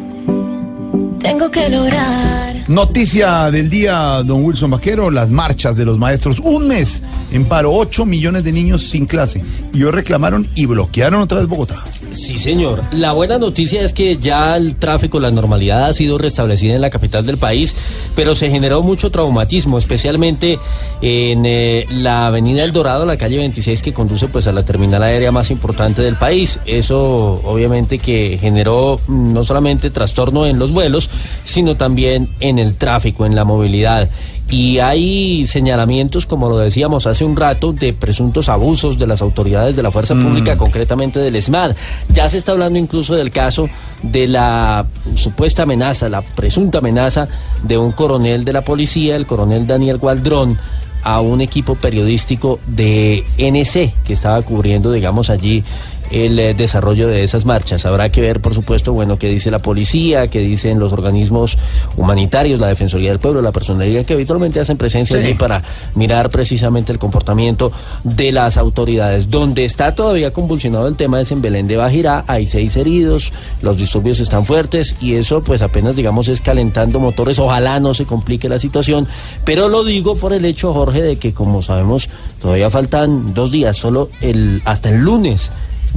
Tengo 1.21 1.51
que 1.51 1.69
lograr. 1.69 2.65
Noticia 2.69 3.51
del 3.51 3.71
día, 3.71 4.23
don 4.25 4.45
Wilson 4.45 4.71
Vaquero, 4.71 5.11
las 5.11 5.31
marchas 5.31 5.77
de 5.77 5.85
los 5.85 5.99
maestros. 5.99 6.41
Un 6.41 6.67
mes 6.67 7.03
en 7.33 7.45
paro, 7.45 7.73
8 7.73 8.05
millones 8.05 8.45
de 8.45 8.53
niños 8.53 8.83
sin 8.83 9.07
clase. 9.07 9.43
Y 9.73 9.83
hoy 9.85 9.93
reclamaron 9.93 10.49
y 10.55 10.67
bloquearon 10.67 11.21
otra 11.21 11.39
vez 11.39 11.49
Bogotá. 11.49 11.77
Sí, 12.13 12.39
señor. 12.39 12.83
La 12.93 13.13
buena 13.13 13.39
noticia 13.39 13.83
es 13.83 13.93
que 13.93 14.17
ya 14.17 14.57
el 14.57 14.77
tráfico, 14.77 15.21
la 15.21 15.31
normalidad 15.31 15.85
ha 15.85 15.93
sido 15.93 16.19
restablecida 16.19 16.75
en 16.75 16.81
la 16.81 16.91
capital 16.91 17.25
del 17.25 17.37
país, 17.37 17.77
pero 18.15 18.35
se 18.35 18.51
generó 18.51 18.83
mucho 18.83 19.11
traumatismo, 19.11 19.79
especialmente 19.79 20.59
en 21.03 21.45
eh, 21.47 21.87
la 21.91 22.27
avenida 22.27 22.65
El 22.65 22.73
Dorado, 22.73 23.05
la 23.07 23.17
calle 23.17 23.39
26, 23.39 23.83
que 23.83 23.93
conduce 23.93 24.29
pues 24.29 24.47
a 24.47 24.53
la 24.53 24.65
terminal 24.65 25.03
aérea 25.03 25.31
más 25.31 25.51
importante 25.51 26.03
del 26.03 26.17
país. 26.17 26.59
Eso 26.67 27.41
obviamente 27.45 27.99
que 27.99 28.39
generó 28.41 28.99
mm, 29.07 29.33
no 29.33 29.45
solamente 29.45 29.91
trastorno 29.91 30.47
en 30.47 30.59
los 30.59 30.73
vuelos, 30.73 31.06
sino 31.45 31.77
también 31.77 32.29
en 32.41 32.59
el 32.59 32.77
tráfico, 32.77 33.27
en 33.27 33.35
la 33.35 33.45
movilidad. 33.45 34.11
Y 34.49 34.79
hay 34.79 35.45
señalamientos, 35.47 36.25
como 36.25 36.49
lo 36.49 36.59
decíamos 36.59 37.07
hace 37.09 37.25
un 37.25 37.37
rato, 37.37 37.73
de 37.73 37.93
presuntos 37.93 38.49
abusos 38.49 38.97
de 38.97 39.07
las 39.07 39.21
autoridades 39.21 39.75
de 39.75 39.83
la 39.83 39.91
fuerza 39.91 40.15
pública, 40.15 40.57
concretamente 40.57 41.19
del 41.19 41.35
ESMAD. 41.35 41.75
Ya 42.11 42.31
se 42.31 42.39
está 42.39 42.53
hablando 42.53 42.79
incluso 42.79 43.17
del 43.17 43.33
caso 43.33 43.69
de 44.03 44.29
la 44.29 44.87
supuesta 45.15 45.65
amenaza, 45.65 46.09
la 46.09 46.23
presunta 46.23 46.79
amenaza 46.79 47.29
de 47.65 47.77
un 47.77 47.91
coronel 47.91 48.45
de 48.45 48.53
la 48.53 48.63
policía, 48.63 49.17
el 49.17 49.27
coronel 49.27 49.67
Daniel 49.67 49.99
Gualdrón, 49.99 50.57
a 51.03 51.21
un 51.21 51.41
equipo 51.41 51.77
periodístico 51.77 52.59
de 52.67 53.25
NC 53.39 53.95
que 54.05 54.13
estaba 54.13 54.43
cubriendo, 54.43 54.91
digamos, 54.93 55.31
allí 55.31 55.65
el 56.11 56.39
eh, 56.39 56.55
desarrollo 56.55 57.09
de 57.09 57.23
esas 57.23 57.45
marchas. 57.45 57.87
Habrá 57.87 58.11
que 58.11 58.21
ver, 58.21 58.41
por 58.41 58.55
supuesto, 58.55 58.93
bueno, 58.93 59.19
qué 59.19 59.29
dice 59.29 59.51
la 59.51 59.59
policía, 59.59 60.29
qué 60.29 60.41
dicen 60.41 60.79
los 60.79 60.93
organismos 60.93 61.57
humanitarios, 61.97 62.61
la 62.61 62.69
Defensoría 62.69 63.11
del 63.11 63.19
Pueblo, 63.19 63.43
la 63.43 63.53
personalidad 63.53 64.05
que 64.05 64.15
habitualmente 64.15 64.61
hacen 64.61 64.77
presencia 64.77 65.19
allí 65.19 65.35
para 65.35 65.63
mirar 65.95 66.31
precisamente 66.31 66.93
el 66.93 66.99
comportamiento 66.99 67.73
de 68.05 68.33
las 68.33 68.57
autoridades. 68.57 69.31
Donde 69.31 69.65
está 69.65 69.95
todavía 69.95 70.33
convulsionado 70.33 70.87
el 70.89 70.97
tema 70.97 71.21
es 71.21 71.33
en 71.33 71.43
Belén 71.43 71.69
de 71.69 71.77
Bajirá, 71.77 72.25
hay 72.27 72.47
seis 72.47 72.77
heridos, 72.77 73.33
los 73.63 73.77
disturbios 73.77 74.21
están 74.21 74.45
fuertes 74.45 74.97
y 75.01 75.15
eso 75.15 75.43
pues 75.43 75.63
apenas 75.63 75.97
digamos 75.97 76.29
es 76.29 76.41
calentando 76.41 77.01
motores, 77.01 77.39
ojalá 77.39 77.81
no 77.81 77.95
se 77.95 78.05
complique 78.05 78.49
la 78.49 78.59
situación, 78.59 79.07
pero 79.45 79.69
lo 79.69 79.85
digo 79.85 80.17
por 80.17 80.33
el 80.33 80.45
hecho, 80.45 80.73
Jorge, 80.73 81.03
de 81.03 81.17
que 81.17 81.33
como 81.33 81.63
sabemos 81.63 82.09
todavía 82.41 82.71
faltan 82.71 83.35
dos 83.35 83.51
días, 83.51 83.77
solo 83.77 84.11
el 84.21 84.63
hasta 84.65 84.91
el 84.91 84.99
lunes 84.99 85.51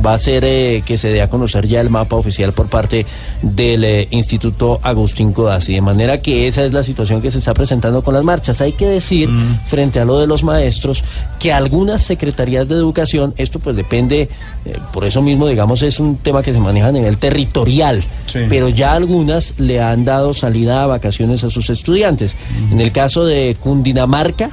va 0.05 0.13
a 0.13 0.17
ser 0.17 0.43
eh, 0.45 0.84
que 0.85 0.97
se 0.97 1.09
dé 1.09 1.21
a 1.21 1.30
conocer 1.30 1.67
ya 1.67 1.81
el 1.81 1.89
mapa 1.89 2.15
oficial 2.15 2.53
por 2.53 2.67
parte 2.67 3.05
del 3.41 3.84
eh, 3.84 4.07
Instituto 4.11 4.80
Agustín 4.81 5.34
Codazzi. 5.34 5.73
De 5.73 5.81
manera 5.81 6.21
que 6.21 6.47
esa 6.47 6.63
es 6.63 6.73
la 6.73 6.84
situación 6.84 7.21
que 7.21 7.31
se 7.31 7.39
está 7.39 7.53
presentando 7.53 8.03
con 8.03 8.13
las 8.13 8.23
marchas. 8.23 8.61
Hay 8.61 8.73
que 8.73 8.88
decir, 8.88 9.30
frente 9.65 9.99
a 9.99 10.05
lo 10.05 10.19
de 10.19 10.27
los 10.27 10.43
maestros, 10.43 11.03
que 11.39 11.51
algunas 11.51 12.01
secretarías 12.03 12.67
de 12.67 12.76
educación, 12.76 13.34
esto 13.38 13.59
pues 13.59 13.76
depende, 13.76 14.30
eh, 14.65 14.77
por 14.93 15.05
eso 15.05 15.21
mismo, 15.21 15.47
digamos, 15.47 15.81
es 15.81 15.99
un 15.99 16.17
tema 16.17 16.41
que 16.41 16.53
se 16.53 16.59
maneja 16.59 16.88
a 16.88 16.91
nivel 16.91 17.17
territorial, 17.17 18.03
pero 18.49 18.69
ya 18.69 18.93
algunas 18.93 19.59
le 19.59 19.81
han 19.81 20.05
dado 20.05 20.34
salida 20.34 20.84
a 20.84 20.88
vacaciones 20.88 21.43
a 21.43 21.49
sus 21.49 21.69
estudiantes. 21.69 22.35
En 22.71 22.80
el 22.80 22.91
caso 22.91 23.26
de 23.26 23.55
Cundinamarca, 23.59 24.51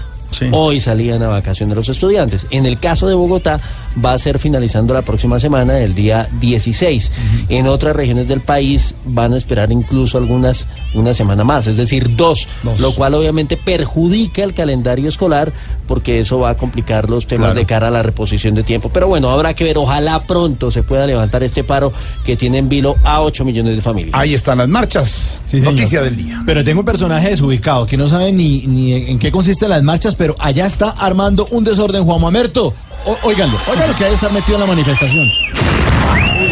Hoy 0.52 0.80
salían 0.80 1.22
a 1.22 1.28
vacaciones 1.28 1.76
los 1.76 1.88
estudiantes. 1.88 2.46
En 2.50 2.66
el 2.66 2.78
caso 2.78 3.06
de 3.06 3.14
Bogotá 3.14 3.60
va 4.04 4.12
a 4.12 4.18
ser 4.18 4.38
finalizando 4.38 4.92
la 4.94 5.02
próxima 5.02 5.38
semana, 5.40 5.78
el 5.78 5.94
día 5.94 6.28
16. 6.40 7.10
En 7.48 7.66
otras 7.66 7.96
regiones 7.96 8.28
del 8.28 8.40
país 8.40 8.94
van 9.04 9.32
a 9.32 9.36
esperar 9.36 9.72
incluso 9.72 10.18
algunas 10.18 10.66
una 10.94 11.14
semana 11.14 11.44
más, 11.44 11.66
es 11.66 11.76
decir, 11.76 12.16
dos, 12.16 12.48
lo 12.78 12.92
cual 12.94 13.14
obviamente 13.14 13.56
perjudica 13.56 14.42
el 14.42 14.54
calendario 14.54 15.08
escolar 15.08 15.52
porque 15.86 16.18
eso 16.20 16.38
va 16.40 16.50
a 16.50 16.56
complicar 16.56 17.08
los 17.08 17.26
temas 17.26 17.46
Claro. 17.46 17.60
de 17.60 17.66
cara 17.66 17.88
a 17.88 17.90
la 17.92 18.02
reposición 18.02 18.54
de 18.54 18.64
tiempo. 18.64 18.88
Pero 18.92 19.06
bueno, 19.06 19.30
habrá 19.30 19.54
que 19.54 19.62
ver, 19.62 19.78
ojalá 19.78 20.24
pronto 20.24 20.70
se 20.70 20.82
pueda 20.82 21.06
levantar 21.06 21.42
este 21.44 21.62
paro 21.62 21.92
que 22.24 22.36
tiene 22.36 22.58
en 22.58 22.68
vilo 22.68 22.96
a 23.04 23.20
8 23.22 23.44
millones 23.44 23.76
de 23.76 23.82
familias. 23.82 24.14
Ahí 24.14 24.34
están 24.34 24.58
las 24.58 24.68
marchas. 24.68 25.36
Sí. 25.46 25.60
Noticia 25.60 26.02
del 26.02 26.16
día. 26.16 26.42
Pero 26.44 26.64
tengo 26.64 26.80
un 26.80 26.86
personaje 26.86 27.28
desubicado 27.28 27.86
que 27.86 27.96
no 27.96 28.08
sabe 28.08 28.32
ni, 28.32 28.66
ni 28.66 28.94
en 28.94 29.18
qué 29.20 29.30
consisten 29.30 29.68
las 29.70 29.82
marchas, 29.84 30.16
pero 30.16 30.34
allá 30.40 30.66
está 30.66 30.90
armando 30.90 31.46
un 31.52 31.62
desorden 31.62 32.04
Juan 32.04 32.20
Mamerto. 32.20 32.74
O- 33.04 33.18
óiganlo, 33.22 33.58
óiganlo 33.68 33.94
que 33.94 34.04
ha 34.04 34.08
de 34.08 34.14
estar 34.14 34.32
metido 34.32 34.54
en 34.56 34.60
la 34.60 34.66
manifestación. 34.66 35.30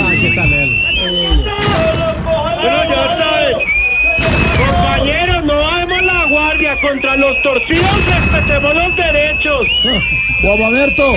Ay, 0.07 0.21
¿qué 0.21 0.33
tal 0.37 0.53
él? 0.53 0.83
Bueno, 2.25 2.85
ya 2.89 3.19
sabes. 3.19 3.57
Compañeros, 4.59 5.45
no 5.45 5.55
bajemos 5.57 6.03
la 6.03 6.25
guardia. 6.27 6.77
Contra 6.81 7.16
los 7.16 7.43
torcidos 7.43 8.07
respetemos 8.07 8.75
los 8.75 8.97
derechos. 8.97 9.66
Juan 10.43 10.61
Mamerto, 10.61 11.12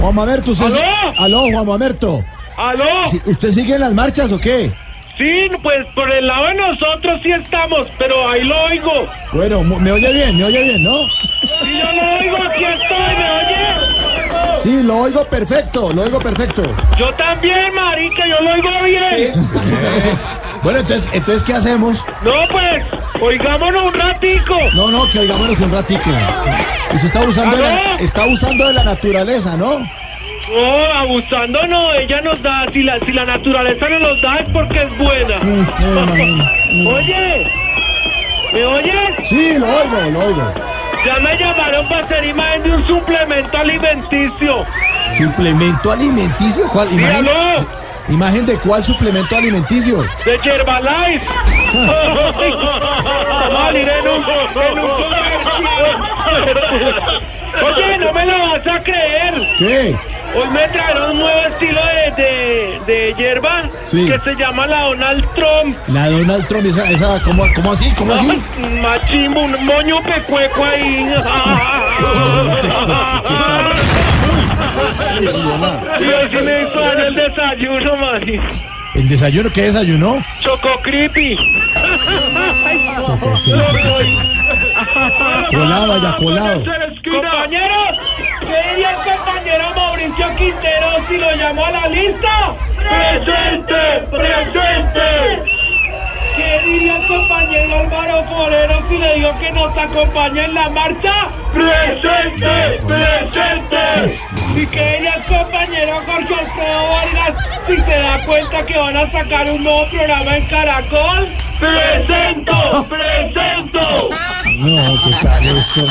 Juan 0.00 0.14
Mamerto, 0.14 0.50
usted... 0.52 0.66
¿Aló? 0.66 1.14
Aló, 1.18 1.40
Juan 1.52 1.66
Mamerto. 1.66 2.24
¿Aló? 2.56 2.84
¿Usted 3.26 3.50
sigue 3.50 3.74
en 3.74 3.80
las 3.80 3.92
marchas 3.94 4.32
o 4.32 4.38
qué? 4.38 4.72
Sí, 5.22 5.48
pues 5.62 5.86
por 5.94 6.10
el 6.10 6.26
lado 6.26 6.48
de 6.48 6.54
nosotros 6.54 7.20
sí 7.22 7.30
estamos, 7.30 7.86
pero 7.96 8.28
ahí 8.28 8.42
lo 8.42 8.60
oigo. 8.64 9.08
Bueno, 9.32 9.62
me 9.62 9.92
oye 9.92 10.12
bien, 10.12 10.36
me 10.36 10.44
oye 10.46 10.64
bien, 10.64 10.82
¿no? 10.82 11.06
Sí, 11.62 11.78
yo 11.78 11.92
lo 11.92 12.18
oigo, 12.18 12.36
aquí 12.38 12.64
estoy, 12.64 13.16
¿me 13.16 13.30
oye? 13.30 14.58
Sí, 14.58 14.82
lo 14.82 14.96
oigo 14.96 15.24
perfecto, 15.26 15.92
lo 15.92 16.02
oigo 16.02 16.18
perfecto. 16.18 16.64
Yo 16.98 17.14
también, 17.14 17.72
marica, 17.72 18.26
yo 18.26 18.44
lo 18.44 18.50
oigo 18.50 18.82
bien. 18.82 19.32
Bueno, 20.62 20.78
entonces, 20.78 21.10
entonces 21.12 21.42
¿qué 21.42 21.54
hacemos? 21.54 22.06
No, 22.22 22.32
pues, 22.52 22.84
oigámonos 23.20 23.82
un 23.82 23.94
ratico. 23.94 24.54
No, 24.74 24.92
no, 24.92 25.10
que 25.10 25.18
oigámonos 25.18 25.60
un 25.60 25.72
ratico. 25.72 26.08
Usted 26.94 27.06
está 27.06 27.20
usando, 27.24 27.56
de 27.56 27.62
la, 27.64 27.96
está 27.96 28.26
usando 28.26 28.68
de 28.68 28.74
la 28.74 28.84
naturaleza, 28.84 29.56
¿no? 29.56 29.84
No, 30.50 30.84
abusando 30.98 31.66
no, 31.66 31.94
ella 31.94 32.20
nos 32.20 32.42
da, 32.42 32.66
si 32.72 32.82
la, 32.82 32.98
si 33.00 33.12
la 33.12 33.24
naturaleza 33.24 33.88
no 33.88 33.98
nos 34.00 34.20
da 34.22 34.38
es 34.38 34.48
porque 34.52 34.82
es 34.82 34.98
buena. 34.98 35.36
Oye, 36.90 37.46
¿me 38.52 38.64
oyes? 38.64 39.28
Sí, 39.28 39.56
lo 39.58 39.66
oigo, 39.66 40.10
lo 40.10 40.18
oigo. 40.26 40.52
Ya 41.06 41.18
me 41.20 41.36
llamaron 41.36 41.88
para 41.88 42.04
hacer 42.04 42.24
imagen 42.24 42.62
de 42.62 42.70
un 42.72 42.86
suplemento 42.86 43.58
alimenticio. 43.58 44.66
¿Suplemento 45.12 45.92
alimenticio? 45.92 46.68
¿Cuál? 46.68 46.92
Imagen, 46.92 47.28
aló. 47.28 47.66
¿Imagen 48.08 48.46
de 48.46 48.58
cuál 48.58 48.82
suplemento 48.82 49.36
alimenticio? 49.36 50.02
De 50.24 50.34
Herbalife. 50.34 51.26
Vamos 51.74 52.36
a 52.46 53.50
salir 53.50 53.88
en 53.88 54.08
un, 54.08 54.24
en 54.62 54.78
un 54.78 54.90
comercial. 54.90 56.02
Oye, 57.64 57.98
no 57.98 58.12
me 58.12 58.26
lo 58.26 58.38
vas 58.38 58.66
a 58.66 58.82
creer. 58.82 59.34
¿Qué? 59.58 59.96
Hoy 60.34 60.48
me 60.48 60.66
trajeron 60.68 61.10
un 61.12 61.18
nuevo 61.18 61.40
estilo 61.42 61.80
de, 62.16 62.22
de, 62.22 62.80
de 62.86 63.14
hierba 63.18 63.68
Sí. 63.82 64.06
que 64.06 64.18
se 64.20 64.34
llama 64.36 64.66
la 64.66 64.84
Donald 64.84 65.24
Trump. 65.34 65.76
La 65.88 66.08
Donald 66.08 66.46
Trump, 66.46 66.64
esa, 66.66 66.90
esa 66.90 67.20
¿cómo, 67.20 67.44
cómo 67.54 67.72
así? 67.72 67.92
¿Cómo 67.96 68.14
así? 68.14 68.42
Machimbo, 68.80 69.42
un 69.42 69.66
moño 69.66 70.00
pecueco 70.02 70.64
ahí. 70.64 71.04
Yo 76.00 76.28
sí 76.30 76.36
le 76.42 76.62
hizo 76.64 76.92
el 76.92 77.14
desayuno, 77.14 77.96
mani. 77.96 78.40
¿El 78.94 79.08
desayuno? 79.08 79.50
¿Qué 79.50 79.62
desayunó? 79.62 80.22
Choco 80.40 80.80
creepy. 80.82 81.36
Colado, 85.50 86.02
ya 86.02 86.16
colado. 86.16 86.64
Compañeros, 87.04 87.98
¿qué 88.40 88.70
diría 88.70 88.90
el 88.90 88.96
compañero 88.96 89.74
Mauricio 89.76 90.34
Quintero 90.36 90.88
si 91.08 91.16
lo 91.18 91.34
llamó 91.36 91.66
a 91.66 91.70
la 91.70 91.88
lista? 91.88 92.54
¡Presente! 92.76 94.06
¡Presente! 94.10 95.52
¿Qué 96.36 96.62
diría 96.64 96.96
el 96.96 97.06
compañero 97.06 97.80
Álvaro 97.80 98.24
Forero 98.24 98.82
si 98.88 98.98
le 98.98 99.14
digo 99.16 99.38
que 99.38 99.52
nos 99.52 99.76
acompaña 99.76 100.44
en 100.44 100.54
la 100.54 100.68
marcha? 100.70 101.28
¡Presente! 101.52 102.80
¡Presente! 102.86 104.20
¿Y 104.56 104.66
qué 104.66 104.84
diría 104.84 105.14
el 105.14 105.24
compañero 105.24 106.00
Jorge 106.06 106.34
Alfredo 106.34 106.88
Vargas 106.88 107.32
si 107.66 107.76
se 107.76 107.98
da 107.98 108.24
cuenta 108.24 108.66
que 108.66 108.78
van 108.78 108.96
a 108.96 109.10
sacar 109.10 109.50
un 109.50 109.62
nuevo 109.62 109.86
programa 109.90 110.36
en 110.36 110.46
Caracol? 110.46 111.28
¡Presento! 111.62 112.86
¡Presento! 112.88 114.10
No, 114.58 115.02
¿qué 115.04 115.12
tal 115.22 115.56
esto? 115.56 115.84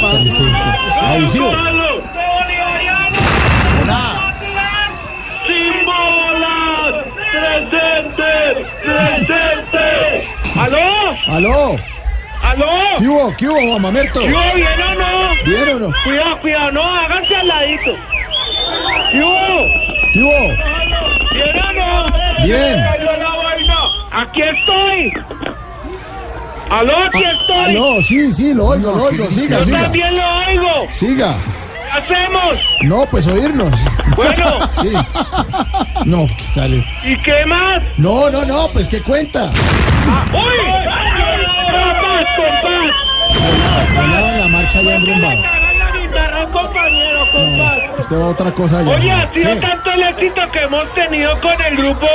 Presento. 0.00 0.70
Abusivo. 1.02 1.50
¡Sin 5.46 5.86
bolas! 5.86 7.04
¡Presente! 7.30 8.66
¡Presente! 8.82 10.28
¿Aló? 10.56 11.14
¿Aló? 11.28 11.76
¿Aló? 12.42 12.70
¿Qué 12.98 13.06
hubo? 13.06 13.36
¿Qué 13.36 13.48
hubo, 13.48 13.72
mamamerto? 13.74 14.20
¿Qué 14.20 14.34
hubo, 14.34 14.52
bien 14.52 14.82
o 14.82 14.94
no? 14.96 15.44
¿Bien 15.44 15.68
o 15.68 15.78
no? 15.78 15.92
Cuidado, 16.02 16.38
cuidado, 16.40 16.72
no, 16.72 16.82
háganse 16.82 17.36
al 17.36 17.46
ladito. 17.46 17.94
¿Qué 19.12 19.22
hubo? 19.22 20.12
¿Qué 20.12 20.22
hubo? 20.24 20.48
¿Bien 21.32 21.56
o 21.56 21.72
no? 21.72 22.06
Bien. 22.44 22.70
Se 22.70 22.98
cayó 22.98 23.16
la 23.16 23.30
vaina. 23.36 24.05
Aquí 24.16 24.40
estoy. 24.42 25.12
¿Aló? 26.70 26.96
Aquí 26.98 27.22
estoy. 27.22 27.64
¿Aló? 27.76 28.02
Sí, 28.02 28.32
sí, 28.32 28.54
lo 28.54 28.66
oigo, 28.68 28.92
lo 28.92 29.04
oigo. 29.04 29.30
Siga, 29.30 29.58
Yo 29.58 29.64
siga. 29.66 29.82
también 29.82 30.16
lo 30.16 30.22
oigo. 30.46 30.90
Siga. 30.90 31.36
¿Qué 31.92 31.98
hacemos? 32.14 32.54
No, 32.82 33.06
pues 33.10 33.26
oírnos. 33.28 33.78
Bueno. 34.16 34.58
Sí. 34.82 34.92
No, 36.04 36.26
¿qué 36.26 36.44
tal? 36.54 36.74
es? 36.74 36.84
¿Y 37.04 37.16
qué 37.22 37.44
más? 37.46 37.80
No, 37.96 38.30
no, 38.30 38.44
no, 38.44 38.68
pues 38.72 38.86
¿qué 38.86 39.00
cuenta? 39.02 39.50
¡Uy! 40.32 40.58
¡Compás, 41.72 42.26
compás! 42.36 43.96
Colado 43.96 44.28
en 44.28 44.40
la 44.40 44.48
marcha 44.48 44.82
ya 44.82 44.94
enrumbado. 44.96 45.40
la 45.40 45.98
guitarra, 45.98 46.46
compañero, 46.52 47.20
compás. 47.32 47.78
Usted 47.98 48.16
va 48.16 48.24
a 48.24 48.28
otra 48.28 48.52
cosa 48.52 48.82
ya. 48.82 48.90
Oye, 48.90 49.10
ha 49.10 49.32
sido 49.32 49.54
¿Qué? 49.54 49.60
tanto 49.60 49.90
el 49.92 50.02
éxito 50.02 50.42
que 50.52 50.58
hemos 50.60 50.94
tenido 50.94 51.40
con 51.40 51.60
el 51.60 51.76
grupo 51.76 52.06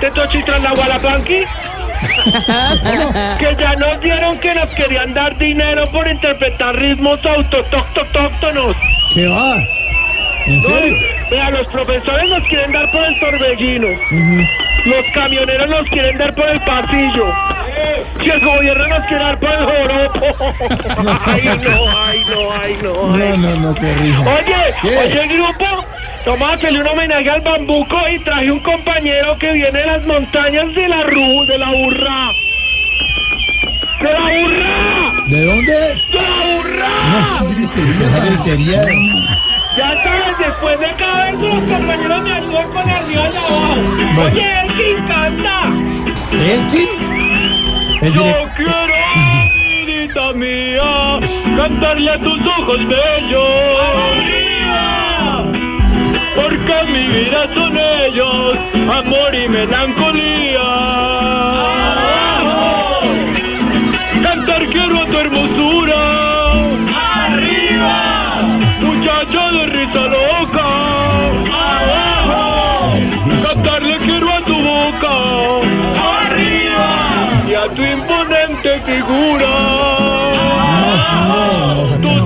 Tetochi 0.00 0.42
tras 0.44 0.62
la 0.62 0.72
Gualapanqui 0.72 1.44
que 3.38 3.56
ya 3.58 3.74
nos 3.76 4.00
dieron 4.00 4.38
que 4.38 4.54
nos 4.54 4.68
querían 4.74 5.12
dar 5.14 5.36
dinero 5.36 5.84
por 5.90 6.06
interpretar 6.06 6.76
ritmos 6.76 7.18
autotóctonos. 7.24 8.76
¿Qué 9.14 9.26
va? 9.26 9.56
¿En 10.46 10.62
serio? 10.62 10.96
Vea, 11.30 11.50
los 11.50 11.66
profesores 11.68 12.28
nos 12.30 12.48
quieren 12.48 12.72
dar 12.72 12.90
por 12.90 13.04
el 13.04 13.18
torbellino. 13.20 13.88
Los 14.84 15.02
camioneros 15.12 15.68
nos 15.68 15.82
quieren 15.90 16.16
dar 16.18 16.34
por 16.34 16.50
el 16.50 16.60
pasillo. 16.60 17.26
Y 18.24 18.30
el 18.30 18.40
gobierno 18.40 18.86
nos 18.88 19.00
quiere 19.06 19.24
dar 19.24 19.38
por 19.38 19.50
el 19.50 19.64
joropo. 19.64 20.26
Ay, 21.26 21.44
no, 21.62 21.98
ay, 22.04 22.24
no, 22.28 22.52
ay, 22.52 22.76
no. 22.82 23.14
ay, 23.14 23.36
No, 23.36 23.36
no, 23.36 23.56
no, 23.56 23.74
qué 23.74 23.94
risa. 23.94 24.20
Oye, 24.22 24.74
¿Qué? 24.82 24.98
oye 24.98 25.22
el 25.22 25.28
grupo, 25.28 25.64
toma 26.24 26.52
hacerle 26.54 26.80
un 26.80 26.88
homenaje 26.88 27.30
al 27.30 27.40
bambuco 27.42 27.96
y 28.12 28.18
traje 28.24 28.50
un 28.50 28.60
compañero 28.60 29.36
que 29.38 29.52
viene 29.52 29.78
de 29.78 29.86
las 29.86 30.04
montañas 30.04 30.74
de 30.74 30.88
la 30.88 31.02
Ru, 31.02 31.44
de 31.46 31.58
la 31.58 31.70
Urra. 31.70 32.32
¡De 34.00 34.12
la 34.12 34.20
Urra! 34.44 35.12
¿De 35.26 35.44
dónde? 35.44 35.72
¡De 35.72 36.22
la 36.22 36.58
Urra! 36.60 36.88
No, 37.40 37.48
gritería, 37.50 38.20
gritería. 38.26 38.82
Ya 39.76 40.02
sabes, 40.04 40.38
después 40.38 40.80
de 40.80 40.92
cada 40.98 41.24
vez 41.24 41.34
los 41.40 41.64
compañeros 41.64 42.22
me 42.22 42.32
ayudan 42.32 42.68
con 42.70 42.78
arriba 42.90 43.28
y 43.32 43.36
abajo. 43.36 43.74
Oye, 44.24 44.60
el 44.60 44.76
que 44.76 44.90
encanta. 44.90 45.62
¿Elkin? 46.32 47.17
El 48.00 48.12
Yo 48.12 48.22
quiero, 48.56 48.94
vidita 49.86 50.32
mía, 50.32 51.20
cantarle 51.56 52.10
a 52.10 52.18
tus 52.18 52.40
ojos 52.46 52.78
bellos. 52.86 54.18
Porque 56.36 56.92
mi 56.92 57.04
vida 57.08 57.48
son 57.54 57.76
ellos, 57.76 58.56
amor 58.88 59.34
y 59.34 59.48
melancolía. 59.48 61.37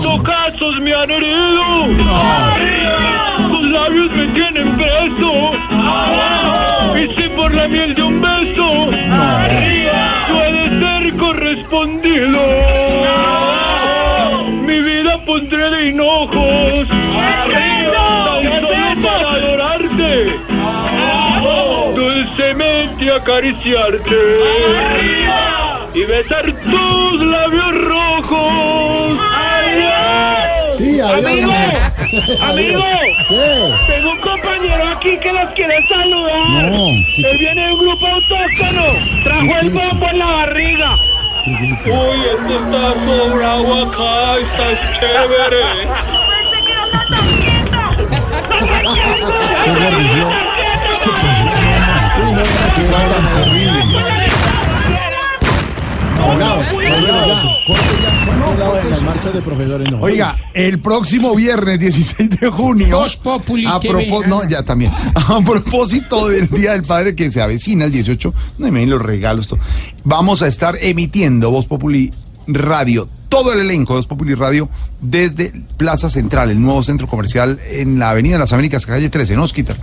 Tus 0.03 0.11
ojazos 0.15 0.81
me 0.81 0.93
han 0.93 1.09
herido. 1.13 1.63
¡Arriba! 2.11 3.37
Tus 3.53 3.63
labios 3.71 4.11
me 4.11 4.27
tienen 4.35 4.77
preso. 4.77 5.53
¡Abajo! 5.71 6.99
Y 6.99 7.15
si 7.15 7.29
por 7.29 7.55
la 7.55 7.69
miel 7.69 7.95
de 7.95 8.03
un 8.03 8.21
beso. 8.21 8.91
¡Arriba! 9.13 10.27
Puede 10.29 10.81
ser 10.81 11.17
correspondido. 11.19 12.41
Mi 14.67 14.81
vida 14.81 15.25
pondré 15.25 15.71
de 15.71 15.91
hinojos. 15.91 16.89
Tan 18.27 18.43
solo 18.61 19.03
para 19.05 19.31
adorarte. 19.31 20.37
Dulcemente 21.95 23.13
acariciarte. 23.13 24.19
¡Arriba! 24.81 25.87
Y 25.95 26.05
besar 26.07 26.53
tus 26.73 27.21
labios 27.25 27.85
rojos. 27.85 29.52
Sí, 30.77 31.01
adiós. 31.01 31.25
Amigo, 31.27 31.53
amigo. 32.41 32.83
¿Qué? 33.29 33.75
Tengo 33.87 34.11
un 34.13 34.21
compañero 34.21 34.89
aquí 34.97 35.19
que 35.19 35.33
los 35.33 35.51
quiere 35.55 35.77
saludar. 35.89 36.71
No, 36.71 36.87
¿qué- 37.17 37.31
Él 37.31 37.39
viene 37.39 37.67
de 37.67 37.73
un 37.73 37.79
grupo 37.81 38.07
autóctono. 38.07 38.85
Trajo 39.25 39.43
¿Qué 39.47 39.59
el 39.61 39.71
bombo 39.71 40.07
en 40.09 40.19
la 40.19 40.27
barriga. 40.27 40.91
Uy, 41.45 42.21
esto 42.31 42.53
está 42.65 42.95
sobrado 43.05 43.75
acá, 43.83 44.37
está 44.39 44.67
chévere. 45.01 45.63
Qué 49.65 49.71
religión. 49.75 50.31
Uy, 52.23 52.33
no, 52.33 52.43
nada 52.43 52.67
que 52.75 52.83
ver. 52.83 52.91
Bravo, 52.93 53.19
Pablo, 53.33 53.83
ya. 53.93 53.99
Corte 53.99 54.01
ya, 54.01 54.31
corte 55.83 56.17
un 56.17 56.19
lado 56.19 56.22
de 58.85 58.91
las 58.91 59.03
marchas 59.03 59.35
de 59.35 59.43
profesores, 59.43 59.91
no. 59.91 60.01
Oiga, 60.01 60.37
el 60.55 60.79
próximo 60.81 61.35
viernes 61.35 61.79
16 61.79 62.41
de 62.41 62.49
junio. 62.49 62.97
Voz 62.97 63.17
Populi 63.17 63.67
a 63.67 63.81
propósito, 63.81 64.27
no, 64.29 64.49
ya 64.49 64.63
también. 64.63 64.93
A 65.15 65.41
propósito 65.41 66.29
del 66.29 66.49
Día 66.49 66.73
del 66.73 66.83
Padre 66.83 67.15
que 67.15 67.31
se 67.31 67.41
avecina 67.41 67.85
el 67.85 67.93
18, 67.93 68.35
no 68.59 68.73
me 68.73 68.87
los 68.87 69.01
regalos, 69.01 69.49
todo. 69.49 69.61
Vamos 70.05 70.43
a 70.43 70.49
estar 70.49 70.77
emitiendo 70.81 71.51
Voz 71.51 71.67
Populi 71.67 72.13
Radio, 72.47 73.09
todo 73.29 73.53
el 73.53 73.61
elenco 73.61 73.95
de 73.95 73.99
Voz 73.99 74.07
Populi 74.07 74.35
Radio 74.35 74.69
desde 75.01 75.53
Plaza 75.77 76.11
Central, 76.11 76.51
el 76.51 76.61
nuevo 76.61 76.83
centro 76.83 77.07
comercial 77.07 77.61
en 77.71 77.99
la 77.99 78.11
Avenida 78.11 78.35
de 78.35 78.41
las 78.41 78.53
Américas, 78.53 78.85
calle 78.87 79.09
13, 79.09 79.35
en 79.35 79.39
Osquitar. 79.39 79.77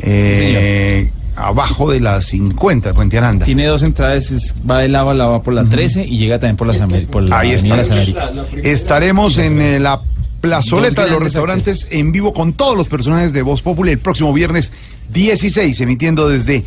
Eh, 0.00 1.10
abajo 1.36 1.90
de 1.90 2.00
las 2.00 2.26
50 2.26 2.88
de 2.90 2.94
Puente 2.94 3.18
Aranda. 3.18 3.44
Tiene 3.44 3.66
dos 3.66 3.82
entradas, 3.82 4.30
es- 4.30 4.54
va 4.68 4.78
de 4.78 4.88
lado 4.88 5.10
a 5.10 5.42
por 5.42 5.54
la 5.54 5.64
13 5.64 6.04
y 6.06 6.18
llega 6.18 6.38
también 6.38 6.56
por, 6.56 6.66
las 6.66 6.80
Ameri- 6.80 7.06
por 7.06 7.28
la 7.28 7.38
Ahí 7.40 7.52
está. 7.52 7.76
las 7.76 7.90
Américas. 7.90 8.30
Estaremos 8.62 9.38
en 9.38 9.60
eh, 9.60 9.80
la 9.80 10.00
plazoleta 10.40 11.04
de 11.04 11.10
los 11.10 11.22
restaurantes 11.22 11.86
en 11.90 12.10
vivo 12.12 12.32
con 12.32 12.52
todos 12.52 12.76
los 12.76 12.88
personajes 12.88 13.32
de 13.32 13.42
Voz 13.42 13.62
Populi 13.62 13.92
el 13.92 13.98
próximo 13.98 14.32
viernes 14.32 14.72
16, 15.12 15.80
emitiendo 15.80 16.28
desde 16.28 16.64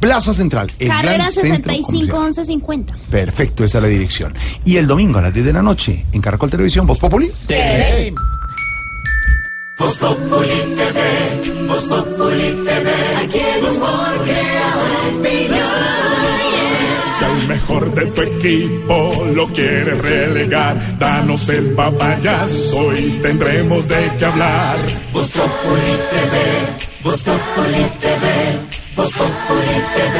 Plaza 0.00 0.34
Central, 0.34 0.70
el 0.78 0.88
Carrera 0.88 1.14
gran 1.14 1.32
centro 1.32 1.72
65 1.72 1.86
comercial. 2.16 2.22
1150. 2.44 2.96
Perfecto, 3.10 3.64
esa 3.64 3.78
es 3.78 3.82
la 3.82 3.88
dirección. 3.88 4.34
Y 4.64 4.76
el 4.76 4.86
domingo 4.86 5.18
a 5.18 5.22
las 5.22 5.32
10 5.32 5.46
de 5.46 5.52
la 5.54 5.62
noche 5.62 6.04
en 6.12 6.20
Caracol 6.20 6.50
Televisión, 6.50 6.86
Voz 6.86 6.98
Populi. 6.98 7.28
Voz 9.78 9.98
Populi 9.98 10.74
TV, 10.74 11.66
Voz 11.68 11.84
Populi 11.86 12.64
TV, 12.64 12.88
aquí 13.22 13.38
el 13.38 13.64
humor 13.64 14.24
crea 14.24 14.74
opinión. 15.18 15.66
Si 17.18 17.24
al 17.24 17.48
mejor 17.48 17.94
de 17.94 18.06
tu 18.06 18.22
equipo 18.22 19.26
lo 19.34 19.46
quieres 19.48 19.98
relegar, 20.00 20.98
danos 20.98 21.46
el 21.50 21.74
papayazo 21.74 22.96
y 22.96 23.18
tendremos 23.20 23.86
de 23.86 24.10
qué 24.18 24.24
hablar. 24.24 24.78
Voz 25.12 25.32
Populi 25.32 25.94
TV, 26.10 27.04
Voz 27.04 27.22
Populi 27.22 27.84
TV, 28.00 28.24
Voz 28.96 29.12
Populi 29.12 29.76
TV, 29.94 30.16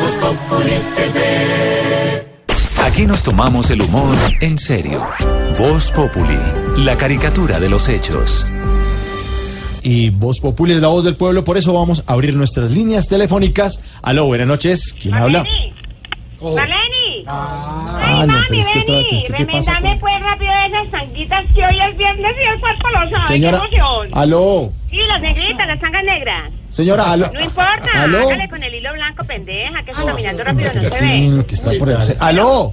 Voz 0.00 0.12
Populi 0.12 0.78
TV. 0.94 1.85
Aquí 2.96 3.06
nos 3.06 3.22
tomamos 3.22 3.68
el 3.68 3.82
humor 3.82 4.16
en 4.40 4.58
serio. 4.58 5.06
Voz 5.58 5.90
Populi, 5.92 6.38
la 6.78 6.96
caricatura 6.96 7.60
de 7.60 7.68
los 7.68 7.90
hechos. 7.90 8.46
Y 9.82 10.08
Voz 10.08 10.40
Populi 10.40 10.72
es 10.72 10.80
la 10.80 10.88
voz 10.88 11.04
del 11.04 11.14
pueblo, 11.14 11.44
por 11.44 11.58
eso 11.58 11.74
vamos 11.74 12.02
a 12.06 12.14
abrir 12.14 12.32
nuestras 12.32 12.70
líneas 12.70 13.06
telefónicas. 13.06 13.82
Aló, 14.00 14.24
buenas 14.24 14.46
noches. 14.46 14.94
¿Quién 14.98 15.12
habla? 15.12 15.44
Marleni. 16.40 17.22
Ah, 17.26 18.24
no, 18.26 18.34
pero 18.48 18.60
es 18.62 18.68
que 18.68 18.78
otra 18.78 18.96
vez, 18.96 19.06
¿qué- 19.10 19.32
qué 19.36 19.44
pasa 19.44 19.74
Remendame 19.74 20.00
pues 20.00 20.22
rápido 20.22 20.52
esas 20.66 20.90
tanguitas 20.90 21.44
que 21.54 21.66
hoy 21.66 21.78
es 21.78 21.98
viernes 21.98 22.32
y 22.42 22.54
el 22.54 22.60
cuerpo 22.60 22.88
lo 22.88 23.10
sabe. 23.10 23.28
Señora, 23.28 23.62
¡Qué 23.68 23.76
emoción! 23.76 24.08
aló. 24.14 24.72
Sí, 24.88 25.00
las 25.06 25.20
negritas, 25.20 25.66
las 25.66 25.80
tangas 25.80 26.02
negras. 26.02 26.50
Señora, 26.70 27.12
aló. 27.12 27.30
No 27.34 27.40
importa, 27.40 27.90
Aló. 27.94 28.20
hágale 28.20 28.48
con 28.48 28.62
el 28.62 28.74
hilo 28.74 28.90
blanco, 28.94 29.22
pendeja, 29.24 29.82
que 29.82 29.90
eso 29.90 30.06
caminando 30.06 30.44
rápido 30.44 30.70
no 30.74 30.80
se 30.80 31.00
ve. 31.00 31.44
Que 31.46 31.54
está 31.54 31.72
por 31.78 31.90
ahí. 31.90 31.96
Aló. 32.20 32.72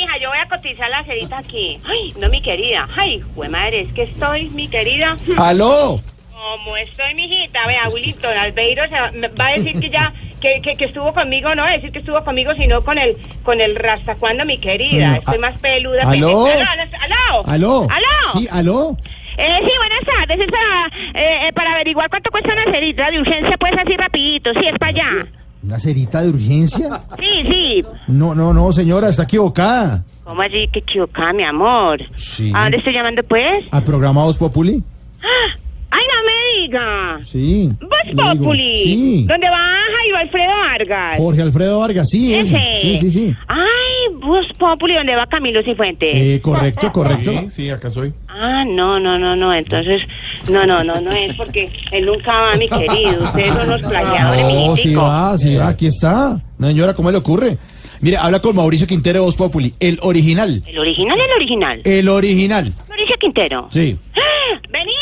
Mija, 0.00 0.16
yo 0.16 0.30
voy 0.30 0.38
a 0.38 0.46
cotizar 0.48 0.88
la 0.88 1.04
cerita 1.04 1.36
aquí. 1.38 1.78
Ay, 1.86 2.14
no, 2.18 2.30
mi 2.30 2.40
querida. 2.40 2.88
Ay, 2.96 3.20
jue 3.34 3.50
madre, 3.50 3.82
es 3.82 3.92
que 3.92 4.04
estoy, 4.04 4.48
mi 4.48 4.66
querida. 4.66 5.14
Aló. 5.36 6.00
Como 6.32 6.74
estoy, 6.78 7.12
mijita, 7.14 7.66
vea, 7.66 7.86
Wilton 7.92 8.32
Albeiro 8.38 8.82
se 8.88 8.94
va, 8.98 9.10
me 9.10 9.28
va 9.28 9.48
a 9.48 9.52
decir 9.58 9.78
que 9.78 9.90
ya, 9.90 10.14
que, 10.40 10.62
que, 10.62 10.74
que 10.74 10.86
estuvo 10.86 11.12
conmigo, 11.12 11.54
no 11.54 11.64
va 11.64 11.68
a 11.68 11.72
decir 11.72 11.92
que 11.92 11.98
estuvo 11.98 12.24
conmigo, 12.24 12.54
sino 12.54 12.82
con 12.82 12.96
el, 12.96 13.18
con 13.42 13.60
el 13.60 13.76
rastacuando, 13.76 14.46
mi 14.46 14.56
querida. 14.56 15.10
Mm, 15.10 15.14
Estoy 15.16 15.38
más 15.38 15.58
peluda. 15.60 16.02
¿Aló? 16.10 16.46
que- 16.46 16.52
Aló, 16.52 16.82
aló, 17.02 17.44
Aló. 17.46 17.88
aló. 17.90 18.32
Sí, 18.32 18.48
aló. 18.50 18.96
Eh, 19.36 19.56
sí, 19.66 19.72
buenas 19.76 20.04
tardes, 20.28 20.40
es 20.40 20.46
para, 20.50 20.86
eh, 21.22 21.46
eh, 21.48 21.52
para 21.52 21.72
averiguar 21.74 22.08
cuánto 22.08 22.30
cuesta 22.30 22.54
una 22.54 22.72
cerita 22.72 23.10
de 23.10 23.20
urgencia, 23.20 23.58
pues 23.58 23.74
así 23.76 23.96
rapidito, 23.98 24.52
sí, 24.54 24.60
es 24.66 24.78
para 24.78 24.90
allá. 24.90 25.26
¿Una 25.62 25.78
cerita 25.78 26.22
de 26.22 26.30
urgencia? 26.30 27.02
Sí, 27.18 27.42
sí. 27.50 27.84
No, 28.08 28.34
no, 28.34 28.52
no, 28.54 28.72
señora, 28.72 29.08
está 29.08 29.24
equivocada. 29.24 30.02
¿Cómo 30.24 30.40
así 30.42 30.68
que 30.72 30.78
equivocada, 30.78 31.32
mi 31.32 31.42
amor? 31.42 32.00
Sí. 32.16 32.50
¿A 32.54 32.62
dónde 32.62 32.78
estoy 32.78 32.94
llamando, 32.94 33.22
pues? 33.24 33.64
¿Al 33.70 33.84
programa 33.84 34.24
Voz 34.24 34.38
Populi? 34.38 34.82
¡Ah! 35.22 35.58
¡Ay, 35.92 36.02
no 36.14 36.22
me 36.24 36.62
diga! 36.62 37.20
Sí. 37.26 37.70
Voz 37.80 38.36
Populi. 38.36 38.78
Sí. 38.82 39.24
¿Dónde 39.28 39.48
va 39.50 39.58
Jairo 39.96 40.16
Alfredo 40.18 40.52
Vargas? 40.56 41.16
Jorge 41.18 41.42
Alfredo 41.42 41.80
Vargas, 41.80 42.08
sí, 42.08 42.34
ese. 42.34 42.56
Ese. 42.56 42.80
Sí, 42.80 42.98
sí, 43.00 43.10
sí. 43.10 43.34
Ay, 43.48 44.14
Voz 44.20 44.46
Populi, 44.58 44.94
¿dónde 44.94 45.16
va 45.16 45.26
Camilo 45.26 45.62
Cifuentes? 45.62 46.10
Eh, 46.14 46.40
correcto, 46.40 46.92
correcto. 46.92 47.32
Sí, 47.48 47.68
acá 47.70 47.90
soy. 47.90 48.12
Ah, 48.28 48.64
no, 48.64 49.00
no, 49.00 49.18
no, 49.18 49.34
no, 49.34 49.52
entonces, 49.52 50.02
no, 50.50 50.64
no, 50.64 50.84
no, 50.84 51.00
no 51.00 51.10
es 51.10 51.34
porque 51.34 51.68
él 51.90 52.06
nunca 52.06 52.32
va, 52.40 52.54
mi 52.56 52.68
querido. 52.68 53.24
Ustedes 53.24 53.52
son 53.54 53.68
los 53.68 53.82
plagiadores, 53.88 54.42
No, 54.42 54.76
sí 54.76 54.82
mijitico. 54.82 55.02
va, 55.02 55.36
sí 55.38 55.54
va, 55.56 55.68
aquí 55.68 55.86
está. 55.86 56.40
No, 56.56 56.66
señora, 56.68 56.94
¿cómo 56.94 57.10
le 57.10 57.18
ocurre? 57.18 57.58
Mire, 58.00 58.16
habla 58.16 58.40
con 58.40 58.56
Mauricio 58.56 58.86
Quintero 58.86 59.18
de 59.20 59.24
Voz 59.26 59.36
Populi, 59.36 59.74
el 59.78 59.98
original. 60.02 60.62
¿El 60.66 60.78
original 60.78 61.18
el 61.20 61.30
original? 61.36 61.80
El 61.84 62.08
original. 62.08 62.72
Mauricio 62.88 63.16
Quintero. 63.18 63.68
Sí. 63.70 63.98
¡Ah! 64.16 64.60
Vení, 64.70 64.92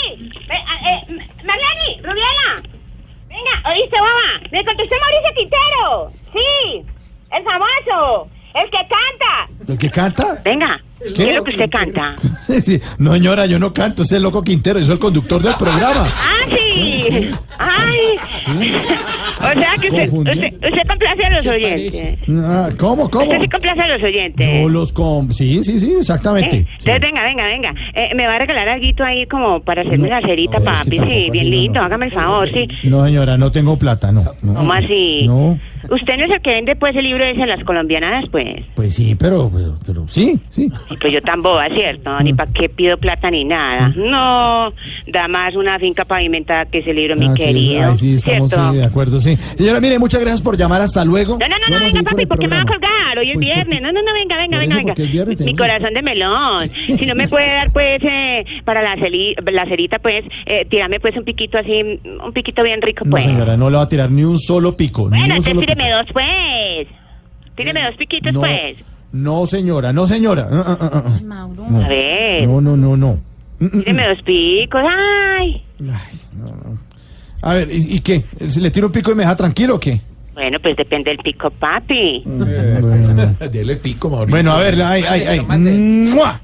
eh, 0.50 1.04
M- 1.08 1.28
Marlene, 1.44 2.02
Rubiela. 2.02 2.62
Venga, 3.28 3.70
oíste, 3.70 3.96
mamá. 4.00 4.48
Me 4.50 4.64
contestó 4.64 4.96
Mauricio 5.00 5.34
Quintero. 5.36 6.12
Sí, 6.32 6.82
el 7.36 7.44
famoso, 7.44 8.28
el 8.54 8.64
que 8.70 8.78
canta. 8.78 9.48
¿El 9.68 9.78
que 9.78 9.90
canta? 9.90 10.40
Venga, 10.44 10.82
¿Qué? 11.02 11.12
¿qué 11.12 11.30
es 11.30 11.36
lo 11.36 11.44
que 11.44 11.50
usted 11.52 11.70
canta? 11.70 12.16
Sí, 12.48 12.60
sí. 12.62 12.80
No, 12.98 13.12
señora, 13.12 13.44
yo 13.44 13.58
no 13.58 13.72
canto, 13.74 14.02
ese 14.02 14.14
es 14.14 14.16
el 14.18 14.22
loco 14.22 14.42
Quintero, 14.42 14.78
yo 14.78 14.86
soy 14.86 14.94
el 14.94 14.98
conductor 15.00 15.42
del 15.42 15.54
programa. 15.56 16.02
Ah, 16.06 16.46
sí. 16.48 17.30
Ay. 17.58 18.18
O 19.38 19.60
sea 19.60 19.74
que 19.80 19.88
usted, 19.88 20.12
usted, 20.12 20.54
usted 20.54 20.88
complace 20.88 21.24
a 21.24 21.30
los 21.30 21.46
oyentes. 21.46 22.18
Ah, 22.30 22.68
¿Cómo, 22.78 23.10
cómo? 23.10 23.24
Usted 23.24 23.40
sí 23.42 23.48
complace 23.48 23.80
a 23.82 23.88
los 23.96 24.02
oyentes. 24.02 24.62
Yo 24.62 24.68
los 24.68 24.92
com... 24.92 25.30
Sí, 25.30 25.62
sí, 25.62 25.78
sí, 25.78 25.94
exactamente. 25.98 26.56
¿Eh? 26.56 26.66
Entonces, 26.78 27.00
venga, 27.00 27.22
venga, 27.22 27.44
venga. 27.44 27.74
Eh, 27.94 28.14
me 28.16 28.26
va 28.26 28.36
a 28.36 28.38
regalar 28.38 28.68
algo 28.68 29.04
ahí 29.04 29.26
como 29.26 29.60
para 29.60 29.82
hacerme 29.82 30.08
la 30.08 30.20
cerita, 30.22 30.58
no, 30.58 30.64
es 30.64 30.78
que 30.80 30.84
papi. 30.84 30.96
tampoco 30.96 31.12
Sí, 31.18 31.30
bien 31.30 31.50
lindo. 31.50 31.80
no. 31.80 31.86
Hágame 31.86 32.06
el 32.06 32.12
favor, 32.12 32.48
sí. 32.50 32.68
No, 32.84 33.04
señora, 33.04 33.36
no 33.36 33.50
tengo 33.50 33.76
plata, 33.76 34.10
no. 34.10 34.24
no. 34.42 34.54
¿Cómo 34.54 34.72
así? 34.72 35.26
No, 35.26 35.58
Usted 35.90 36.16
no 36.18 36.24
es 36.24 36.30
el 36.32 36.40
que 36.42 36.50
vende, 36.50 36.76
pues, 36.76 36.94
el 36.96 37.04
libro 37.04 37.24
ese 37.24 37.40
de 37.40 37.46
las 37.46 37.62
colombianas, 37.64 38.24
pues. 38.30 38.62
pues 38.74 38.94
sí, 38.94 39.14
pero, 39.14 39.48
pero, 39.52 39.78
pero 39.86 40.08
sí, 40.08 40.38
sí. 40.50 40.70
Y 40.90 40.96
pues 40.96 41.12
yo 41.12 41.20
tan 41.22 41.42
boba, 41.42 41.66
¿cierto? 41.68 42.10
Mm. 42.10 42.24
Ni 42.24 42.32
para 42.32 42.50
qué 42.52 42.68
pido 42.68 42.96
plata 42.96 43.30
ni 43.30 43.44
nada. 43.44 43.92
No, 43.96 44.72
da 45.06 45.28
más 45.28 45.54
una 45.54 45.78
finca 45.78 46.04
pavimentada 46.04 46.64
que 46.66 46.78
ese 46.78 46.94
libro, 46.94 47.14
mi 47.16 47.26
Ah, 47.26 47.34
sí, 47.36 47.42
querido. 47.44 47.90
ahí 47.90 47.96
sí, 47.96 48.12
estamos 48.14 48.48
¿Cierto? 48.50 48.70
sí, 48.72 48.76
de 48.78 48.84
acuerdo, 48.84 49.20
sí. 49.20 49.36
Señora, 49.56 49.80
mire, 49.80 49.98
muchas 49.98 50.20
gracias 50.20 50.40
por 50.42 50.56
llamar, 50.56 50.80
hasta 50.80 51.04
luego. 51.04 51.36
No, 51.38 51.46
no, 51.48 51.56
no, 51.58 51.66
no, 51.68 51.74
Vamos 51.74 51.76
a 51.76 51.78
venga, 51.78 51.90
seguir 51.90 52.04
con 52.04 52.04
papi, 52.12 52.22
el 52.22 52.28
¿por 52.28 52.38
qué 52.38 52.48
me 52.48 52.56
va 52.56 52.62
a 52.62 52.64
programa. 52.64 52.88
colgar? 53.04 53.18
Hoy 53.18 53.28
es 53.30 53.34
Pues, 53.34 53.46
viernes. 53.46 53.82
No, 53.82 53.92
no, 53.92 54.02
no, 54.02 54.12
venga, 54.12 54.36
venga, 54.36 54.48
Por 54.56 54.58
venga, 54.60 54.64
eso, 54.74 54.76
venga. 54.78 54.88
porque 54.94 55.02
es 55.04 55.10
viernes, 55.10 55.38
Mi 55.40 55.46
tenemos- 55.46 55.58
corazón 55.60 55.94
de 55.94 56.02
melón. 56.02 56.70
Si 56.98 57.06
no 57.06 57.14
me 57.14 57.28
puede 57.28 57.46
dar, 57.46 57.70
pues, 57.72 58.00
eh, 58.02 58.44
para 58.64 58.82
la, 58.82 58.96
celi- 58.96 59.34
la 59.52 59.66
cerita, 59.66 59.98
pues, 59.98 60.24
eh, 60.46 60.64
tírame, 60.70 61.00
pues, 61.00 61.16
un 61.16 61.24
piquito 61.24 61.58
así, 61.58 61.82
un 62.24 62.32
piquito 62.32 62.62
bien 62.62 62.80
rico, 62.82 63.04
No, 63.04 63.10
pues. 63.12 63.24
señora, 63.24 63.56
no 63.56 63.68
le 63.70 63.76
va 63.76 63.82
a 63.82 63.88
tirar 63.88 64.10
ni 64.10 64.24
un 64.24 64.38
solo 64.38 64.74
pico. 64.76 65.02
ni 65.02 65.18
Bueno, 65.18 65.24
un 65.24 65.30
entonces 65.32 65.52
solo 65.52 65.60
tíreme 65.60 65.84
pico. 65.84 65.96
dos, 65.96 66.06
pues. 66.12 66.88
Tíreme 67.56 67.82
dos 67.84 67.96
piquitos, 67.96 68.32
No, 68.32 68.40
pues. 68.40 68.76
No, 69.12 69.46
señora, 69.46 69.92
no, 69.92 70.06
señora. 70.06 70.48
Ah, 70.50 70.64
ah, 70.66 70.76
ah, 70.80 71.02
ah. 71.06 71.20
No. 71.22 71.84
A 71.84 71.88
ver. 71.88 72.48
No, 72.48 72.60
no, 72.60 72.76
no, 72.76 72.96
no. 72.96 73.18
Mm, 73.58 73.64
mm, 73.64 73.70
Tíreme 73.82 74.08
dos 74.08 74.22
picos. 74.22 74.80
Ay. 74.86 75.62
A 77.42 77.54
ver, 77.54 77.68
¿y, 77.70 77.96
y 77.96 78.00
qué? 78.00 78.24
¿Se 78.46 78.60
le 78.60 78.70
tiro 78.70 78.86
un 78.86 78.92
pico 78.92 79.12
y 79.12 79.14
me 79.14 79.22
deja 79.22 79.36
tranquilo 79.36 79.76
o 79.76 79.80
qué? 79.80 80.00
Bueno, 80.34 80.58
pues 80.60 80.76
depende 80.76 81.10
del 81.10 81.18
pico, 81.18 81.50
papi. 81.50 82.22
Bueno, 82.24 83.34
Dele 83.50 83.76
pico, 83.76 84.08
Mauricio. 84.08 84.30
bueno 84.30 84.52
a 84.52 84.58
ver, 84.60 84.80
ay, 84.82 85.02
ay, 85.08 85.22
ay. 85.22 85.40
¡Mua! 85.40 86.40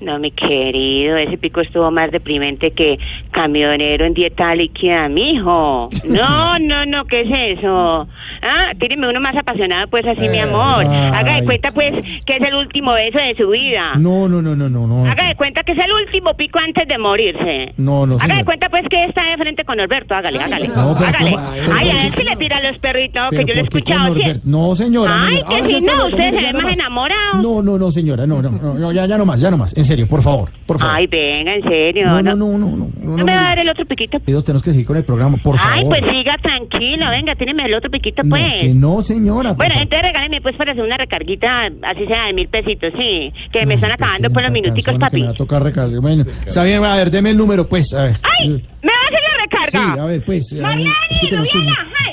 No, 0.00 0.18
mi 0.18 0.30
querido, 0.30 1.16
ese 1.16 1.36
pico 1.38 1.60
estuvo 1.60 1.90
más 1.90 2.10
deprimente 2.10 2.70
que 2.72 2.98
camionero 3.30 4.04
en 4.04 4.14
dieta 4.14 4.54
líquida, 4.54 5.08
mijo. 5.08 5.88
No, 6.04 6.58
no, 6.60 6.86
no, 6.86 7.04
¿qué 7.06 7.22
es 7.22 7.58
eso? 7.58 8.06
Ah, 8.42 8.70
tíreme 8.78 9.08
uno 9.08 9.20
más 9.20 9.36
apasionado, 9.36 9.88
pues 9.88 10.06
así, 10.06 10.28
mi 10.28 10.38
amor. 10.38 10.84
Haga 10.86 11.36
de 11.40 11.44
cuenta, 11.44 11.72
pues, 11.72 11.92
que 12.24 12.36
es 12.36 12.42
el 12.46 12.54
último 12.54 12.92
beso 12.92 13.18
de 13.18 13.34
su 13.36 13.48
vida. 13.48 13.94
No, 13.96 14.28
no, 14.28 14.42
no, 14.42 14.54
no, 14.54 14.68
no, 14.68 14.86
no. 14.86 15.10
Haga 15.10 15.28
de 15.28 15.34
cuenta 15.34 15.62
que 15.62 15.72
es 15.72 15.78
el 15.78 15.92
último 15.92 16.34
pico 16.34 16.58
antes 16.58 16.86
de 16.86 16.98
morirse. 16.98 17.72
No, 17.76 18.06
no, 18.06 18.16
Haga 18.20 18.36
de 18.36 18.44
cuenta, 18.44 18.68
pues, 18.68 18.84
que 18.88 19.04
está 19.04 19.24
de 19.30 19.36
frente 19.38 19.64
con 19.64 19.78
Norberto. 19.78 20.14
Hágale, 20.14 20.38
hágale. 20.40 20.68
No, 20.68 20.94
pero 20.98 21.08
hágale. 21.08 21.30
¿cómo? 21.32 21.50
Pero 21.54 21.74
Ay, 21.74 21.88
¿por 21.88 21.96
a 21.98 22.06
él 22.06 22.12
sí 22.14 22.22
le 22.24 22.36
tira 22.36 22.56
a 22.58 22.62
los 22.70 22.78
perritos, 22.78 23.30
que 23.30 23.36
Pero 23.36 23.48
yo 23.48 23.54
lo 23.54 23.60
he 23.60 23.64
¿por 23.64 23.82
qué 23.82 23.94
con 23.94 24.06
escuchado. 24.06 24.34
sí. 24.34 24.40
No, 24.44 24.74
señora. 24.74 25.26
Ay, 25.26 25.42
que 25.48 25.64
si 25.68 25.80
no, 25.84 26.06
ustedes 26.06 26.32
mire, 26.32 26.46
se 26.46 26.52
no 26.52 26.60
más 26.60 26.72
enamorados. 26.74 27.42
No, 27.42 27.62
no, 27.62 27.78
no, 27.78 27.90
señora, 27.90 28.26
no, 28.26 28.42
no, 28.42 28.50
no, 28.50 28.85
no, 28.86 28.92
ya, 28.92 29.06
ya 29.06 29.18
no 29.18 29.24
más, 29.24 29.40
ya 29.40 29.50
no 29.50 29.56
más. 29.56 29.76
En 29.76 29.84
serio, 29.84 30.06
por 30.08 30.22
favor, 30.22 30.50
por 30.66 30.78
favor. 30.78 30.94
Ay, 30.96 31.06
venga, 31.06 31.54
en 31.54 31.62
serio. 31.62 32.06
no, 32.06 32.22
No, 32.22 32.34
no, 32.34 32.36
no, 32.36 32.58
no, 32.58 32.76
no, 32.76 32.88
no, 33.00 33.16
¿No 33.16 33.24
me 33.24 33.32
va 33.34 33.40
a 33.40 33.48
dar 33.48 33.58
el 33.58 33.68
otro 33.68 33.84
piquito? 33.86 34.18
Queridos, 34.20 34.44
tenemos 34.44 34.62
que 34.62 34.70
seguir 34.70 34.86
con 34.86 34.96
el 34.96 35.04
programa, 35.04 35.36
por 35.42 35.58
favor. 35.58 35.72
Ay, 35.74 35.84
pues 35.84 36.00
siga 36.10 36.36
tranquilo, 36.38 37.08
venga, 37.10 37.34
tíreme 37.34 37.64
el 37.64 37.74
otro 37.74 37.90
piquito, 37.90 38.22
No, 38.22 38.30
pues. 38.30 38.60
que 38.60 38.68
no, 38.74 39.02
señora. 39.02 39.52
Bueno, 39.54 39.72
favor. 39.74 39.82
entonces 39.82 40.02
regáleme 40.08 40.40
pues 40.40 40.56
para 40.56 40.72
hacer 40.72 40.84
una 40.84 40.96
recarguita, 40.96 41.66
así 41.82 42.06
sea 42.06 42.26
de 42.26 42.32
mil 42.32 42.48
pesitos, 42.48 42.92
sí. 42.98 43.32
Que 43.52 43.66
me 43.66 43.74
están 43.74 43.92
acabando 43.92 44.30
por 44.30 44.42
los 44.42 44.50
minuticos, 44.52 44.96
papi. 44.98 45.20
Me 45.20 45.26
va 45.26 45.32
a 45.32 45.34
tocar 45.34 45.62
recargar. 45.62 46.00
Bueno, 46.00 46.24
está 46.46 46.64
bien, 46.64 46.84
a 46.84 46.96
ver, 46.96 47.10
deme 47.10 47.30
el 47.30 47.36
número, 47.36 47.68
pues, 47.68 47.92
a 47.94 48.04
ver. 48.04 48.16
¡Ay! 48.40 48.48
¿Me 48.82 48.92
va 48.92 48.98
a 49.02 49.06
hacer 49.08 49.20
la 49.20 49.42
recarga? 49.44 49.94
Sí, 49.94 50.00
a 50.00 50.04
ver, 50.04 50.24
pues. 50.24 50.52
Mariani, 50.54 50.92
es 51.10 51.18
que 51.18 51.26
tenemos 51.28 51.48
que. 51.48 51.58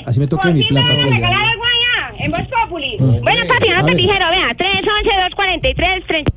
Así 0.06 0.20
me 0.20 0.26
toca 0.26 0.50
mi 0.50 0.64
plata, 0.64 0.86
pues. 0.94 1.06
ya. 1.08 1.14
regalar 1.14 1.42
algo 1.50 1.62
allá, 1.64 2.24
en 2.24 2.30
Voz 2.30 2.40
Populi. 2.48 2.96
Mm. 2.98 3.20
Bueno, 3.22 3.40
papi, 3.46 3.68
no 3.70 3.84
te 3.86 3.94
dijeron, 3.94 4.30
vea, 4.30 4.54
311 4.56 5.10
243 5.36 6.06
30. 6.06 6.32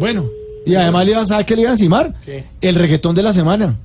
Bueno, 0.00 0.28
y 0.66 0.74
además 0.74 1.04
le 1.04 1.12
iba 1.12 1.20
a 1.20 1.26
saber 1.26 1.46
qué 1.46 1.54
le 1.54 1.62
iba 1.62 1.70
a 1.70 1.74
encimar. 1.74 2.14
El 2.60 2.74
reggaetón 2.74 3.14
de 3.14 3.22
la 3.22 3.32
semana. 3.32 3.76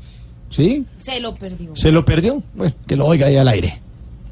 ¿Sí? 0.49 0.85
Se 0.97 1.19
lo 1.19 1.35
perdió. 1.35 1.75
¿Se 1.75 1.91
lo 1.91 2.03
perdió? 2.05 2.41
Bueno, 2.55 2.73
que 2.87 2.95
lo 2.95 3.05
oiga 3.05 3.27
ahí 3.27 3.35
al 3.35 3.47
aire. 3.47 3.81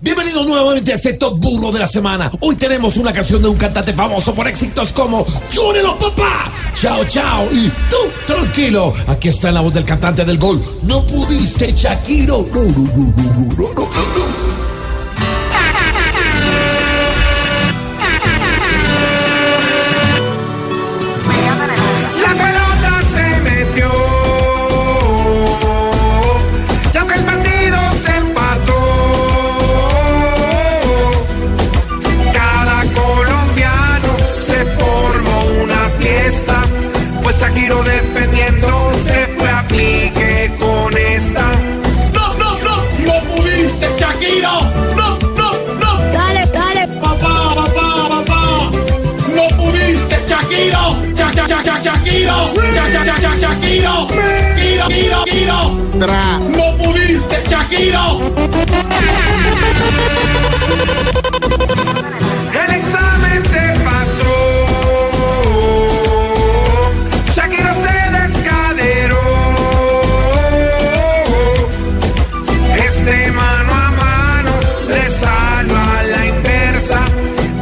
Bienvenidos 0.02 0.46
nuevamente 0.46 0.92
a 0.92 0.96
este 0.96 1.14
Top 1.14 1.40
Burro 1.40 1.72
de 1.72 1.80
la 1.80 1.88
semana. 1.88 2.30
Hoy 2.42 2.56
tenemos 2.56 2.98
una 2.98 3.12
canción 3.14 3.42
de 3.42 3.48
un 3.48 3.58
cantante 3.58 3.94
famoso 3.94 4.36
por 4.36 4.48
éxitos 4.48 4.92
como 4.92 5.26
¡Llórelo, 5.52 5.98
papá! 5.98 6.52
¡Chao, 6.76 7.04
chao! 7.06 7.46
Y 7.52 7.70
tú, 7.90 7.98
tranquilo. 8.28 8.94
Aquí 9.08 9.30
está 9.30 9.52
la 9.52 9.62
voz 9.62 9.74
del 9.74 9.86
cantante 9.86 10.26
del 10.26 10.38
gol. 10.38 10.62
No 10.84 11.06
pudiste, 11.06 11.72
Shakiro. 11.74 12.46
No, 12.54 12.62
no, 12.62 12.70
no, 12.70 12.76
no, 12.76 13.14
no, 13.58 13.74
no, 13.74 13.84
no, 13.86 14.65
Shakira. 51.48 52.36
Kira, 54.56 54.86
kira, 54.88 55.24
kira. 55.26 55.60
No 56.58 56.66
pudiste, 56.78 57.38
Shakira. 57.50 58.06
El 62.62 62.72
examen 62.76 63.46
se 63.54 63.66
pasó. 63.86 64.36
Shakira 67.36 67.74
se 67.76 67.96
descaderó. 68.18 69.26
Este 72.86 73.32
mano 73.32 73.72
a 73.72 73.92
mano 73.92 74.52
le 74.90 75.06
salva 75.06 76.00
a 76.00 76.04
la 76.04 76.26
inversa. 76.26 77.00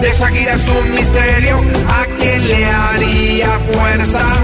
De 0.01 0.09
Shakira 0.17 0.53
es 0.53 0.67
un 0.67 0.91
misterio. 0.95 1.55
¿A 1.89 2.05
quién 2.17 2.22
le 2.47 2.65
haría 2.65 3.59
fuerza? 3.59 4.43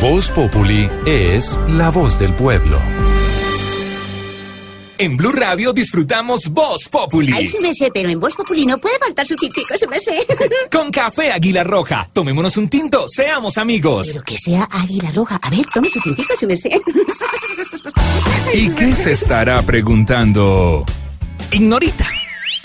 Voz 0.00 0.30
Populi 0.30 0.88
es 1.04 1.58
la 1.68 1.90
voz 1.90 2.18
del 2.18 2.32
pueblo. 2.34 2.78
En 4.98 5.14
Blue 5.16 5.32
Radio 5.32 5.74
disfrutamos 5.74 6.48
Voz 6.48 6.88
Populi. 6.88 7.30
Ay, 7.32 7.46
sí 7.46 7.58
me 7.60 7.74
sé, 7.74 7.90
pero 7.92 8.08
en 8.08 8.18
Voz 8.18 8.34
Populi 8.34 8.64
no 8.64 8.78
puede 8.78 8.98
faltar 8.98 9.26
su 9.26 9.36
tintico, 9.36 9.76
sí 9.76 9.86
me 9.86 10.00
sé. 10.00 10.26
Con 10.72 10.90
café 10.90 11.32
Águila 11.32 11.62
Roja. 11.64 12.08
Tomémonos 12.12 12.56
un 12.56 12.68
tinto, 12.68 13.06
seamos 13.06 13.58
amigos. 13.58 14.08
Pero 14.08 14.22
que 14.22 14.38
sea 14.38 14.66
águila 14.70 15.10
roja. 15.10 15.38
A 15.42 15.50
ver, 15.50 15.66
tome 15.72 15.90
su 15.90 16.00
tintico, 16.00 16.34
sí 16.34 16.46
me 16.46 16.56
sé. 16.56 16.80
¿Y 18.54 18.70
qué 18.70 18.94
se 18.94 19.12
estará 19.12 19.60
preguntando? 19.62 20.84
Ignorita. 21.50 22.06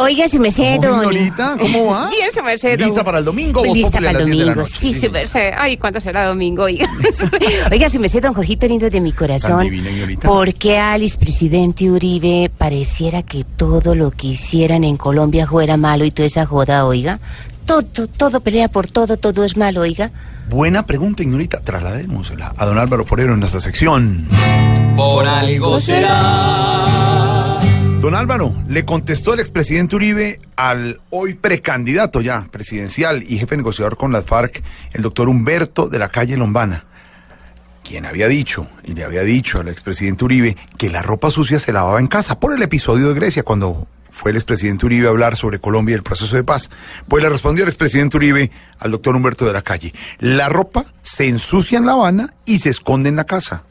Oiga, 0.01 0.27
si 0.27 0.39
me 0.39 0.51
sé, 0.51 0.77
¿Cómo, 0.81 0.89
don. 0.89 0.99
señorita? 0.99 1.55
¿Cómo 1.59 1.85
va? 1.87 2.09
Y 2.19 2.23
eso 2.23 2.41
me 2.43 2.57
sé, 2.57 2.75
don. 2.77 2.87
¿Lista 2.87 3.03
para 3.03 3.19
el 3.19 3.25
domingo? 3.25 3.63
Lista 3.63 3.99
para 3.99 4.11
el 4.11 4.17
las 4.17 4.25
10 4.25 4.37
de 4.37 4.45
la 4.45 4.51
domingo. 4.53 4.65
Sí, 4.65 4.93
Sí, 4.93 4.99
sí, 5.01 5.09
me 5.09 5.27
sé. 5.27 5.53
Ay, 5.57 5.77
¿cuándo 5.77 6.01
será 6.01 6.25
domingo? 6.25 6.63
Oiga, 6.63 6.89
oiga 7.71 7.89
si 7.89 7.99
me 7.99 8.09
sé, 8.09 8.21
don 8.21 8.33
Jorgito 8.33 8.67
lindo 8.67 8.89
de 8.89 8.99
mi 9.01 9.11
corazón. 9.11 9.61
divina. 9.63 9.89
¿Por 10.21 10.53
qué 10.53 10.77
Alice, 10.79 11.17
presidente 11.17 11.89
Uribe, 11.89 12.51
pareciera 12.57 13.21
que 13.23 13.43
todo 13.43 13.95
lo 13.95 14.11
que 14.11 14.27
hicieran 14.27 14.83
en 14.83 14.97
Colombia 14.97 15.47
fuera 15.47 15.77
malo 15.77 16.05
y 16.05 16.11
toda 16.11 16.25
esa 16.25 16.45
joda, 16.45 16.85
oiga? 16.85 17.19
Todo, 17.65 17.83
todo 18.07 18.41
pelea 18.41 18.67
por 18.69 18.87
todo, 18.87 19.17
todo 19.17 19.45
es 19.45 19.55
malo, 19.55 19.81
oiga. 19.81 20.11
Buena 20.49 20.85
pregunta, 20.85 21.23
señorita. 21.23 21.59
Trasladémosela 21.61 22.53
a 22.57 22.65
don 22.65 22.77
Álvaro 22.77 23.05
Forero 23.05 23.33
en 23.35 23.39
nuestra 23.39 23.61
sección. 23.61 24.27
Por 24.97 25.25
algo 25.25 25.79
será. 25.79 27.30
Don 28.01 28.15
Álvaro, 28.15 28.51
le 28.67 28.83
contestó 28.83 29.35
el 29.35 29.41
expresidente 29.41 29.95
Uribe 29.95 30.41
al 30.55 31.01
hoy 31.11 31.35
precandidato 31.35 32.19
ya 32.21 32.47
presidencial 32.49 33.21
y 33.21 33.37
jefe 33.37 33.55
negociador 33.55 33.95
con 33.95 34.11
las 34.11 34.25
FARC, 34.25 34.63
el 34.93 35.03
doctor 35.03 35.29
Humberto 35.29 35.87
de 35.87 35.99
la 35.99 36.09
calle 36.09 36.35
Lombana, 36.35 36.85
quien 37.83 38.07
había 38.07 38.27
dicho, 38.27 38.65
y 38.83 38.95
le 38.95 39.03
había 39.03 39.21
dicho 39.21 39.59
al 39.59 39.67
expresidente 39.67 40.25
Uribe, 40.25 40.57
que 40.79 40.89
la 40.89 41.03
ropa 41.03 41.29
sucia 41.29 41.59
se 41.59 41.71
lavaba 41.71 41.99
en 41.99 42.07
casa 42.07 42.39
por 42.39 42.55
el 42.55 42.63
episodio 42.63 43.09
de 43.09 43.13
Grecia, 43.13 43.43
cuando 43.43 43.87
fue 44.09 44.31
el 44.31 44.37
expresidente 44.37 44.87
Uribe 44.87 45.05
a 45.05 45.11
hablar 45.11 45.35
sobre 45.35 45.59
Colombia 45.59 45.93
y 45.93 45.97
el 45.97 46.03
proceso 46.03 46.35
de 46.35 46.43
paz. 46.43 46.71
Pues 47.07 47.21
le 47.21 47.29
respondió 47.29 47.65
el 47.65 47.69
expresidente 47.69 48.17
Uribe 48.17 48.49
al 48.79 48.89
doctor 48.89 49.15
Humberto 49.15 49.45
de 49.45 49.53
la 49.53 49.61
calle, 49.61 49.93
la 50.17 50.49
ropa 50.49 50.85
se 51.03 51.27
ensucia 51.27 51.77
en 51.77 51.85
La 51.85 51.91
Habana 51.91 52.33
y 52.45 52.57
se 52.57 52.71
esconde 52.71 53.09
en 53.09 53.15
la 53.15 53.25
casa. 53.25 53.61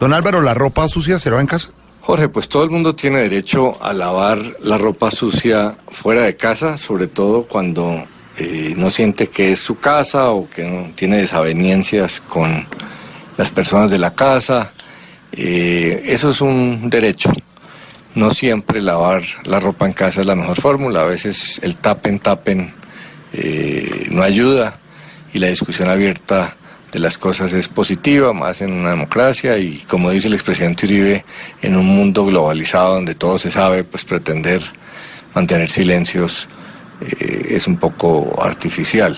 Don 0.00 0.12
Álvaro, 0.12 0.42
¿la 0.42 0.54
ropa 0.54 0.88
sucia 0.88 1.20
se 1.20 1.30
lava 1.30 1.42
en 1.42 1.46
casa? 1.46 1.68
Jorge, 2.08 2.30
pues 2.30 2.48
todo 2.48 2.64
el 2.64 2.70
mundo 2.70 2.94
tiene 2.94 3.18
derecho 3.18 3.76
a 3.84 3.92
lavar 3.92 4.38
la 4.62 4.78
ropa 4.78 5.10
sucia 5.10 5.76
fuera 5.88 6.22
de 6.22 6.36
casa, 6.36 6.78
sobre 6.78 7.06
todo 7.06 7.42
cuando 7.42 8.02
eh, 8.38 8.72
no 8.74 8.88
siente 8.88 9.26
que 9.26 9.52
es 9.52 9.58
su 9.58 9.78
casa 9.78 10.30
o 10.30 10.48
que 10.48 10.64
no 10.64 10.90
tiene 10.94 11.18
desavenencias 11.18 12.22
con 12.22 12.64
las 13.36 13.50
personas 13.50 13.90
de 13.90 13.98
la 13.98 14.14
casa. 14.14 14.72
Eh, 15.32 16.02
eso 16.06 16.30
es 16.30 16.40
un 16.40 16.88
derecho. 16.88 17.30
No 18.14 18.30
siempre 18.30 18.80
lavar 18.80 19.22
la 19.44 19.60
ropa 19.60 19.84
en 19.84 19.92
casa 19.92 20.22
es 20.22 20.26
la 20.26 20.34
mejor 20.34 20.58
fórmula. 20.58 21.02
A 21.02 21.04
veces 21.04 21.60
el 21.62 21.76
tapen, 21.76 22.20
tapen 22.20 22.72
eh, 23.34 24.06
no 24.10 24.22
ayuda 24.22 24.78
y 25.34 25.40
la 25.40 25.48
discusión 25.48 25.90
abierta 25.90 26.56
de 26.92 26.98
las 26.98 27.18
cosas 27.18 27.52
es 27.52 27.68
positiva, 27.68 28.32
más 28.32 28.62
en 28.62 28.72
una 28.72 28.90
democracia 28.90 29.58
y 29.58 29.78
como 29.88 30.10
dice 30.10 30.28
el 30.28 30.34
expresidente 30.34 30.86
Uribe, 30.86 31.24
en 31.62 31.76
un 31.76 31.86
mundo 31.86 32.24
globalizado 32.24 32.94
donde 32.94 33.14
todo 33.14 33.38
se 33.38 33.50
sabe, 33.50 33.84
pues 33.84 34.04
pretender 34.04 34.62
mantener 35.34 35.70
silencios 35.70 36.48
eh, 37.00 37.48
es 37.50 37.66
un 37.66 37.76
poco 37.76 38.42
artificial. 38.42 39.16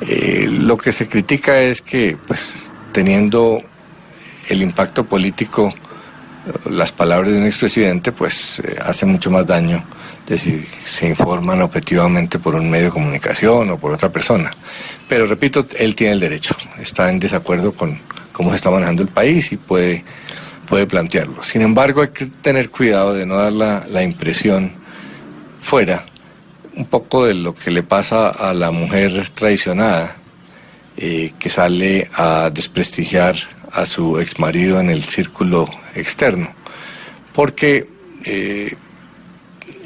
Eh, 0.00 0.46
lo 0.50 0.76
que 0.76 0.92
se 0.92 1.08
critica 1.08 1.60
es 1.60 1.82
que, 1.82 2.16
pues, 2.26 2.54
teniendo 2.92 3.60
el 4.48 4.62
impacto 4.62 5.04
político, 5.04 5.68
eh, 5.68 6.70
las 6.70 6.92
palabras 6.92 7.30
de 7.32 7.38
un 7.38 7.46
expresidente, 7.46 8.12
pues, 8.12 8.62
hace 8.80 9.06
mucho 9.06 9.30
más 9.30 9.46
daño 9.46 9.84
de 10.26 10.38
si 10.38 10.64
se 10.86 11.08
informan 11.08 11.62
objetivamente 11.62 12.38
por 12.38 12.54
un 12.54 12.70
medio 12.70 12.86
de 12.86 12.92
comunicación 12.92 13.70
o 13.70 13.78
por 13.78 13.92
otra 13.92 14.10
persona. 14.10 14.50
Pero 15.08 15.26
repito, 15.26 15.66
él 15.78 15.94
tiene 15.94 16.14
el 16.14 16.20
derecho, 16.20 16.56
está 16.80 17.10
en 17.10 17.18
desacuerdo 17.18 17.72
con 17.72 17.98
cómo 18.32 18.50
se 18.50 18.56
está 18.56 18.70
manejando 18.70 19.02
el 19.02 19.08
país 19.08 19.52
y 19.52 19.56
puede, 19.56 20.04
puede 20.66 20.86
plantearlo. 20.86 21.42
Sin 21.42 21.62
embargo, 21.62 22.02
hay 22.02 22.08
que 22.08 22.26
tener 22.26 22.70
cuidado 22.70 23.14
de 23.14 23.26
no 23.26 23.36
dar 23.36 23.52
la, 23.52 23.86
la 23.88 24.02
impresión 24.02 24.72
fuera 25.60 26.04
un 26.74 26.86
poco 26.86 27.26
de 27.26 27.34
lo 27.34 27.54
que 27.54 27.70
le 27.70 27.82
pasa 27.82 28.28
a 28.28 28.54
la 28.54 28.70
mujer 28.70 29.28
traicionada 29.30 30.16
eh, 30.96 31.32
que 31.38 31.50
sale 31.50 32.08
a 32.14 32.50
desprestigiar 32.50 33.36
a 33.72 33.86
su 33.86 34.18
exmarido 34.18 34.80
en 34.80 34.90
el 34.90 35.02
círculo 35.02 35.68
externo. 35.94 36.52
Porque 37.32 37.88
eh, 38.24 38.76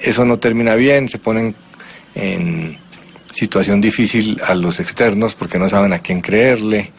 eso 0.00 0.24
no 0.24 0.38
termina 0.38 0.74
bien, 0.74 1.08
se 1.08 1.18
ponen 1.18 1.54
en 2.14 2.78
situación 3.32 3.80
difícil 3.80 4.40
a 4.46 4.54
los 4.54 4.80
externos 4.80 5.34
porque 5.34 5.58
no 5.58 5.68
saben 5.68 5.92
a 5.92 5.98
quién 6.00 6.20
creerle. 6.20 6.92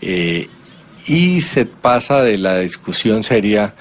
eh, 0.00 0.48
y 1.06 1.40
se 1.40 1.66
pasa 1.66 2.22
de 2.22 2.38
la 2.38 2.58
discusión 2.58 3.24
seria 3.24 3.74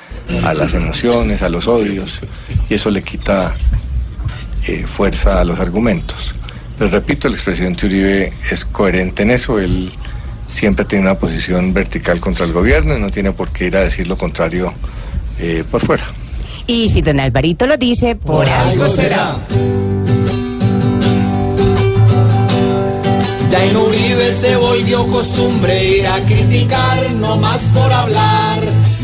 a 0.43 0.53
las 0.53 0.73
emociones, 0.73 1.43
a 1.43 1.49
los 1.49 1.67
odios, 1.67 2.21
y 2.67 2.73
eso 2.73 2.89
le 2.89 3.03
quita 3.03 3.55
eh, 4.65 4.85
fuerza 4.87 5.39
a 5.39 5.43
los 5.43 5.59
argumentos. 5.59 6.33
Pero 6.77 6.89
repito, 6.89 7.27
el 7.27 7.35
expresidente 7.35 7.85
Uribe 7.85 8.33
es 8.49 8.65
coherente 8.65 9.23
en 9.23 9.31
eso, 9.31 9.59
él 9.59 9.91
siempre 10.47 10.85
tiene 10.85 11.03
una 11.03 11.19
posición 11.19 11.73
vertical 11.73 12.19
contra 12.19 12.45
el 12.45 12.53
gobierno 12.53 12.97
y 12.97 12.99
no 12.99 13.11
tiene 13.11 13.31
por 13.31 13.51
qué 13.51 13.65
ir 13.65 13.77
a 13.77 13.81
decir 13.81 14.07
lo 14.07 14.17
contrario 14.17 14.73
eh, 15.39 15.63
por 15.69 15.81
fuera. 15.81 16.05
Y 16.69 16.87
si 16.87 17.01
don 17.01 17.19
Alvarito 17.19 17.65
lo 17.65 17.77
dice, 17.77 18.15
por, 18.15 18.47
algo 18.47 18.87
será. 18.89 19.35
Ya 23.49 23.65
en 23.65 23.75
Uribe 23.75 24.31
se 24.35 24.55
volvió 24.55 25.07
costumbre 25.07 25.83
ir 25.83 26.05
a 26.05 26.23
criticar, 26.27 27.09
no 27.13 27.37
más 27.37 27.63
por 27.73 27.91
hablar. 27.91 28.59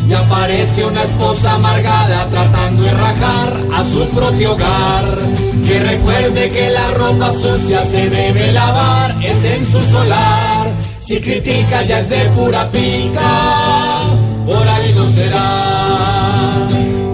Y 0.08 0.14
aparece 0.14 0.86
una 0.86 1.02
esposa 1.02 1.54
amargada 1.54 2.30
tratando 2.30 2.84
de 2.84 2.92
rajar 2.92 3.60
a 3.74 3.84
su 3.84 4.08
propio 4.10 4.54
hogar. 4.54 5.18
Que 5.66 5.80
recuerde 5.80 6.52
que 6.52 6.70
la 6.70 6.92
ropa 6.92 7.34
sucia 7.34 7.84
se 7.84 8.12
debe 8.12 8.52
lavar, 8.52 9.16
es 9.24 9.44
en 9.44 9.66
su 9.66 9.82
solar. 9.86 10.72
Si 11.00 11.20
critica 11.20 11.82
ya 11.82 12.02
es 12.02 12.10
de 12.10 12.26
pura 12.36 12.70
pica, 12.70 14.02
por 14.46 14.68
algo 14.68 15.08
será, 15.08 15.65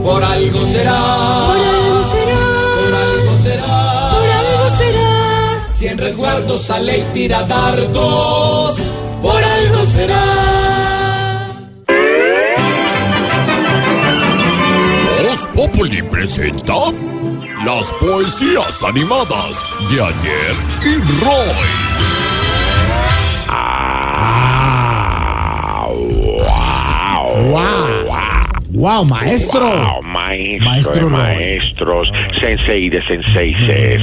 por 0.03 0.23
algo 0.23 0.65
será. 0.67 0.99
Por 1.47 1.57
algo 1.57 2.03
será. 2.11 2.41
Por 2.77 2.93
algo 2.93 3.37
será. 3.43 4.09
Por 4.11 4.29
algo 4.29 4.69
será. 4.77 5.73
Si 5.73 5.87
en 5.87 5.97
resguardo 5.97 6.57
sale 6.57 6.99
y 6.99 7.03
tira 7.13 7.43
dardos, 7.43 8.91
por 9.21 9.43
algo 9.43 9.85
será. 9.85 10.25
Voz 15.23 15.47
Populi 15.55 16.01
presenta 16.03 16.91
las 17.65 17.91
poesías 17.99 18.83
animadas 18.83 19.57
de 19.89 20.01
ayer 20.01 20.55
y 20.83 20.97
Roy. 21.23 21.91
¡Wow! 26.41 27.51
¡Wow, 27.51 28.00
maestro! 29.05 29.61
Wow, 29.61 30.01
maestro 30.03 30.65
Maestro 30.65 30.93
de 30.93 30.99
Roy. 31.01 31.11
maestros, 31.11 32.11
sensei 32.39 32.89
de 32.89 33.01
senseises, 33.03 34.01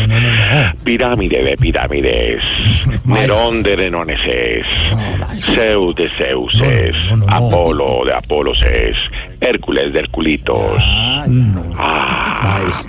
pirámide 0.84 1.42
de 1.42 1.56
pirámides, 1.56 2.42
Nerón 3.05 3.62
de 3.62 3.76
Nenoneses, 3.76 4.66
Zeus 5.40 5.96
de 5.96 6.09
Zeuses, 6.16 6.94
Apolo 7.26 8.05
de 8.05 8.12
Apoloses, 8.12 8.96
Hércules 9.40 9.93
de 9.93 10.01
Herculitos. 10.01 10.78
Ah, 10.81 11.24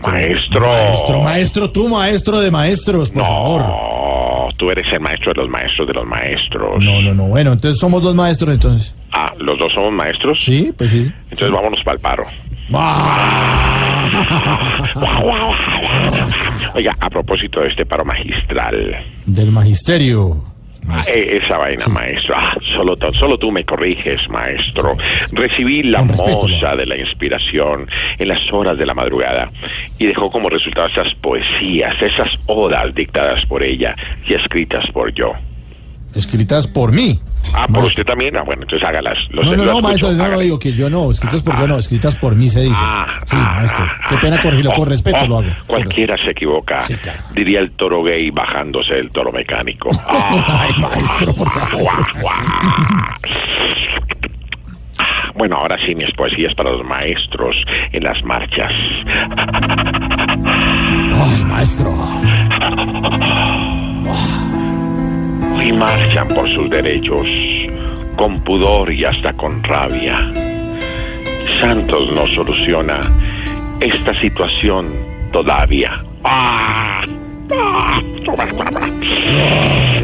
maestro. 0.04 0.12
Maestro, 0.12 1.22
maestro, 1.22 1.72
tú, 1.72 1.88
maestro 1.90 2.40
de 2.40 2.52
maestros, 2.52 3.10
por 3.12 3.24
favor. 3.24 3.62
No, 3.62 4.50
tú 4.58 4.72
eres 4.72 4.92
el 4.92 5.00
maestro 5.00 5.34
de 5.34 5.42
los 5.42 5.50
maestros 5.50 5.88
de 5.88 5.94
los 5.94 6.06
maestros. 6.06 6.84
No, 6.84 7.02
no, 7.02 7.14
no. 7.14 7.24
Bueno, 7.28 7.54
entonces 7.54 7.80
somos 7.80 8.02
dos 8.02 8.16
maestros, 8.16 8.54
entonces. 8.54 8.96
Ah, 9.12 9.34
¿los 9.38 9.58
dos 9.60 9.72
somos 9.74 9.92
maestros? 9.92 10.44
Sí, 10.44 10.74
pues 10.78 10.92
sí. 10.92 11.12
Entonces 11.30 11.52
vámonos 11.52 11.82
para 11.84 11.96
el 11.96 12.02
paro. 12.02 12.26
Oiga, 16.76 16.96
a 17.00 17.10
propósito 17.10 17.62
de 17.62 17.70
este 17.70 17.86
paro 17.86 18.06
magistral, 18.06 19.04
Del 19.26 19.52
magisterio. 19.52 20.44
Eh, 21.08 21.40
esa 21.44 21.58
vaina, 21.58 21.88
maestro, 21.88 22.36
ah, 22.38 22.56
solo, 22.76 22.98
solo 23.14 23.38
tú 23.38 23.52
me 23.52 23.64
corriges, 23.64 24.28
maestro. 24.30 24.98
Recibí 25.32 25.84
la 25.84 26.02
moza 26.02 26.76
de 26.76 26.86
la 26.86 26.98
inspiración 26.98 27.88
en 28.18 28.28
las 28.28 28.52
horas 28.52 28.78
de 28.78 28.86
la 28.86 28.94
madrugada 28.94 29.50
y 29.98 30.06
dejó 30.06 30.32
como 30.32 30.50
resultado 30.50 30.88
esas 30.88 31.14
poesías, 31.16 32.02
esas 32.02 32.30
odas 32.46 32.94
dictadas 32.94 33.46
por 33.46 33.64
ella 33.64 33.96
y 34.26 34.34
escritas 34.34 34.86
por 34.92 35.14
yo. 35.14 35.34
Escritas 36.16 36.66
por 36.68 36.92
mí. 36.92 37.20
Ah, 37.54 37.68
por 37.68 37.86
usted 37.86 38.04
también. 38.04 38.36
Ah, 38.36 38.42
bueno, 38.44 38.64
entonces 38.64 38.88
hágalas. 38.88 39.16
Los 39.30 39.46
no, 39.46 39.52
no, 39.52 39.58
lo 39.58 39.60
no, 39.64 39.64
escucho, 39.72 39.88
maestro, 39.88 40.12
no, 40.12 40.18
no 40.18 40.24
hágale. 40.24 40.44
digo 40.44 40.60
que 40.60 40.74
yo 40.74 40.90
no, 40.90 41.12
escritas 41.12 41.42
por 41.44 41.58
yo 41.60 41.68
no, 41.68 41.78
escritas 41.78 42.16
por 42.16 42.36
mí 42.36 42.50
se 42.50 42.62
dice. 42.62 42.82
sí, 43.26 43.36
maestro. 43.36 43.86
Qué 44.10 44.18
pena 44.18 44.42
corregirlo, 44.42 44.72
con 44.74 44.90
respeto 44.90 45.28
lo 45.28 45.38
hago. 45.40 45.50
Cualquiera 45.68 46.18
se 46.18 46.32
equivoca, 46.32 46.84
diría 47.34 47.60
el 47.60 47.72
toro 47.72 48.04
gay 48.04 48.32
bajándose 48.32 48.94
del 48.96 49.12
toro 49.12 49.32
mecánico. 49.32 49.90
Ay, 50.08 50.72
maestro, 50.80 51.34
por 51.34 51.50
favor. 51.52 51.92
Bueno, 55.36 55.58
ahora 55.58 55.78
sí, 55.86 55.94
mis 55.96 56.12
poesías 56.16 56.54
para 56.56 56.72
los 56.72 56.84
maestros 56.86 57.56
en 57.94 58.04
las 58.04 58.22
marchas. 58.24 58.72
Ay, 61.16 61.44
maestro. 61.46 61.96
Hoy 65.60 65.74
marchan 65.74 66.30
por 66.30 66.50
sus 66.50 66.70
derechos, 66.70 67.28
con 68.16 68.40
pudor 68.46 68.94
y 68.94 69.04
hasta 69.04 69.34
con 69.34 69.62
rabia. 69.62 70.32
Santos 71.60 72.10
no 72.14 72.26
soluciona 72.28 73.02
esta 73.82 74.18
situación 74.22 74.90
todavía. 75.34 76.02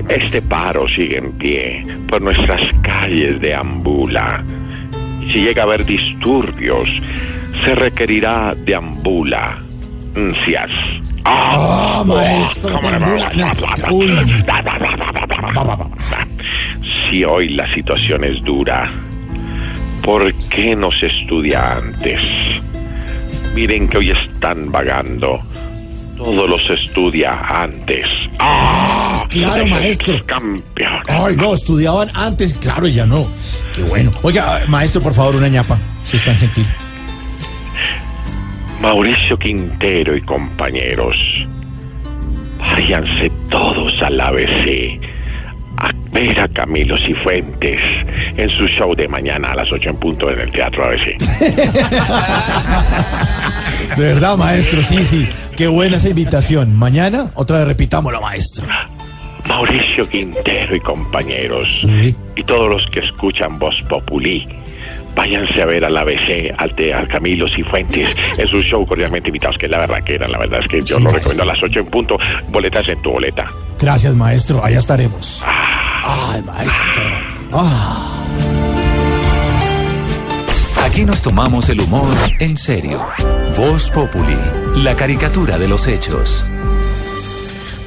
Este 0.09 0.41
paro 0.41 0.89
sigue 0.89 1.19
en 1.19 1.31
pie 1.37 1.87
por 2.09 2.21
nuestras 2.21 2.61
calles 2.81 3.39
de 3.39 3.55
Ambula. 3.55 4.43
Si 5.31 5.39
llega 5.39 5.61
a 5.61 5.65
haber 5.67 5.85
disturbios, 5.85 6.89
se 7.63 7.75
requerirá 7.75 8.53
de 8.57 8.75
Ambula. 8.75 9.57
Cias. 10.45 10.71
Ah, 11.25 12.03
maestro. 12.05 12.79
Uy. 13.91 14.09
Si 17.09 17.23
hoy 17.23 17.49
la 17.49 17.71
situación 17.73 18.23
es 18.23 18.41
dura, 18.43 18.89
¿por 20.03 20.33
qué 20.49 20.75
no 20.75 20.91
se 20.91 21.07
estudia 21.07 21.77
antes? 21.77 22.21
Miren 23.53 23.87
que 23.89 23.97
hoy 23.97 24.11
están 24.11 24.71
vagando. 24.71 25.41
Todo 26.17 26.47
los 26.47 26.61
estudia 26.69 27.37
antes. 27.49 28.05
¡Ah! 28.39 29.25
Claro, 29.29 29.63
Ese 29.63 29.69
maestro. 29.69 30.25
Campeón. 30.25 31.01
Ay, 31.07 31.35
no, 31.35 31.53
estudiaban 31.53 32.09
antes, 32.13 32.53
claro, 32.53 32.87
ya 32.87 33.05
no. 33.05 33.27
Qué 33.73 33.83
bueno. 33.83 34.11
Oiga, 34.21 34.61
maestro, 34.69 35.01
por 35.01 35.13
favor, 35.13 35.35
una 35.35 35.49
ñapa, 35.49 35.77
si 36.05 36.15
es 36.15 36.23
tan 36.23 36.37
gentil. 36.37 36.65
Mauricio 38.81 39.37
Quintero 39.37 40.15
y 40.15 40.21
compañeros, 40.21 41.17
váyanse 42.59 43.31
todos 43.49 44.01
al 44.01 44.19
ABC 44.19 44.99
a 45.77 45.91
ver 46.11 46.39
a 46.39 46.47
Camilo 46.47 46.97
Cifuentes 46.97 47.77
en 48.37 48.49
su 48.49 48.65
show 48.67 48.95
de 48.95 49.07
mañana 49.07 49.51
a 49.51 49.55
las 49.55 49.71
8 49.71 49.89
en 49.89 49.97
punto 49.97 50.31
en 50.31 50.39
el 50.39 50.51
Teatro 50.51 50.85
ABC. 50.85 51.17
De 53.97 54.03
verdad, 54.03 54.37
maestro, 54.37 54.81
sí, 54.81 55.03
sí. 55.03 55.27
Qué 55.55 55.67
buena 55.67 55.97
esa 55.97 56.09
invitación. 56.09 56.75
Mañana, 56.75 57.29
otra 57.35 57.59
vez 57.59 57.67
repitámoslo, 57.67 58.19
maestro. 58.21 58.67
Mauricio 59.47 60.09
Quintero 60.09 60.75
y 60.75 60.79
compañeros, 60.79 61.67
y 62.35 62.43
todos 62.43 62.67
los 62.67 62.83
que 62.89 63.01
escuchan 63.01 63.59
Voz 63.59 63.75
Populi, 63.87 64.47
váyanse 65.15 65.61
a 65.61 65.65
ver 65.65 65.85
al 65.85 65.95
ABC, 65.97 66.53
al, 66.57 66.75
te- 66.75 66.93
al 66.93 67.07
Camilo 67.07 67.47
Cifuentes, 67.47 68.09
en 68.37 68.47
su 68.47 68.61
show 68.61 68.85
cordialmente 68.85 69.29
invitados, 69.29 69.57
que 69.57 69.65
es 69.65 69.71
la 69.71 69.79
verdad 69.79 70.03
que 70.03 70.15
era, 70.15 70.27
la 70.27 70.37
verdad 70.37 70.59
es 70.61 70.67
que 70.67 70.83
yo 70.83 70.99
lo 70.99 71.11
recomiendo 71.11 71.43
a 71.43 71.47
las 71.47 71.61
8 71.63 71.79
en 71.79 71.85
punto, 71.87 72.17
boletas 72.49 72.87
en 72.89 73.01
tu 73.01 73.11
boleta. 73.11 73.51
Gracias, 73.79 74.15
maestro. 74.15 74.63
Allá 74.63 74.79
estaremos. 74.79 75.41
Ay, 75.45 76.41
maestro. 76.43 77.01
Ah. 77.51 78.11
Aquí 80.85 81.03
nos 81.03 81.21
tomamos 81.21 81.67
el 81.69 81.81
humor 81.81 82.07
en 82.39 82.57
serio. 82.57 83.01
Voz 83.57 83.89
Populi, 83.89 84.37
la 84.77 84.95
caricatura 84.95 85.57
de 85.57 85.67
los 85.67 85.87
hechos. 85.87 86.45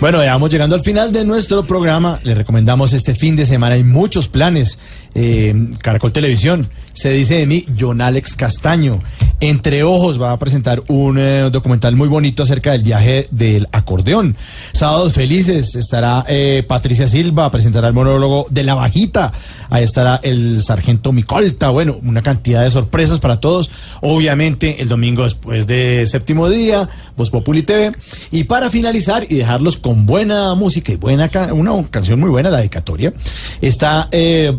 Bueno, 0.01 0.23
ya 0.23 0.33
vamos 0.33 0.51
llegando 0.51 0.77
al 0.77 0.83
final 0.83 1.11
de 1.11 1.25
nuestro 1.25 1.67
programa. 1.67 2.21
Le 2.23 2.33
recomendamos 2.33 2.93
este 2.93 3.17
fin 3.17 3.35
de 3.35 3.45
semana. 3.45 3.75
Hay 3.75 3.83
muchos 3.83 4.29
planes. 4.29 4.79
Eh, 5.15 5.73
Caracol 5.83 6.13
Televisión. 6.13 6.71
Se 6.93 7.11
dice 7.11 7.37
de 7.37 7.47
mí, 7.47 7.65
John 7.79 8.01
Alex 8.01 8.37
Castaño. 8.37 9.01
Entre 9.41 9.85
Ojos 9.85 10.21
va 10.21 10.33
a 10.33 10.39
presentar 10.39 10.83
un 10.89 11.19
eh, 11.19 11.49
documental 11.51 11.97
muy 11.97 12.09
bonito 12.09 12.43
acerca 12.43 12.73
del 12.73 12.83
viaje 12.83 13.29
del 13.31 13.69
acordeón. 13.73 14.37
Sábados 14.73 15.15
Felices 15.15 15.75
estará 15.77 16.25
eh, 16.29 16.65
Patricia 16.67 17.07
Silva, 17.07 17.51
presentará 17.51 17.89
el 17.89 17.95
monólogo 17.95 18.47
de 18.51 18.65
La 18.65 18.75
Bajita. 18.75 19.33
Ahí 19.71 19.85
estará 19.85 20.21
el 20.23 20.63
sargento 20.63 21.13
Micolta. 21.13 21.71
Bueno, 21.71 21.99
una 22.03 22.23
cantidad 22.23 22.63
de 22.63 22.71
sorpresas 22.71 23.21
para 23.21 23.41
todos. 23.41 23.71
Obviamente, 24.01 24.83
el 24.83 24.89
domingo 24.89 25.25
después 25.25 25.67
de 25.67 26.05
séptimo 26.07 26.49
día, 26.49 26.89
Voz 27.17 27.31
Populi 27.31 27.63
TV. 27.63 27.93
Y 28.33 28.45
para 28.45 28.71
finalizar 28.71 29.25
y 29.29 29.37
dejarlos 29.37 29.77
con 29.77 29.88
buena 29.95 30.55
música 30.55 30.93
y 30.93 30.97
buena 30.97 31.31
una 31.53 31.83
canción 31.91 32.21
muy 32.21 32.31
buena, 32.31 32.51
la 32.51 32.59
dedicatoria, 32.59 33.13
está 33.61 34.09
eh, 34.11 34.57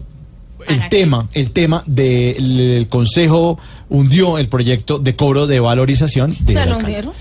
el 0.68 0.90
tema, 0.90 1.28
el 1.34 1.52
tema 1.52 1.84
del 1.86 2.88
Consejo 2.90 3.58
hundió 3.90 4.38
el 4.38 4.50
proyecto 4.50 5.00
de 5.00 5.16
cobro 5.16 5.48
de 5.48 5.60
valorización 5.60 6.36
del 6.42 6.58
¿Se 6.58 6.66
lo 6.66 6.78
hundieron? 6.78 7.14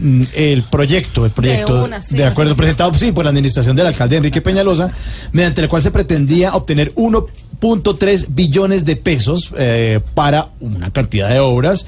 Mm, 0.00 0.22
El 0.34 0.62
proyecto, 0.64 1.26
el 1.26 1.32
proyecto 1.32 1.84
una, 1.84 2.00
sí, 2.00 2.16
de 2.16 2.24
acuerdo 2.24 2.52
sí. 2.54 2.58
presentado 2.58 2.94
sí, 2.94 3.12
por 3.12 3.24
la 3.24 3.30
administración 3.30 3.76
del 3.76 3.86
alcalde 3.86 4.16
Enrique 4.16 4.40
Peñalosa, 4.40 4.90
mediante 5.32 5.60
el 5.60 5.68
cual 5.68 5.82
se 5.82 5.90
pretendía 5.90 6.54
obtener 6.54 6.94
1.3 6.94 8.26
billones 8.30 8.84
de 8.84 8.96
pesos 8.96 9.52
eh, 9.58 10.00
para 10.14 10.48
una 10.60 10.90
cantidad 10.90 11.28
de 11.28 11.40
obras 11.40 11.86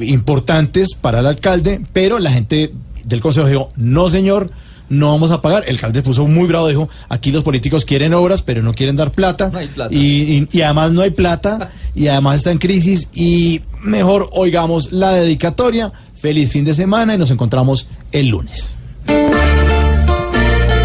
importantes 0.00 0.94
para 0.94 1.20
el 1.20 1.26
alcalde, 1.26 1.80
pero 1.92 2.18
la 2.18 2.30
gente 2.30 2.72
del 3.04 3.20
consejo 3.20 3.46
dijo, 3.46 3.68
no 3.76 4.08
señor, 4.08 4.50
no 4.90 5.08
vamos 5.12 5.30
a 5.30 5.40
pagar. 5.40 5.64
El 5.66 5.76
alcalde 5.76 6.02
puso 6.02 6.26
muy 6.26 6.46
bravo, 6.46 6.68
dijo, 6.68 6.88
aquí 7.08 7.30
los 7.30 7.42
políticos 7.42 7.86
quieren 7.86 8.12
obras, 8.12 8.42
pero 8.42 8.62
no 8.62 8.74
quieren 8.74 8.96
dar 8.96 9.10
plata. 9.12 9.50
hay 9.54 9.66
plata. 9.68 9.94
Y, 9.94 9.98
y- 9.98 10.48
y 10.52 10.60
además 10.60 10.92
no 10.92 11.00
hay 11.00 11.10
plata, 11.10 11.70
y 11.94 12.08
además 12.08 12.36
está 12.36 12.50
en 12.50 12.58
crisis, 12.58 13.08
y 13.14 13.62
mejor 13.82 14.28
oigamos 14.32 14.92
la 14.92 15.12
dedicatoria. 15.12 15.90
Feliz 16.20 16.50
fin 16.50 16.66
de 16.66 16.74
semana 16.74 17.14
y 17.14 17.18
nos 17.18 17.30
encontramos 17.30 17.88
el 18.12 18.26
lunes. 18.28 18.74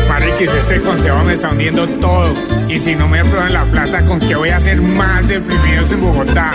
Mariquis, 0.08 0.50
este 0.54 0.80
consejo 0.82 1.24
me 1.26 1.34
está 1.34 1.50
hundiendo 1.52 1.86
todo. 2.00 2.34
Y 2.70 2.80
si 2.80 2.96
no 2.96 3.08
me 3.08 3.20
aprueban 3.20 3.52
la 3.52 3.66
plata, 3.66 4.06
¿con 4.06 4.20
qué 4.20 4.36
voy 4.36 4.50
a 4.50 4.58
hacer 4.58 4.82
más 4.82 5.28
deprimidos 5.28 5.92
en 5.92 6.02
Bogotá? 6.02 6.52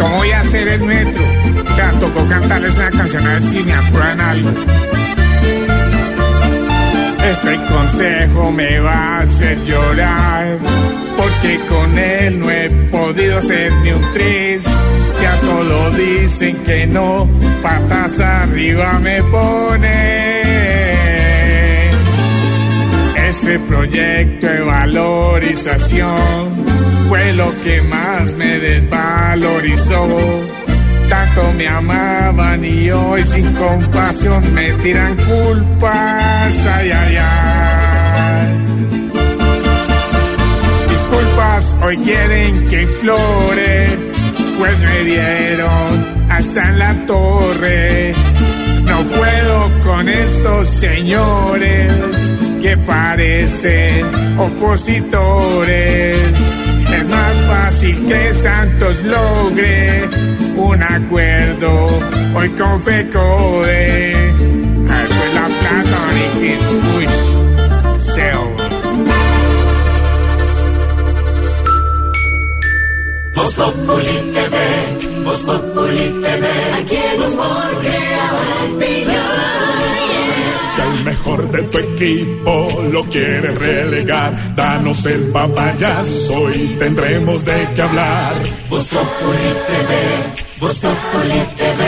¿Cómo 0.00 0.16
voy 0.16 0.30
a 0.30 0.40
hacer 0.40 0.66
el 0.68 0.80
metro? 0.82 1.22
O 1.70 1.74
sea, 1.74 1.90
tocó 2.00 2.26
cantarles 2.26 2.74
una 2.76 2.90
canción 2.90 3.26
a 3.26 3.34
ver 3.34 3.42
si 3.42 3.62
me 3.62 3.74
aprueban 3.74 4.20
algo. 4.20 4.50
Este 7.28 7.56
consejo 7.66 8.50
me 8.50 8.80
va 8.80 9.18
a 9.18 9.20
hacer 9.20 9.62
llorar, 9.64 10.58
porque 11.16 11.58
con 11.68 11.98
él 11.98 12.40
no 12.40 12.50
he 12.50 12.70
podido 12.90 13.38
hacer 13.38 13.72
ni 13.82 13.92
un 13.92 14.12
tris. 14.12 14.62
Si 15.14 15.24
a 15.24 15.40
todo 15.40 15.90
dicen 15.90 16.56
que 16.64 16.86
no, 16.86 17.28
patas 17.62 18.18
arriba 18.20 18.98
me 19.00 19.22
pone. 19.24 20.40
Este 23.28 23.58
proyecto 23.60 24.46
de 24.46 24.60
valorización 24.60 26.16
fue 27.08 27.32
lo 27.34 27.54
que 27.62 27.82
más 27.82 28.34
me 28.34 28.58
desvalorizó. 28.58 30.08
Tanto 31.10 31.52
me 31.54 31.66
amaban 31.66 32.64
y 32.64 32.88
hoy 32.88 33.24
sin 33.24 33.52
compasión 33.54 34.54
me 34.54 34.72
tiran 34.74 35.16
culpas. 35.16 36.66
Ay, 36.76 36.92
ay, 36.92 37.16
ay. 37.20 38.46
Disculpas, 40.88 41.76
hoy 41.82 41.96
quieren 41.96 42.68
que 42.68 42.82
implore, 42.82 43.88
pues 44.56 44.82
me 44.84 45.04
dieron 45.04 46.06
hasta 46.30 46.68
en 46.68 46.78
la 46.78 46.94
torre. 47.06 48.14
No 48.84 49.02
puedo 49.02 49.82
con 49.82 50.08
estos 50.08 50.68
señores 50.68 51.92
que 52.62 52.76
parecen 52.76 54.06
opositores. 54.38 56.16
Es 56.94 57.04
más 57.08 57.34
fácil 57.48 58.06
que 58.06 58.32
Santos 58.32 59.02
logre 59.02 60.08
un 60.60 60.82
acuerdo 60.82 61.88
hoy 62.34 62.48
con 62.50 62.80
FECODE. 62.82 64.14
Ay, 64.88 65.06
la 65.34 65.46
plata, 65.60 65.98
mariquis, 66.06 66.66
uy, 66.96 67.06
sell. 67.98 68.50
Voz 73.34 73.54
Populi 73.54 74.16
TV, 74.34 75.24
Voz 75.24 75.40
Populi 75.42 76.06
TV, 76.22 76.46
aquí 76.78 76.98
crea 77.80 78.30
opinión. 78.74 79.50
Si 80.74 80.80
al 80.80 81.04
mejor 81.04 81.50
de 81.50 81.62
tu 81.62 81.78
equipo 81.78 82.82
lo 82.92 83.04
quieres 83.04 83.58
relegar, 83.58 84.54
danos 84.54 85.04
el 85.06 85.22
papayazo 85.30 86.50
y 86.50 86.76
tendremos 86.78 87.44
de 87.44 87.68
qué 87.74 87.82
hablar. 87.82 88.34
Voz 88.68 88.88
Populi 88.88 89.50
TV, 89.66 90.49
Voz 90.60 90.78
Populi 90.78 91.40
TV, 91.56 91.80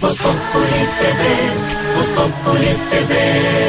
Voz 0.00 0.16
Populi 0.16 0.82
TV, 0.98 1.22
Voz 1.94 2.08
Populi 2.16 2.74
TV. 2.88 3.67